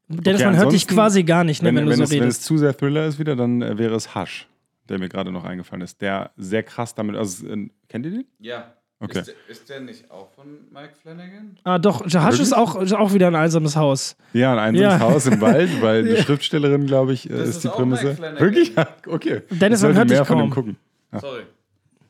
Dennis, 0.09 0.41
Okay, 0.41 0.49
man 0.51 0.57
hört 0.57 0.71
dich 0.71 0.88
quasi 0.88 1.23
gar 1.23 1.43
nicht, 1.43 1.61
ne, 1.61 1.69
Wenn, 1.69 1.75
wenn, 1.77 1.89
wenn, 1.89 1.97
du 1.97 2.03
es, 2.03 2.09
so 2.09 2.15
wenn 2.15 2.19
es 2.19 2.23
redest. 2.35 2.43
zu 2.43 2.57
sehr 2.57 2.75
Thriller 2.77 3.05
ist 3.05 3.19
wieder, 3.19 3.35
dann 3.35 3.61
äh, 3.61 3.77
wäre 3.77 3.95
es 3.95 4.13
Hush, 4.15 4.47
der 4.88 4.99
mir 4.99 5.09
gerade 5.09 5.31
noch 5.31 5.43
eingefallen 5.43 5.81
ist. 5.81 6.01
Der 6.01 6.31
sehr 6.38 6.63
krass 6.63 6.95
damit, 6.95 7.15
also 7.15 7.45
äh, 7.47 7.69
kennt 7.89 8.05
ihr 8.05 8.11
den? 8.11 8.25
Ja. 8.39 8.73
Okay. 8.99 9.19
Ist, 9.19 9.27
der, 9.27 9.35
ist 9.47 9.69
der 9.69 9.79
nicht 9.81 10.09
auch 10.09 10.31
von 10.31 10.45
Mike 10.73 10.93
Flanagan? 11.01 11.55
Ah, 11.63 11.77
doch, 11.77 12.07
Jahash 12.07 12.39
ist 12.39 12.51
auch, 12.53 12.81
ist 12.81 12.93
auch 12.93 13.13
wieder 13.13 13.27
ein 13.27 13.35
einsames 13.35 13.75
Haus. 13.75 14.15
Ja, 14.33 14.53
ein 14.53 14.59
einsames 14.59 14.81
Ja. 14.81 14.99
Haus 14.99 15.27
im 15.27 15.39
Wald, 15.39 15.69
weil 15.83 16.03
die 16.03 16.17
Schriftstellerin, 16.23 16.87
glaube 16.87 17.13
ich, 17.13 17.29
äh, 17.29 17.33
Das 17.33 17.49
ist, 17.49 17.63
die 17.63 17.69
auch 17.69 17.75
Prämisse. 17.75 18.05
Mike 18.05 18.15
Flanagan. 18.17 18.39
Wirklich? 18.43 18.75
Ja, 18.75 18.87
okay. 19.05 19.41
Dennis, 19.51 19.83
man 19.83 19.93
hört 19.95 20.09
dich 20.09 20.17
mehr 20.17 20.25
von 20.25 20.37
dem 20.39 20.49
kaum. 20.49 20.75
gucken. 21.11 21.21
Sorry. 21.21 21.43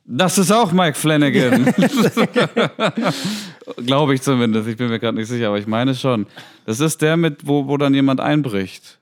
Das 0.06 0.38
ist 0.38 0.50
auch 0.52 0.72
Mike 0.72 0.98
Flanagan. 0.98 1.66
Glaube 3.86 4.16
ich 4.16 4.22
zumindest. 4.22 4.70
Ich 4.70 4.78
bin 4.78 4.88
mir 4.88 5.00
gerade 5.00 5.18
nicht 5.18 5.28
sicher, 5.28 5.48
aber 5.50 5.60
ich 5.60 5.68
meine 5.68 5.94
schon. 5.94 6.26
Das 6.66 6.80
ist 6.80 7.02
der 7.02 7.18
mit, 7.18 7.46
wo, 7.46 7.68
wo 7.68 7.76
dann 7.76 7.94
jemand 7.94 8.22
einbricht. 8.22 8.98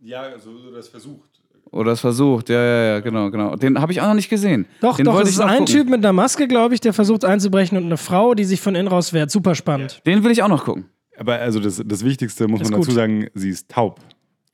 Ja, 0.00 0.38
so 0.38 0.70
das 0.72 0.88
versucht. 0.88 1.30
Oder 1.72 1.92
es 1.92 2.00
versucht. 2.00 2.50
Ja, 2.50 2.62
ja, 2.62 2.82
ja, 2.84 3.00
genau, 3.00 3.30
genau. 3.30 3.56
Den 3.56 3.80
habe 3.80 3.92
ich 3.92 4.00
auch 4.02 4.06
noch 4.08 4.14
nicht 4.14 4.28
gesehen. 4.28 4.66
Doch, 4.80 4.96
Den 4.96 5.06
doch, 5.06 5.18
es 5.20 5.30
ist 5.30 5.40
ein 5.40 5.48
gucken. 5.60 5.66
Typ 5.66 5.88
mit 5.88 6.04
einer 6.04 6.12
Maske, 6.12 6.46
glaube 6.46 6.74
ich, 6.74 6.80
der 6.80 6.92
versucht 6.92 7.24
einzubrechen 7.24 7.78
und 7.78 7.84
eine 7.86 7.96
Frau, 7.96 8.34
die 8.34 8.44
sich 8.44 8.60
von 8.60 8.74
innen 8.74 8.88
raus 8.88 9.12
wehrt. 9.14 9.30
Super 9.30 9.54
spannend. 9.54 10.02
Den 10.06 10.22
will 10.22 10.30
ich 10.30 10.42
auch 10.42 10.48
noch 10.48 10.64
gucken. 10.64 10.84
Aber 11.16 11.34
also 11.36 11.60
das, 11.60 11.82
das 11.84 12.04
Wichtigste 12.04 12.46
muss 12.46 12.60
Ist 12.60 12.70
man 12.70 12.80
dazu 12.80 12.90
gut. 12.90 12.94
sagen, 12.96 13.26
sie 13.34 13.48
ist 13.50 13.70
taub. 13.70 13.98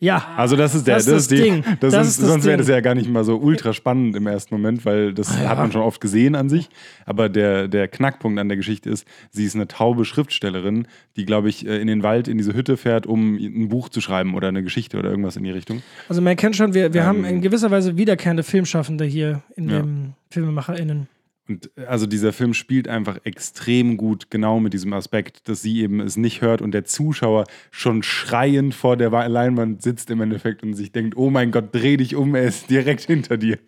Ja. 0.00 0.24
Also 0.36 0.54
das 0.54 0.76
ist 0.76 0.86
der, 0.86 0.94
Das 0.96 1.06
das, 1.06 1.14
ist 1.14 1.20
ist 1.22 1.30
das 1.32 1.36
die, 1.38 1.42
Ding. 1.42 1.64
Das 1.64 1.78
Das 1.80 1.92
sonst 1.92 2.08
ist 2.08 2.22
das 2.22 2.28
sonst 2.28 2.44
wäre 2.44 2.56
das 2.58 2.68
ja 2.68 2.80
gar 2.80 2.94
nicht 2.94 3.10
mal 3.10 3.24
so 3.24 3.36
ultra 3.36 3.72
spannend 3.72 4.14
im 4.14 4.28
ersten 4.28 4.54
Moment, 4.54 4.84
weil 4.84 5.12
das 5.12 5.36
hat 5.36 5.58
man 5.58 5.72
schon 5.72 5.82
oft 5.82 6.00
gesehen 6.00 6.36
an 6.36 6.48
sich. 6.48 6.68
Aber 7.04 7.28
der, 7.28 7.66
der 7.66 7.88
Knackpunkt 7.88 8.38
an 8.38 8.48
der 8.48 8.56
Geschichte 8.56 8.90
ist, 8.90 9.06
sie 9.30 9.44
ist 9.44 9.56
eine 9.56 9.66
taube 9.66 10.04
Schriftstellerin, 10.04 10.86
die, 11.16 11.24
glaube 11.24 11.48
ich, 11.48 11.66
äh, 11.66 11.80
in 11.80 11.88
den 11.88 12.04
Wald, 12.04 12.28
in 12.28 12.38
diese 12.38 12.54
Hütte 12.54 12.76
fährt, 12.76 13.06
um 13.08 13.34
ein 13.36 13.68
Buch 13.70 13.88
zu 13.88 14.00
schreiben 14.00 14.34
oder 14.36 14.46
eine 14.48 14.62
Geschichte 14.62 14.98
oder 14.98 15.10
irgendwas 15.10 15.36
in 15.36 15.42
die 15.42 15.50
Richtung. 15.50 15.82
Also 16.08 16.22
man 16.22 16.36
kennt 16.36 16.54
schon, 16.54 16.74
wir, 16.74 16.94
wir 16.94 17.04
haben 17.04 17.24
Ähm, 17.24 17.36
in 17.36 17.40
gewisser 17.40 17.70
Weise 17.72 17.96
wiederkehrende 17.96 18.44
Filmschaffende 18.44 19.04
hier 19.04 19.42
in 19.56 19.68
Ja. 19.68 19.78
dem 19.80 20.12
FilmemacherInnen. 20.30 21.08
Und 21.48 21.70
äh, 21.76 21.86
also 21.86 22.06
dieser 22.06 22.32
Film 22.32 22.54
spielt 22.54 22.88
einfach 22.88 23.18
extrem 23.24 23.96
gut 23.96 24.30
genau 24.30 24.60
mit 24.60 24.72
diesem 24.74 24.92
Aspekt, 24.92 25.48
dass 25.48 25.62
sie 25.62 25.80
eben 25.82 26.00
es 26.00 26.16
nicht 26.16 26.42
hört 26.42 26.60
und 26.62 26.72
der 26.72 26.84
Zuschauer 26.84 27.44
schon 27.70 28.02
schreiend 28.02 28.74
vor 28.74 28.96
der 28.96 29.10
Wa- 29.12 29.26
Leinwand 29.26 29.82
sitzt 29.82 30.10
im 30.10 30.20
Endeffekt 30.20 30.62
und 30.62 30.74
sich 30.74 30.92
denkt, 30.92 31.16
oh 31.16 31.30
mein 31.30 31.50
Gott, 31.50 31.74
dreh 31.74 31.96
dich 31.96 32.14
um, 32.16 32.34
er 32.34 32.44
ist 32.44 32.68
direkt 32.70 33.02
hinter 33.02 33.36
dir. 33.36 33.58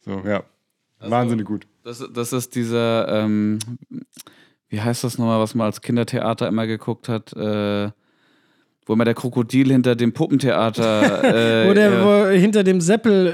So, 0.00 0.22
ja. 0.26 0.42
Wahnsinnig 1.00 1.46
gut. 1.46 1.66
Das, 1.82 2.06
das 2.12 2.32
ist 2.34 2.54
dieser, 2.54 3.08
ähm, 3.22 3.58
wie 4.68 4.80
heißt 4.80 5.02
das 5.02 5.16
nochmal, 5.16 5.40
was 5.40 5.54
man 5.54 5.64
als 5.66 5.80
Kindertheater 5.80 6.46
immer 6.46 6.66
geguckt 6.66 7.08
hat? 7.08 7.32
Äh, 7.32 7.90
wo 8.86 8.92
immer 8.94 9.04
der 9.04 9.14
Krokodil 9.14 9.70
hinter 9.72 9.94
dem 9.96 10.12
Puppentheater. 10.12 11.24
Äh, 11.64 11.68
Wo 11.68 11.74
der 11.74 11.90
ja. 11.90 12.04
wo 12.04 12.28
hinter 12.30 12.64
dem 12.64 12.80
Seppel. 12.80 13.26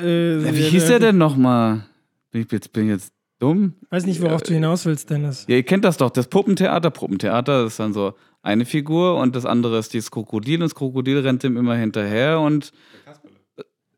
Äh, 0.45 0.47
Ja, 0.47 0.55
wie 0.55 0.63
hieß 0.63 0.87
der 0.87 0.99
denn 1.01 1.19
nochmal? 1.19 1.87
Bin 2.31 2.43
ich 2.43 2.53
jetzt, 2.53 2.73
bin 2.73 2.85
ich 2.85 2.91
jetzt 2.91 3.13
dumm? 3.39 3.75
Weiß 3.91 4.07
nicht, 4.07 4.21
worauf 4.23 4.43
du 4.43 4.55
hinaus 4.55 4.87
willst, 4.87 5.11
Dennis. 5.11 5.45
Ja, 5.49 5.57
ihr 5.57 5.63
kennt 5.63 5.85
das 5.85 5.97
doch, 5.97 6.11
das 6.11 6.29
Puppentheater. 6.29 6.91
Puppentheater 6.91 7.67
ist 7.67 7.79
dann 7.79 7.93
so 7.93 8.15
eine 8.43 8.65
Figur 8.65 9.17
und 9.17 9.35
das 9.37 9.45
andere 9.45 9.79
ist 9.79 9.93
dieses 9.93 10.11
Krokodil 10.11 10.63
und 10.63 10.71
das 10.71 10.75
Krokodil 10.75 11.19
rennt 11.19 11.45
ihm 11.45 11.57
immer 11.57 11.77
hinterher 11.77 12.41
und. 12.41 12.73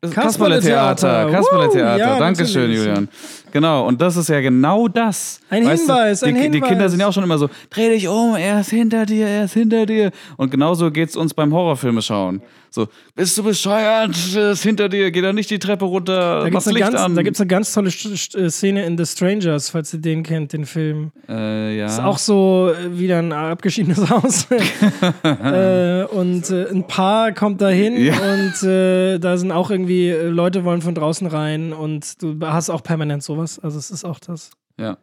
Das 0.01 0.11
Kasperle-Theater. 0.11 1.29
Kasperle-Theater. 1.29 1.95
Uh, 1.95 1.99
ja, 1.99 2.19
Dankeschön. 2.19 2.71
Julian. 2.71 3.09
Genau, 3.51 3.85
und 3.85 3.99
das 3.99 4.15
ist 4.15 4.29
ja 4.29 4.39
genau 4.39 4.87
das. 4.87 5.41
Ein 5.49 5.65
Weißt 5.65 5.87
Hinweis, 5.87 6.19
du, 6.21 6.27
ein 6.27 6.35
die, 6.35 6.39
Die 6.39 6.47
Hinweis. 6.51 6.69
Kinder 6.69 6.89
sind 6.89 7.01
ja 7.01 7.07
auch 7.07 7.13
schon 7.13 7.25
immer 7.25 7.37
so: 7.37 7.49
dreh 7.69 7.89
dich 7.89 8.07
um, 8.07 8.35
er 8.35 8.61
ist 8.61 8.69
hinter 8.69 9.05
dir, 9.05 9.27
er 9.27 9.43
ist 9.43 9.55
hinter 9.55 9.85
dir. 9.85 10.11
Und 10.37 10.51
genauso 10.51 10.89
geht 10.89 11.09
es 11.09 11.17
uns 11.17 11.33
beim 11.33 11.53
Horrorfilme 11.53 12.01
schauen. 12.01 12.41
So, 12.71 12.87
bist 13.15 13.37
du 13.37 13.43
bescheuert? 13.43 14.15
Er 14.35 14.51
ist 14.51 14.61
hinter 14.63 14.89
dir, 14.89 15.09
geh 15.11 15.21
da 15.21 15.33
nicht 15.33 15.49
die 15.49 15.57
Treppe 15.59 15.85
runter, 15.85 16.41
Da 16.41 16.49
gibt 16.49 16.61
es 16.61 16.67
eine, 16.67 16.77
Licht 16.77 16.91
ganz- 16.91 17.01
an. 17.01 17.15
da 17.15 17.23
gibt's 17.23 17.39
eine 17.41 17.47
ganz 17.47 17.73
tolle 17.73 17.89
äh, 17.89 18.49
Szene 18.49 18.85
in 18.85 18.97
The 18.97 19.05
Strangers, 19.05 19.69
falls 19.71 19.93
ihr 19.93 19.99
den 20.01 20.21
kennt, 20.23 20.53
den 20.53 20.65
Film. 20.65 21.11
äh, 21.27 21.77
ja. 21.77 21.87
Ist 21.87 21.99
auch 21.99 22.17
so 22.19 22.71
äh, 22.71 22.99
wieder 22.99 23.19
ein 23.19 23.33
abgeschiedenes 23.33 24.09
Haus. 24.11 24.47
äh, 25.23 26.03
und 26.05 26.49
äh, 26.49 26.69
ein 26.69 26.85
Paar 26.87 27.31
kommt 27.33 27.61
da 27.61 27.69
hin 27.69 27.99
Ja. 28.03 28.13
und 28.19 28.63
äh, 28.67 29.17
da 29.19 29.37
sind 29.37 29.51
auch 29.51 29.71
irgendwie 29.71 30.11
Leute 30.11 30.63
wollen 30.63 30.81
von 30.81 30.93
draußen 30.95 31.27
rein 31.27 31.73
und 31.73 32.21
du 32.21 32.37
hast 32.45 32.69
auch 32.69 32.83
permanent 32.83 33.23
sowas. 33.23 33.59
Also 33.59 33.77
es 33.79 33.89
ist 33.91 34.05
auch 34.05 34.19
das. 34.19 34.51
ja. 34.77 34.97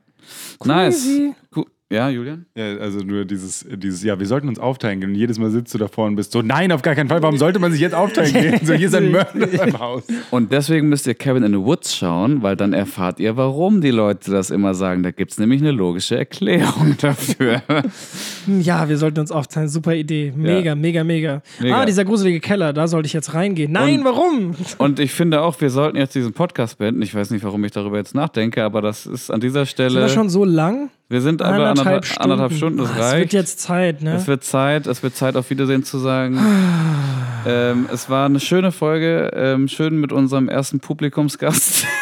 Nice. 0.65 1.05
Crazy. 1.05 1.35
Cool. 1.55 1.67
Ja, 1.93 2.09
Julian? 2.09 2.47
Ja, 2.57 2.79
also 2.79 2.99
nur 2.99 3.25
dieses, 3.25 3.65
dieses, 3.77 4.03
ja, 4.03 4.19
wir 4.19 4.27
sollten 4.27 4.49
uns 4.49 4.59
aufteilen 4.59 4.99
gehen. 5.01 5.11
Und 5.11 5.15
jedes 5.15 5.39
Mal 5.39 5.51
sitzt 5.51 5.73
du 5.73 5.79
davor 5.79 6.07
und 6.09 6.17
bist 6.17 6.33
so, 6.33 6.43
nein, 6.43 6.73
auf 6.73 6.83
gar 6.83 6.97
keinen 6.97 7.09
Fall, 7.09 7.23
warum 7.23 7.37
sollte 7.39 7.61
man 7.61 7.71
sich 7.71 7.81
jetzt 7.81 7.95
aufteilen 7.95 8.33
gehen? 8.33 8.61
So, 8.67 8.75
hier 8.75 8.89
ist 8.89 8.95
ein 8.97 9.13
Mörder 9.13 9.63
im 9.69 9.79
Haus. 9.79 10.03
Und 10.33 10.51
deswegen 10.51 10.89
müsst 10.89 11.07
ihr 11.07 11.15
Cabin 11.15 11.45
in 11.45 11.53
the 11.53 11.61
Woods 11.61 11.95
schauen, 11.97 12.43
weil 12.43 12.57
dann 12.57 12.73
erfahrt 12.73 13.21
ihr, 13.21 13.37
warum 13.37 13.81
die 13.83 13.93
Leute 13.93 14.33
das 14.33 14.51
immer 14.51 14.75
sagen. 14.75 15.05
Da 15.05 15.13
gibt 15.13 15.31
es 15.31 15.39
nämlich 15.39 15.61
eine 15.61 15.71
logische 15.71 16.17
Erklärung 16.19 16.97
dafür. 17.01 17.63
Ja, 18.61 18.89
wir 18.89 18.99
sollten 18.99 19.21
uns 19.21 19.31
aufteilen. 19.31 19.69
Super 19.69 19.95
Idee. 19.95 20.33
Mega, 20.35 20.75
mega, 20.75 21.05
mega, 21.05 21.41
Mega. 21.61 21.83
Ah, 21.83 21.85
dieser 21.87 22.05
gruselige 22.05 22.41
Keller, 22.41 22.73
da 22.73 22.89
sollte 22.89 23.07
ich 23.07 23.13
jetzt 23.13 23.33
reingehen. 23.33 23.71
Nein, 23.71 24.01
Und- 24.01 24.05
warum? 24.07 24.55
Und 24.79 24.99
ich 24.99 25.13
finde 25.13 25.41
auch, 25.43 25.61
wir 25.61 25.71
sollten 25.71 25.97
jetzt 25.99 26.17
diesen 26.17 26.33
Podcast 26.33 26.79
beenden. 26.79 27.01
Ich 27.03 27.15
weiß 27.15 27.31
nicht, 27.31 27.45
warum 27.45 27.63
ich 27.65 27.71
darüber 27.71 27.97
jetzt 27.99 28.17
nachdenke, 28.17 28.65
aber 28.65 28.83
das 28.83 29.07
ist 29.07 29.31
an 29.31 29.41
dieser 29.41 29.67
Stelle. 29.67 29.91
Sind 29.91 30.01
wir 30.01 30.09
schon 30.09 30.29
so 30.31 30.45
lang? 30.45 30.91
Wir 31.09 31.21
sind 31.21 31.43
aber 31.43 31.69
anderthalb, 31.69 32.05
anderthalb 32.19 32.53
Stunden. 32.53 32.79
Das 32.79 32.91
Ah, 32.91 32.95
Es 32.95 33.01
reicht. 33.01 33.19
wird 33.21 33.33
jetzt 33.35 33.61
Zeit, 33.61 34.03
ne? 34.03 34.15
Es 34.17 34.27
wird 34.27 34.43
Zeit, 34.45 34.87
es 34.87 35.03
wird 35.03 35.15
Zeit, 35.17 35.37
auf 35.37 35.51
Wiedersehen 35.51 35.85
zu 35.85 35.99
sagen. 35.99 36.39
ähm, 37.47 37.87
es 37.93 38.09
war 38.11 38.27
eine 38.27 38.41
schöne 38.41 38.73
Folge, 38.73 39.31
ähm, 39.35 39.69
schön 39.69 40.01
mit 40.01 40.13
unserem 40.13 40.49
ersten 40.49 40.81
Publikumsgast. 40.81 41.87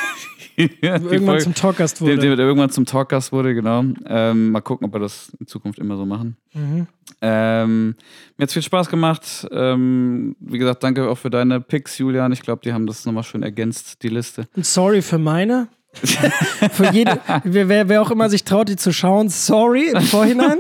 Die 0.57 0.71
Irgendwann 0.83 1.25
Folge- 1.25 1.43
zum 1.43 1.55
Talkgast 1.55 2.01
Der, 2.01 2.07
wurde. 2.17 2.37
der 2.37 2.47
irgendwann 2.47 2.71
zum 2.71 2.87
Talkgast 2.87 3.33
wurde, 3.33 3.55
genau. 3.55 3.83
Ähm, 4.07 4.53
mal 4.53 4.61
gucken, 4.61 4.87
ob 4.87 4.93
wir 4.95 5.01
das 5.01 5.33
in 5.41 5.49
Zukunft 5.49 5.81
immer 5.81 5.97
so 5.97 6.07
machen. 6.07 6.37
Mhm. 6.53 6.87
Ähm, 7.21 7.97
mir 8.37 8.45
hat 8.45 8.53
viel 8.53 8.63
Spaß 8.63 8.89
gemacht. 8.89 9.49
Ähm, 9.51 10.37
wie 10.39 10.59
gesagt, 10.59 10.85
danke 10.85 11.09
auch 11.11 11.19
für 11.19 11.29
deine 11.31 11.61
Picks, 11.61 11.99
Julian. 11.99 12.31
Ich 12.31 12.41
glaube, 12.41 12.63
die 12.65 12.73
haben 12.73 12.87
das 12.87 13.05
nochmal 13.05 13.25
schön 13.25 13.43
ergänzt, 13.43 14.05
die 14.05 14.09
Liste. 14.11 14.47
Und 14.55 14.65
sorry 14.65 15.03
für 15.03 15.19
meine. 15.19 15.67
für 16.73 16.91
jede, 16.93 17.21
wer, 17.45 17.89
wer, 17.89 18.03
auch 18.03 18.11
immer 18.11 18.29
sich 18.29 18.45
traut, 18.45 18.69
die 18.69 18.77
zu 18.77 18.93
schauen, 18.93 19.29
sorry 19.29 19.91
im 19.95 20.03
Vorhinein. 20.03 20.59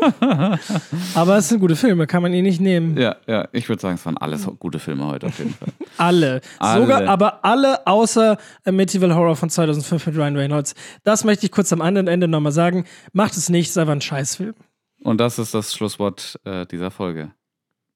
Aber 1.14 1.36
es 1.36 1.48
sind 1.48 1.60
gute 1.60 1.76
Filme, 1.76 2.06
kann 2.06 2.22
man 2.22 2.32
ihn 2.32 2.44
nicht 2.44 2.60
nehmen. 2.60 2.96
Ja, 2.96 3.16
ja, 3.26 3.48
ich 3.52 3.68
würde 3.68 3.82
sagen, 3.82 3.96
es 3.96 4.06
waren 4.06 4.16
alles 4.16 4.48
gute 4.58 4.78
Filme 4.78 5.06
heute 5.06 5.26
auf 5.26 5.38
jeden 5.38 5.54
Fall. 5.54 5.68
Alle. 5.96 6.40
Alle. 6.58 6.82
Sogar, 6.82 7.06
aber 7.08 7.44
alle 7.44 7.86
außer 7.86 8.38
Amityville 8.64 9.14
Horror 9.14 9.36
von 9.36 9.50
2005 9.50 10.06
mit 10.06 10.16
Ryan 10.16 10.36
Reynolds. 10.36 10.74
Das 11.02 11.24
möchte 11.24 11.46
ich 11.46 11.52
kurz 11.52 11.72
am 11.72 11.80
anderen 11.80 12.08
Ende 12.08 12.28
nochmal 12.28 12.52
sagen. 12.52 12.84
Macht 13.12 13.36
es 13.36 13.48
nicht, 13.48 13.68
ist 13.68 13.78
einfach 13.78 13.92
ein 13.92 14.00
Scheißfilm. 14.00 14.54
Und 15.02 15.18
das 15.20 15.38
ist 15.38 15.54
das 15.54 15.74
Schlusswort 15.74 16.40
äh, 16.44 16.66
dieser 16.66 16.90
Folge. 16.90 17.32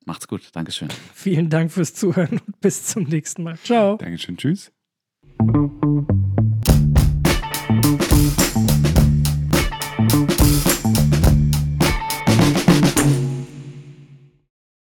Macht's 0.05 0.27
gut. 0.27 0.48
Dankeschön. 0.52 0.89
Vielen 1.15 1.51
Dank 1.51 1.70
fürs 1.70 1.94
Zuhören 1.94 2.40
und 2.47 2.60
bis 2.60 2.85
zum 2.85 3.05
nächsten 3.05 3.43
Mal. 3.43 3.59
Ciao. 3.59 3.97
Dankeschön, 3.97 4.36
tschüss. 4.36 4.73